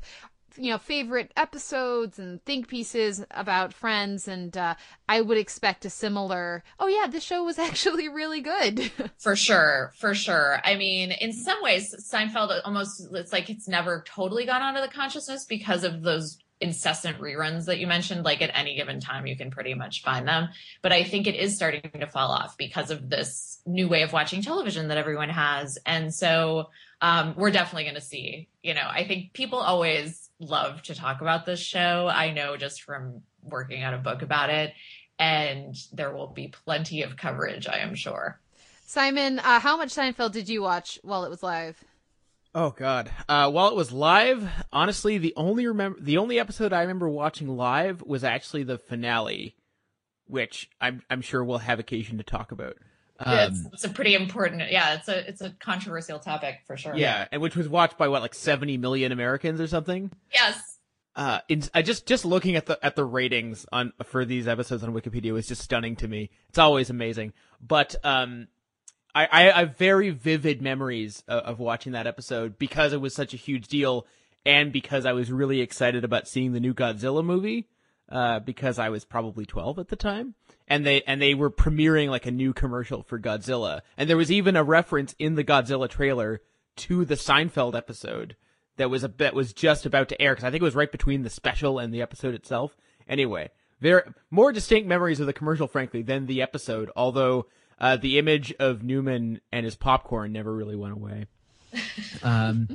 you 0.57 0.71
know 0.71 0.79
favorite 0.79 1.33
episodes 1.37 2.19
and 2.19 2.45
think 2.45 2.69
pieces 2.69 3.25
about 3.31 3.73
friends 3.73 4.29
and 4.29 4.57
uh, 4.57 4.75
i 5.09 5.21
would 5.21 5.39
expect 5.39 5.85
a 5.85 5.91
similar 5.91 6.63
oh 6.79 6.89
yeah 6.89 7.07
this 7.07 7.25
show 7.25 7.45
was 7.45 7.59
actually 7.71 8.09
really 8.09 8.41
good. 8.41 8.91
For 9.19 9.37
sure 9.37 9.93
for 9.99 10.15
sure. 10.15 10.61
I 10.65 10.77
mean 10.77 11.13
in 11.13 11.33
some 11.33 11.63
ways 11.63 11.95
seinfeld 12.13 12.61
almost 12.65 13.09
it's 13.13 13.33
like 13.33 13.51
it's 13.51 13.69
never 13.69 14.05
totally 14.07 14.47
gone 14.47 14.63
out 14.63 14.77
of 14.77 14.83
the 14.83 14.95
consciousness 14.95 15.45
because 15.45 15.85
of 15.85 16.03
those 16.03 16.39
incessant 16.61 17.19
reruns 17.19 17.67
that 17.67 17.79
you 17.79 17.87
mentioned. 17.87 18.25
Like 18.25 18.43
at 18.43 18.51
any 18.55 18.77
given 18.77 19.01
time 19.01 19.27
you 19.27 19.37
can 19.37 19.51
pretty 19.51 19.75
much 19.75 20.03
find 20.03 20.27
them. 20.27 20.49
But 20.83 20.93
i 20.93 21.05
think 21.05 21.27
it 21.27 21.35
is 21.35 21.57
starting 21.57 21.83
to 21.83 22.07
fall 22.07 22.31
off 22.31 22.57
because 22.57 22.91
of 22.91 23.09
this 23.09 23.61
new 23.67 23.89
way 23.89 24.03
of 24.03 24.13
watching 24.13 24.43
television 24.43 24.89
that 24.89 24.99
everyone 24.99 25.31
has. 25.31 25.79
And 25.87 26.13
so 26.13 26.69
um, 27.03 27.35
we're 27.37 27.51
definitely 27.51 27.85
going 27.85 27.95
to 27.95 28.01
see 28.01 28.49
you 28.63 28.75
know 28.75 28.87
i 28.91 29.05
think 29.05 29.33
people 29.33 29.59
always 29.59 30.30
love 30.41 30.83
to 30.83 30.95
talk 30.95 31.21
about 31.21 31.47
this 31.47 31.61
show. 31.61 32.11
I 32.13 32.33
know 32.33 32.57
just 32.57 32.83
from 32.83 33.23
working 33.43 33.85
on 33.85 33.95
a 33.95 33.99
book 33.99 34.23
about 34.23 34.51
it, 34.51 34.73
and 35.19 35.77
there 35.93 36.13
will 36.13 36.29
be 36.29 36.49
plenty 36.49 37.03
of 37.03 37.17
coverage, 37.17 37.69
I 37.69 37.79
am 37.79 37.95
sure. 37.95 38.41
Simon, 38.87 39.39
uh, 39.39 39.61
how 39.61 39.77
much 39.77 39.91
Seinfeld 39.91 40.33
did 40.33 40.49
you 40.49 40.63
watch 40.63 40.99
while 41.03 41.25
it 41.25 41.31
was 41.31 41.43
live? 41.43 41.85
Oh 42.53 42.71
God! 42.71 43.09
Uh, 43.29 43.49
while 43.49 43.69
it 43.69 43.77
was 43.77 43.93
live, 43.93 44.49
honestly, 44.73 45.19
the 45.19 45.35
only 45.37 45.69
remember 45.69 46.01
the 46.01 46.19
only 46.19 46.41
episode 46.41 46.73
I 46.73 46.81
remember 46.81 47.09
watching 47.09 47.47
live 47.47 48.03
was 48.03 48.25
actually 48.25 48.65
the 48.65 48.79
finale, 48.79 49.55
which 50.27 50.69
I'm 50.81 51.03
I'm 51.09 51.21
sure 51.21 51.45
we'll 51.45 51.59
have 51.59 51.79
occasion 51.79 52.19
to 52.19 52.25
talk 52.25 52.51
about. 52.51 52.77
Um, 53.23 53.39
it's, 53.39 53.61
it's, 53.75 53.85
a 53.85 53.91
pretty 53.91 54.15
important, 54.15 54.71
yeah. 54.71 54.95
It's 54.95 55.09
a 55.09 55.29
it's 55.29 55.41
a 55.43 55.51
controversial 55.51 56.19
topic 56.19 56.61
for 56.67 56.77
sure. 56.77 56.97
Yeah, 56.97 57.29
and 57.31 57.43
which 57.43 57.55
was 57.55 57.69
watched 57.69 57.99
by 57.99 58.09
what 58.09 58.23
like 58.23 58.35
70 58.35 58.79
million 58.79 59.13
Americans 59.13 59.61
or 59.61 59.67
something. 59.67 60.11
Yes. 60.33 60.79
Uh, 61.17 61.41
in, 61.49 61.63
I 61.75 61.83
just 61.83 62.07
just 62.07 62.25
looking 62.25 62.57
at 62.57 62.67
the 62.67 62.79
at 62.85 62.97
the 62.97 63.05
ratings 63.05 63.67
on 63.73 63.93
for 64.05 64.25
these 64.25 64.49
episodes 64.49 64.83
on 64.83 64.95
Wikipedia 64.95 65.33
was 65.33 65.47
just 65.47 65.63
stunning 65.63 65.97
to 65.97 66.09
me. 66.09 66.31
It's 66.49 66.59
always 66.59 66.89
amazing, 66.89 67.33
but 67.61 67.95
um, 68.05 68.49
I 69.15 69.29
I, 69.31 69.61
have 69.61 69.77
very 69.77 70.11
vivid 70.11 70.63
memories 70.63 71.23
of, 71.27 71.43
of 71.43 71.59
watching 71.59 71.93
that 71.93 72.07
episode 72.07 72.59
because 72.59 72.93
it 72.93 73.01
was 73.01 73.15
such 73.15 73.35
a 73.35 73.37
huge 73.37 73.67
deal, 73.69 74.07
and 74.47 74.73
because 74.73 75.05
I 75.05 75.13
was 75.13 75.33
really 75.33 75.61
excited 75.61 76.05
about 76.05 76.29
seeing 76.29 76.53
the 76.53 76.61
new 76.61 76.73
Godzilla 76.73 77.25
movie. 77.25 77.69
Uh, 78.11 78.41
because 78.41 78.81
I 78.81 78.89
was 78.89 79.05
probably 79.05 79.47
12 79.47 79.79
at 79.79 79.87
the 79.87 79.95
time 79.95 80.35
and 80.71 80.87
they 80.87 81.03
and 81.03 81.21
they 81.21 81.35
were 81.35 81.51
premiering 81.51 82.09
like 82.09 82.27
a 82.27 82.31
new 82.31 82.55
commercial 82.55 83.03
for 83.03 83.19
Godzilla, 83.19 83.81
and 83.99 84.09
there 84.09 84.17
was 84.17 84.33
even 84.33 84.57
a 84.57 84.65
reference 84.65 85.15
in 85.19 85.35
the 85.35 85.45
Godzilla 85.45 85.89
trailer 85.89 86.41
to 86.77 87.05
the 87.05 87.17
Seinfeld 87.17 87.75
episode 87.75 88.37
that 88.77 88.89
was 88.89 89.05
a 89.05 89.09
bit 89.09 89.35
was 89.35 89.53
just 89.53 89.85
about 89.85 90.09
to 90.09 90.23
air 90.23 90.33
because 90.33 90.45
I 90.45 90.51
think 90.51 90.63
it 90.63 90.65
was 90.65 90.77
right 90.77 90.91
between 90.91 91.23
the 91.23 91.29
special 91.29 91.79
and 91.79 91.93
the 91.93 92.01
episode 92.01 92.35
itself. 92.35 92.77
Anyway, 93.09 93.51
there 93.81 94.15
more 94.31 94.53
distinct 94.53 94.89
memories 94.89 95.21
of 95.21 95.27
the 95.27 95.33
commercial, 95.33 95.67
frankly, 95.67 96.03
than 96.03 96.27
the 96.27 96.41
episode. 96.41 96.91
Although 96.97 97.47
uh, 97.81 97.97
the 97.97 98.19
image 98.19 98.55
of 98.61 98.85
Newman 98.85 99.41
and 99.53 99.65
his 99.65 99.77
popcorn 99.77 100.33
never 100.33 100.55
really 100.55 100.77
went 100.77 100.95
away. 100.95 101.27
Um, 102.23 102.69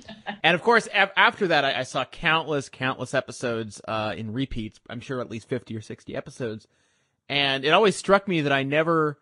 and 0.43 0.55
of 0.55 0.61
course, 0.61 0.87
a- 0.87 1.17
after 1.19 1.47
that, 1.47 1.65
I-, 1.65 1.79
I, 1.79 1.83
saw 1.83 2.05
countless, 2.05 2.69
countless 2.69 3.13
episodes 3.13 3.81
uh, 3.87 4.13
in 4.17 4.33
repeats. 4.33 4.79
I'm 4.89 4.99
sure 4.99 5.21
at 5.21 5.29
least 5.29 5.47
fifty 5.49 5.75
or 5.75 5.81
sixty 5.81 6.15
episodes 6.15 6.67
and 7.29 7.65
it 7.65 7.69
always 7.69 7.95
struck 7.95 8.27
me 8.27 8.41
that 8.41 8.51
I 8.51 8.63
never, 8.63 9.19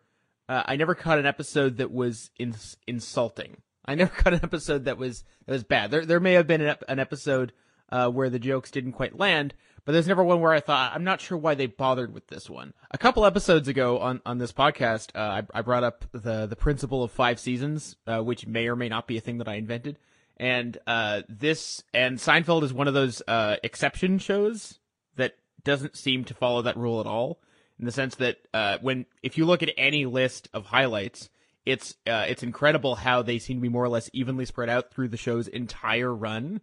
uh, 0.50 0.64
I 0.66 0.76
never 0.76 0.96
caught 0.96 1.20
an 1.20 1.26
episode 1.26 1.78
that 1.78 1.92
was 1.92 2.32
ins- 2.38 2.78
insulting. 2.88 3.58
I 3.86 3.96
never 3.96 4.12
caught 4.16 4.34
an 4.34 4.42
episode 4.44 4.86
that 4.86 4.98
was 4.98 5.24
that 5.46 5.54
was 5.54 5.64
bad. 5.64 5.92
There 5.92 6.06
there 6.06 6.20
may 6.20 6.34
have 6.34 6.48
been 6.48 6.62
an, 6.62 6.68
ep- 6.68 6.84
an 6.88 7.00
episode 7.00 7.54
uh, 7.90 8.10
where 8.10 8.30
the 8.30 8.40
jokes 8.40 8.72
didn't 8.72 8.94
quite 8.94 9.18
land, 9.18 9.54
but 9.86 9.92
there's 9.92 10.08
never 10.08 10.24
one 10.24 10.42
where 10.42 10.54
I 10.54 10.60
thought 10.60 10.94
I'm 10.94 11.04
not 11.04 11.22
sure 11.22 11.38
why 11.38 11.56
they 11.56 11.66
bothered 11.66 12.14
with 12.14 12.28
this 12.28 12.50
one. 12.50 12.74
A 12.92 12.98
couple 12.98 13.26
episodes 13.26 13.68
ago 13.68 14.00
on 14.00 14.22
on 14.26 14.38
this 14.38 14.52
podcast, 14.52 15.10
uh, 15.16 15.42
I, 15.54 15.60
I 15.60 15.62
brought 15.62 15.84
up 15.84 16.06
the 16.12 16.46
the 16.46 16.56
principle 16.56 17.04
of 17.04 17.12
five 17.12 17.40
seasons, 17.40 17.96
uh, 18.08 18.20
which 18.20 18.48
may 18.48 18.68
or 18.68 18.76
may 18.76 18.90
not 18.90 19.08
be 19.08 19.18
a 19.18 19.22
thing 19.22 19.40
that 19.40 19.48
I 19.48 19.56
invented. 19.56 19.98
And 20.38 20.78
uh, 20.88 21.22
this 21.30 21.84
and 21.94 22.18
Seinfeld 22.18 22.64
is 22.64 22.74
one 22.74 22.88
of 22.88 22.94
those 22.94 23.22
uh, 23.28 23.58
exception 23.64 24.20
shows 24.20 24.80
that 25.16 25.36
doesn't 25.64 25.96
seem 25.96 26.24
to 26.26 26.34
follow 26.34 26.62
that 26.64 26.78
rule 26.78 27.00
at 27.00 27.08
all 27.08 27.40
in 27.80 27.86
the 27.86 27.92
sense 27.92 28.16
that 28.16 28.38
uh, 28.54 28.78
when 28.82 29.06
if 29.22 29.38
you 29.38 29.46
look 29.46 29.64
at 29.64 29.70
any 29.78 30.06
list 30.06 30.50
of 30.54 30.66
highlights, 30.66 31.30
it's 31.66 31.96
uh, 32.08 32.26
it's 32.28 32.44
incredible 32.44 32.96
how 32.96 33.22
they 33.22 33.40
seem 33.40 33.58
to 33.58 33.62
be 33.62 33.70
more 33.70 33.84
or 33.84 33.90
less 33.90 34.10
evenly 34.14 34.46
spread 34.46 34.70
out 34.70 34.92
through 34.92 35.10
the 35.10 35.18
show's 35.18 35.48
entire 35.48 36.14
run, 36.14 36.62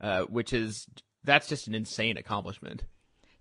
uh, 0.00 0.22
which 0.22 0.52
is 0.52 0.86
that's 1.24 1.48
just 1.48 1.66
an 1.66 1.74
insane 1.74 2.16
accomplishment. 2.16 2.84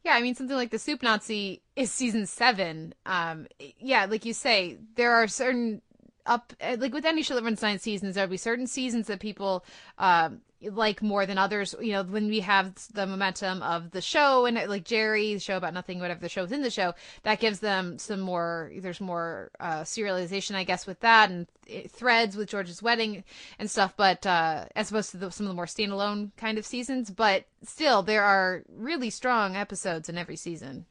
Yeah, 0.03 0.13
I 0.13 0.21
mean 0.21 0.35
something 0.35 0.55
like 0.55 0.71
the 0.71 0.79
Soup 0.79 1.01
Nazi 1.03 1.61
is 1.75 1.91
season 1.91 2.25
seven. 2.25 2.93
Um, 3.05 3.47
yeah, 3.79 4.05
like 4.05 4.25
you 4.25 4.33
say, 4.33 4.77
there 4.95 5.13
are 5.13 5.27
certain 5.27 5.81
up 6.25 6.53
like 6.77 6.93
with 6.93 7.05
any 7.05 7.23
that 7.23 7.43
runs 7.43 7.61
nine 7.61 7.79
seasons, 7.79 8.15
there'll 8.15 8.29
be 8.29 8.37
certain 8.37 8.67
seasons 8.67 9.07
that 9.07 9.19
people 9.19 9.65
um, 9.97 10.41
like 10.61 11.01
more 11.01 11.25
than 11.25 11.37
others. 11.37 11.75
You 11.79 11.93
know, 11.93 12.03
when 12.03 12.27
we 12.27 12.41
have 12.41 12.73
the 12.93 13.05
momentum 13.05 13.61
of 13.63 13.91
the 13.91 14.01
show 14.01 14.45
and 14.45 14.57
like 14.69 14.83
Jerry, 14.83 15.33
the 15.33 15.39
show 15.39 15.57
about 15.57 15.73
nothing, 15.73 15.99
whatever 15.99 16.19
the 16.19 16.29
show 16.29 16.41
within 16.41 16.61
the 16.61 16.69
show, 16.69 16.93
that 17.23 17.39
gives 17.39 17.59
them 17.59 17.97
some 17.97 18.19
more. 18.19 18.71
There's 18.77 19.01
more 19.01 19.51
uh, 19.59 19.81
serialization, 19.81 20.55
I 20.55 20.63
guess, 20.63 20.85
with 20.85 20.99
that 21.01 21.29
and 21.29 21.47
threads 21.89 22.35
with 22.35 22.49
George's 22.49 22.81
wedding 22.81 23.23
and 23.57 23.69
stuff. 23.69 23.93
But 23.95 24.25
uh, 24.25 24.65
as 24.75 24.89
opposed 24.89 25.11
to 25.11 25.17
the, 25.17 25.31
some 25.31 25.45
of 25.45 25.49
the 25.49 25.55
more 25.55 25.65
standalone 25.65 26.31
kind 26.37 26.57
of 26.57 26.65
seasons, 26.65 27.09
but 27.09 27.45
still, 27.63 28.03
there 28.03 28.23
are 28.23 28.63
really 28.69 29.09
strong 29.09 29.55
episodes 29.55 30.09
in 30.09 30.17
every 30.17 30.35
season. 30.35 30.85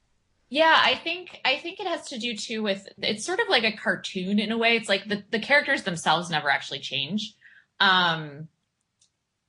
Yeah, 0.50 0.80
I 0.82 0.94
think 0.94 1.40
I 1.44 1.56
think 1.56 1.78
it 1.78 1.86
has 1.86 2.08
to 2.08 2.18
do 2.18 2.34
too 2.34 2.62
with 2.62 2.86
it's 2.98 3.26
sort 3.26 3.40
of 3.40 3.48
like 3.48 3.64
a 3.64 3.76
cartoon 3.76 4.38
in 4.38 4.50
a 4.50 4.56
way. 4.56 4.76
It's 4.76 4.88
like 4.88 5.06
the, 5.06 5.22
the 5.30 5.40
characters 5.40 5.82
themselves 5.82 6.30
never 6.30 6.50
actually 6.50 6.80
change. 6.80 7.34
Um 7.80 8.48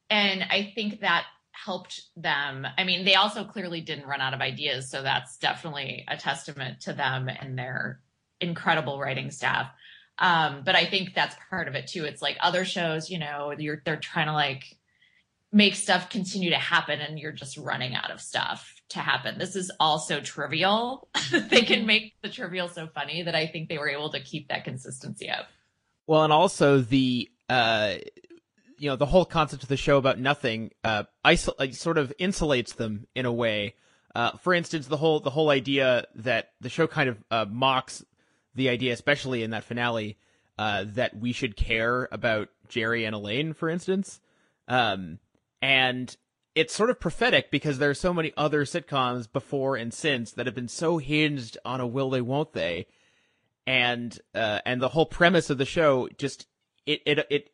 and 0.10 0.44
I 0.44 0.72
think 0.76 1.02
that 1.02 1.26
helped 1.52 2.02
them. 2.15 2.65
I 2.77 2.84
mean, 2.84 3.06
they 3.06 3.15
also 3.15 3.44
clearly 3.44 3.81
didn't 3.81 4.07
run 4.07 4.22
out 4.22 4.34
of 4.34 4.41
ideas, 4.41 4.90
so 4.90 5.03
that's 5.03 5.38
definitely 5.38 6.06
a 6.07 6.18
testament 6.18 6.81
to 6.81 6.94
them 6.94 7.30
and 7.30 7.57
their 7.57 7.99
incredible 8.40 8.99
writing 8.99 9.31
staff. 9.31 9.69
Um, 10.18 10.64
but 10.65 10.76
I 10.76 10.86
think 10.86 11.14
that's 11.14 11.36
part 11.49 11.68
of 11.68 11.76
it 11.76 11.88
too. 11.88 12.06
It's 12.06 12.22
like 12.22 12.38
other 12.41 12.65
shows, 12.65 13.10
you 13.10 13.19
know, 13.19 13.53
you're 13.57 13.81
they're 13.86 13.98
trying 13.98 14.27
to 14.27 14.34
like 14.34 14.77
make 15.52 15.76
stuff 15.76 16.10
continue 16.10 16.52
to 16.52 16.57
happen 16.57 16.99
and 16.99 17.18
you're 17.18 17.31
just 17.31 17.57
running 17.57 17.95
out 17.95 18.11
of 18.11 18.22
stuff 18.22 18.76
to 18.90 18.99
happen. 18.99 19.38
This 19.40 19.56
is 19.56 19.72
also 19.80 20.19
trivial. 20.19 21.07
they 21.31 21.61
can 21.61 21.86
make 21.86 22.14
the 22.22 22.30
trivial 22.30 22.68
so 22.68 22.88
funny 22.88 23.23
that 23.23 23.36
I 23.36 23.48
think 23.48 23.69
they 23.69 23.77
were 23.77 23.90
able 23.90 24.11
to 24.11 24.19
keep 24.19 24.49
that 24.49 24.65
consistency 24.65 25.30
up. 25.30 25.48
Well, 26.06 26.23
and 26.23 26.34
also 26.34 26.81
the 26.81 27.30
uh 27.49 27.95
you 28.80 28.89
know 28.89 28.95
the 28.95 29.06
whole 29.06 29.26
concept 29.26 29.64
of 29.64 29.69
the 29.69 29.77
show 29.77 29.97
about 29.97 30.19
nothing 30.19 30.72
uh 30.84 31.03
isol- 31.26 31.76
sort 31.76 31.97
of 31.97 32.14
insulates 32.19 32.76
them 32.76 33.07
in 33.15 33.26
a 33.26 33.34
way. 33.34 33.76
Uh, 34.15 34.31
for 34.38 34.56
instance, 34.56 34.88
the 34.88 34.97
whole 34.97 35.19
the 35.19 35.30
whole 35.30 35.49
idea 35.49 36.06
that 36.15 36.51
the 36.61 36.69
show 36.69 36.88
kind 36.88 37.10
of 37.10 37.23
uh, 37.30 37.45
mocks 37.47 38.03
the 38.56 38.69
idea, 38.69 38.91
especially 38.91 39.43
in 39.43 39.51
that 39.51 39.64
finale, 39.64 40.18
uh, 40.57 40.85
that 40.88 41.15
we 41.15 41.31
should 41.31 41.56
care 41.56 42.10
about 42.11 42.49
Jerry 42.68 43.06
and 43.06 43.15
Elaine, 43.15 43.53
for 43.53 43.69
instance. 43.69 44.19
Um, 44.68 45.19
and 45.61 46.15
it's 46.56 46.73
sort 46.73 46.89
of 46.89 46.99
prophetic 46.99 47.51
because 47.51 47.77
there 47.77 47.89
are 47.89 47.95
so 47.95 48.14
many 48.14 48.34
other 48.35 48.65
sitcoms 48.65 49.31
before 49.31 49.76
and 49.76 49.93
since 49.93 50.31
that 50.31 50.45
have 50.45 50.56
been 50.56 50.68
so 50.68 50.97
hinged 50.97 51.57
on 51.64 51.80
a 51.80 51.88
will 51.88 52.10
they 52.10 52.22
won't 52.22 52.53
they 52.53 52.88
and 53.69 54.19
uh, 54.34 54.60
and 54.65 54.81
the 54.81 54.89
whole 54.89 55.06
premise 55.06 55.49
of 55.49 55.57
the 55.57 55.65
show 55.65 56.10
just 56.18 56.47
it 56.85 57.01
it 57.06 57.26
it 57.30 57.49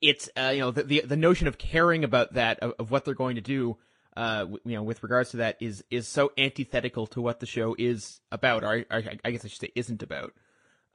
it's 0.00 0.28
uh, 0.36 0.50
you 0.54 0.60
know 0.60 0.70
the, 0.70 0.82
the, 0.82 1.00
the 1.04 1.16
notion 1.16 1.46
of 1.46 1.58
caring 1.58 2.04
about 2.04 2.34
that 2.34 2.58
of, 2.60 2.74
of 2.78 2.90
what 2.90 3.04
they're 3.04 3.14
going 3.14 3.36
to 3.36 3.40
do 3.40 3.76
uh, 4.16 4.46
you 4.64 4.76
know 4.76 4.82
with 4.82 5.02
regards 5.02 5.30
to 5.30 5.38
that 5.38 5.56
is 5.60 5.84
is 5.90 6.06
so 6.08 6.32
antithetical 6.38 7.06
to 7.06 7.20
what 7.20 7.40
the 7.40 7.46
show 7.46 7.74
is 7.78 8.20
about 8.32 8.64
or 8.64 8.84
I, 8.90 9.18
I 9.24 9.30
guess 9.30 9.44
I 9.44 9.48
should 9.48 9.60
say 9.60 9.72
isn't 9.74 10.02
about. 10.02 10.32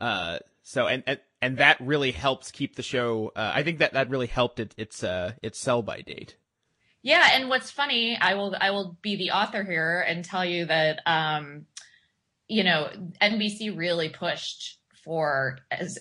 Uh, 0.02 0.40
so 0.64 0.88
and, 0.88 1.03
and 1.07 1.20
and 1.41 1.57
that 1.57 1.78
really 1.80 2.11
helps 2.11 2.52
keep 2.52 2.76
the 2.76 2.84
show 2.84 3.32
uh, 3.36 3.52
I 3.53 3.64
think 3.64 3.80
that 3.80 3.94
that 3.94 4.10
really 4.10 4.28
helped 4.28 4.60
it 4.60 4.74
its 4.78 5.03
uh 5.03 5.34
its 5.41 5.60
sell 5.60 5.82
by 5.82 6.02
date. 6.02 6.38
Yeah, 7.02 7.32
and 7.34 7.49
what's 7.49 7.70
funny, 7.70 8.18
I 8.20 8.36
will 8.36 8.56
I 8.60 8.72
will 8.72 8.98
be 9.02 9.18
the 9.18 9.32
author 9.32 9.64
here 9.64 9.99
and 10.07 10.24
tell 10.24 10.45
you 10.45 10.65
that 10.65 11.02
um, 11.06 11.65
you 12.48 12.64
know, 12.64 12.90
NBC 13.22 13.78
really 13.78 14.10
pushed 14.10 14.78
for 15.04 15.60
as 15.72 16.00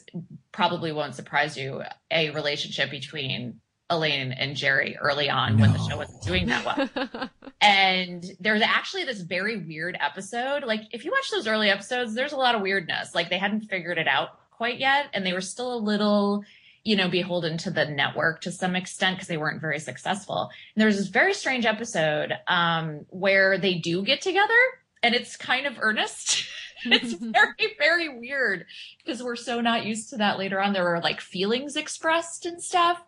probably 0.52 0.92
won't 0.92 1.14
surprise 1.14 1.56
you, 1.56 1.82
a 2.10 2.30
relationship 2.30 2.90
between 2.90 3.60
Elaine 3.90 4.32
and 4.32 4.56
Jerry 4.56 4.96
early 4.96 5.28
on 5.28 5.56
no. 5.56 5.62
when 5.62 5.72
the 5.72 5.78
show 5.78 5.96
wasn't 5.96 6.22
doing 6.22 6.46
that 6.46 6.64
well. 6.64 7.30
and 7.60 8.24
there's 8.40 8.62
actually 8.62 9.04
this 9.04 9.20
very 9.20 9.58
weird 9.58 9.96
episode. 10.00 10.64
Like 10.64 10.82
if 10.92 11.04
you 11.04 11.10
watch 11.10 11.30
those 11.30 11.46
early 11.46 11.70
episodes, 11.70 12.14
there's 12.14 12.32
a 12.32 12.36
lot 12.36 12.54
of 12.54 12.62
weirdness. 12.62 13.14
Like 13.14 13.28
they 13.28 13.38
hadn't 13.38 13.62
figured 13.62 13.98
it 13.98 14.08
out 14.08 14.30
quite 14.50 14.78
yet 14.78 15.06
and 15.12 15.26
they 15.26 15.32
were 15.32 15.40
still 15.40 15.74
a 15.74 15.76
little 15.76 16.44
you 16.84 16.96
know, 16.96 17.08
beholden 17.08 17.56
to 17.58 17.70
the 17.70 17.84
network 17.84 18.40
to 18.40 18.50
some 18.50 18.74
extent 18.74 19.16
because 19.16 19.28
they 19.28 19.36
weren't 19.36 19.60
very 19.60 19.78
successful. 19.78 20.50
And 20.74 20.82
there's 20.82 20.96
this 20.96 21.06
very 21.08 21.32
strange 21.32 21.64
episode 21.64 22.32
um, 22.48 23.06
where 23.08 23.56
they 23.56 23.74
do 23.74 24.02
get 24.02 24.20
together 24.20 24.52
and 25.02 25.14
it's 25.14 25.36
kind 25.36 25.66
of 25.66 25.74
earnest. 25.78 26.46
it's 26.92 27.14
very, 27.14 27.76
very 27.78 28.08
weird 28.08 28.66
because 28.98 29.22
we're 29.22 29.36
so 29.36 29.60
not 29.60 29.84
used 29.84 30.10
to 30.10 30.16
that 30.18 30.38
later 30.38 30.60
on. 30.60 30.72
There 30.72 30.84
were 30.84 31.00
like 31.00 31.20
feelings 31.20 31.76
expressed 31.76 32.46
and 32.46 32.62
stuff. 32.62 33.02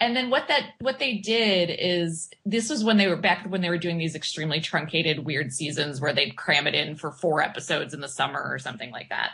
And 0.00 0.16
then 0.16 0.30
what 0.30 0.48
that 0.48 0.70
what 0.80 0.98
they 0.98 1.18
did 1.18 1.70
is 1.78 2.30
this 2.46 2.70
was 2.70 2.82
when 2.82 2.96
they 2.96 3.06
were 3.06 3.16
back 3.16 3.46
when 3.46 3.60
they 3.60 3.68
were 3.68 3.78
doing 3.78 3.98
these 3.98 4.14
extremely 4.14 4.60
truncated 4.60 5.26
weird 5.26 5.52
seasons 5.52 6.00
where 6.00 6.14
they'd 6.14 6.36
cram 6.36 6.66
it 6.66 6.74
in 6.74 6.96
for 6.96 7.12
four 7.12 7.42
episodes 7.42 7.92
in 7.92 8.00
the 8.00 8.08
summer 8.08 8.42
or 8.42 8.58
something 8.58 8.90
like 8.90 9.10
that. 9.10 9.32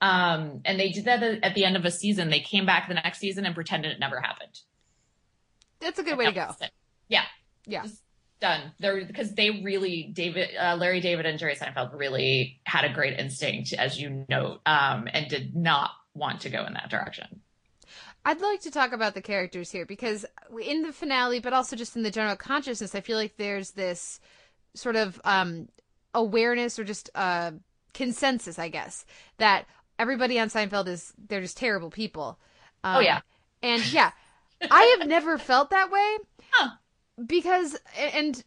Um, 0.00 0.60
and 0.64 0.78
they 0.78 0.90
did 0.90 1.04
that 1.04 1.22
at 1.22 1.54
the 1.54 1.64
end 1.64 1.76
of 1.76 1.84
a 1.84 1.90
season. 1.90 2.30
They 2.30 2.40
came 2.40 2.66
back 2.66 2.88
the 2.88 2.94
next 2.94 3.18
season 3.18 3.46
and 3.46 3.54
pretended 3.54 3.92
it 3.92 4.00
never 4.00 4.20
happened. 4.20 4.60
That's 5.80 5.98
a 5.98 6.02
good 6.02 6.18
way 6.18 6.26
to 6.26 6.32
go. 6.32 6.50
Yeah. 7.08 7.24
Yeah. 7.66 7.84
Just 7.84 8.02
done. 8.40 8.72
They're 8.78 9.04
because 9.04 9.34
they 9.34 9.50
really 9.50 10.04
David, 10.04 10.50
uh, 10.56 10.76
Larry 10.76 11.00
David, 11.00 11.26
and 11.26 11.38
Jerry 11.38 11.56
Seinfeld 11.56 11.98
really 11.98 12.60
had 12.64 12.84
a 12.84 12.92
great 12.92 13.18
instinct, 13.18 13.72
as 13.72 14.00
you 14.00 14.24
note, 14.28 14.60
um, 14.66 15.08
and 15.12 15.28
did 15.28 15.54
not 15.54 15.90
want 16.14 16.40
to 16.42 16.50
go 16.50 16.64
in 16.66 16.74
that 16.74 16.90
direction. 16.90 17.40
I'd 18.24 18.40
like 18.40 18.60
to 18.62 18.70
talk 18.70 18.92
about 18.92 19.14
the 19.14 19.22
characters 19.22 19.70
here 19.70 19.86
because 19.86 20.26
in 20.60 20.82
the 20.82 20.92
finale, 20.92 21.40
but 21.40 21.52
also 21.52 21.76
just 21.76 21.96
in 21.96 22.02
the 22.02 22.10
general 22.10 22.36
consciousness, 22.36 22.94
I 22.94 23.00
feel 23.00 23.16
like 23.16 23.36
there's 23.36 23.70
this 23.70 24.20
sort 24.74 24.96
of 24.96 25.20
um, 25.24 25.68
awareness 26.14 26.78
or 26.78 26.84
just 26.84 27.10
uh, 27.14 27.52
consensus, 27.94 28.58
I 28.58 28.68
guess, 28.68 29.06
that 29.38 29.66
everybody 29.98 30.38
on 30.38 30.48
Seinfeld 30.48 30.88
is 30.88 31.12
they're 31.28 31.40
just 31.40 31.56
terrible 31.56 31.90
people. 31.90 32.38
Um, 32.84 32.96
oh 32.96 33.00
yeah, 33.00 33.20
and 33.62 33.92
yeah, 33.92 34.10
I 34.70 34.96
have 34.98 35.08
never 35.08 35.38
felt 35.38 35.70
that 35.70 35.90
way 35.90 36.18
huh. 36.50 36.70
Because 37.26 37.76
and 37.96 38.42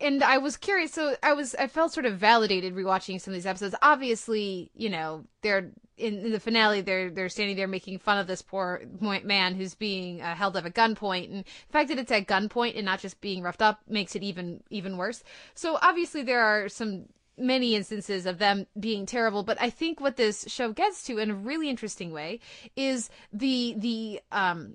and 0.00 0.22
I 0.22 0.38
was 0.38 0.56
curious. 0.56 0.92
So 0.92 1.16
I 1.22 1.32
was 1.32 1.54
I 1.54 1.66
felt 1.66 1.92
sort 1.92 2.06
of 2.06 2.18
validated 2.18 2.74
rewatching 2.74 3.20
some 3.20 3.32
of 3.32 3.36
these 3.36 3.46
episodes. 3.46 3.74
Obviously, 3.82 4.70
you 4.74 4.90
know 4.90 5.24
they're 5.42 5.70
in, 5.96 6.18
in 6.18 6.32
the 6.32 6.40
finale 6.40 6.82
they're 6.82 7.10
they're 7.10 7.28
standing 7.28 7.56
there 7.56 7.66
making 7.66 7.98
fun 7.98 8.18
of 8.18 8.26
this 8.26 8.42
poor 8.42 8.82
man 9.00 9.54
who's 9.54 9.74
being 9.74 10.20
uh, 10.20 10.34
held 10.34 10.56
up 10.56 10.66
at 10.66 10.74
gunpoint, 10.74 11.32
and 11.32 11.44
the 11.44 11.72
fact 11.72 11.88
that 11.88 11.98
it's 11.98 12.12
at 12.12 12.26
gunpoint 12.26 12.76
and 12.76 12.84
not 12.84 13.00
just 13.00 13.20
being 13.20 13.42
roughed 13.42 13.62
up 13.62 13.80
makes 13.88 14.14
it 14.14 14.22
even 14.22 14.62
even 14.70 14.96
worse. 14.96 15.24
So 15.54 15.78
obviously 15.80 16.22
there 16.22 16.42
are 16.42 16.68
some 16.68 17.06
many 17.38 17.74
instances 17.74 18.24
of 18.24 18.38
them 18.38 18.66
being 18.80 19.04
terrible 19.04 19.42
but 19.42 19.60
i 19.60 19.68
think 19.68 20.00
what 20.00 20.16
this 20.16 20.46
show 20.48 20.72
gets 20.72 21.04
to 21.04 21.18
in 21.18 21.30
a 21.30 21.34
really 21.34 21.68
interesting 21.68 22.10
way 22.10 22.40
is 22.76 23.10
the 23.30 23.74
the 23.76 24.18
um 24.32 24.74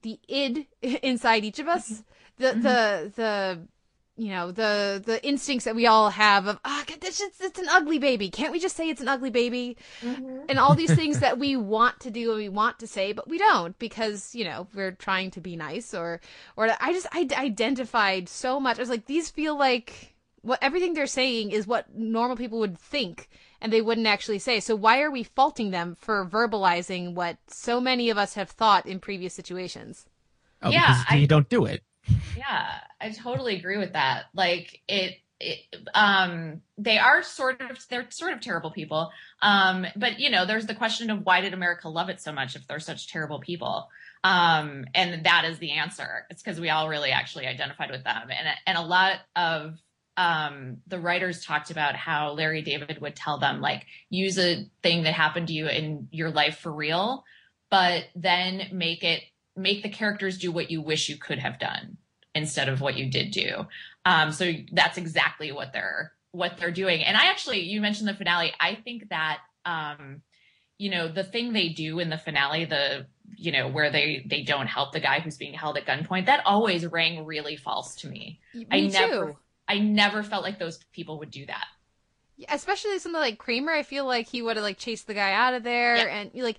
the 0.00 0.18
id 0.28 0.66
inside 1.02 1.44
each 1.44 1.58
of 1.58 1.68
us 1.68 2.02
the 2.38 2.46
mm-hmm. 2.46 2.60
the 2.62 3.12
the 3.16 3.58
you 4.16 4.30
know 4.30 4.50
the 4.50 5.00
the 5.04 5.24
instincts 5.24 5.64
that 5.64 5.76
we 5.76 5.86
all 5.86 6.10
have 6.10 6.46
of 6.46 6.58
ah 6.64 6.84
oh, 6.88 6.94
this 7.00 7.20
is 7.20 7.30
it's 7.40 7.58
an 7.58 7.68
ugly 7.70 7.98
baby 7.98 8.30
can't 8.30 8.52
we 8.52 8.58
just 8.58 8.76
say 8.76 8.88
it's 8.88 9.00
an 9.00 9.08
ugly 9.08 9.30
baby 9.30 9.76
mm-hmm. 10.00 10.40
and 10.48 10.58
all 10.58 10.74
these 10.74 10.94
things 11.00 11.20
that 11.20 11.38
we 11.38 11.56
want 11.56 12.00
to 12.00 12.10
do 12.10 12.30
and 12.30 12.38
we 12.38 12.48
want 12.48 12.78
to 12.80 12.86
say 12.86 13.12
but 13.12 13.28
we 13.28 13.38
don't 13.38 13.78
because 13.78 14.34
you 14.34 14.44
know 14.44 14.66
we're 14.74 14.90
trying 14.90 15.30
to 15.30 15.40
be 15.40 15.54
nice 15.54 15.94
or 15.94 16.20
or 16.56 16.68
i 16.80 16.92
just 16.92 17.06
i 17.12 17.28
identified 17.36 18.28
so 18.28 18.58
much 18.58 18.78
i 18.78 18.82
was 18.82 18.90
like 18.90 19.06
these 19.06 19.30
feel 19.30 19.56
like 19.56 20.16
what 20.42 20.58
everything 20.62 20.94
they're 20.94 21.06
saying 21.06 21.50
is 21.52 21.66
what 21.66 21.94
normal 21.94 22.36
people 22.36 22.58
would 22.58 22.78
think 22.78 23.28
and 23.60 23.72
they 23.72 23.82
wouldn't 23.82 24.06
actually 24.06 24.38
say. 24.38 24.60
So 24.60 24.76
why 24.76 25.02
are 25.02 25.10
we 25.10 25.22
faulting 25.22 25.70
them 25.70 25.96
for 25.98 26.24
verbalizing 26.26 27.14
what 27.14 27.38
so 27.48 27.80
many 27.80 28.10
of 28.10 28.18
us 28.18 28.34
have 28.34 28.50
thought 28.50 28.86
in 28.86 29.00
previous 29.00 29.34
situations? 29.34 30.06
Oh, 30.62 30.70
yeah, 30.70 31.02
I, 31.08 31.16
you 31.16 31.26
don't 31.26 31.48
do 31.48 31.64
it. 31.64 31.82
Yeah, 32.36 32.66
I 33.00 33.10
totally 33.10 33.56
agree 33.56 33.78
with 33.78 33.92
that. 33.94 34.24
Like 34.34 34.80
it, 34.88 35.16
it 35.40 35.58
um 35.94 36.62
they 36.76 36.98
are 36.98 37.22
sort 37.22 37.60
of 37.60 37.78
they're 37.90 38.06
sort 38.10 38.32
of 38.32 38.40
terrible 38.40 38.70
people. 38.70 39.10
Um 39.42 39.86
but 39.96 40.18
you 40.18 40.30
know, 40.30 40.46
there's 40.46 40.66
the 40.66 40.74
question 40.74 41.10
of 41.10 41.24
why 41.24 41.40
did 41.40 41.54
America 41.54 41.88
love 41.88 42.08
it 42.08 42.20
so 42.20 42.32
much 42.32 42.56
if 42.56 42.66
they're 42.66 42.80
such 42.80 43.08
terrible 43.08 43.40
people? 43.40 43.88
Um 44.24 44.84
and 44.94 45.24
that 45.24 45.44
is 45.44 45.58
the 45.58 45.72
answer. 45.72 46.26
It's 46.30 46.42
because 46.42 46.60
we 46.60 46.70
all 46.70 46.88
really 46.88 47.10
actually 47.10 47.46
identified 47.46 47.90
with 47.90 48.04
them. 48.04 48.28
And 48.30 48.48
and 48.66 48.78
a 48.78 48.82
lot 48.82 49.20
of 49.36 49.74
um, 50.18 50.78
the 50.88 50.98
writers 50.98 51.44
talked 51.44 51.70
about 51.70 51.94
how 51.94 52.32
Larry 52.32 52.60
David 52.60 53.00
would 53.00 53.14
tell 53.14 53.38
them, 53.38 53.60
like, 53.60 53.86
use 54.10 54.36
a 54.36 54.66
thing 54.82 55.04
that 55.04 55.14
happened 55.14 55.46
to 55.46 55.54
you 55.54 55.68
in 55.68 56.08
your 56.10 56.30
life 56.30 56.58
for 56.58 56.72
real, 56.72 57.22
but 57.70 58.06
then 58.16 58.66
make 58.72 59.04
it, 59.04 59.22
make 59.58 59.82
the 59.82 59.90
characters 59.90 60.38
do 60.38 60.52
what 60.52 60.70
you 60.70 60.80
wish 60.80 61.08
you 61.08 61.18
could 61.18 61.38
have 61.38 61.58
done 61.58 61.98
instead 62.34 62.68
of 62.68 62.80
what 62.80 62.96
you 62.96 63.10
did 63.10 63.32
do. 63.32 63.66
Um, 64.04 64.32
so 64.32 64.52
that's 64.72 64.96
exactly 64.96 65.52
what 65.52 65.72
they're, 65.72 66.12
what 66.30 66.56
they're 66.58 66.70
doing. 66.70 67.02
And 67.02 67.16
I 67.16 67.26
actually, 67.26 67.60
you 67.60 67.80
mentioned 67.80 68.08
the 68.08 68.14
finale. 68.14 68.52
I 68.60 68.76
think 68.76 69.08
that, 69.10 69.38
um, 69.66 70.22
you 70.78 70.90
know, 70.90 71.08
the 71.08 71.24
thing 71.24 71.52
they 71.52 71.70
do 71.70 71.98
in 71.98 72.08
the 72.08 72.18
finale, 72.18 72.64
the 72.64 73.06
you 73.36 73.52
know 73.52 73.68
where 73.68 73.90
they 73.90 74.24
they 74.26 74.42
don't 74.42 74.68
help 74.68 74.92
the 74.92 75.00
guy 75.00 75.20
who's 75.20 75.36
being 75.36 75.52
held 75.52 75.76
at 75.76 75.84
gunpoint, 75.86 76.26
that 76.26 76.46
always 76.46 76.86
rang 76.86 77.26
really 77.26 77.56
false 77.56 77.96
to 77.96 78.08
me. 78.08 78.40
Me 78.54 78.66
I 78.70 78.80
never 78.86 79.26
too. 79.26 79.36
I 79.68 79.80
never 79.80 80.22
felt 80.22 80.42
like 80.42 80.58
those 80.58 80.78
people 80.92 81.18
would 81.18 81.30
do 81.30 81.44
that. 81.46 81.66
especially 82.48 82.98
something 82.98 83.20
like 83.20 83.38
Kramer, 83.38 83.72
I 83.72 83.82
feel 83.82 84.06
like 84.06 84.28
he 84.28 84.42
would 84.42 84.56
have 84.56 84.62
like 84.62 84.78
chased 84.78 85.06
the 85.06 85.14
guy 85.14 85.32
out 85.32 85.54
of 85.54 85.62
there, 85.62 86.08
and 86.08 86.30
like, 86.34 86.58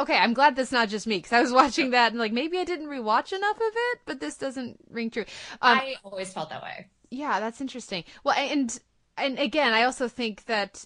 okay, 0.00 0.16
I'm 0.16 0.34
glad 0.34 0.56
that's 0.56 0.72
not 0.72 0.88
just 0.88 1.06
me 1.06 1.18
because 1.18 1.32
I 1.32 1.40
was 1.40 1.52
watching 1.60 1.90
that 1.90 2.12
and 2.12 2.18
like 2.18 2.32
maybe 2.32 2.58
I 2.58 2.64
didn't 2.64 2.88
rewatch 2.88 3.32
enough 3.32 3.56
of 3.56 3.72
it, 3.74 3.98
but 4.06 4.20
this 4.20 4.36
doesn't 4.36 4.80
ring 4.90 5.10
true. 5.10 5.24
Um, 5.62 5.78
I 5.78 5.94
always 6.04 6.32
felt 6.32 6.50
that 6.50 6.62
way. 6.62 6.86
yeah, 7.10 7.40
that's 7.40 7.60
interesting. 7.60 8.04
Well, 8.24 8.34
and 8.36 8.78
and 9.16 9.38
again, 9.38 9.72
I 9.72 9.84
also 9.84 10.08
think 10.08 10.44
that, 10.46 10.84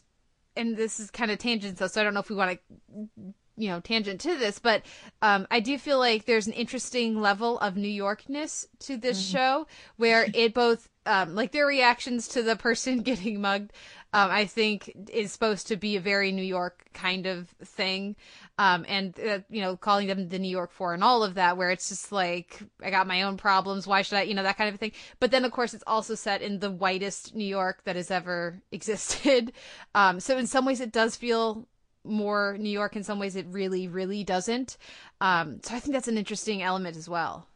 and 0.57 0.77
this 0.77 0.99
is 1.01 1.11
kind 1.11 1.31
of 1.31 1.39
tangent, 1.39 1.79
so 1.79 1.87
so 1.87 2.01
I 2.01 2.05
don't 2.05 2.15
know 2.15 2.21
if 2.21 2.31
we 2.31 2.37
want 2.37 2.59
to, 2.59 3.33
you 3.57 3.69
know, 3.69 3.81
tangent 3.81 4.21
to 4.23 4.37
this, 4.37 4.59
but 4.59 4.83
um, 5.23 5.47
I 5.51 5.61
do 5.61 5.79
feel 5.79 5.99
like 5.99 6.25
there's 6.25 6.49
an 6.49 6.53
interesting 6.55 7.21
level 7.21 7.59
of 7.61 7.77
New 7.77 8.03
Yorkness 8.03 8.67
to 8.81 8.97
this 8.97 9.21
show 9.25 9.67
where 9.97 10.27
it 10.35 10.55
both. 10.55 10.89
Um, 11.07 11.35
like 11.35 11.53
their 11.53 11.67
reactions 11.67 12.29
to 12.29 12.43
the 12.43 12.57
person 12.57 13.03
getting 13.03 13.39
mugged, 13.43 13.75
um, 14.15 14.31
I 14.31 14.47
think 14.47 14.91
is 15.13 15.33
supposed 15.33 15.67
to 15.69 15.77
be 15.77 15.97
a 15.97 16.01
very 16.01 16.33
New 16.33 16.43
York 16.43 16.87
kind 16.95 17.27
of 17.27 17.49
thing, 17.63 18.17
um, 18.59 18.85
and 18.89 19.19
uh, 19.19 19.41
you 19.51 19.61
know, 19.61 19.77
calling 19.77 20.07
them 20.07 20.29
the 20.29 20.39
New 20.39 20.51
York 20.51 20.71
Four 20.73 20.95
and 20.95 21.03
all 21.03 21.25
of 21.25 21.35
that, 21.35 21.57
where 21.57 21.71
it's 21.71 21.89
just 21.89 22.13
like 22.13 22.61
I 22.83 22.91
got 22.91 23.07
my 23.07 23.23
own 23.23 23.37
problems. 23.37 23.87
Why 23.87 24.03
should 24.03 24.19
I, 24.19 24.23
you 24.23 24.35
know, 24.35 24.45
that 24.45 24.57
kind 24.57 24.73
of 24.73 24.79
thing. 24.79 24.93
But 25.19 25.31
then, 25.31 25.45
of 25.45 25.53
course, 25.53 25.75
it's 25.75 25.85
also 25.87 26.15
set 26.15 26.43
in 26.43 26.61
the 26.61 26.71
whitest 26.71 27.35
New 27.35 27.45
York 27.45 27.83
that 27.85 27.97
has 27.97 28.11
ever 28.11 28.63
existed. 28.73 29.53
Um, 29.95 30.21
so 30.21 30.39
in 30.39 30.47
some 30.47 30.65
ways, 30.65 30.81
it 30.81 30.93
does 30.93 31.17
feel 31.17 31.67
more 32.05 32.57
New 32.59 32.71
York. 32.71 32.97
In 32.97 33.03
some 33.03 33.19
ways, 33.19 33.35
it 33.35 33.47
really, 33.49 33.89
really 33.89 34.23
doesn't. 34.23 34.77
Um, 35.21 35.61
so 35.63 35.75
I 35.75 35.81
think 35.81 35.95
that's 35.95 36.09
an 36.09 36.19
interesting 36.19 36.63
element 36.63 36.97
as 36.97 37.09
well. 37.09 37.49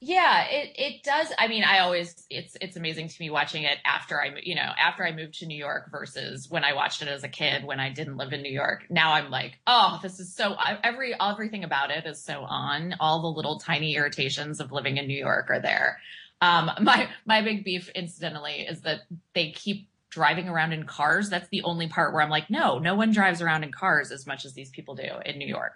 Yeah, 0.00 0.44
it 0.50 0.72
it 0.76 1.02
does. 1.02 1.32
I 1.38 1.48
mean, 1.48 1.64
I 1.64 1.78
always 1.78 2.26
it's 2.28 2.54
it's 2.60 2.76
amazing 2.76 3.08
to 3.08 3.16
me 3.18 3.30
watching 3.30 3.62
it 3.62 3.78
after 3.84 4.20
I 4.20 4.32
you 4.42 4.54
know 4.54 4.70
after 4.78 5.06
I 5.06 5.12
moved 5.12 5.38
to 5.38 5.46
New 5.46 5.56
York 5.56 5.90
versus 5.90 6.50
when 6.50 6.64
I 6.64 6.74
watched 6.74 7.00
it 7.00 7.08
as 7.08 7.24
a 7.24 7.28
kid 7.28 7.64
when 7.64 7.80
I 7.80 7.90
didn't 7.90 8.18
live 8.18 8.34
in 8.34 8.42
New 8.42 8.52
York. 8.52 8.84
Now 8.90 9.14
I'm 9.14 9.30
like, 9.30 9.58
oh, 9.66 9.98
this 10.02 10.20
is 10.20 10.34
so 10.34 10.54
every 10.84 11.14
everything 11.18 11.64
about 11.64 11.90
it 11.90 12.04
is 12.04 12.22
so 12.22 12.42
on. 12.42 12.94
All 13.00 13.22
the 13.22 13.28
little 13.36 13.58
tiny 13.58 13.96
irritations 13.96 14.60
of 14.60 14.70
living 14.70 14.98
in 14.98 15.06
New 15.06 15.18
York 15.18 15.48
are 15.48 15.60
there. 15.60 15.98
Um, 16.42 16.70
my 16.82 17.08
my 17.24 17.40
big 17.40 17.64
beef, 17.64 17.88
incidentally, 17.94 18.66
is 18.68 18.82
that 18.82 19.00
they 19.34 19.50
keep 19.52 19.88
driving 20.10 20.48
around 20.48 20.74
in 20.74 20.84
cars. 20.84 21.30
That's 21.30 21.48
the 21.48 21.62
only 21.62 21.88
part 21.88 22.12
where 22.12 22.22
I'm 22.22 22.30
like, 22.30 22.50
no, 22.50 22.78
no 22.78 22.94
one 22.94 23.12
drives 23.12 23.40
around 23.40 23.64
in 23.64 23.72
cars 23.72 24.12
as 24.12 24.26
much 24.26 24.44
as 24.44 24.52
these 24.52 24.70
people 24.70 24.94
do 24.94 25.08
in 25.24 25.38
New 25.38 25.48
York. 25.48 25.72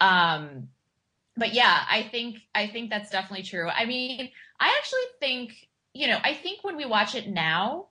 Um, 0.00 0.68
but 1.36 1.52
yeah, 1.52 1.84
I 1.90 2.02
think 2.02 2.38
I 2.54 2.66
think 2.68 2.90
that's 2.90 3.10
definitely 3.10 3.44
true. 3.44 3.68
I 3.68 3.84
mean, 3.84 4.30
I 4.60 4.76
actually 4.78 5.00
think, 5.20 5.68
you 5.92 6.06
know, 6.06 6.18
I 6.22 6.34
think 6.34 6.62
when 6.62 6.76
we 6.76 6.84
watch 6.84 7.14
it 7.14 7.28
now, 7.28 7.88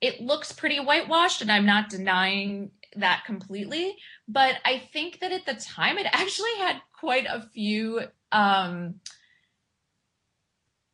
it 0.00 0.20
looks 0.20 0.52
pretty 0.52 0.78
whitewashed 0.78 1.40
and 1.40 1.50
I'm 1.50 1.66
not 1.66 1.88
denying 1.88 2.70
that 2.96 3.24
completely, 3.24 3.96
but 4.28 4.56
I 4.64 4.82
think 4.92 5.20
that 5.20 5.32
at 5.32 5.46
the 5.46 5.54
time 5.54 5.98
it 5.98 6.06
actually 6.12 6.54
had 6.58 6.80
quite 6.92 7.26
a 7.26 7.42
few 7.52 8.02
um 8.32 8.96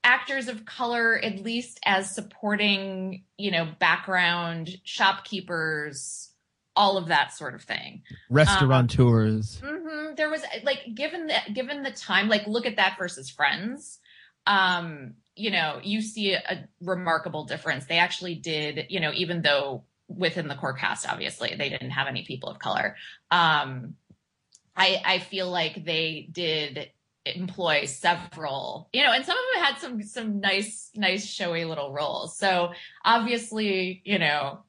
actors 0.02 0.48
of 0.48 0.64
color 0.64 1.18
at 1.18 1.40
least 1.40 1.78
as 1.84 2.14
supporting, 2.14 3.24
you 3.36 3.50
know, 3.50 3.68
background 3.78 4.78
shopkeepers, 4.82 6.29
all 6.76 6.96
of 6.96 7.08
that 7.08 7.32
sort 7.32 7.54
of 7.54 7.62
thing. 7.62 8.02
Restaurateurs. 8.30 9.60
hmm 9.64 10.14
There 10.16 10.30
was 10.30 10.42
like 10.62 10.94
given 10.94 11.26
the 11.26 11.38
given 11.52 11.82
the 11.82 11.90
time, 11.90 12.28
like 12.28 12.46
look 12.46 12.66
at 12.66 12.76
that 12.76 12.96
versus 12.98 13.30
Friends. 13.30 13.98
Um, 14.46 15.14
you 15.36 15.50
know, 15.50 15.80
you 15.82 16.02
see 16.02 16.32
a, 16.32 16.40
a 16.48 16.68
remarkable 16.80 17.44
difference. 17.44 17.86
They 17.86 17.98
actually 17.98 18.34
did, 18.34 18.86
you 18.88 19.00
know, 19.00 19.12
even 19.14 19.42
though 19.42 19.84
within 20.08 20.48
the 20.48 20.54
core 20.54 20.72
cast, 20.74 21.08
obviously 21.08 21.54
they 21.56 21.68
didn't 21.68 21.90
have 21.90 22.08
any 22.08 22.24
people 22.24 22.48
of 22.48 22.58
color. 22.58 22.96
Um, 23.30 23.94
I 24.76 25.00
I 25.04 25.18
feel 25.18 25.50
like 25.50 25.84
they 25.84 26.28
did 26.32 26.90
employ 27.26 27.84
several, 27.84 28.88
you 28.92 29.02
know, 29.02 29.12
and 29.12 29.24
some 29.24 29.36
of 29.36 29.44
them 29.54 29.64
had 29.64 29.78
some 29.78 30.02
some 30.02 30.40
nice 30.40 30.90
nice 30.94 31.26
showy 31.26 31.64
little 31.64 31.92
roles. 31.92 32.36
So 32.36 32.72
obviously, 33.04 34.02
you 34.04 34.18
know, 34.18 34.60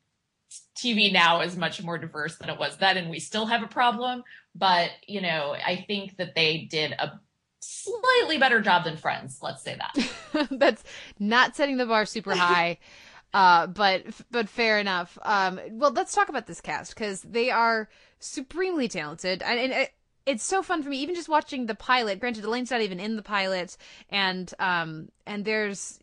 TV 0.75 1.11
now 1.11 1.41
is 1.41 1.55
much 1.55 1.81
more 1.83 1.97
diverse 1.97 2.37
than 2.37 2.49
it 2.49 2.59
was 2.59 2.77
then, 2.77 2.97
and 2.97 3.09
we 3.09 3.19
still 3.19 3.45
have 3.45 3.63
a 3.63 3.67
problem. 3.67 4.23
But 4.55 4.91
you 5.07 5.21
know, 5.21 5.55
I 5.65 5.83
think 5.87 6.17
that 6.17 6.35
they 6.35 6.67
did 6.69 6.91
a 6.93 7.19
slightly 7.61 8.37
better 8.37 8.61
job 8.61 8.83
than 8.83 8.97
Friends. 8.97 9.39
Let's 9.41 9.63
say 9.63 9.77
that. 9.77 10.47
That's 10.51 10.83
not 11.19 11.55
setting 11.55 11.77
the 11.77 11.85
bar 11.85 12.05
super 12.05 12.35
high. 12.35 12.79
Uh, 13.33 13.65
but 13.65 14.03
but 14.29 14.49
fair 14.49 14.77
enough. 14.77 15.17
Um, 15.21 15.57
well, 15.71 15.91
let's 15.91 16.13
talk 16.13 16.27
about 16.27 16.47
this 16.47 16.59
cast 16.59 16.93
because 16.93 17.21
they 17.21 17.49
are 17.49 17.87
supremely 18.19 18.89
talented, 18.89 19.41
and, 19.41 19.57
and 19.57 19.71
it, 19.71 19.93
it's 20.25 20.43
so 20.43 20.61
fun 20.61 20.83
for 20.83 20.89
me. 20.89 20.97
Even 20.97 21.15
just 21.15 21.29
watching 21.29 21.65
the 21.65 21.75
pilot. 21.75 22.19
Granted, 22.19 22.43
Elaine's 22.43 22.71
not 22.71 22.81
even 22.81 22.99
in 22.99 23.15
the 23.15 23.21
pilot, 23.21 23.77
and 24.09 24.53
um, 24.59 25.07
and 25.25 25.45
there's 25.45 25.97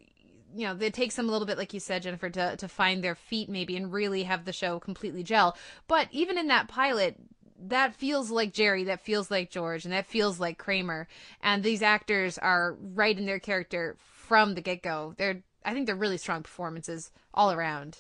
you 0.54 0.66
know 0.66 0.76
it 0.80 0.94
takes 0.94 1.16
them 1.16 1.28
a 1.28 1.32
little 1.32 1.46
bit, 1.46 1.58
like 1.58 1.74
you 1.74 1.80
said, 1.80 2.02
Jennifer, 2.02 2.30
to 2.30 2.56
to 2.56 2.68
find 2.68 3.02
their 3.02 3.14
feet 3.14 3.48
maybe 3.48 3.76
and 3.76 3.92
really 3.92 4.24
have 4.24 4.44
the 4.44 4.52
show 4.52 4.78
completely 4.78 5.22
gel. 5.22 5.56
But 5.86 6.08
even 6.10 6.38
in 6.38 6.48
that 6.48 6.68
pilot, 6.68 7.16
that 7.66 7.94
feels 7.94 8.30
like 8.30 8.52
Jerry, 8.52 8.84
that 8.84 9.00
feels 9.00 9.30
like 9.30 9.50
George, 9.50 9.84
and 9.84 9.92
that 9.92 10.06
feels 10.06 10.38
like 10.38 10.58
Kramer. 10.58 11.08
And 11.42 11.62
these 11.62 11.82
actors 11.82 12.38
are 12.38 12.76
right 12.80 13.16
in 13.16 13.26
their 13.26 13.40
character 13.40 13.96
from 13.98 14.54
the 14.54 14.60
get 14.60 14.82
go. 14.82 15.14
They're, 15.16 15.42
I 15.64 15.72
think 15.72 15.86
they're 15.86 15.96
really 15.96 16.18
strong 16.18 16.42
performances 16.42 17.10
all 17.34 17.50
around. 17.50 17.98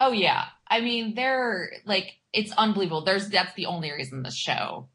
Oh 0.00 0.12
yeah. 0.12 0.44
I 0.66 0.80
mean, 0.80 1.14
they're 1.14 1.72
like 1.84 2.14
it's 2.32 2.52
unbelievable. 2.52 3.04
There's 3.04 3.28
that's 3.28 3.54
the 3.54 3.66
only 3.66 3.92
reason 3.92 4.22
the 4.22 4.30
show, 4.30 4.88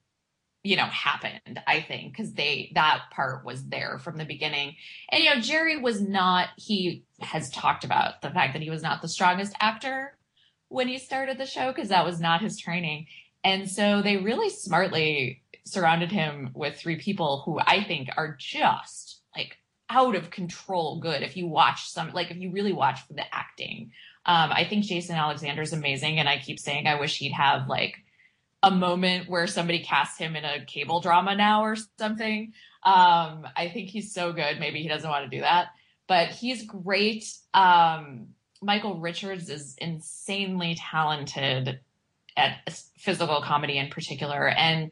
you 0.64 0.77
know, 0.77 0.85
happened, 0.85 1.61
I 1.68 1.81
think, 1.81 2.14
because 2.14 2.34
they 2.34 2.72
that 2.73 3.03
part 3.11 3.44
was 3.45 3.65
there 3.65 3.99
from 3.99 4.18
the 4.18 4.26
beginning. 4.26 4.76
And 5.11 5.23
you 5.23 5.30
know, 5.30 5.41
Jerry 5.41 5.77
was 5.77 6.02
not 6.02 6.49
he 6.57 7.03
has 7.19 7.49
talked 7.49 7.84
about 7.84 8.22
the 8.22 8.30
fact 8.30 8.53
that 8.53 8.61
he 8.61 8.69
was 8.69 8.81
not 8.81 9.02
the 9.02 9.10
strongest 9.10 9.53
actor 9.60 10.18
when 10.69 10.88
he 10.88 10.98
started 10.98 11.38
the 11.38 11.45
show 11.45 11.72
because 11.72 11.90
that 11.90 12.06
was 12.06 12.19
not 12.19 12.41
his 12.41 12.57
training. 12.57 13.07
And 13.44 13.69
so 13.69 14.02
they 14.02 14.18
really 14.18 14.49
smartly 14.49 15.44
surrounded 15.65 16.11
him 16.11 16.52
with 16.53 16.77
three 16.77 16.98
people 16.98 17.44
who 17.45 17.60
I 17.60 17.84
think 17.84 18.10
are 18.15 18.35
just 18.40 19.22
like 19.35 19.57
out 19.90 20.15
of 20.15 20.31
control 20.31 20.99
good 20.99 21.23
if 21.23 21.35
you 21.35 21.48
watch 21.48 21.90
some 21.90 22.11
like 22.14 22.31
if 22.31 22.38
you 22.38 22.52
really 22.52 22.73
watch 22.73 23.06
for 23.06 23.14
the 23.14 23.35
acting. 23.35 23.91
Um, 24.26 24.52
I 24.53 24.64
think 24.64 24.85
Jason 24.85 25.18
Alexander 25.18 25.61
is 25.61 25.73
amazing, 25.73 26.19
and 26.19 26.30
I 26.30 26.38
keep 26.38 26.57
saying 26.57 26.88
I 26.88 26.99
wish 26.99 27.18
he'd 27.18 27.34
have 27.34 27.68
like 27.68 27.98
a 28.64 28.72
moment 28.72 29.30
where 29.30 29.45
somebody 29.45 29.84
casts 29.84 30.18
him 30.18 30.35
in 30.35 30.45
a 30.45 30.65
cable 30.65 31.02
drama 31.02 31.35
now 31.35 31.64
or 31.64 31.76
something. 31.99 32.53
Um, 32.84 33.45
I 33.56 33.69
think 33.73 33.90
he's 33.90 34.14
so 34.14 34.31
good. 34.31 34.60
Maybe 34.60 34.81
he 34.81 34.88
doesn't 34.88 35.10
want 35.10 35.30
to 35.30 35.38
do 35.38 35.41
that, 35.41 35.68
but 36.07 36.30
he's 36.30 36.65
great. 36.65 37.26
Um, 37.53 38.30
Michael 38.61 38.99
Richards 38.99 39.49
is 39.49 39.76
insanely 39.77 40.76
talented 40.76 41.81
at 42.38 42.80
physical 42.98 43.41
comedy 43.41 43.77
in 43.77 43.90
particular, 43.90 44.48
and 44.48 44.91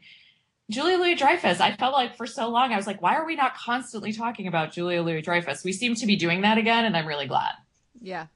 Julia 0.70 0.98
Louis 0.98 1.16
Dreyfus. 1.16 1.60
I 1.60 1.76
felt 1.76 1.94
like 1.94 2.16
for 2.16 2.26
so 2.26 2.50
long 2.50 2.72
I 2.72 2.78
was 2.78 2.88
like, 2.88 3.02
why 3.02 3.16
are 3.16 3.26
we 3.26 3.36
not 3.36 3.56
constantly 3.56 4.14
talking 4.14 4.48
about 4.48 4.72
Julia 4.72 5.02
Louis 5.02 5.22
Dreyfus? 5.22 5.64
We 5.64 5.74
seem 5.74 5.96
to 5.96 6.06
be 6.06 6.16
doing 6.16 6.42
that 6.42 6.58
again, 6.58 6.86
and 6.86 6.96
I'm 6.96 7.08
really 7.08 7.28
glad. 7.28 7.54
Yeah. 8.02 8.28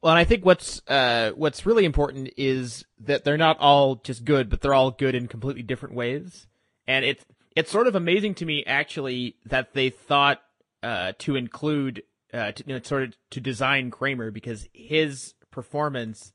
Well, 0.00 0.12
and 0.12 0.18
I 0.18 0.24
think 0.24 0.44
what's 0.44 0.80
uh, 0.86 1.32
what's 1.34 1.66
really 1.66 1.84
important 1.84 2.30
is 2.36 2.84
that 3.00 3.24
they're 3.24 3.36
not 3.36 3.58
all 3.58 3.96
just 3.96 4.24
good, 4.24 4.48
but 4.48 4.60
they're 4.60 4.74
all 4.74 4.92
good 4.92 5.14
in 5.14 5.26
completely 5.26 5.62
different 5.62 5.94
ways. 5.94 6.46
And 6.86 7.04
it's 7.04 7.24
it's 7.56 7.70
sort 7.70 7.88
of 7.88 7.96
amazing 7.96 8.34
to 8.36 8.46
me 8.46 8.64
actually 8.64 9.36
that 9.46 9.74
they 9.74 9.90
thought 9.90 10.40
uh, 10.82 11.12
to 11.18 11.34
include 11.34 12.04
uh, 12.32 12.52
to, 12.52 12.64
you 12.66 12.74
know, 12.74 12.80
sort 12.82 13.02
of 13.02 13.16
to 13.30 13.40
design 13.40 13.90
Kramer 13.90 14.30
because 14.30 14.68
his 14.72 15.34
performance 15.50 16.32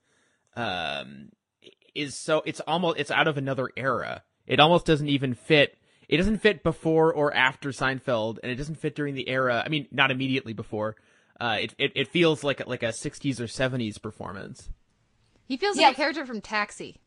um, 0.56 1.30
is 1.96 2.16
so 2.16 2.44
it's 2.46 2.60
almost 2.62 3.00
it's 3.00 3.12
out 3.12 3.30
of 3.30 3.38
another 3.38 3.70
era. 3.78 4.24
It 4.46 4.60
almost 4.60 4.86
doesn't 4.86 5.08
even 5.08 5.34
fit. 5.34 5.78
It 6.10 6.18
doesn't 6.18 6.40
fit 6.40 6.64
before 6.64 7.14
or 7.14 7.34
after 7.34 7.70
Seinfeld, 7.70 8.40
and 8.44 8.52
it 8.52 8.56
doesn't 8.56 8.76
fit 8.76 8.94
during 8.94 9.16
the 9.16 9.30
era. 9.30 9.64
I 9.66 9.70
mean, 9.70 9.88
not 9.92 10.12
immediately 10.12 10.52
before. 10.52 10.98
Uh, 11.44 11.58
it, 11.60 11.76
it 11.78 11.92
it 11.96 12.08
feels 12.08 12.44
like 12.44 12.66
like 12.68 12.84
a 12.84 12.88
'60s 12.88 13.40
or 13.42 13.46
'70s 13.48 14.02
performance. 14.02 14.70
He 15.46 15.58
feels 15.58 15.78
Yeah. 15.78 15.88
like 15.88 15.94
a 15.94 15.98
character 15.98 16.26
from 16.26 16.40
Taxi. 16.40 17.02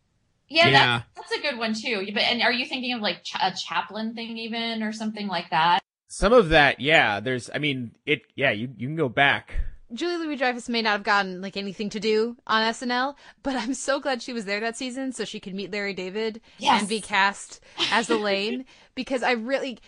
Yeah, 0.48 0.68
Yeah. 0.68 1.02
That's, 1.14 1.30
that's 1.30 1.40
a 1.40 1.42
good 1.42 1.58
one 1.58 1.72
too. 1.74 2.06
But 2.12 2.22
and 2.24 2.42
are 2.42 2.52
you 2.52 2.66
thinking 2.66 2.92
of 2.92 3.00
like 3.00 3.22
a 3.40 3.52
Chaplin 3.52 4.14
thing 4.14 4.36
even 4.36 4.82
or 4.82 4.92
something 4.92 5.26
like 5.26 5.48
that? 5.50 5.80
Some 6.08 6.32
of 6.34 6.50
that, 6.50 6.80
yeah. 6.80 7.18
There's, 7.20 7.48
I 7.54 7.58
mean, 7.58 7.92
it, 8.04 8.22
yeah. 8.36 8.50
You 8.50 8.68
you 8.76 8.86
can 8.88 8.96
go 8.96 9.08
back. 9.08 9.54
Julie 9.94 10.16
Louis 10.18 10.36
Dreyfus 10.36 10.68
may 10.68 10.82
not 10.82 10.90
have 10.92 11.02
gotten 11.04 11.40
like 11.40 11.56
anything 11.56 11.88
to 11.90 12.00
do 12.00 12.36
on 12.46 12.62
SNL, 12.74 13.14
but 13.42 13.54
I'm 13.54 13.72
so 13.72 14.00
glad 14.00 14.20
she 14.20 14.32
was 14.32 14.44
there 14.44 14.60
that 14.60 14.76
season 14.76 15.12
so 15.12 15.24
she 15.24 15.38
could 15.40 15.54
meet 15.54 15.72
Larry 15.72 15.94
David 15.94 16.40
Yes. 16.58 16.80
and 16.80 16.88
be 16.88 17.00
cast 17.00 17.60
as 17.92 18.10
Elaine 18.10 18.64
because 18.96 19.22
I 19.22 19.32
really 19.32 19.78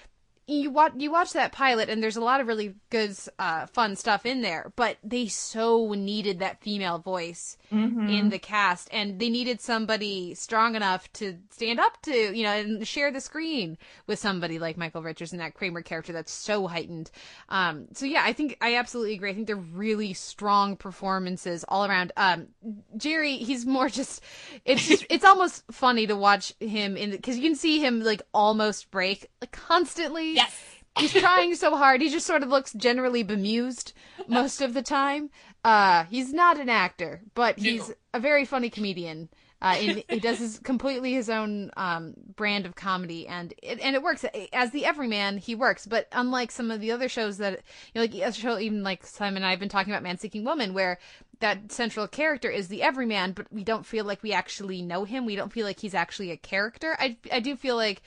you 0.49 0.71
watch 0.71 0.93
you 0.97 1.11
watch 1.13 1.35
that 1.35 1.53
pilot 1.53 1.89
and 1.91 2.03
there's 2.03 2.17
a 2.17 2.21
lot 2.23 2.41
of 2.41 2.47
really 2.49 2.75
good 2.91 3.15
uh, 3.39 3.67
fun 3.67 3.95
stuff 3.97 4.25
in 4.27 4.41
there, 4.41 4.73
but 4.77 4.97
they 5.05 5.27
so 5.29 5.93
needed 5.93 6.39
that 6.41 6.61
female 6.63 6.99
voice 6.99 7.57
Mhm. 7.71 8.11
in 8.19 8.31
the 8.31 8.39
cast 8.39 8.89
and 8.91 9.21
they 9.21 9.29
needed 9.29 9.61
somebody 9.61 10.35
strong 10.35 10.75
enough 10.75 11.13
to 11.13 11.37
stand 11.51 11.79
up 11.79 12.01
to 12.03 12.35
you 12.35 12.43
know 12.45 12.53
and 12.53 12.89
share 12.89 13.13
the 13.13 13.21
screen 13.21 13.77
with 14.07 14.19
somebody 14.19 14.59
like 14.59 14.79
Michael 14.79 15.03
Richards 15.03 15.33
and 15.33 15.41
that 15.43 15.53
Kramer 15.53 15.83
character 15.83 16.15
that's 16.15 16.33
so 16.33 16.67
heightened. 16.67 17.11
Um, 17.51 17.89
so 17.93 18.07
yeah, 18.07 18.23
I 18.25 18.33
think 18.33 18.57
I 18.63 18.77
absolutely 18.77 19.15
agree. 19.15 19.31
I 19.31 19.35
think 19.35 19.47
they're 19.47 19.57
really 19.57 20.15
strong 20.15 20.77
performances 20.77 21.65
all 21.69 21.85
around. 21.85 22.13
Um, 22.17 22.49
Jerry, 22.97 23.37
he's 23.37 23.67
more 23.67 23.91
just 23.91 24.23
it's 24.65 24.87
just 24.89 25.05
it's 25.11 25.25
almost 25.27 25.63
funny 25.71 26.07
to 26.07 26.17
watch 26.17 26.55
him 26.59 26.97
in 26.97 27.11
because 27.11 27.37
you 27.37 27.43
can 27.43 27.55
see 27.55 27.81
him 27.81 28.01
like 28.03 28.23
almost 28.33 28.91
break 28.91 29.27
like 29.43 29.53
constantly. 29.53 30.38
Yes. 30.39 30.65
He's 30.99 31.13
trying 31.13 31.55
so 31.55 31.77
hard. 31.77 32.01
He 32.01 32.09
just 32.11 32.27
sort 32.27 32.43
of 32.43 32.49
looks 32.49 32.73
generally 32.73 33.23
bemused 33.23 33.93
most 34.27 34.61
of 34.61 34.75
the 34.75 34.83
time. 34.83 35.31
Uh, 35.65 36.05
he's 36.05 36.33
not 36.33 36.59
an 36.59 36.69
actor, 36.69 37.21
but 37.35 37.59
he's 37.59 37.93
a 38.15 38.21
very 38.21 38.45
funny 38.45 38.71
comedian. 38.71 39.29
Uh, 39.61 39.75
and 39.79 40.05
he 40.09 40.21
does 40.21 40.39
his 40.39 40.61
completely 40.61 41.13
his 41.15 41.29
own 41.29 41.71
um, 41.77 42.15
brand 42.37 42.65
of 42.65 42.77
comedy, 42.77 43.27
and 43.27 43.53
it, 43.61 43.81
and 43.81 43.97
it 43.97 44.03
works 44.03 44.25
as 44.53 44.71
the 44.71 44.85
everyman. 44.85 45.39
He 45.39 45.55
works, 45.57 45.85
but 45.87 46.07
unlike 46.13 46.53
some 46.53 46.71
of 46.71 46.81
the 46.81 46.93
other 46.93 47.09
shows 47.09 47.39
that 47.39 47.55
you 47.93 47.95
know, 47.97 48.01
like 48.03 48.15
a 48.15 48.33
show 48.33 48.59
even 48.59 48.85
like 48.85 49.05
Simon 49.05 49.39
and 49.39 49.47
I 49.47 49.51
have 49.51 49.59
been 49.59 49.69
talking 49.69 49.93
about, 49.93 50.05
Man 50.05 50.17
Seeking 50.19 50.45
Woman, 50.45 50.75
where 50.75 50.99
that 51.41 51.73
central 51.73 52.07
character 52.07 52.49
is 52.51 52.69
the 52.69 52.83
everyman, 52.83 53.33
but 53.33 53.53
we 53.53 53.65
don't 53.65 53.87
feel 53.87 54.05
like 54.05 54.23
we 54.23 54.33
actually 54.33 54.81
know 54.83 55.05
him. 55.05 55.25
We 55.27 55.37
don't 55.37 55.53
feel 55.53 55.67
like 55.67 55.81
he's 55.81 55.95
actually 55.95 56.31
a 56.31 56.37
character. 56.37 56.97
I 57.01 57.17
I 57.33 57.41
do 57.41 57.57
feel 57.57 57.75
like, 57.77 58.03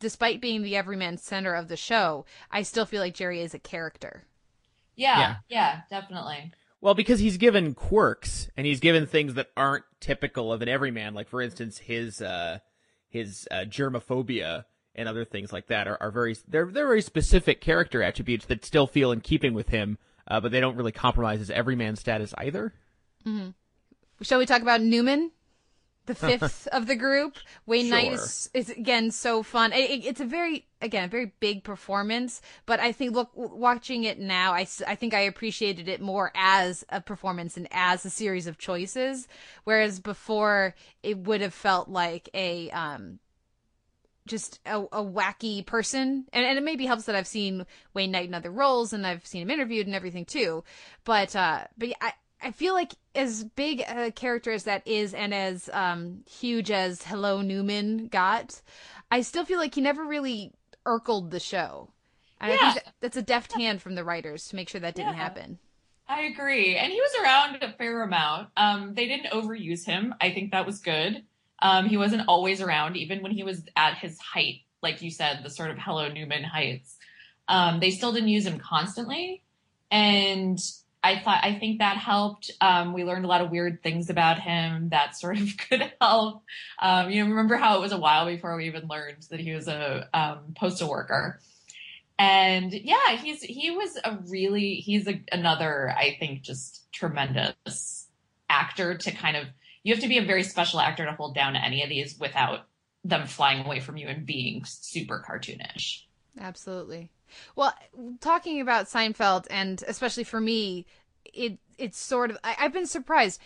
despite 0.00 0.40
being 0.40 0.62
the 0.62 0.76
everyman 0.76 1.18
center 1.18 1.54
of 1.54 1.68
the 1.68 1.76
show, 1.76 2.24
I 2.50 2.62
still 2.62 2.84
feel 2.86 3.00
like 3.00 3.14
Jerry 3.14 3.42
is 3.42 3.54
a 3.54 3.58
character. 3.60 4.24
Yeah, 4.96 5.18
Yeah. 5.18 5.36
yeah, 5.48 5.80
definitely. 5.90 6.52
Well, 6.80 6.94
because 6.94 7.20
he's 7.20 7.36
given 7.36 7.74
quirks 7.74 8.48
and 8.56 8.66
he's 8.66 8.80
given 8.80 9.06
things 9.06 9.34
that 9.34 9.48
aren't 9.56 9.84
typical 10.00 10.52
of 10.52 10.62
an 10.62 10.68
everyman, 10.68 11.14
like 11.14 11.28
for 11.28 11.40
instance 11.42 11.78
his 11.78 12.20
uh 12.20 12.58
his 13.08 13.48
uh, 13.50 13.64
germophobia 13.66 14.64
and 14.94 15.08
other 15.08 15.24
things 15.24 15.52
like 15.52 15.68
that 15.68 15.88
are, 15.88 15.96
are 16.00 16.10
very 16.10 16.36
they're 16.48 16.66
they're 16.66 16.86
very 16.86 17.02
specific 17.02 17.60
character 17.60 18.02
attributes 18.02 18.46
that 18.46 18.64
still 18.64 18.86
feel 18.86 19.12
in 19.12 19.20
keeping 19.20 19.54
with 19.54 19.68
him, 19.68 19.98
uh, 20.28 20.40
but 20.40 20.52
they 20.52 20.60
don't 20.60 20.76
really 20.76 20.92
compromise 20.92 21.38
his 21.38 21.50
everyman 21.50 21.96
status 21.96 22.34
either. 22.38 22.72
hmm 23.24 23.50
Shall 24.22 24.38
we 24.38 24.46
talk 24.46 24.62
about 24.62 24.80
Newman, 24.80 25.30
the 26.06 26.14
fifth 26.14 26.66
of 26.72 26.86
the 26.86 26.96
group? 26.96 27.36
Wayne 27.66 27.90
Knight 27.90 28.12
is, 28.12 28.50
is 28.54 28.70
again 28.70 29.10
so 29.10 29.42
fun. 29.42 29.72
It, 29.72 29.90
it- 29.90 30.06
it's 30.06 30.20
a 30.20 30.24
very 30.24 30.66
again 30.80 31.04
a 31.04 31.08
very 31.08 31.32
big 31.40 31.64
performance, 31.64 32.40
but 32.66 32.80
I 32.80 32.92
think 32.92 33.14
look 33.14 33.30
watching 33.34 34.04
it 34.04 34.18
now, 34.18 34.52
I 34.52 34.66
I 34.86 34.94
think 34.94 35.14
I 35.14 35.20
appreciated 35.20 35.88
it 35.88 36.00
more 36.00 36.32
as 36.34 36.84
a 36.88 37.00
performance 37.00 37.56
and 37.56 37.68
as 37.70 38.04
a 38.04 38.10
series 38.10 38.46
of 38.46 38.58
choices, 38.58 39.28
whereas 39.64 40.00
before 40.00 40.74
it 41.02 41.18
would 41.18 41.40
have 41.40 41.54
felt 41.54 41.88
like 41.88 42.28
a 42.34 42.70
um 42.70 43.18
just 44.26 44.58
a, 44.66 44.80
a 44.80 45.04
wacky 45.04 45.64
person 45.64 46.26
and, 46.32 46.44
and 46.44 46.58
it 46.58 46.64
maybe 46.64 46.84
helps 46.84 47.04
that 47.04 47.14
i've 47.14 47.28
seen 47.28 47.64
wayne 47.94 48.10
knight 48.10 48.26
in 48.26 48.34
other 48.34 48.50
roles 48.50 48.92
and 48.92 49.06
i've 49.06 49.24
seen 49.24 49.40
him 49.42 49.50
interviewed 49.50 49.86
and 49.86 49.94
everything 49.94 50.24
too 50.24 50.64
but 51.04 51.36
uh 51.36 51.60
but 51.78 51.88
yeah, 51.90 51.94
i 52.00 52.12
i 52.42 52.50
feel 52.50 52.74
like 52.74 52.94
as 53.14 53.44
big 53.44 53.80
a 53.80 54.10
character 54.10 54.50
as 54.52 54.64
that 54.64 54.86
is 54.86 55.14
and 55.14 55.32
as 55.34 55.68
um 55.72 56.22
huge 56.28 56.70
as 56.70 57.02
hello 57.02 57.40
newman 57.42 58.08
got 58.08 58.60
i 59.10 59.20
still 59.20 59.44
feel 59.44 59.58
like 59.58 59.74
he 59.74 59.80
never 59.80 60.04
really 60.04 60.52
urkled 60.86 61.30
the 61.30 61.40
show 61.40 61.90
and 62.40 62.52
i 62.52 62.56
Yeah. 62.56 62.72
think 62.72 62.84
that's 63.00 63.16
a 63.16 63.22
deft 63.22 63.52
hand 63.54 63.80
from 63.82 63.94
the 63.94 64.04
writers 64.04 64.48
to 64.48 64.56
make 64.56 64.68
sure 64.68 64.80
that 64.80 64.94
didn't 64.94 65.14
Yeah. 65.14 65.18
happen 65.22 65.58
I 66.08 66.20
agree. 66.26 66.76
And 66.76 66.92
he 66.92 67.00
was 67.00 67.10
around 67.20 67.62
a 67.64 67.72
fair 67.72 68.04
amount. 68.04 68.50
Um, 68.56 68.94
they 68.94 69.08
didn't 69.08 69.32
overuse 69.32 69.84
him. 69.84 70.14
I 70.20 70.30
think 70.30 70.52
that 70.52 70.64
was 70.64 70.78
good. 70.78 71.24
Um, 71.60 71.86
he 71.86 71.96
wasn't 71.96 72.28
always 72.28 72.60
around, 72.60 72.96
even 72.96 73.22
when 73.24 73.32
he 73.32 73.42
was 73.42 73.64
at 73.74 73.98
his 73.98 74.16
height, 74.20 74.60
like 74.84 75.02
you 75.02 75.10
said, 75.10 75.40
the 75.42 75.50
sort 75.50 75.72
of 75.72 75.78
Hello 75.78 76.06
Newman 76.08 76.44
heights. 76.44 76.96
Um, 77.48 77.80
they 77.80 77.90
still 77.90 78.12
didn't 78.12 78.28
use 78.28 78.46
him 78.46 78.60
constantly. 78.60 79.42
And 79.90 80.60
I 81.06 81.20
thought, 81.20 81.40
I 81.42 81.58
think 81.58 81.78
that 81.78 81.96
helped. 81.96 82.50
Um, 82.60 82.92
we 82.92 83.04
learned 83.04 83.24
a 83.24 83.28
lot 83.28 83.40
of 83.40 83.50
weird 83.50 83.82
things 83.82 84.10
about 84.10 84.40
him 84.40 84.88
that 84.90 85.16
sort 85.16 85.38
of 85.38 85.56
could 85.68 85.92
help. 86.00 86.42
Um, 86.80 87.10
you 87.10 87.22
know, 87.22 87.30
remember 87.30 87.56
how 87.56 87.76
it 87.76 87.80
was 87.80 87.92
a 87.92 87.98
while 87.98 88.26
before 88.26 88.56
we 88.56 88.66
even 88.66 88.88
learned 88.88 89.22
that 89.30 89.40
he 89.40 89.52
was 89.52 89.68
a 89.68 90.08
um, 90.12 90.54
postal 90.56 90.90
worker 90.90 91.40
and 92.18 92.72
yeah 92.72 93.16
he's 93.16 93.42
he 93.42 93.70
was 93.70 93.98
a 94.02 94.16
really 94.28 94.76
he's 94.76 95.06
a, 95.06 95.22
another 95.32 95.94
i 95.98 96.16
think 96.18 96.40
just 96.40 96.90
tremendous 96.90 98.06
actor 98.48 98.96
to 98.96 99.10
kind 99.10 99.36
of 99.36 99.44
you 99.82 99.92
have 99.92 100.02
to 100.02 100.08
be 100.08 100.16
a 100.16 100.24
very 100.24 100.42
special 100.42 100.80
actor 100.80 101.04
to 101.04 101.12
hold 101.12 101.34
down 101.34 101.56
any 101.56 101.82
of 101.82 101.90
these 101.90 102.18
without 102.18 102.68
them 103.04 103.26
flying 103.26 103.66
away 103.66 103.80
from 103.80 103.98
you 103.98 104.08
and 104.08 104.24
being 104.24 104.64
super 104.64 105.22
cartoonish 105.28 106.06
Absolutely. 106.38 107.10
Well, 107.54 107.74
talking 108.20 108.60
about 108.60 108.86
Seinfeld, 108.86 109.46
and 109.50 109.82
especially 109.86 110.24
for 110.24 110.40
me, 110.40 110.86
it 111.24 111.58
it's 111.78 111.98
sort 111.98 112.30
of 112.30 112.38
I, 112.44 112.56
I've 112.58 112.72
been 112.72 112.86
surprised. 112.86 113.40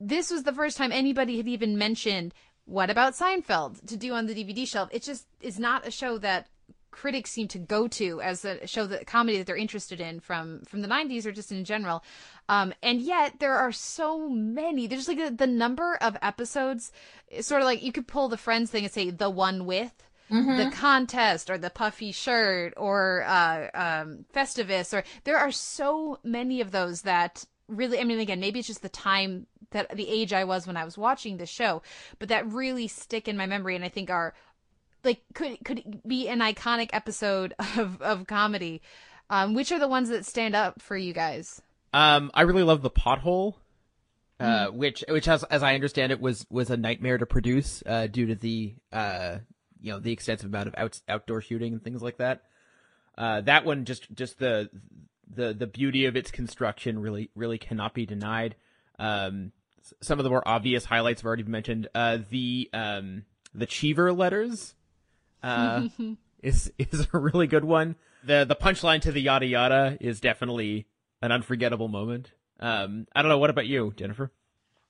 This 0.00 0.30
was 0.30 0.42
the 0.42 0.52
first 0.52 0.76
time 0.76 0.92
anybody 0.92 1.36
had 1.36 1.48
even 1.48 1.78
mentioned 1.78 2.34
what 2.64 2.90
about 2.90 3.14
Seinfeld 3.14 3.86
to 3.86 3.96
do 3.96 4.12
on 4.12 4.26
the 4.26 4.34
DVD 4.34 4.66
shelf. 4.66 4.88
It 4.92 5.02
just 5.02 5.26
is 5.40 5.58
not 5.58 5.86
a 5.86 5.90
show 5.90 6.18
that 6.18 6.48
critics 6.92 7.32
seem 7.32 7.48
to 7.48 7.58
go 7.58 7.88
to 7.88 8.20
as 8.20 8.44
a 8.44 8.64
show 8.66 8.86
that 8.86 9.06
comedy 9.06 9.38
that 9.38 9.46
they're 9.46 9.56
interested 9.56 10.00
in 10.00 10.20
from 10.20 10.60
from 10.60 10.82
the 10.82 10.88
90s 10.88 11.24
or 11.24 11.32
just 11.32 11.50
in 11.50 11.64
general 11.64 12.04
um 12.50 12.72
and 12.82 13.00
yet 13.00 13.40
there 13.40 13.56
are 13.56 13.72
so 13.72 14.28
many 14.28 14.86
there's 14.86 15.08
like 15.08 15.16
the, 15.16 15.30
the 15.30 15.46
number 15.46 15.96
of 15.96 16.16
episodes 16.20 16.92
sort 17.40 17.62
of 17.62 17.64
like 17.64 17.82
you 17.82 17.92
could 17.92 18.06
pull 18.06 18.28
the 18.28 18.36
friends 18.36 18.70
thing 18.70 18.84
and 18.84 18.92
say 18.92 19.10
the 19.10 19.30
one 19.30 19.64
with 19.64 20.04
the 20.32 20.70
contest 20.72 21.50
or 21.50 21.58
the 21.58 21.70
puffy 21.70 22.10
shirt 22.12 22.72
or 22.76 23.24
uh, 23.26 23.68
um, 23.74 24.24
Festivus 24.34 24.92
or 24.92 25.04
there 25.24 25.36
are 25.38 25.52
so 25.52 26.18
many 26.24 26.60
of 26.60 26.70
those 26.70 27.02
that 27.02 27.44
really 27.68 28.00
I 28.00 28.04
mean 28.04 28.18
again 28.18 28.40
maybe 28.40 28.58
it's 28.58 28.68
just 28.68 28.82
the 28.82 28.88
time 28.88 29.46
that 29.70 29.94
the 29.96 30.08
age 30.08 30.32
I 30.32 30.44
was 30.44 30.66
when 30.66 30.76
I 30.76 30.84
was 30.84 30.98
watching 30.98 31.36
the 31.36 31.46
show 31.46 31.82
but 32.18 32.28
that 32.28 32.46
really 32.50 32.88
stick 32.88 33.28
in 33.28 33.36
my 33.36 33.46
memory 33.46 33.76
and 33.76 33.84
I 33.84 33.88
think 33.88 34.10
are 34.10 34.34
like 35.04 35.22
could 35.34 35.58
could 35.64 36.02
be 36.06 36.28
an 36.28 36.40
iconic 36.40 36.90
episode 36.92 37.54
of 37.76 38.00
of 38.02 38.26
comedy. 38.26 38.82
Um 39.30 39.54
which 39.54 39.70
are 39.72 39.78
the 39.78 39.88
ones 39.88 40.08
that 40.08 40.26
stand 40.26 40.54
up 40.56 40.80
for 40.82 40.96
you 40.96 41.12
guys? 41.12 41.60
Um, 41.94 42.30
I 42.32 42.42
really 42.42 42.62
love 42.62 42.80
the 42.80 42.90
pothole, 42.90 43.54
uh, 44.40 44.68
Mm. 44.68 44.74
which 44.74 45.04
which 45.08 45.28
as 45.28 45.44
as 45.44 45.62
I 45.62 45.74
understand 45.74 46.10
it 46.10 46.20
was 46.20 46.46
was 46.50 46.70
a 46.70 46.76
nightmare 46.76 47.18
to 47.18 47.26
produce 47.26 47.82
uh, 47.86 48.06
due 48.06 48.26
to 48.26 48.34
the 48.34 48.74
uh, 48.92 49.38
you 49.82 49.92
know 49.92 49.98
the 49.98 50.12
extensive 50.12 50.48
amount 50.48 50.68
of 50.68 50.74
out, 50.78 51.00
outdoor 51.08 51.40
shooting 51.40 51.72
and 51.74 51.82
things 51.82 52.02
like 52.02 52.18
that. 52.18 52.42
Uh, 53.18 53.42
that 53.42 53.64
one 53.64 53.84
just 53.84 54.12
just 54.14 54.38
the 54.38 54.70
the 55.34 55.52
the 55.52 55.66
beauty 55.66 56.06
of 56.06 56.16
its 56.16 56.30
construction 56.30 57.00
really 57.00 57.30
really 57.34 57.58
cannot 57.58 57.92
be 57.92 58.06
denied. 58.06 58.54
Um, 58.98 59.52
some 60.00 60.18
of 60.18 60.24
the 60.24 60.30
more 60.30 60.46
obvious 60.46 60.84
highlights 60.84 61.20
have 61.20 61.26
already 61.26 61.42
been 61.42 61.52
mentioned. 61.52 61.88
Uh, 61.94 62.18
the 62.30 62.70
um 62.72 63.24
the 63.54 63.66
Cheever 63.66 64.12
letters 64.12 64.74
uh, 65.42 65.88
is 66.42 66.72
is 66.78 67.08
a 67.12 67.18
really 67.18 67.46
good 67.46 67.64
one. 67.64 67.96
The 68.24 68.44
the 68.48 68.56
punchline 68.56 69.00
to 69.02 69.12
the 69.12 69.20
yada 69.20 69.46
yada 69.46 69.98
is 70.00 70.20
definitely 70.20 70.86
an 71.20 71.32
unforgettable 71.32 71.88
moment. 71.88 72.32
Um, 72.60 73.06
I 73.14 73.22
don't 73.22 73.28
know. 73.28 73.38
What 73.38 73.50
about 73.50 73.66
you, 73.66 73.92
Jennifer? 73.96 74.30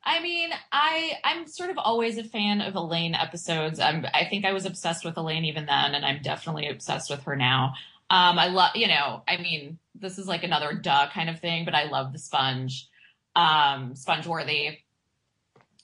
I 0.04 0.20
mean, 0.20 0.50
I 0.72 1.12
I'm 1.24 1.46
sort 1.46 1.70
of 1.70 1.78
always 1.78 2.18
a 2.18 2.24
fan 2.24 2.60
of 2.60 2.74
Elaine 2.74 3.14
episodes. 3.14 3.78
I'm, 3.78 4.04
I 4.12 4.24
think 4.24 4.44
I 4.44 4.52
was 4.52 4.66
obsessed 4.66 5.04
with 5.04 5.16
Elaine 5.16 5.44
even 5.44 5.66
then, 5.66 5.94
and 5.94 6.04
I'm 6.04 6.22
definitely 6.22 6.68
obsessed 6.68 7.10
with 7.10 7.22
her 7.24 7.36
now. 7.36 7.74
Um, 8.10 8.38
I 8.38 8.48
love, 8.48 8.72
you 8.74 8.88
know, 8.88 9.22
I 9.28 9.36
mean, 9.38 9.78
this 9.94 10.18
is 10.18 10.26
like 10.26 10.42
another 10.42 10.74
duh 10.74 11.08
kind 11.14 11.30
of 11.30 11.40
thing, 11.40 11.64
but 11.64 11.74
I 11.74 11.84
love 11.84 12.12
the 12.12 12.18
sponge, 12.18 12.88
um, 13.36 13.94
Spongeworthy. 13.94 14.78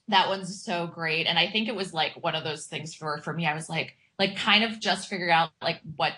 That 0.08 0.28
one's 0.28 0.62
so 0.62 0.86
great, 0.86 1.26
and 1.26 1.38
I 1.38 1.48
think 1.50 1.68
it 1.68 1.76
was 1.76 1.94
like 1.94 2.22
one 2.22 2.34
of 2.34 2.44
those 2.44 2.66
things 2.66 2.94
for 2.94 3.18
for 3.18 3.32
me. 3.32 3.46
I 3.46 3.54
was 3.54 3.68
like, 3.68 3.96
like 4.18 4.36
kind 4.36 4.64
of 4.64 4.80
just 4.80 5.08
figuring 5.08 5.32
out 5.32 5.50
like 5.62 5.80
what 5.96 6.14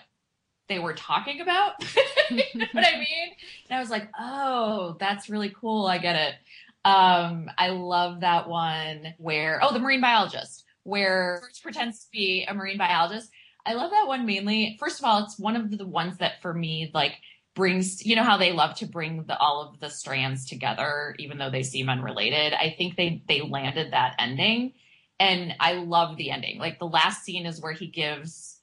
they 0.71 0.79
were 0.79 0.93
talking 0.93 1.41
about. 1.41 1.73
you 2.29 2.43
know 2.55 2.65
what 2.71 2.87
I 2.87 2.97
mean? 2.97 3.35
And 3.69 3.77
I 3.77 3.79
was 3.79 3.89
like, 3.89 4.07
oh, 4.17 4.95
that's 4.99 5.29
really 5.29 5.49
cool. 5.49 5.85
I 5.85 5.97
get 5.97 6.15
it. 6.15 6.35
Um, 6.83 7.49
I 7.57 7.69
love 7.69 8.21
that 8.21 8.49
one 8.49 9.13
where, 9.17 9.59
oh, 9.61 9.73
the 9.73 9.79
marine 9.79 10.01
biologist, 10.01 10.65
where 10.83 11.39
George 11.41 11.61
pretends 11.61 12.03
to 12.03 12.07
be 12.11 12.45
a 12.47 12.53
marine 12.53 12.77
biologist. 12.77 13.29
I 13.65 13.73
love 13.73 13.91
that 13.91 14.07
one 14.07 14.25
mainly. 14.25 14.77
First 14.79 14.99
of 14.99 15.05
all, 15.05 15.23
it's 15.23 15.37
one 15.37 15.55
of 15.55 15.77
the 15.77 15.85
ones 15.85 16.17
that 16.17 16.41
for 16.41 16.53
me, 16.53 16.89
like, 16.93 17.13
brings 17.53 18.05
you 18.05 18.15
know 18.15 18.23
how 18.23 18.37
they 18.37 18.53
love 18.53 18.75
to 18.75 18.85
bring 18.85 19.23
the, 19.25 19.37
all 19.37 19.61
of 19.61 19.79
the 19.79 19.89
strands 19.89 20.45
together 20.45 21.15
even 21.19 21.37
though 21.37 21.49
they 21.49 21.63
seem 21.63 21.89
unrelated 21.89 22.53
i 22.53 22.73
think 22.77 22.95
they 22.95 23.21
they 23.27 23.41
landed 23.41 23.91
that 23.91 24.15
ending 24.19 24.73
and 25.19 25.53
i 25.59 25.73
love 25.73 26.15
the 26.15 26.31
ending 26.31 26.59
like 26.59 26.79
the 26.79 26.87
last 26.87 27.23
scene 27.23 27.45
is 27.45 27.61
where 27.61 27.73
he 27.73 27.87
gives 27.87 28.59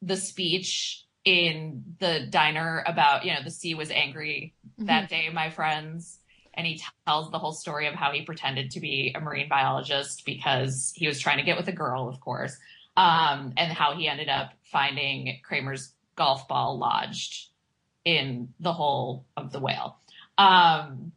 the 0.00 0.16
speech 0.16 1.04
in 1.24 1.84
the 2.00 2.26
diner 2.30 2.82
about 2.86 3.24
you 3.24 3.32
know 3.32 3.42
the 3.44 3.50
sea 3.50 3.74
was 3.74 3.90
angry 3.90 4.54
that 4.78 5.08
day 5.08 5.28
my 5.32 5.50
friends 5.50 6.18
and 6.54 6.66
he 6.66 6.80
tells 7.06 7.30
the 7.30 7.38
whole 7.38 7.52
story 7.52 7.86
of 7.86 7.94
how 7.94 8.12
he 8.12 8.22
pretended 8.22 8.70
to 8.70 8.80
be 8.80 9.12
a 9.14 9.20
marine 9.20 9.48
biologist 9.48 10.24
because 10.24 10.92
he 10.94 11.06
was 11.06 11.18
trying 11.18 11.38
to 11.38 11.44
get 11.44 11.56
with 11.56 11.68
a 11.68 11.72
girl 11.72 12.08
of 12.08 12.20
course 12.20 12.56
um, 12.96 13.52
and 13.56 13.72
how 13.72 13.94
he 13.94 14.08
ended 14.08 14.28
up 14.28 14.52
finding 14.64 15.38
kramer's 15.42 15.92
golf 16.16 16.46
ball 16.48 16.78
lodged 16.78 17.48
in 18.04 18.48
the 18.60 18.72
hole 18.72 19.26
of 19.36 19.52
the 19.52 19.60
whale. 19.60 19.98
Um, 20.38 21.12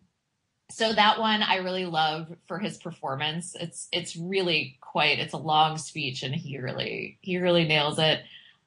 so 0.70 0.94
that 0.94 1.20
one 1.20 1.41
I 1.41 1.57
really 1.57 1.86
love 1.86 2.36
for 2.48 2.60
his 2.60 2.78
performance. 2.78 3.56
It's 3.60 3.88
it's 3.91 4.16
really 4.16 4.78
quite 4.82 5.20
it's 5.20 5.34
a 5.34 5.38
long 5.38 5.78
speech 5.78 6.24
and 6.24 6.34
he 6.34 6.57
really 6.57 7.18
he 7.22 7.38
really 7.38 7.66
nails 7.66 7.99
it. 7.99 8.22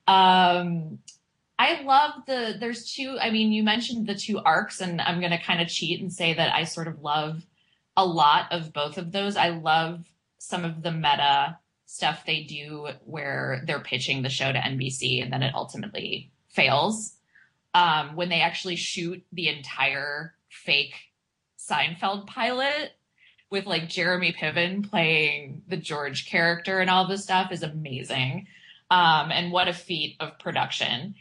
Um, 0.06 1.00
I 1.58 1.82
love 1.82 2.12
the 2.26 2.56
there's 2.58 2.92
two 2.92 3.18
I 3.20 3.30
mean 3.30 3.52
you 3.52 3.62
mentioned 3.62 4.06
the 4.06 4.14
two 4.14 4.38
arcs 4.38 4.80
and 4.80 5.00
I'm 5.00 5.20
going 5.20 5.32
to 5.32 5.42
kind 5.42 5.60
of 5.60 5.68
cheat 5.68 6.00
and 6.00 6.12
say 6.12 6.34
that 6.34 6.54
I 6.54 6.64
sort 6.64 6.88
of 6.88 7.00
love 7.00 7.42
a 7.96 8.06
lot 8.06 8.52
of 8.52 8.72
both 8.72 8.96
of 8.96 9.10
those. 9.10 9.36
I 9.36 9.48
love 9.48 10.04
some 10.38 10.64
of 10.64 10.82
the 10.82 10.92
meta 10.92 11.58
stuff 11.86 12.24
they 12.24 12.44
do 12.44 12.88
where 13.04 13.62
they're 13.66 13.80
pitching 13.80 14.22
the 14.22 14.28
show 14.28 14.52
to 14.52 14.58
NBC 14.58 15.22
and 15.22 15.32
then 15.32 15.42
it 15.42 15.54
ultimately 15.54 16.30
fails 16.48 17.14
um, 17.74 18.14
when 18.14 18.28
they 18.28 18.40
actually 18.40 18.76
shoot 18.76 19.24
the 19.32 19.48
entire 19.48 20.34
fake 20.48 20.94
Seinfeld 21.58 22.26
pilot 22.26 22.92
with 23.50 23.66
like 23.66 23.88
Jeremy 23.88 24.32
Piven 24.32 24.88
playing 24.88 25.62
the 25.66 25.76
George 25.76 26.26
character 26.26 26.78
and 26.80 26.90
all 26.90 27.06
this 27.06 27.24
stuff 27.24 27.50
is 27.52 27.62
amazing. 27.62 28.46
Um, 28.90 29.30
and 29.32 29.52
what 29.52 29.68
a 29.68 29.72
feat 29.72 30.16
of 30.20 30.38
production. 30.38 31.14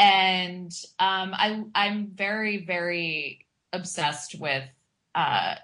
And 0.00 0.72
um, 0.98 1.34
I, 1.34 1.62
I'm 1.74 2.06
very, 2.06 2.64
very 2.64 3.46
obsessed 3.70 4.40
with 4.40 4.64
uh, 5.14 5.56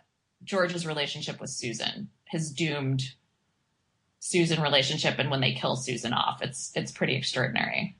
George's 0.45 0.87
relationship 0.87 1.41
with 1.41 1.49
Susan, 1.49 2.11
his 2.27 2.53
doomed 2.53 3.03
Susan 4.19 4.61
relationship, 4.61 5.19
and 5.19 5.31
when 5.31 5.41
they 5.41 5.55
kill 5.55 5.75
Susan 5.75 6.13
off, 6.13 6.43
it's 6.43 6.71
it's 6.75 6.93
pretty 6.93 7.17
extraordinary. 7.17 7.97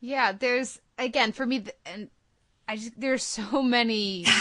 Yeah, 0.00 0.32
there's 0.32 0.80
again 0.96 1.32
for 1.32 1.44
me, 1.44 1.64
and 1.84 2.08
I 2.66 2.76
just 2.76 2.98
there's 2.98 3.22
so 3.22 3.62
many. 3.62 4.26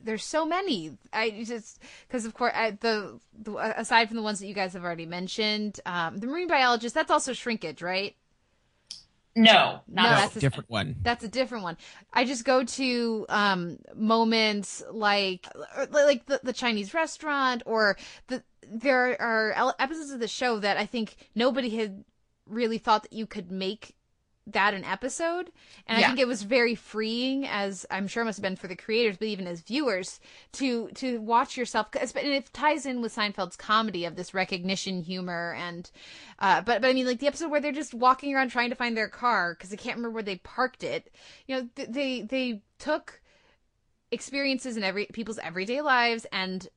There's 0.00 0.24
so 0.24 0.46
many. 0.46 0.96
I 1.12 1.42
just 1.44 1.82
because 2.06 2.24
of 2.24 2.32
course 2.32 2.52
I, 2.54 2.70
the, 2.70 3.18
the 3.36 3.56
aside 3.76 4.06
from 4.06 4.16
the 4.16 4.22
ones 4.22 4.38
that 4.38 4.46
you 4.46 4.54
guys 4.54 4.74
have 4.74 4.84
already 4.84 5.06
mentioned, 5.06 5.80
um, 5.84 6.18
the 6.18 6.28
marine 6.28 6.46
biologist 6.46 6.94
that's 6.94 7.10
also 7.10 7.32
shrinkage, 7.32 7.82
right? 7.82 8.14
No, 9.36 9.80
no, 9.86 10.02
that's 10.02 10.36
a 10.36 10.40
different 10.40 10.70
one. 10.70 10.96
That's 11.02 11.22
a 11.22 11.28
different 11.28 11.64
one. 11.64 11.76
I 12.12 12.24
just 12.24 12.44
go 12.44 12.64
to 12.64 13.26
um, 13.28 13.78
moments 13.94 14.82
like 14.90 15.46
like 15.90 16.26
the, 16.26 16.40
the 16.42 16.52
Chinese 16.52 16.92
restaurant 16.94 17.62
or 17.66 17.96
the 18.26 18.42
there 18.70 19.20
are 19.20 19.74
episodes 19.78 20.10
of 20.10 20.20
the 20.20 20.28
show 20.28 20.58
that 20.58 20.76
I 20.76 20.86
think 20.86 21.16
nobody 21.34 21.70
had 21.70 22.04
really 22.46 22.78
thought 22.78 23.02
that 23.02 23.12
you 23.12 23.26
could 23.26 23.50
make 23.50 23.94
that 24.52 24.74
an 24.74 24.84
episode 24.84 25.50
and 25.86 25.98
yeah. 25.98 26.06
i 26.06 26.08
think 26.08 26.18
it 26.18 26.26
was 26.26 26.42
very 26.42 26.74
freeing 26.74 27.46
as 27.46 27.86
i'm 27.90 28.06
sure 28.06 28.22
it 28.22 28.26
must 28.26 28.38
have 28.38 28.42
been 28.42 28.56
for 28.56 28.68
the 28.68 28.76
creators 28.76 29.16
but 29.16 29.28
even 29.28 29.46
as 29.46 29.60
viewers 29.60 30.20
to 30.52 30.88
to 30.94 31.20
watch 31.20 31.56
yourself 31.56 31.88
and 31.94 32.12
it 32.14 32.52
ties 32.52 32.86
in 32.86 33.00
with 33.00 33.14
seinfeld's 33.14 33.56
comedy 33.56 34.04
of 34.04 34.16
this 34.16 34.34
recognition 34.34 35.02
humor 35.02 35.54
and 35.58 35.90
uh 36.38 36.60
but 36.62 36.80
but 36.80 36.88
i 36.88 36.92
mean 36.92 37.06
like 37.06 37.20
the 37.20 37.26
episode 37.26 37.50
where 37.50 37.60
they're 37.60 37.72
just 37.72 37.94
walking 37.94 38.34
around 38.34 38.48
trying 38.48 38.70
to 38.70 38.76
find 38.76 38.96
their 38.96 39.08
car 39.08 39.54
because 39.54 39.70
they 39.70 39.76
can't 39.76 39.96
remember 39.96 40.14
where 40.14 40.22
they 40.22 40.36
parked 40.36 40.82
it 40.82 41.12
you 41.46 41.56
know 41.56 41.68
they 41.74 42.22
they 42.22 42.62
took 42.78 43.20
experiences 44.10 44.76
in 44.76 44.82
every 44.82 45.06
people's 45.06 45.38
everyday 45.38 45.80
lives 45.80 46.26
and 46.32 46.68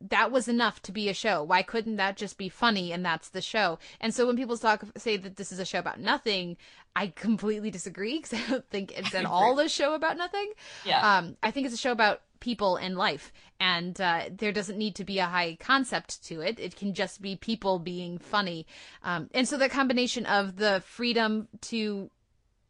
that 0.00 0.30
was 0.30 0.48
enough 0.48 0.80
to 0.82 0.92
be 0.92 1.08
a 1.08 1.14
show. 1.14 1.42
Why 1.42 1.62
couldn't 1.62 1.96
that 1.96 2.16
just 2.16 2.38
be 2.38 2.48
funny 2.48 2.92
and 2.92 3.04
that's 3.04 3.30
the 3.30 3.42
show? 3.42 3.78
And 4.00 4.14
so 4.14 4.26
when 4.26 4.36
people 4.36 4.56
talk 4.56 4.84
say 4.96 5.16
that 5.16 5.36
this 5.36 5.50
is 5.50 5.58
a 5.58 5.64
show 5.64 5.78
about 5.78 5.98
nothing, 6.00 6.56
I 6.94 7.08
completely 7.08 7.70
disagree 7.70 8.18
because 8.18 8.34
I 8.34 8.50
don't 8.50 8.68
think 8.68 8.96
it's 8.96 9.14
at 9.14 9.24
all 9.24 9.58
a 9.58 9.68
show 9.68 9.94
about 9.94 10.16
nothing. 10.16 10.52
Yeah. 10.84 11.18
Um, 11.18 11.36
I 11.42 11.50
think 11.50 11.66
it's 11.66 11.74
a 11.74 11.78
show 11.78 11.92
about 11.92 12.22
people 12.40 12.76
and 12.76 12.96
life, 12.96 13.32
and 13.58 14.00
uh, 14.00 14.22
there 14.30 14.52
doesn't 14.52 14.78
need 14.78 14.94
to 14.96 15.04
be 15.04 15.18
a 15.18 15.26
high 15.26 15.56
concept 15.58 16.24
to 16.26 16.40
it. 16.40 16.60
It 16.60 16.76
can 16.76 16.94
just 16.94 17.20
be 17.20 17.34
people 17.34 17.80
being 17.80 18.18
funny, 18.18 18.66
um, 19.02 19.28
and 19.34 19.48
so 19.48 19.56
the 19.56 19.68
combination 19.68 20.24
of 20.26 20.56
the 20.56 20.82
freedom 20.86 21.48
to 21.62 22.10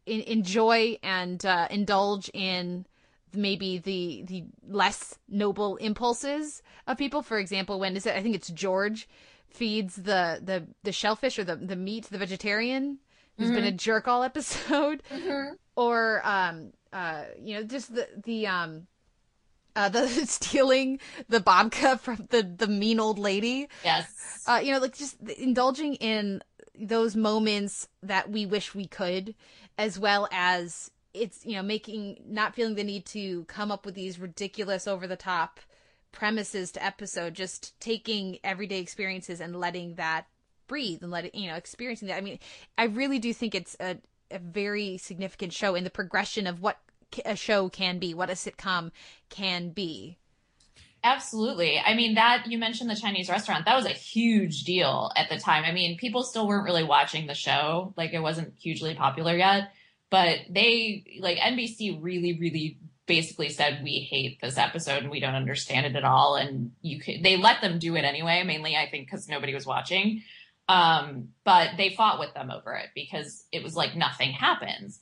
in- 0.06 0.22
enjoy 0.22 0.98
and 1.02 1.44
uh, 1.44 1.68
indulge 1.70 2.30
in 2.32 2.86
maybe 3.34 3.78
the 3.78 4.22
the 4.26 4.44
less 4.66 5.18
noble 5.28 5.76
impulses 5.76 6.62
of 6.86 6.98
people. 6.98 7.22
For 7.22 7.38
example, 7.38 7.80
when 7.80 7.96
is 7.96 8.06
it? 8.06 8.14
I 8.14 8.22
think 8.22 8.34
it's 8.34 8.48
George 8.48 9.08
feeds 9.50 9.96
the 9.96 10.40
the 10.42 10.66
the 10.82 10.92
shellfish 10.92 11.38
or 11.38 11.44
the 11.44 11.56
the 11.56 11.76
meat 11.76 12.04
the 12.04 12.18
vegetarian 12.18 12.98
who's 13.36 13.46
mm-hmm. 13.46 13.56
been 13.56 13.64
a 13.64 13.72
jerk 13.72 14.08
all 14.08 14.22
episode, 14.22 15.02
mm-hmm. 15.10 15.54
or 15.76 16.20
um 16.24 16.72
uh 16.92 17.24
you 17.40 17.56
know 17.56 17.62
just 17.62 17.94
the 17.94 18.08
the 18.24 18.46
um. 18.46 18.86
Uh, 19.76 19.88
the 19.88 20.08
stealing 20.26 20.98
the 21.28 21.38
babka 21.38 22.00
from 22.00 22.26
the 22.30 22.42
the 22.42 22.66
mean 22.66 22.98
old 22.98 23.16
lady. 23.16 23.68
Yes. 23.84 24.42
Uh, 24.44 24.60
you 24.60 24.72
know, 24.72 24.80
like 24.80 24.96
just 24.96 25.20
indulging 25.38 25.94
in 25.96 26.42
those 26.74 27.14
moments 27.14 27.86
that 28.02 28.28
we 28.28 28.44
wish 28.44 28.74
we 28.74 28.86
could, 28.86 29.36
as 29.76 29.96
well 29.96 30.28
as 30.32 30.90
it's 31.14 31.44
you 31.44 31.56
know 31.56 31.62
making 31.62 32.22
not 32.26 32.54
feeling 32.54 32.74
the 32.74 32.84
need 32.84 33.06
to 33.06 33.44
come 33.44 33.70
up 33.70 33.86
with 33.86 33.94
these 33.94 34.18
ridiculous 34.18 34.86
over 34.86 35.06
the 35.06 35.16
top 35.16 35.60
premises 36.12 36.72
to 36.72 36.84
episode 36.84 37.34
just 37.34 37.78
taking 37.80 38.38
everyday 38.44 38.80
experiences 38.80 39.40
and 39.40 39.58
letting 39.58 39.94
that 39.94 40.26
breathe 40.66 41.02
and 41.02 41.10
letting 41.10 41.30
you 41.34 41.48
know 41.48 41.56
experiencing 41.56 42.08
that 42.08 42.16
i 42.16 42.20
mean 42.20 42.38
i 42.76 42.84
really 42.84 43.18
do 43.18 43.32
think 43.32 43.54
it's 43.54 43.76
a, 43.80 43.96
a 44.30 44.38
very 44.38 44.98
significant 44.98 45.52
show 45.52 45.74
in 45.74 45.84
the 45.84 45.90
progression 45.90 46.46
of 46.46 46.60
what 46.60 46.78
a 47.24 47.36
show 47.36 47.68
can 47.68 47.98
be 47.98 48.14
what 48.14 48.30
a 48.30 48.34
sitcom 48.34 48.90
can 49.28 49.70
be 49.70 50.16
Absolutely. 51.04 51.78
I 51.78 51.94
mean, 51.94 52.16
that 52.16 52.46
you 52.48 52.58
mentioned 52.58 52.90
the 52.90 52.96
Chinese 52.96 53.28
restaurant, 53.28 53.66
that 53.66 53.76
was 53.76 53.86
a 53.86 53.90
huge 53.90 54.64
deal 54.64 55.12
at 55.14 55.30
the 55.30 55.38
time. 55.38 55.62
I 55.64 55.70
mean, 55.70 55.96
people 55.96 56.24
still 56.24 56.48
weren't 56.48 56.64
really 56.64 56.82
watching 56.82 57.28
the 57.28 57.34
show. 57.34 57.94
Like, 57.96 58.12
it 58.14 58.18
wasn't 58.18 58.54
hugely 58.58 58.96
popular 58.96 59.36
yet 59.36 59.70
but 60.10 60.38
they 60.50 61.18
like 61.20 61.38
NBC 61.38 61.98
really, 62.00 62.38
really 62.38 62.78
basically 63.06 63.48
said 63.48 63.80
we 63.82 64.06
hate 64.10 64.40
this 64.40 64.58
episode 64.58 65.02
and 65.02 65.10
we 65.10 65.20
don't 65.20 65.34
understand 65.34 65.86
it 65.86 65.96
at 65.96 66.04
all. 66.04 66.36
And 66.36 66.72
you 66.82 67.00
could, 67.00 67.22
they 67.22 67.36
let 67.36 67.60
them 67.60 67.78
do 67.78 67.96
it 67.96 68.02
anyway, 68.02 68.44
mainly 68.44 68.76
I 68.76 68.88
think 68.88 69.06
because 69.06 69.28
nobody 69.28 69.54
was 69.54 69.66
watching. 69.66 70.22
Um, 70.68 71.28
but 71.44 71.70
they 71.78 71.94
fought 71.96 72.20
with 72.20 72.34
them 72.34 72.50
over 72.50 72.74
it 72.74 72.90
because 72.94 73.44
it 73.50 73.62
was 73.62 73.74
like 73.74 73.96
nothing 73.96 74.32
happens. 74.32 75.00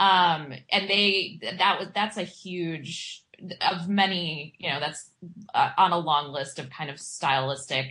Um, 0.00 0.52
and 0.70 0.88
they 0.88 1.40
that 1.58 1.78
was 1.80 1.88
that's 1.92 2.16
a 2.16 2.22
huge 2.22 3.24
of 3.60 3.88
many 3.88 4.54
you 4.58 4.68
know 4.68 4.80
that's 4.80 5.10
uh, 5.54 5.70
on 5.76 5.92
a 5.92 5.98
long 5.98 6.32
list 6.32 6.58
of 6.58 6.70
kind 6.70 6.90
of 6.90 7.00
stylistic 7.00 7.86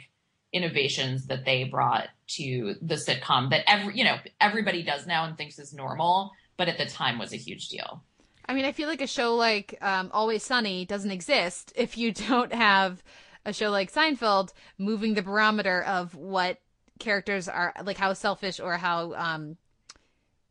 innovations 0.54 1.28
that 1.28 1.44
they 1.44 1.66
brought 1.66 2.08
to 2.28 2.76
the 2.82 2.96
sitcom 2.96 3.50
that 3.50 3.64
every 3.68 3.98
you 3.98 4.06
know 4.06 4.16
everybody 4.40 4.84
does 4.84 5.06
now 5.06 5.26
and 5.26 5.38
thinks 5.38 5.60
is 5.60 5.74
normal 5.74 6.32
but 6.58 6.68
at 6.68 6.78
the 6.78 6.86
time 6.86 7.20
was 7.20 7.34
a 7.34 7.38
huge 7.38 7.70
deal. 7.70 8.04
I 8.46 8.54
mean, 8.54 8.66
I 8.66 8.72
feel 8.72 8.88
like 8.88 9.02
a 9.02 9.08
show 9.08 9.36
like 9.36 9.78
um, 9.82 10.10
Always 10.14 10.44
Sunny 10.44 10.86
doesn't 10.86 11.12
exist 11.12 11.74
if 11.76 11.98
you 11.98 12.12
don't 12.30 12.54
have 12.54 13.04
a 13.46 13.54
show 13.54 13.70
like 13.70 13.92
Seinfeld 13.92 14.54
moving 14.78 15.14
the 15.14 15.22
barometer 15.22 15.84
of 15.84 16.16
what 16.16 16.60
characters 17.00 17.48
are 17.48 17.74
like, 17.84 17.98
how 17.98 18.14
selfish 18.14 18.60
or 18.60 18.78
how, 18.78 19.14
um, 19.14 19.58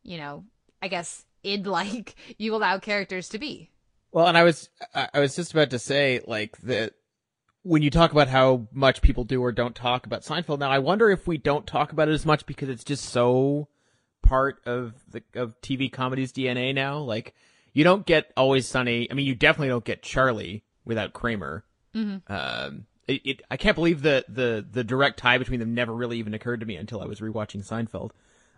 you 0.03 0.17
know, 0.17 0.45
I 0.81 0.87
guess 0.87 1.25
id 1.43 1.67
like 1.67 2.15
you 2.37 2.55
allow 2.55 2.79
characters 2.79 3.29
to 3.29 3.39
be. 3.39 3.71
Well, 4.11 4.27
and 4.27 4.37
I 4.37 4.43
was 4.43 4.69
I 4.95 5.19
was 5.19 5.35
just 5.35 5.51
about 5.51 5.69
to 5.71 5.79
say 5.79 6.21
like 6.25 6.57
that 6.59 6.93
when 7.63 7.81
you 7.81 7.89
talk 7.91 8.11
about 8.11 8.29
how 8.29 8.67
much 8.71 9.01
people 9.01 9.25
do 9.25 9.41
or 9.41 9.51
don't 9.51 9.75
talk 9.75 10.05
about 10.05 10.21
Seinfeld 10.21 10.59
now, 10.59 10.71
I 10.71 10.79
wonder 10.79 11.09
if 11.09 11.27
we 11.27 11.37
don't 11.37 11.67
talk 11.67 11.91
about 11.91 12.07
it 12.07 12.13
as 12.13 12.25
much 12.25 12.45
because 12.45 12.69
it's 12.69 12.85
just 12.85 13.05
so 13.05 13.67
part 14.27 14.61
of 14.65 14.93
the 15.09 15.23
of 15.35 15.59
TV 15.61 15.91
comedy's 15.91 16.33
DNA 16.33 16.75
now. 16.75 16.99
Like 16.99 17.33
you 17.73 17.83
don't 17.83 18.05
get 18.05 18.31
Always 18.35 18.67
Sunny. 18.67 19.07
I 19.09 19.13
mean, 19.13 19.25
you 19.25 19.35
definitely 19.35 19.69
don't 19.69 19.85
get 19.85 20.03
Charlie 20.03 20.63
without 20.83 21.13
Kramer. 21.13 21.63
Mm-hmm. 21.95 22.31
Um, 22.31 22.85
it, 23.07 23.21
it, 23.23 23.41
I 23.49 23.55
can't 23.55 23.75
believe 23.75 24.01
the, 24.01 24.25
the 24.27 24.65
the 24.69 24.83
direct 24.83 25.17
tie 25.17 25.37
between 25.37 25.59
them 25.59 25.73
never 25.73 25.93
really 25.93 26.19
even 26.19 26.33
occurred 26.33 26.59
to 26.59 26.65
me 26.65 26.75
until 26.75 27.01
I 27.01 27.05
was 27.05 27.21
rewatching 27.21 27.65
Seinfeld. 27.65 28.11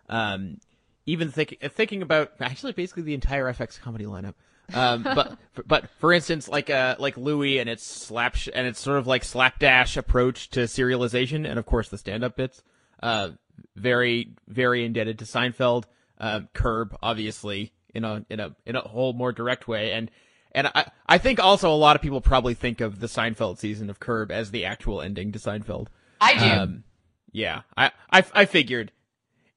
Um, 0.08 0.58
even 1.06 1.30
think, 1.30 1.56
thinking 1.60 2.02
about 2.02 2.32
actually 2.40 2.72
basically 2.72 3.04
the 3.04 3.14
entire 3.14 3.52
FX 3.52 3.80
comedy 3.80 4.06
lineup. 4.06 4.34
Um, 4.74 5.02
but 5.04 5.38
but 5.66 5.88
for 6.00 6.12
instance, 6.12 6.48
like 6.48 6.68
uh 6.68 6.96
like 6.98 7.16
Louie 7.16 7.58
and 7.58 7.70
its 7.70 7.86
slap 7.86 8.34
sh- 8.34 8.48
and 8.52 8.66
its 8.66 8.80
sort 8.80 8.98
of 8.98 9.06
like 9.06 9.22
slapdash 9.22 9.96
approach 9.96 10.50
to 10.50 10.60
serialization, 10.60 11.48
and 11.48 11.58
of 11.58 11.66
course 11.66 11.88
the 11.88 11.98
stand 11.98 12.24
up 12.24 12.36
bits. 12.36 12.62
Uh, 13.02 13.30
very 13.76 14.34
very 14.48 14.84
indebted 14.84 15.18
to 15.20 15.24
Seinfeld. 15.24 15.84
Uh, 16.18 16.42
Curb, 16.52 16.96
obviously, 17.02 17.72
in 17.94 18.04
a 18.04 18.24
in 18.28 18.40
a 18.40 18.54
in 18.66 18.76
a 18.76 18.80
whole 18.80 19.12
more 19.12 19.32
direct 19.32 19.68
way, 19.68 19.92
and 19.92 20.10
and 20.52 20.66
I 20.68 20.86
I 21.06 21.18
think 21.18 21.40
also 21.40 21.72
a 21.72 21.76
lot 21.76 21.96
of 21.96 22.02
people 22.02 22.20
probably 22.20 22.54
think 22.54 22.80
of 22.80 23.00
the 23.00 23.06
Seinfeld 23.06 23.58
season 23.58 23.90
of 23.90 24.00
Curb 24.00 24.30
as 24.30 24.50
the 24.50 24.64
actual 24.64 25.00
ending 25.00 25.32
to 25.32 25.38
Seinfeld. 25.38 25.88
I 26.20 26.34
do. 26.38 26.44
Um, 26.44 26.84
yeah, 27.32 27.62
I, 27.76 27.92
I 28.10 28.24
I 28.34 28.44
figured. 28.44 28.92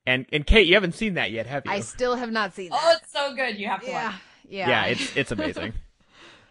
And 0.05 0.25
and 0.33 0.45
Kate, 0.45 0.67
you 0.67 0.73
haven't 0.73 0.95
seen 0.95 1.13
that 1.13 1.31
yet, 1.31 1.47
have 1.47 1.65
you? 1.65 1.71
I 1.71 1.79
still 1.79 2.15
have 2.15 2.31
not 2.31 2.53
seen 2.53 2.71
that. 2.71 2.79
Oh, 2.81 2.97
it's 3.01 3.11
so 3.11 3.35
good. 3.35 3.57
You 3.57 3.67
have 3.67 3.81
to 3.81 3.87
yeah. 3.87 4.09
watch. 4.09 4.15
Yeah. 4.47 4.69
yeah, 4.69 4.85
it's 4.85 5.15
it's 5.15 5.31
amazing. 5.31 5.73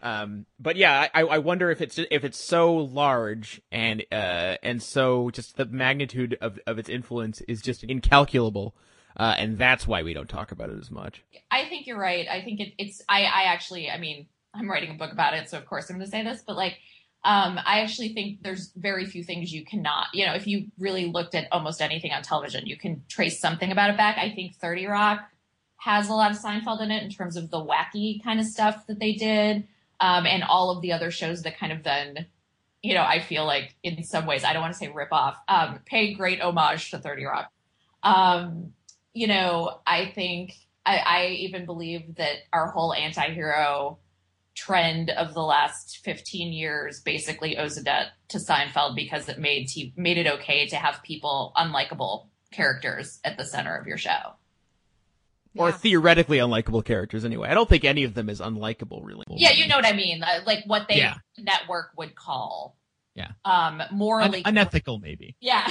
Um, 0.02 0.46
but 0.58 0.76
yeah, 0.76 1.08
I 1.14 1.22
I 1.22 1.38
wonder 1.38 1.70
if 1.70 1.80
it's 1.80 1.98
if 1.98 2.24
it's 2.24 2.38
so 2.38 2.74
large 2.74 3.62
and 3.70 4.04
uh 4.10 4.56
and 4.62 4.82
so 4.82 5.30
just 5.30 5.56
the 5.56 5.66
magnitude 5.66 6.36
of 6.40 6.58
of 6.66 6.78
its 6.78 6.88
influence 6.88 7.40
is 7.42 7.62
just 7.62 7.84
incalculable, 7.84 8.74
uh, 9.16 9.34
and 9.38 9.58
that's 9.58 9.86
why 9.86 10.02
we 10.02 10.12
don't 10.12 10.28
talk 10.28 10.52
about 10.52 10.70
it 10.70 10.78
as 10.78 10.90
much. 10.90 11.22
I 11.50 11.66
think 11.66 11.86
you're 11.86 11.98
right. 11.98 12.26
I 12.28 12.42
think 12.42 12.60
it, 12.60 12.74
it's. 12.78 13.02
I, 13.08 13.22
I 13.22 13.42
actually. 13.44 13.90
I 13.90 13.98
mean, 13.98 14.26
I'm 14.54 14.70
writing 14.70 14.90
a 14.90 14.94
book 14.94 15.12
about 15.12 15.34
it, 15.34 15.48
so 15.48 15.58
of 15.58 15.66
course 15.66 15.88
I'm 15.88 15.96
going 15.96 16.06
to 16.06 16.10
say 16.10 16.24
this. 16.24 16.42
But 16.44 16.56
like, 16.56 16.78
um, 17.24 17.58
I 17.64 17.80
actually 17.80 18.12
think 18.12 18.42
there's 18.42 18.72
very 18.74 19.06
few 19.06 19.22
things 19.22 19.52
you 19.52 19.64
cannot. 19.64 20.08
You 20.12 20.26
know, 20.26 20.34
if 20.34 20.46
you 20.46 20.66
really 20.78 21.06
looked 21.06 21.34
at 21.34 21.46
almost 21.52 21.80
anything 21.80 22.10
on 22.10 22.22
television, 22.22 22.66
you 22.66 22.76
can 22.76 23.04
trace 23.08 23.38
something 23.38 23.70
about 23.70 23.90
it 23.90 23.96
back. 23.96 24.18
I 24.18 24.30
think 24.34 24.56
30 24.56 24.86
Rock 24.86 25.20
has 25.76 26.08
a 26.08 26.14
lot 26.14 26.30
of 26.30 26.38
Seinfeld 26.38 26.80
in 26.80 26.90
it 26.90 27.02
in 27.02 27.10
terms 27.10 27.36
of 27.36 27.50
the 27.50 27.64
wacky 27.64 28.22
kind 28.22 28.40
of 28.40 28.46
stuff 28.46 28.86
that 28.86 29.00
they 29.00 29.12
did, 29.12 29.66
um, 30.02 30.26
and 30.26 30.42
all 30.42 30.70
of 30.70 30.82
the 30.82 30.92
other 30.92 31.10
shows 31.10 31.42
that 31.42 31.58
kind 31.58 31.72
of 31.72 31.82
then. 31.82 32.26
You 32.82 32.94
know, 32.94 33.02
I 33.02 33.20
feel 33.20 33.46
like 33.46 33.76
in 33.84 34.02
some 34.02 34.26
ways, 34.26 34.42
I 34.42 34.52
don't 34.52 34.60
want 34.60 34.74
to 34.74 34.78
say 34.78 34.88
rip 34.92 35.12
off, 35.12 35.36
um, 35.46 35.78
pay 35.86 36.14
great 36.14 36.40
homage 36.40 36.90
to 36.90 36.98
30 36.98 37.24
Rock. 37.24 37.48
Um, 38.02 38.72
you 39.14 39.28
know, 39.28 39.78
I 39.86 40.06
think 40.06 40.54
I, 40.84 40.96
I 40.98 41.26
even 41.28 41.64
believe 41.64 42.16
that 42.16 42.38
our 42.52 42.72
whole 42.72 42.92
anti-hero 42.92 43.98
trend 44.56 45.10
of 45.10 45.32
the 45.32 45.42
last 45.42 46.00
15 46.04 46.52
years 46.52 47.00
basically 47.00 47.56
owes 47.56 47.76
a 47.76 47.84
debt 47.84 48.08
to 48.28 48.38
Seinfeld 48.38 48.96
because 48.96 49.28
it 49.28 49.38
made 49.38 49.68
t- 49.68 49.94
made 49.96 50.18
it 50.18 50.26
okay 50.26 50.66
to 50.66 50.76
have 50.76 51.04
people 51.04 51.52
unlikable 51.56 52.26
characters 52.50 53.20
at 53.24 53.38
the 53.38 53.44
center 53.44 53.76
of 53.76 53.86
your 53.86 53.96
show. 53.96 54.34
Or 55.56 55.70
theoretically 55.72 56.38
unlikable 56.38 56.84
characters, 56.84 57.24
anyway. 57.24 57.48
I 57.48 57.54
don't 57.54 57.68
think 57.68 57.84
any 57.84 58.04
of 58.04 58.14
them 58.14 58.28
is 58.30 58.40
unlikable, 58.40 59.00
really. 59.04 59.24
Yeah, 59.30 59.50
you 59.52 59.68
know 59.68 59.76
what 59.76 59.86
I 59.86 59.92
mean. 59.92 60.22
Uh, 60.22 60.40
Like 60.46 60.64
what 60.66 60.88
they 60.88 60.96
Yeah. 60.98 61.14
network 61.38 61.90
would 61.96 62.14
call 62.14 62.76
Yeah. 63.14 63.32
um 63.44 63.80
Un- 63.82 63.88
morally 63.92 64.42
unethical, 64.44 64.98
maybe. 64.98 65.36
yeah 65.40 65.70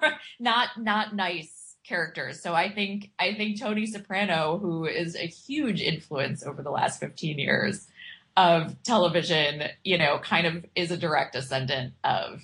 not 0.40 0.68
not 0.78 1.14
nice 1.14 1.76
characters 1.84 2.40
so 2.40 2.54
i 2.54 2.70
think 2.70 3.10
i 3.18 3.34
think 3.34 3.58
tony 3.58 3.86
soprano 3.86 4.56
who 4.58 4.84
is 4.84 5.16
a 5.16 5.26
huge 5.26 5.80
influence 5.80 6.44
over 6.44 6.62
the 6.62 6.70
last 6.70 7.00
15 7.00 7.38
years 7.40 7.88
of 8.36 8.80
television 8.84 9.64
you 9.82 9.98
know 9.98 10.18
kind 10.20 10.46
of 10.46 10.64
is 10.76 10.90
a 10.92 10.96
direct 10.96 11.32
descendant 11.32 11.94
of 12.04 12.40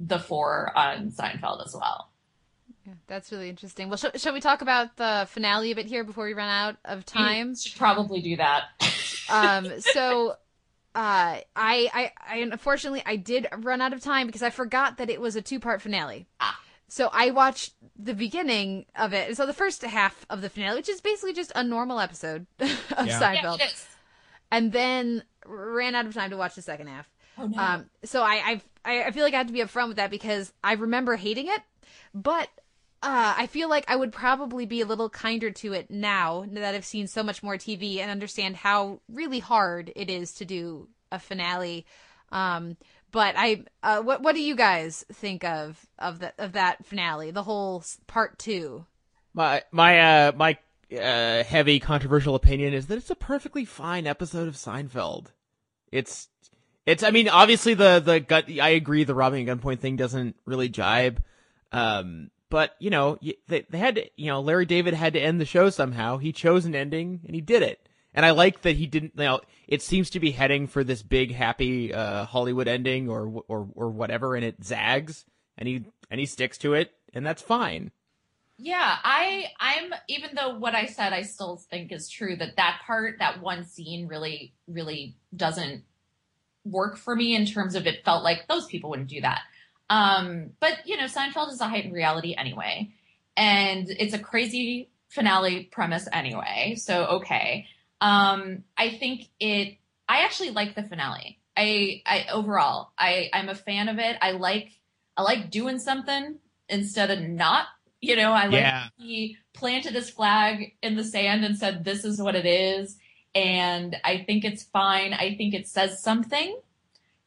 the 0.00 0.18
four 0.18 0.70
on 0.76 1.10
seinfeld 1.10 1.64
as 1.64 1.74
well 1.74 2.10
Yeah, 2.88 2.94
that's 3.06 3.30
really 3.30 3.50
interesting. 3.50 3.90
Well, 3.90 3.98
sh- 3.98 4.18
shall 4.20 4.32
we 4.32 4.40
talk 4.40 4.62
about 4.62 4.96
the 4.96 5.26
finale 5.30 5.70
of 5.72 5.78
it 5.78 5.84
here 5.86 6.04
before 6.04 6.24
we 6.24 6.32
run 6.32 6.48
out 6.48 6.76
of 6.86 7.04
time? 7.04 7.54
should 7.54 7.76
probably 7.76 8.22
do 8.22 8.36
that 8.36 8.64
um, 9.30 9.78
so 9.80 10.30
uh, 10.30 10.32
I, 10.94 11.44
I, 11.54 12.12
I 12.26 12.36
unfortunately 12.38 13.02
I 13.04 13.16
did 13.16 13.46
run 13.58 13.82
out 13.82 13.92
of 13.92 14.00
time 14.00 14.26
because 14.26 14.42
I 14.42 14.48
forgot 14.48 14.96
that 14.96 15.10
it 15.10 15.20
was 15.20 15.36
a 15.36 15.42
two 15.42 15.60
part 15.60 15.82
finale. 15.82 16.28
So 16.90 17.10
I 17.12 17.30
watched 17.32 17.74
the 17.98 18.14
beginning 18.14 18.86
of 18.96 19.12
it. 19.12 19.36
So 19.36 19.44
the 19.44 19.52
first 19.52 19.82
half 19.82 20.24
of 20.30 20.40
the 20.40 20.48
finale, 20.48 20.76
which 20.76 20.88
is 20.88 21.02
basically 21.02 21.34
just 21.34 21.52
a 21.54 21.62
normal 21.62 22.00
episode 22.00 22.46
of 22.60 23.06
Yeah. 23.06 23.20
Seinfeld, 23.20 23.58
Yeah, 23.58 23.68
and 24.50 24.72
then 24.72 25.22
ran 25.44 25.94
out 25.94 26.06
of 26.06 26.14
time 26.14 26.30
to 26.30 26.38
watch 26.38 26.54
the 26.54 26.62
second 26.62 26.86
half. 26.86 27.10
Oh, 27.36 27.46
no. 27.46 27.62
Um, 27.62 27.90
so 28.04 28.22
I, 28.22 28.42
I've, 28.44 28.64
I, 28.86 29.02
I 29.04 29.10
feel 29.10 29.22
like 29.22 29.34
I 29.34 29.38
have 29.38 29.48
to 29.48 29.52
be 29.52 29.60
upfront 29.60 29.88
with 29.88 29.98
that 29.98 30.10
because 30.10 30.54
I 30.64 30.72
remember 30.72 31.16
hating 31.16 31.48
it, 31.48 31.60
but 32.14 32.48
uh, 33.00 33.34
I 33.36 33.46
feel 33.46 33.68
like 33.68 33.84
I 33.86 33.94
would 33.94 34.12
probably 34.12 34.66
be 34.66 34.80
a 34.80 34.86
little 34.86 35.08
kinder 35.08 35.50
to 35.52 35.72
it 35.72 35.90
now 35.90 36.44
that 36.50 36.74
I've 36.74 36.84
seen 36.84 37.06
so 37.06 37.22
much 37.22 37.42
more 37.42 37.56
TV 37.56 37.98
and 37.98 38.10
understand 38.10 38.56
how 38.56 39.00
really 39.08 39.38
hard 39.38 39.92
it 39.94 40.10
is 40.10 40.32
to 40.34 40.44
do 40.44 40.88
a 41.12 41.20
finale. 41.20 41.86
Um, 42.32 42.76
but 43.12 43.36
I, 43.38 43.64
uh, 43.84 44.02
what 44.02 44.22
what 44.22 44.34
do 44.34 44.42
you 44.42 44.56
guys 44.56 45.04
think 45.12 45.44
of 45.44 45.86
of 45.98 46.18
that 46.18 46.34
of 46.38 46.52
that 46.52 46.84
finale, 46.84 47.30
the 47.30 47.44
whole 47.44 47.84
part 48.08 48.38
two? 48.38 48.84
My 49.32 49.62
my 49.70 50.00
uh 50.00 50.32
my 50.34 50.58
uh 50.92 51.44
heavy 51.44 51.78
controversial 51.78 52.34
opinion 52.34 52.74
is 52.74 52.86
that 52.88 52.98
it's 52.98 53.10
a 53.10 53.14
perfectly 53.14 53.64
fine 53.64 54.08
episode 54.08 54.48
of 54.48 54.54
Seinfeld. 54.54 55.28
It's 55.92 56.28
it's 56.84 57.04
I 57.04 57.12
mean 57.12 57.28
obviously 57.28 57.74
the 57.74 58.00
the 58.04 58.18
gut 58.18 58.46
I 58.60 58.70
agree 58.70 59.04
the 59.04 59.14
robbing 59.14 59.46
gunpoint 59.46 59.78
thing 59.78 59.94
doesn't 59.94 60.34
really 60.44 60.68
jibe. 60.68 61.22
Um 61.70 62.30
but 62.50 62.74
you 62.78 62.90
know 62.90 63.18
they 63.46 63.66
they 63.68 63.78
had 63.78 63.96
to, 63.96 64.10
you 64.16 64.26
know 64.26 64.40
Larry 64.40 64.66
David 64.66 64.94
had 64.94 65.12
to 65.14 65.20
end 65.20 65.40
the 65.40 65.44
show 65.44 65.70
somehow. 65.70 66.18
He 66.18 66.32
chose 66.32 66.64
an 66.64 66.74
ending 66.74 67.20
and 67.24 67.34
he 67.34 67.40
did 67.40 67.62
it. 67.62 67.88
And 68.14 68.24
I 68.26 68.30
like 68.30 68.62
that 68.62 68.76
he 68.76 68.86
didn't 68.86 69.12
you 69.16 69.24
know 69.24 69.40
it 69.66 69.82
seems 69.82 70.10
to 70.10 70.20
be 70.20 70.30
heading 70.30 70.66
for 70.66 70.82
this 70.82 71.02
big 71.02 71.32
happy 71.32 71.92
uh 71.92 72.24
Hollywood 72.24 72.68
ending 72.68 73.08
or 73.08 73.42
or 73.48 73.68
or 73.74 73.90
whatever 73.90 74.34
and 74.34 74.44
it 74.44 74.64
zags 74.64 75.24
and 75.56 75.68
he 75.68 75.84
and 76.10 76.20
he 76.20 76.26
sticks 76.26 76.58
to 76.58 76.74
it 76.74 76.92
and 77.14 77.26
that's 77.26 77.42
fine. 77.42 77.90
Yeah, 78.56 78.96
I 79.04 79.46
I'm 79.60 79.94
even 80.08 80.30
though 80.34 80.58
what 80.58 80.74
I 80.74 80.86
said 80.86 81.12
I 81.12 81.22
still 81.22 81.56
think 81.70 81.92
is 81.92 82.08
true 82.08 82.36
that 82.36 82.56
that 82.56 82.80
part 82.86 83.18
that 83.20 83.40
one 83.40 83.64
scene 83.64 84.08
really 84.08 84.54
really 84.66 85.16
doesn't 85.34 85.84
work 86.64 86.96
for 86.96 87.14
me 87.14 87.34
in 87.34 87.46
terms 87.46 87.74
of 87.74 87.86
it 87.86 88.04
felt 88.04 88.24
like 88.24 88.46
those 88.48 88.66
people 88.66 88.90
wouldn't 88.90 89.08
do 89.08 89.20
that. 89.20 89.42
Um 89.90 90.50
but 90.60 90.86
you 90.86 90.96
know 90.96 91.04
Seinfeld 91.04 91.50
is 91.52 91.60
a 91.60 91.68
heightened 91.68 91.94
reality 91.94 92.34
anyway 92.36 92.90
and 93.36 93.88
it's 93.88 94.14
a 94.14 94.18
crazy 94.18 94.90
finale 95.08 95.64
premise 95.64 96.08
anyway. 96.12 96.74
So 96.76 97.04
okay. 97.06 97.66
Um 98.00 98.64
I 98.76 98.90
think 98.90 99.28
it 99.40 99.78
I 100.08 100.24
actually 100.24 100.50
like 100.50 100.74
the 100.74 100.82
finale. 100.82 101.38
I 101.56 102.02
I 102.06 102.26
overall 102.32 102.92
I 102.98 103.30
I'm 103.32 103.48
a 103.48 103.54
fan 103.54 103.88
of 103.88 103.98
it. 103.98 104.16
I 104.20 104.32
like 104.32 104.70
I 105.16 105.22
like 105.22 105.50
doing 105.50 105.78
something 105.78 106.36
instead 106.68 107.10
of 107.10 107.20
not. 107.20 107.66
You 108.00 108.14
know, 108.14 108.32
I 108.32 108.44
like 108.46 108.60
Yeah. 108.60 108.88
he 108.96 109.36
planted 109.54 109.94
his 109.94 110.08
flag 110.10 110.76
in 110.82 110.94
the 110.94 111.02
sand 111.02 111.44
and 111.44 111.56
said, 111.58 111.82
"This 111.84 112.04
is 112.04 112.22
what 112.22 112.36
it 112.36 112.46
is," 112.46 112.96
and 113.34 113.96
I 114.04 114.18
think 114.24 114.44
it's 114.44 114.62
fine. 114.62 115.12
I 115.14 115.34
think 115.36 115.52
it 115.52 115.66
says 115.66 116.00
something, 116.00 116.60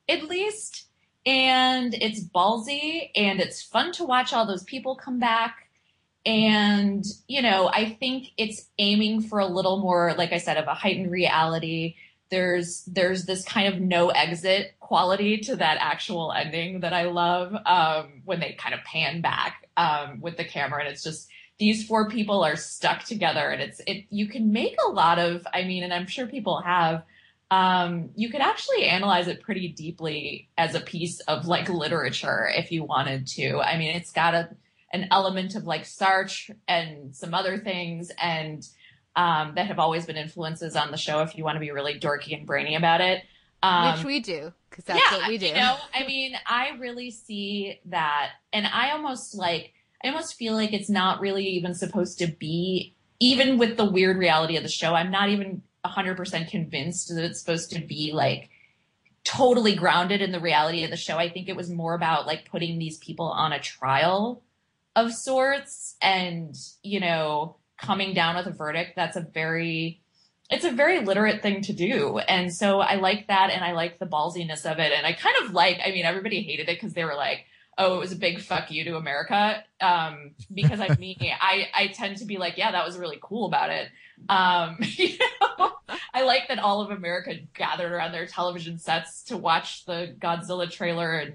at 0.07 0.23
least, 0.23 0.87
and 1.25 1.93
it's 1.93 2.23
ballsy 2.23 3.09
and 3.15 3.39
it's 3.39 3.61
fun 3.61 3.91
to 3.93 4.03
watch 4.03 4.33
all 4.33 4.45
those 4.45 4.63
people 4.63 4.95
come 4.95 5.19
back. 5.19 5.67
And 6.25 7.03
you 7.27 7.41
know, 7.41 7.69
I 7.73 7.97
think 7.99 8.29
it's 8.37 8.69
aiming 8.77 9.23
for 9.23 9.39
a 9.39 9.47
little 9.47 9.77
more, 9.77 10.13
like 10.17 10.33
I 10.33 10.37
said, 10.37 10.57
of 10.57 10.67
a 10.67 10.73
heightened 10.73 11.11
reality 11.11 11.95
there's 12.31 12.83
there's 12.85 13.25
this 13.25 13.45
kind 13.45 13.71
of 13.71 13.79
no 13.79 14.09
exit 14.09 14.73
quality 14.79 15.37
to 15.37 15.57
that 15.57 15.77
actual 15.79 16.31
ending 16.31 16.79
that 16.79 16.93
I 16.93 17.03
love 17.03 17.53
um, 17.65 18.23
when 18.25 18.39
they 18.39 18.53
kind 18.53 18.73
of 18.73 18.83
pan 18.83 19.21
back 19.21 19.67
um, 19.77 20.21
with 20.21 20.37
the 20.37 20.45
camera 20.45 20.79
and 20.79 20.89
it's 20.89 21.03
just 21.03 21.27
these 21.59 21.85
four 21.85 22.09
people 22.09 22.43
are 22.43 22.55
stuck 22.55 23.03
together 23.03 23.49
and 23.49 23.61
it's 23.61 23.81
it 23.85 24.05
you 24.09 24.27
can 24.27 24.51
make 24.51 24.75
a 24.87 24.89
lot 24.89 25.19
of 25.19 25.45
I 25.53 25.63
mean 25.65 25.83
and 25.83 25.93
I'm 25.93 26.07
sure 26.07 26.25
people 26.25 26.61
have 26.61 27.03
um, 27.51 28.09
you 28.15 28.31
could 28.31 28.41
actually 28.41 28.85
analyze 28.85 29.27
it 29.27 29.41
pretty 29.41 29.67
deeply 29.67 30.49
as 30.57 30.73
a 30.73 30.79
piece 30.79 31.19
of 31.21 31.45
like 31.45 31.69
literature 31.69 32.49
if 32.55 32.71
you 32.71 32.83
wanted 32.83 33.27
to. 33.27 33.59
I 33.59 33.77
mean 33.77 33.95
it's 33.95 34.11
got 34.11 34.33
a 34.33 34.49
an 34.93 35.07
element 35.11 35.55
of 35.55 35.65
like 35.65 35.83
Sartre 35.83 36.55
and 36.67 37.15
some 37.15 37.33
other 37.33 37.57
things 37.57 38.11
and 38.21 38.67
um, 39.15 39.53
that 39.55 39.67
have 39.67 39.79
always 39.79 40.05
been 40.05 40.17
influences 40.17 40.75
on 40.75 40.91
the 40.91 40.97
show 40.97 41.21
if 41.21 41.37
you 41.37 41.43
want 41.43 41.57
to 41.57 41.59
be 41.59 41.71
really 41.71 41.99
dorky 41.99 42.35
and 42.35 42.45
brainy 42.45 42.75
about 42.75 43.01
it. 43.01 43.23
Um, 43.63 43.95
Which 43.97 44.05
we 44.05 44.19
do 44.21 44.53
because 44.69 44.85
that's 44.85 44.99
yeah, 44.99 45.17
what 45.17 45.27
we 45.27 45.37
do. 45.37 45.47
You 45.47 45.53
know, 45.53 45.77
I 45.93 46.05
mean, 46.07 46.33
I 46.45 46.69
really 46.79 47.11
see 47.11 47.79
that, 47.85 48.31
and 48.53 48.65
I 48.65 48.91
almost 48.91 49.35
like, 49.35 49.73
I 50.03 50.07
almost 50.07 50.35
feel 50.35 50.53
like 50.53 50.73
it's 50.73 50.89
not 50.89 51.19
really 51.19 51.45
even 51.45 51.75
supposed 51.75 52.17
to 52.19 52.27
be, 52.27 52.95
even 53.19 53.57
with 53.57 53.77
the 53.77 53.85
weird 53.85 54.17
reality 54.17 54.57
of 54.57 54.63
the 54.63 54.69
show. 54.69 54.95
I'm 54.95 55.11
not 55.11 55.29
even 55.29 55.61
100% 55.85 56.49
convinced 56.49 57.09
that 57.13 57.23
it's 57.23 57.39
supposed 57.39 57.71
to 57.71 57.81
be 57.81 58.11
like 58.13 58.49
totally 59.23 59.75
grounded 59.75 60.21
in 60.21 60.31
the 60.31 60.39
reality 60.39 60.83
of 60.83 60.89
the 60.89 60.97
show. 60.97 61.17
I 61.17 61.29
think 61.29 61.47
it 61.47 61.55
was 61.55 61.69
more 61.69 61.93
about 61.93 62.25
like 62.25 62.49
putting 62.49 62.79
these 62.79 62.97
people 62.97 63.27
on 63.27 63.53
a 63.53 63.59
trial 63.59 64.41
of 64.95 65.13
sorts 65.13 65.95
and, 66.01 66.55
you 66.83 66.99
know, 66.99 67.57
coming 67.77 68.13
down 68.13 68.35
with 68.35 68.47
a 68.47 68.51
verdict. 68.51 68.93
That's 68.95 69.17
a 69.17 69.21
very 69.21 70.01
it's 70.49 70.65
a 70.65 70.71
very 70.71 70.99
literate 70.99 71.41
thing 71.41 71.61
to 71.61 71.73
do. 71.73 72.17
And 72.17 72.53
so 72.53 72.81
i 72.81 72.95
like 72.95 73.27
that 73.27 73.51
and 73.51 73.63
i 73.63 73.71
like 73.71 73.99
the 73.99 74.05
ballsiness 74.05 74.69
of 74.69 74.79
it. 74.79 74.91
And 74.91 75.05
i 75.05 75.13
kind 75.13 75.35
of 75.43 75.53
like 75.53 75.79
i 75.85 75.91
mean 75.91 76.05
everybody 76.05 76.41
hated 76.41 76.69
it 76.69 76.75
because 76.79 76.93
they 76.93 77.05
were 77.05 77.15
like 77.15 77.45
oh 77.77 77.95
it 77.95 77.99
was 77.99 78.11
a 78.11 78.17
big 78.17 78.41
fuck 78.41 78.69
you 78.69 78.83
to 78.85 78.97
america. 78.97 79.63
Um, 79.79 80.31
because 80.53 80.79
i 80.79 80.95
me 80.97 81.17
i 81.39 81.69
i 81.73 81.87
tend 81.87 82.17
to 82.17 82.25
be 82.25 82.37
like 82.37 82.57
yeah 82.57 82.71
that 82.71 82.85
was 82.85 82.97
really 82.97 83.17
cool 83.21 83.45
about 83.45 83.69
it 83.69 83.89
um, 84.29 84.77
you 84.81 85.17
know 85.19 85.71
i 86.13 86.23
like 86.23 86.47
that 86.47 86.59
all 86.59 86.81
of 86.81 86.91
america 86.91 87.35
gathered 87.53 87.91
around 87.91 88.11
their 88.11 88.25
television 88.25 88.77
sets 88.77 89.23
to 89.23 89.37
watch 89.37 89.85
the 89.85 90.15
godzilla 90.19 90.69
trailer 90.69 91.25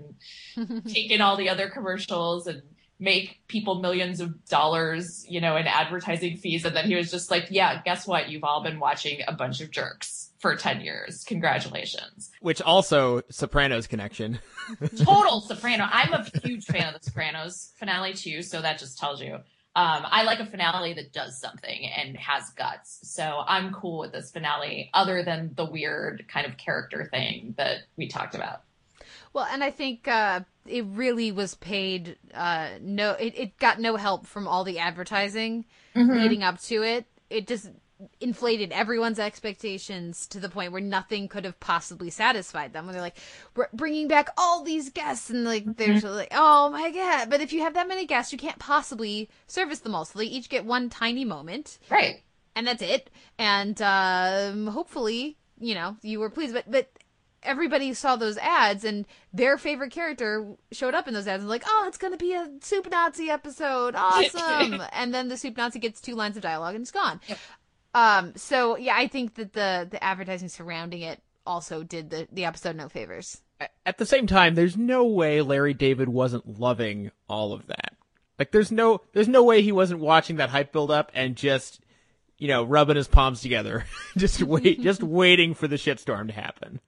and 0.54 0.84
take 0.92 1.10
in 1.10 1.20
all 1.20 1.36
the 1.36 1.48
other 1.48 1.68
commercials 1.68 2.46
and 2.46 2.62
make 2.98 3.40
people 3.46 3.80
millions 3.80 4.20
of 4.20 4.44
dollars, 4.46 5.26
you 5.28 5.40
know, 5.40 5.56
in 5.56 5.66
advertising 5.66 6.36
fees. 6.36 6.64
And 6.64 6.74
then 6.74 6.86
he 6.86 6.94
was 6.94 7.10
just 7.10 7.30
like, 7.30 7.48
yeah, 7.50 7.82
guess 7.82 8.06
what? 8.06 8.30
You've 8.30 8.44
all 8.44 8.62
been 8.62 8.80
watching 8.80 9.20
a 9.28 9.32
bunch 9.32 9.60
of 9.60 9.70
jerks 9.70 10.32
for 10.38 10.56
10 10.56 10.80
years. 10.80 11.24
Congratulations. 11.24 12.30
Which 12.40 12.62
also 12.62 13.22
Sopranos 13.30 13.86
connection. 13.86 14.38
Total 14.96 15.40
Soprano. 15.40 15.86
I'm 15.90 16.12
a 16.12 16.24
huge 16.42 16.64
fan 16.64 16.94
of 16.94 17.00
the 17.00 17.04
Sopranos 17.10 17.72
finale 17.76 18.14
too. 18.14 18.42
So 18.42 18.62
that 18.62 18.78
just 18.78 18.98
tells 18.98 19.20
you. 19.20 19.38
Um, 19.76 20.06
I 20.10 20.22
like 20.22 20.40
a 20.40 20.46
finale 20.46 20.94
that 20.94 21.12
does 21.12 21.38
something 21.38 21.86
and 21.96 22.16
has 22.16 22.48
guts. 22.50 22.98
So 23.02 23.44
I'm 23.46 23.72
cool 23.74 23.98
with 24.00 24.12
this 24.12 24.30
finale, 24.30 24.90
other 24.94 25.22
than 25.22 25.52
the 25.54 25.66
weird 25.66 26.24
kind 26.28 26.46
of 26.46 26.56
character 26.56 27.06
thing 27.10 27.54
that 27.58 27.80
we 27.96 28.08
talked 28.08 28.34
about. 28.34 28.62
Well, 29.34 29.46
and 29.52 29.62
I 29.62 29.70
think 29.70 30.08
uh, 30.08 30.40
it 30.66 30.86
really 30.88 31.30
was 31.30 31.56
paid. 31.56 32.16
Uh, 32.32 32.70
no, 32.80 33.10
it, 33.12 33.34
it 33.36 33.58
got 33.58 33.78
no 33.78 33.96
help 33.96 34.26
from 34.26 34.48
all 34.48 34.64
the 34.64 34.78
advertising 34.78 35.66
Mhm. 35.94 36.22
leading 36.22 36.42
up 36.42 36.58
to 36.62 36.82
it. 36.82 37.04
It 37.28 37.46
just 37.46 37.68
inflated 38.20 38.72
everyone's 38.72 39.18
expectations 39.18 40.26
to 40.26 40.38
the 40.38 40.48
point 40.48 40.72
where 40.72 40.80
nothing 40.80 41.28
could 41.28 41.44
have 41.44 41.58
possibly 41.60 42.10
satisfied 42.10 42.72
them. 42.72 42.86
When 42.86 42.92
they're 42.92 43.02
like, 43.02 43.16
we're 43.54 43.68
bringing 43.72 44.08
back 44.08 44.28
all 44.36 44.62
these 44.62 44.90
guests, 44.90 45.30
and 45.30 45.44
like, 45.44 45.76
they're 45.76 45.98
like, 46.00 46.32
oh 46.32 46.70
my 46.70 46.90
god! 46.90 47.30
But 47.30 47.40
if 47.40 47.52
you 47.52 47.62
have 47.62 47.74
that 47.74 47.88
many 47.88 48.06
guests, 48.06 48.32
you 48.32 48.38
can't 48.38 48.58
possibly 48.58 49.30
service 49.46 49.80
them 49.80 49.94
all. 49.94 50.04
So 50.04 50.18
they 50.18 50.26
each 50.26 50.48
get 50.48 50.64
one 50.64 50.90
tiny 50.90 51.24
moment, 51.24 51.78
right? 51.90 52.22
And 52.54 52.66
that's 52.66 52.82
it. 52.82 53.10
And 53.38 53.80
um, 53.82 54.66
hopefully, 54.68 55.36
you 55.58 55.74
know, 55.74 55.96
you 56.02 56.20
were 56.20 56.30
pleased. 56.30 56.54
But 56.54 56.70
but 56.70 56.90
everybody 57.42 57.94
saw 57.94 58.16
those 58.16 58.36
ads 58.38 58.84
and 58.84 59.06
their 59.32 59.56
favorite 59.56 59.92
character 59.92 60.56
showed 60.72 60.94
up 60.94 61.06
in 61.08 61.14
those 61.14 61.28
ads 61.28 61.42
and 61.42 61.48
like, 61.48 61.62
oh, 61.66 61.84
it's 61.86 61.96
gonna 61.98 62.16
be 62.16 62.34
a 62.34 62.50
soup 62.60 62.90
Nazi 62.90 63.30
episode, 63.30 63.94
awesome. 63.96 64.82
and 64.92 65.14
then 65.14 65.28
the 65.28 65.36
soup 65.36 65.56
Nazi 65.56 65.78
gets 65.78 66.00
two 66.00 66.14
lines 66.14 66.36
of 66.36 66.42
dialogue 66.42 66.74
and 66.74 66.82
it's 66.82 66.90
gone. 66.90 67.20
Um, 67.96 68.34
so 68.36 68.76
yeah, 68.76 68.94
I 68.94 69.08
think 69.08 69.36
that 69.36 69.54
the 69.54 69.88
the 69.90 70.04
advertising 70.04 70.50
surrounding 70.50 71.00
it 71.00 71.22
also 71.46 71.82
did 71.82 72.10
the 72.10 72.28
the 72.30 72.44
episode 72.44 72.76
no 72.76 72.90
favors. 72.90 73.40
At 73.86 73.96
the 73.96 74.04
same 74.04 74.26
time, 74.26 74.54
there's 74.54 74.76
no 74.76 75.06
way 75.06 75.40
Larry 75.40 75.72
David 75.72 76.10
wasn't 76.10 76.60
loving 76.60 77.10
all 77.26 77.54
of 77.54 77.68
that. 77.68 77.94
Like 78.38 78.52
there's 78.52 78.70
no 78.70 79.00
there's 79.14 79.28
no 79.28 79.42
way 79.42 79.62
he 79.62 79.72
wasn't 79.72 80.00
watching 80.00 80.36
that 80.36 80.50
hype 80.50 80.72
build 80.72 80.90
up 80.90 81.10
and 81.14 81.36
just 81.36 81.80
you 82.36 82.48
know 82.48 82.64
rubbing 82.64 82.96
his 82.96 83.08
palms 83.08 83.40
together, 83.40 83.86
just 84.18 84.42
wait 84.42 84.82
just 84.82 85.02
waiting 85.02 85.54
for 85.54 85.66
the 85.66 85.76
shitstorm 85.76 86.26
to 86.26 86.34
happen. 86.34 86.80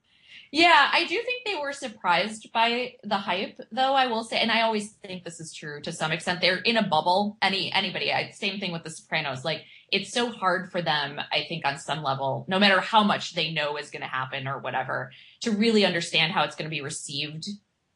Yeah, 0.51 0.89
I 0.91 1.05
do 1.05 1.21
think 1.21 1.45
they 1.45 1.55
were 1.55 1.73
surprised 1.73 2.51
by 2.51 2.95
the 3.03 3.17
hype, 3.17 3.59
though. 3.71 3.93
I 3.93 4.07
will 4.07 4.23
say, 4.23 4.39
and 4.39 4.51
I 4.51 4.61
always 4.61 4.93
think 4.93 5.23
this 5.23 5.39
is 5.39 5.53
true 5.53 5.79
to 5.81 5.91
some 5.91 6.11
extent. 6.11 6.41
They're 6.41 6.57
in 6.57 6.75
a 6.75 6.87
bubble. 6.87 7.37
Any 7.41 7.71
anybody, 7.71 8.11
I, 8.11 8.31
same 8.31 8.59
thing 8.59 8.71
with 8.71 8.83
The 8.83 8.89
Sopranos. 8.89 9.45
Like 9.45 9.61
it's 9.91 10.11
so 10.11 10.31
hard 10.31 10.71
for 10.71 10.81
them, 10.81 11.19
I 11.31 11.45
think, 11.47 11.65
on 11.65 11.77
some 11.77 12.01
level, 12.01 12.45
no 12.47 12.57
matter 12.57 12.79
how 12.79 13.03
much 13.03 13.35
they 13.35 13.51
know 13.51 13.77
is 13.77 13.91
going 13.91 14.01
to 14.01 14.07
happen 14.07 14.47
or 14.47 14.57
whatever, 14.57 15.11
to 15.41 15.51
really 15.51 15.85
understand 15.85 16.33
how 16.33 16.43
it's 16.43 16.55
going 16.55 16.69
to 16.69 16.75
be 16.75 16.81
received 16.81 17.47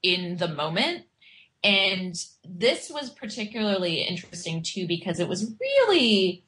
in 0.03 0.37
the 0.37 0.47
moment. 0.47 1.05
And 1.63 2.15
this 2.47 2.91
was 2.93 3.09
particularly 3.09 4.01
interesting 4.01 4.61
too 4.61 4.85
because 4.85 5.19
it 5.19 5.27
was 5.27 5.51
really 5.59 6.43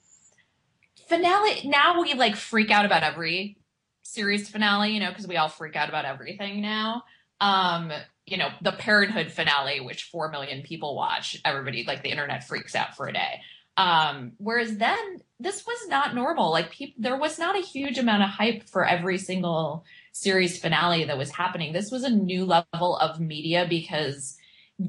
finale. 1.07 1.67
Now 1.67 1.99
we 1.99 2.13
like 2.13 2.35
freak 2.35 2.69
out 2.69 2.85
about 2.85 3.03
every 3.03 3.57
series 4.05 4.49
finale, 4.49 4.91
you 4.91 4.99
know, 4.99 5.09
because 5.09 5.27
we 5.27 5.37
all 5.37 5.49
freak 5.49 5.75
out 5.75 5.89
about 5.89 6.05
everything 6.05 6.61
now. 6.61 7.03
Um, 7.41 7.91
you 8.25 8.37
know, 8.37 8.49
the 8.61 8.71
Parenthood 8.71 9.31
finale, 9.31 9.81
which 9.81 10.03
four 10.05 10.29
million 10.29 10.61
people 10.61 10.95
watch, 10.95 11.39
everybody 11.43 11.83
like 11.85 12.03
the 12.03 12.09
internet 12.09 12.47
freaks 12.47 12.75
out 12.75 12.95
for 12.95 13.07
a 13.07 13.13
day. 13.13 13.41
Um, 13.77 14.33
whereas 14.37 14.77
then 14.77 15.21
this 15.39 15.65
was 15.65 15.87
not 15.89 16.15
normal. 16.15 16.51
Like 16.51 16.71
people, 16.71 16.95
there 16.97 17.17
was 17.17 17.37
not 17.37 17.57
a 17.57 17.61
huge 17.61 17.97
amount 17.97 18.23
of 18.23 18.29
hype 18.29 18.69
for 18.69 18.85
every 18.85 19.17
single 19.17 19.83
series 20.13 20.57
finale 20.59 21.03
that 21.03 21.17
was 21.17 21.31
happening. 21.31 21.73
This 21.73 21.91
was 21.91 22.03
a 22.03 22.09
new 22.09 22.45
level 22.45 22.95
of 22.97 23.19
media 23.19 23.65
because, 23.67 24.37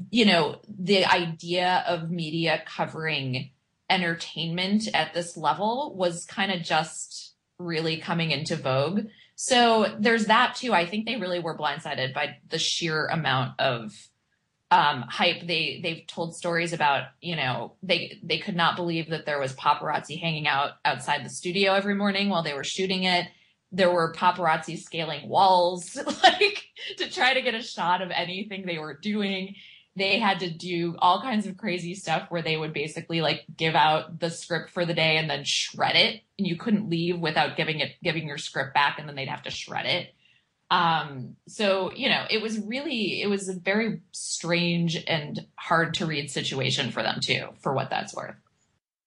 you 0.09 0.25
know, 0.25 0.61
the 0.69 1.05
idea 1.05 1.83
of 1.87 2.09
media 2.09 2.63
covering 2.65 3.51
entertainment 3.89 4.87
at 4.93 5.13
this 5.13 5.35
level 5.35 5.93
was 5.95 6.25
kind 6.25 6.51
of 6.51 6.61
just 6.61 7.26
really 7.59 7.97
coming 7.97 8.31
into 8.31 8.55
vogue. 8.55 9.07
So 9.35 9.95
there's 9.99 10.25
that 10.25 10.55
too. 10.55 10.73
I 10.73 10.85
think 10.85 11.05
they 11.05 11.17
really 11.17 11.39
were 11.39 11.57
blindsided 11.57 12.13
by 12.13 12.37
the 12.49 12.59
sheer 12.59 13.07
amount 13.07 13.59
of 13.59 13.93
um, 14.71 15.03
hype. 15.03 15.45
They 15.45 15.79
they've 15.81 16.05
told 16.07 16.35
stories 16.35 16.73
about 16.73 17.03
you 17.21 17.35
know 17.35 17.73
they 17.83 18.19
they 18.23 18.39
could 18.39 18.55
not 18.55 18.75
believe 18.75 19.09
that 19.09 19.25
there 19.25 19.39
was 19.39 19.53
paparazzi 19.53 20.19
hanging 20.19 20.47
out 20.47 20.71
outside 20.83 21.23
the 21.23 21.29
studio 21.29 21.73
every 21.73 21.95
morning 21.95 22.29
while 22.29 22.43
they 22.43 22.53
were 22.53 22.63
shooting 22.63 23.03
it. 23.03 23.27
There 23.71 23.91
were 23.91 24.13
paparazzi 24.13 24.77
scaling 24.79 25.27
walls 25.27 25.95
like 26.23 26.63
to 26.97 27.09
try 27.09 27.33
to 27.33 27.41
get 27.41 27.53
a 27.53 27.61
shot 27.61 28.01
of 28.01 28.11
anything 28.11 28.65
they 28.65 28.79
were 28.79 28.97
doing. 28.97 29.55
They 29.97 30.19
had 30.19 30.39
to 30.41 30.49
do 30.49 30.95
all 30.99 31.21
kinds 31.21 31.47
of 31.47 31.57
crazy 31.57 31.95
stuff 31.95 32.27
where 32.29 32.41
they 32.41 32.55
would 32.55 32.73
basically 32.73 33.21
like 33.21 33.45
give 33.55 33.75
out 33.75 34.19
the 34.19 34.29
script 34.29 34.69
for 34.69 34.85
the 34.85 34.93
day 34.93 35.17
and 35.17 35.29
then 35.29 35.43
shred 35.43 35.95
it, 35.95 36.21
and 36.37 36.47
you 36.47 36.55
couldn't 36.55 36.89
leave 36.89 37.19
without 37.19 37.57
giving 37.57 37.79
it 37.79 37.93
giving 38.03 38.27
your 38.27 38.37
script 38.37 38.73
back, 38.73 38.99
and 38.99 39.07
then 39.07 39.15
they'd 39.15 39.27
have 39.27 39.43
to 39.43 39.51
shred 39.51 39.85
it. 39.85 40.13
Um, 40.69 41.37
so, 41.47 41.91
you 41.93 42.09
know, 42.09 42.25
it 42.29 42.41
was 42.41 42.59
really, 42.59 43.21
it 43.21 43.27
was 43.27 43.47
a 43.47 43.53
very 43.53 44.01
strange 44.11 45.01
and 45.07 45.45
hard 45.55 45.93
to 45.95 46.05
read 46.05 46.29
situation 46.29 46.91
for 46.91 47.01
them 47.01 47.19
too, 47.21 47.47
for 47.61 47.73
what 47.73 47.89
that's 47.89 48.13
worth. 48.13 48.35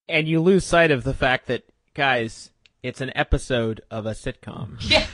And 0.09 0.27
you 0.27 0.41
lose 0.41 0.65
sight 0.65 0.91
of 0.91 1.05
the 1.05 1.15
fact 1.15 1.47
that 1.49 1.65
guys, 1.95 2.51
it's 2.83 3.01
an 3.03 3.13
episode 3.15 3.83
of 3.91 4.07
a 4.07 4.13
sitcom. 4.13 4.79
Yes. 4.89 5.09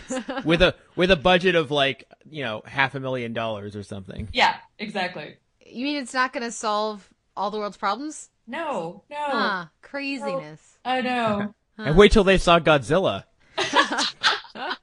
with 0.44 0.62
a 0.62 0.74
with 0.94 1.10
a 1.10 1.16
budget 1.16 1.56
of 1.56 1.70
like, 1.70 2.04
you 2.30 2.44
know, 2.44 2.62
half 2.64 2.94
a 2.94 3.00
million 3.00 3.32
dollars 3.32 3.74
or 3.74 3.82
something. 3.82 4.28
Yeah, 4.32 4.56
exactly. 4.78 5.36
You 5.68 5.84
mean 5.84 5.96
it's 5.96 6.14
not 6.14 6.32
going 6.32 6.44
to 6.44 6.52
solve 6.52 7.08
all 7.36 7.50
the 7.50 7.58
world's 7.58 7.76
problems? 7.76 8.30
No, 8.46 9.02
no. 9.10 9.16
Huh, 9.16 9.66
craziness. 9.82 10.78
I 10.84 11.00
know. 11.00 11.54
And 11.78 11.96
wait 11.96 12.12
till 12.12 12.24
they 12.24 12.38
saw 12.38 12.58
Godzilla. 12.58 13.24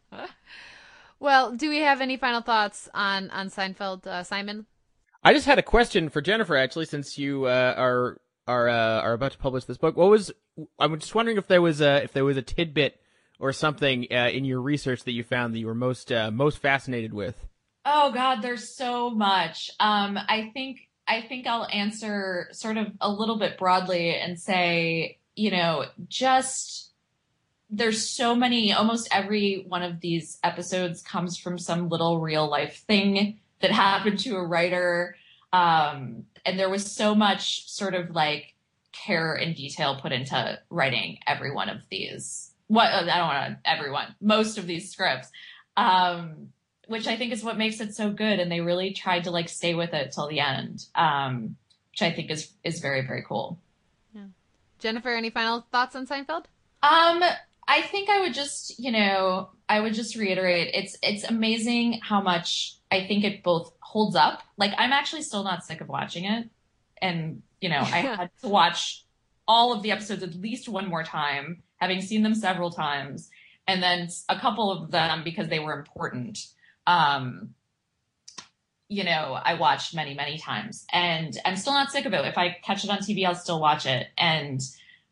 Well, 1.24 1.54
do 1.54 1.70
we 1.70 1.78
have 1.78 2.02
any 2.02 2.18
final 2.18 2.42
thoughts 2.42 2.90
on 2.94 3.30
on 3.30 3.50
Seinfeld, 3.50 4.06
uh, 4.06 4.24
Simon? 4.24 4.66
I 5.24 5.32
just 5.32 5.46
had 5.46 5.58
a 5.58 5.64
question 5.64 6.10
for 6.10 6.20
Jennifer 6.20 6.58
actually, 6.58 6.84
since 6.84 7.18
you 7.18 7.46
uh, 7.46 7.74
are 7.78 8.18
are 8.46 8.68
uh, 8.68 9.00
are 9.00 9.14
about 9.14 9.32
to 9.32 9.38
publish 9.38 9.64
this 9.64 9.78
book. 9.78 9.96
What 9.96 10.10
was 10.10 10.34
I'm 10.78 11.00
just 11.00 11.16
wondering 11.16 11.38
if 11.38 11.48
there 11.48 11.62
was 11.62 11.80
a 11.80 12.04
if 12.04 12.12
there 12.12 12.26
was 12.26 12.36
a 12.36 12.42
tidbit 12.42 13.00
or 13.40 13.54
something 13.54 14.06
uh, 14.12 14.32
in 14.34 14.44
your 14.44 14.60
research 14.60 15.06
that 15.06 15.14
you 15.14 15.24
found 15.24 15.54
that 15.54 15.60
you 15.60 15.68
were 15.68 15.74
most 15.74 16.12
uh, 16.12 16.30
most 16.30 16.58
fascinated 16.58 17.14
with. 17.14 17.48
Oh 17.86 18.12
God, 18.12 18.42
there's 18.42 18.70
so 18.70 19.10
much. 19.10 19.70
Um, 19.80 20.18
I 20.18 20.52
think 20.54 20.88
I 21.08 21.22
think 21.22 21.48
I'll 21.48 21.68
answer 21.72 22.48
sort 22.52 22.78
of 22.78 22.88
a 23.02 23.12
little 23.12 23.38
bit 23.38 23.58
broadly 23.58 24.16
and 24.16 24.40
say, 24.40 25.18
you 25.36 25.52
know, 25.52 25.86
just 26.08 26.92
there's 27.70 28.08
so 28.08 28.36
many. 28.36 28.72
Almost 28.72 29.10
every 29.12 29.66
one 29.68 29.84
of 29.84 30.00
these 30.00 30.38
episodes 30.44 31.02
comes 31.02 31.38
from 31.38 31.58
some 31.58 31.90
little 31.90 32.20
real 32.20 32.50
life 32.50 32.84
thing 32.88 33.40
that 33.60 33.72
happened 33.72 34.20
to 34.20 34.36
a 34.36 34.46
writer, 34.46 35.18
um, 35.52 36.26
and 36.46 36.58
there 36.58 36.70
was 36.70 36.90
so 36.90 37.14
much 37.16 37.70
sort 37.70 37.96
of 37.96 38.12
like 38.12 38.54
care 38.94 39.34
and 39.34 39.56
detail 39.56 40.00
put 40.00 40.12
into 40.12 40.60
writing 40.70 41.18
every 41.28 41.52
one 41.54 41.68
of 41.68 41.82
these. 41.90 42.52
What 42.68 42.88
I 42.88 43.18
don't 43.18 43.28
want 43.28 43.64
to 43.64 43.70
everyone, 43.70 44.16
most 44.22 44.58
of 44.58 44.68
these 44.68 44.90
scripts. 44.90 45.30
Um, 45.76 46.50
which 46.94 47.08
I 47.08 47.18
think 47.18 47.34
is 47.34 47.44
what 47.44 47.58
makes 47.58 47.82
it 47.82 47.96
so 47.96 48.12
good. 48.12 48.40
And 48.40 48.52
they 48.52 48.62
really 48.62 48.94
tried 48.94 49.24
to 49.24 49.32
like 49.32 49.50
stay 49.50 49.74
with 49.74 49.96
it 49.96 50.12
till 50.12 50.28
the 50.28 50.40
end, 50.40 50.86
um, 50.94 51.56
which 51.90 52.04
I 52.04 52.12
think 52.12 52.30
is 52.30 52.52
is 52.64 52.82
very 52.82 53.02
very 53.02 53.24
cool. 53.28 53.58
Yeah. 54.14 54.26
Jennifer, 54.78 55.10
any 55.10 55.32
final 55.32 55.66
thoughts 55.72 55.96
on 55.96 56.06
Seinfeld? 56.06 56.46
Um, 56.84 57.24
I 57.68 57.82
think 57.82 58.10
I 58.12 58.22
would 58.22 58.36
just 58.36 58.80
you 58.80 58.92
know 58.92 59.50
I 59.68 59.80
would 59.80 59.96
just 59.96 60.16
reiterate 60.16 60.70
it's 60.76 60.96
it's 61.02 61.24
amazing 61.24 62.00
how 62.04 62.22
much 62.22 62.76
I 62.92 63.08
think 63.08 63.24
it 63.24 63.42
both 63.42 63.74
holds 63.80 64.16
up. 64.16 64.44
Like 64.58 64.74
I'm 64.78 64.94
actually 64.94 65.24
still 65.24 65.44
not 65.44 65.66
sick 65.66 65.82
of 65.82 65.90
watching 65.90 66.26
it, 66.26 66.48
and 67.02 67.42
you 67.60 67.70
know 67.70 67.80
I 67.80 68.02
had 68.20 68.30
to 68.44 68.50
watch 68.50 69.04
all 69.48 69.74
of 69.74 69.82
the 69.82 69.90
episodes 69.90 70.22
at 70.22 70.36
least 70.36 70.70
one 70.70 70.88
more 70.88 71.04
time, 71.04 71.64
having 71.78 72.02
seen 72.02 72.22
them 72.22 72.36
several 72.36 72.70
times, 72.70 73.32
and 73.68 73.82
then 73.82 74.10
a 74.30 74.40
couple 74.40 74.72
of 74.72 74.92
them 74.92 75.24
because 75.24 75.48
they 75.48 75.58
were 75.58 75.74
important. 75.74 76.38
Um, 76.88 77.56
you 78.90 79.04
know, 79.04 79.40
I 79.42 79.56
watched 79.56 79.96
many, 79.96 80.14
many 80.14 80.38
times, 80.38 80.86
and 80.92 81.36
I'm 81.46 81.56
still 81.56 81.74
not 81.74 81.92
sick 81.92 82.06
of 82.06 82.14
it. 82.14 82.26
If 82.26 82.38
I 82.38 82.58
catch 82.64 82.84
it 82.84 82.90
on 82.90 83.00
TV, 83.00 83.26
I'll 83.26 83.36
still 83.36 83.60
watch 83.60 83.86
it, 83.86 84.08
and 84.18 84.62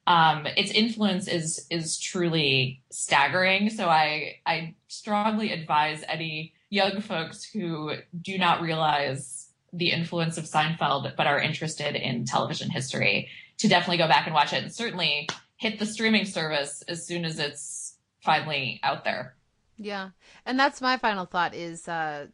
um, 0.07 0.45
its 0.57 0.71
influence 0.71 1.27
is 1.27 1.65
is 1.69 1.99
truly 1.99 2.81
staggering. 2.91 3.69
So 3.69 3.87
I 3.87 4.39
I 4.45 4.75
strongly 4.87 5.51
advise 5.51 6.03
any 6.07 6.53
young 6.69 7.01
folks 7.01 7.43
who 7.43 7.93
do 8.21 8.37
not 8.37 8.61
realize 8.61 9.49
the 9.73 9.91
influence 9.91 10.37
of 10.37 10.45
Seinfeld 10.45 11.15
but 11.15 11.27
are 11.27 11.39
interested 11.39 11.95
in 11.95 12.25
television 12.25 12.69
history 12.69 13.29
to 13.57 13.67
definitely 13.67 13.97
go 13.97 14.07
back 14.07 14.25
and 14.25 14.33
watch 14.33 14.53
it 14.53 14.63
and 14.63 14.73
certainly 14.73 15.29
hit 15.55 15.79
the 15.79 15.85
streaming 15.85 16.25
service 16.25 16.83
as 16.87 17.05
soon 17.05 17.23
as 17.23 17.39
it's 17.39 17.95
finally 18.21 18.79
out 18.83 19.03
there. 19.03 19.35
Yeah. 19.81 20.09
And 20.45 20.59
that's 20.59 20.79
my 20.81 20.97
final 20.97 21.25
thought 21.25 21.55
is 21.55 21.87
uh 21.87 22.27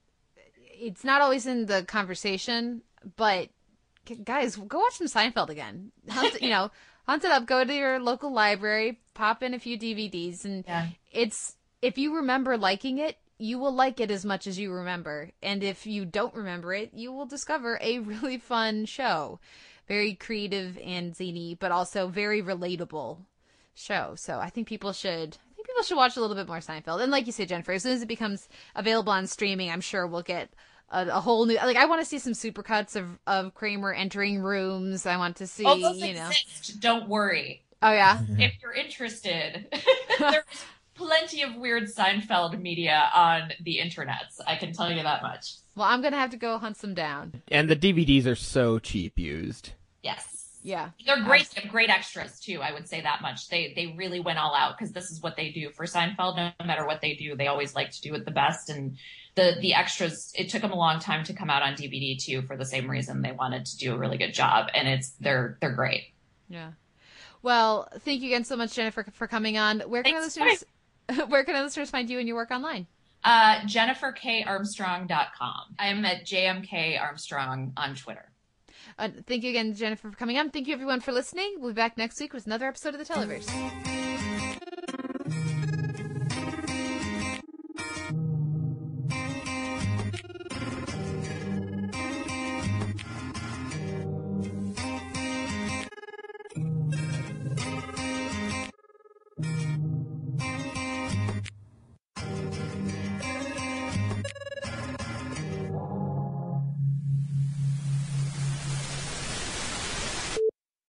it's 0.79 1.03
not 1.03 1.21
always 1.21 1.47
in 1.47 1.65
the 1.65 1.83
conversation, 1.83 2.81
but 3.15 3.49
guys, 4.23 4.55
go 4.55 4.79
watch 4.79 4.93
some 4.93 5.07
Seinfeld 5.07 5.49
again. 5.49 5.91
Hunt, 6.09 6.39
you 6.41 6.49
know, 6.49 6.69
hunt 7.07 7.23
it 7.23 7.31
up, 7.31 7.45
go 7.47 7.63
to 7.63 7.73
your 7.73 7.99
local 7.99 8.31
library, 8.31 8.99
pop 9.13 9.41
in 9.41 9.53
a 9.53 9.59
few 9.59 9.77
DVDs 9.77 10.45
and 10.45 10.63
yeah. 10.67 10.89
it's 11.11 11.55
if 11.81 11.97
you 11.97 12.15
remember 12.15 12.57
liking 12.57 12.97
it, 12.97 13.17
you 13.39 13.59
will 13.59 13.73
like 13.73 13.99
it 13.99 14.11
as 14.11 14.25
much 14.25 14.47
as 14.47 14.57
you 14.57 14.71
remember. 14.71 15.31
And 15.43 15.63
if 15.63 15.85
you 15.85 16.05
don't 16.05 16.33
remember 16.33 16.73
it, 16.73 16.91
you 16.93 17.11
will 17.11 17.25
discover 17.25 17.79
a 17.81 17.99
really 17.99 18.37
fun 18.37 18.85
show. 18.85 19.39
Very 19.87 20.15
creative 20.15 20.77
and 20.83 21.15
zany, 21.15 21.55
but 21.55 21.71
also 21.71 22.07
very 22.07 22.41
relatable 22.41 23.19
show. 23.73 24.15
So 24.15 24.39
I 24.39 24.49
think 24.49 24.67
people 24.67 24.91
should 24.91 25.37
people 25.77 25.85
should 25.85 25.97
watch 25.97 26.17
a 26.17 26.21
little 26.21 26.35
bit 26.35 26.47
more 26.47 26.57
Seinfeld. 26.57 27.01
And 27.01 27.11
like 27.11 27.27
you 27.27 27.31
said, 27.31 27.49
Jennifer, 27.49 27.73
as 27.73 27.83
soon 27.83 27.93
as 27.93 28.01
it 28.01 28.07
becomes 28.07 28.49
available 28.75 29.13
on 29.13 29.27
streaming, 29.27 29.69
I'm 29.69 29.81
sure 29.81 30.07
we'll 30.07 30.23
get 30.23 30.49
a, 30.89 31.05
a 31.07 31.19
whole 31.21 31.45
new 31.45 31.55
like 31.55 31.77
I 31.77 31.85
want 31.85 32.01
to 32.01 32.05
see 32.05 32.17
some 32.17 32.33
supercuts 32.33 32.95
of 32.95 33.19
of 33.27 33.53
Kramer 33.53 33.93
entering 33.93 34.39
rooms. 34.39 35.05
I 35.05 35.17
want 35.17 35.35
to 35.37 35.47
see, 35.47 35.65
oh, 35.65 35.79
those 35.79 36.01
you 36.01 36.15
know. 36.15 36.29
Exist. 36.29 36.79
Don't 36.79 37.07
worry. 37.07 37.63
Oh 37.81 37.91
yeah. 37.91 38.21
if 38.39 38.53
you're 38.61 38.73
interested, 38.73 39.67
there's 40.19 40.43
plenty 40.95 41.43
of 41.43 41.55
weird 41.55 41.83
Seinfeld 41.83 42.59
media 42.59 43.09
on 43.13 43.51
the 43.61 43.79
internet. 43.79 44.33
I 44.47 44.55
can 44.55 44.73
tell 44.73 44.91
you 44.91 45.03
that 45.03 45.21
much. 45.21 45.55
Well, 45.75 45.87
I'm 45.87 46.01
gonna 46.01 46.17
have 46.17 46.31
to 46.31 46.37
go 46.37 46.57
hunt 46.57 46.77
some 46.77 46.95
down. 46.95 47.43
And 47.49 47.69
the 47.69 47.75
DVDs 47.75 48.25
are 48.25 48.35
so 48.35 48.79
cheap 48.79 49.19
used. 49.19 49.73
Yes. 50.01 50.36
Yeah. 50.67 50.89
They're 51.05 51.23
great. 51.23 51.49
They 51.51 51.61
have 51.61 51.71
great 51.71 51.89
extras 51.89 52.41
too. 52.41 52.59
I 52.61 52.73
would 52.73 52.89
say 52.89 52.99
that 52.99 53.21
much. 53.21 53.47
They 53.47 53.71
they 53.73 53.95
really 53.97 54.19
went 54.19 54.37
all 54.37 54.53
out 54.53 54.77
because 54.77 54.91
this 54.91 55.09
is 55.09 55.21
what 55.21 55.37
they 55.37 55.49
do 55.49 55.69
for 55.69 55.85
Seinfeld. 55.85 56.35
No 56.35 56.51
matter 56.65 56.85
what 56.85 56.99
they 56.99 57.13
do, 57.13 57.37
they 57.37 57.47
always 57.47 57.73
like 57.73 57.91
to 57.91 58.01
do 58.01 58.13
it 58.15 58.25
the 58.25 58.31
best. 58.31 58.69
And 58.69 58.97
the 59.35 59.55
the 59.61 59.73
extras. 59.73 60.33
It 60.35 60.49
took 60.49 60.61
them 60.61 60.73
a 60.73 60.77
long 60.77 60.99
time 60.99 61.23
to 61.23 61.33
come 61.33 61.49
out 61.49 61.63
on 61.63 61.75
DVD 61.75 62.21
too, 62.21 62.41
for 62.41 62.57
the 62.57 62.65
same 62.65 62.91
reason 62.91 63.21
they 63.21 63.31
wanted 63.31 63.65
to 63.67 63.77
do 63.77 63.95
a 63.95 63.97
really 63.97 64.17
good 64.17 64.33
job. 64.33 64.67
And 64.73 64.89
it's 64.89 65.11
they're 65.21 65.57
they're 65.61 65.71
great. 65.71 66.11
Yeah. 66.49 66.71
Well, 67.41 67.87
thank 67.99 68.21
you 68.21 68.27
again 68.27 68.43
so 68.43 68.57
much, 68.57 68.73
Jennifer, 68.73 69.05
for 69.13 69.27
coming 69.27 69.57
on. 69.57 69.79
Where 69.79 70.03
can 70.03 70.15
Thanks. 70.15 70.35
listeners 70.35 70.65
where 71.29 71.45
can 71.45 71.55
listeners 71.63 71.89
find 71.89 72.09
you 72.09 72.19
and 72.19 72.27
your 72.27 72.35
work 72.35 72.51
online? 72.51 72.87
Uh, 73.23 73.61
JenniferKArmstrong.com. 73.61 75.75
I'm 75.79 76.03
at 76.03 76.25
JMK 76.25 77.01
Armstrong 77.01 77.71
on 77.77 77.95
Twitter. 77.95 78.33
Uh, 78.99 79.09
thank 79.27 79.43
you 79.43 79.49
again, 79.51 79.73
Jennifer, 79.75 80.09
for 80.09 80.17
coming 80.17 80.37
on. 80.37 80.49
Thank 80.49 80.67
you, 80.67 80.73
everyone, 80.73 81.01
for 81.01 81.11
listening. 81.11 81.55
We'll 81.59 81.71
be 81.71 81.75
back 81.75 81.97
next 81.97 82.19
week 82.19 82.33
with 82.33 82.45
another 82.47 82.67
episode 82.67 82.95
of 82.95 82.99
the 82.99 83.13
Televerse. 83.13 84.06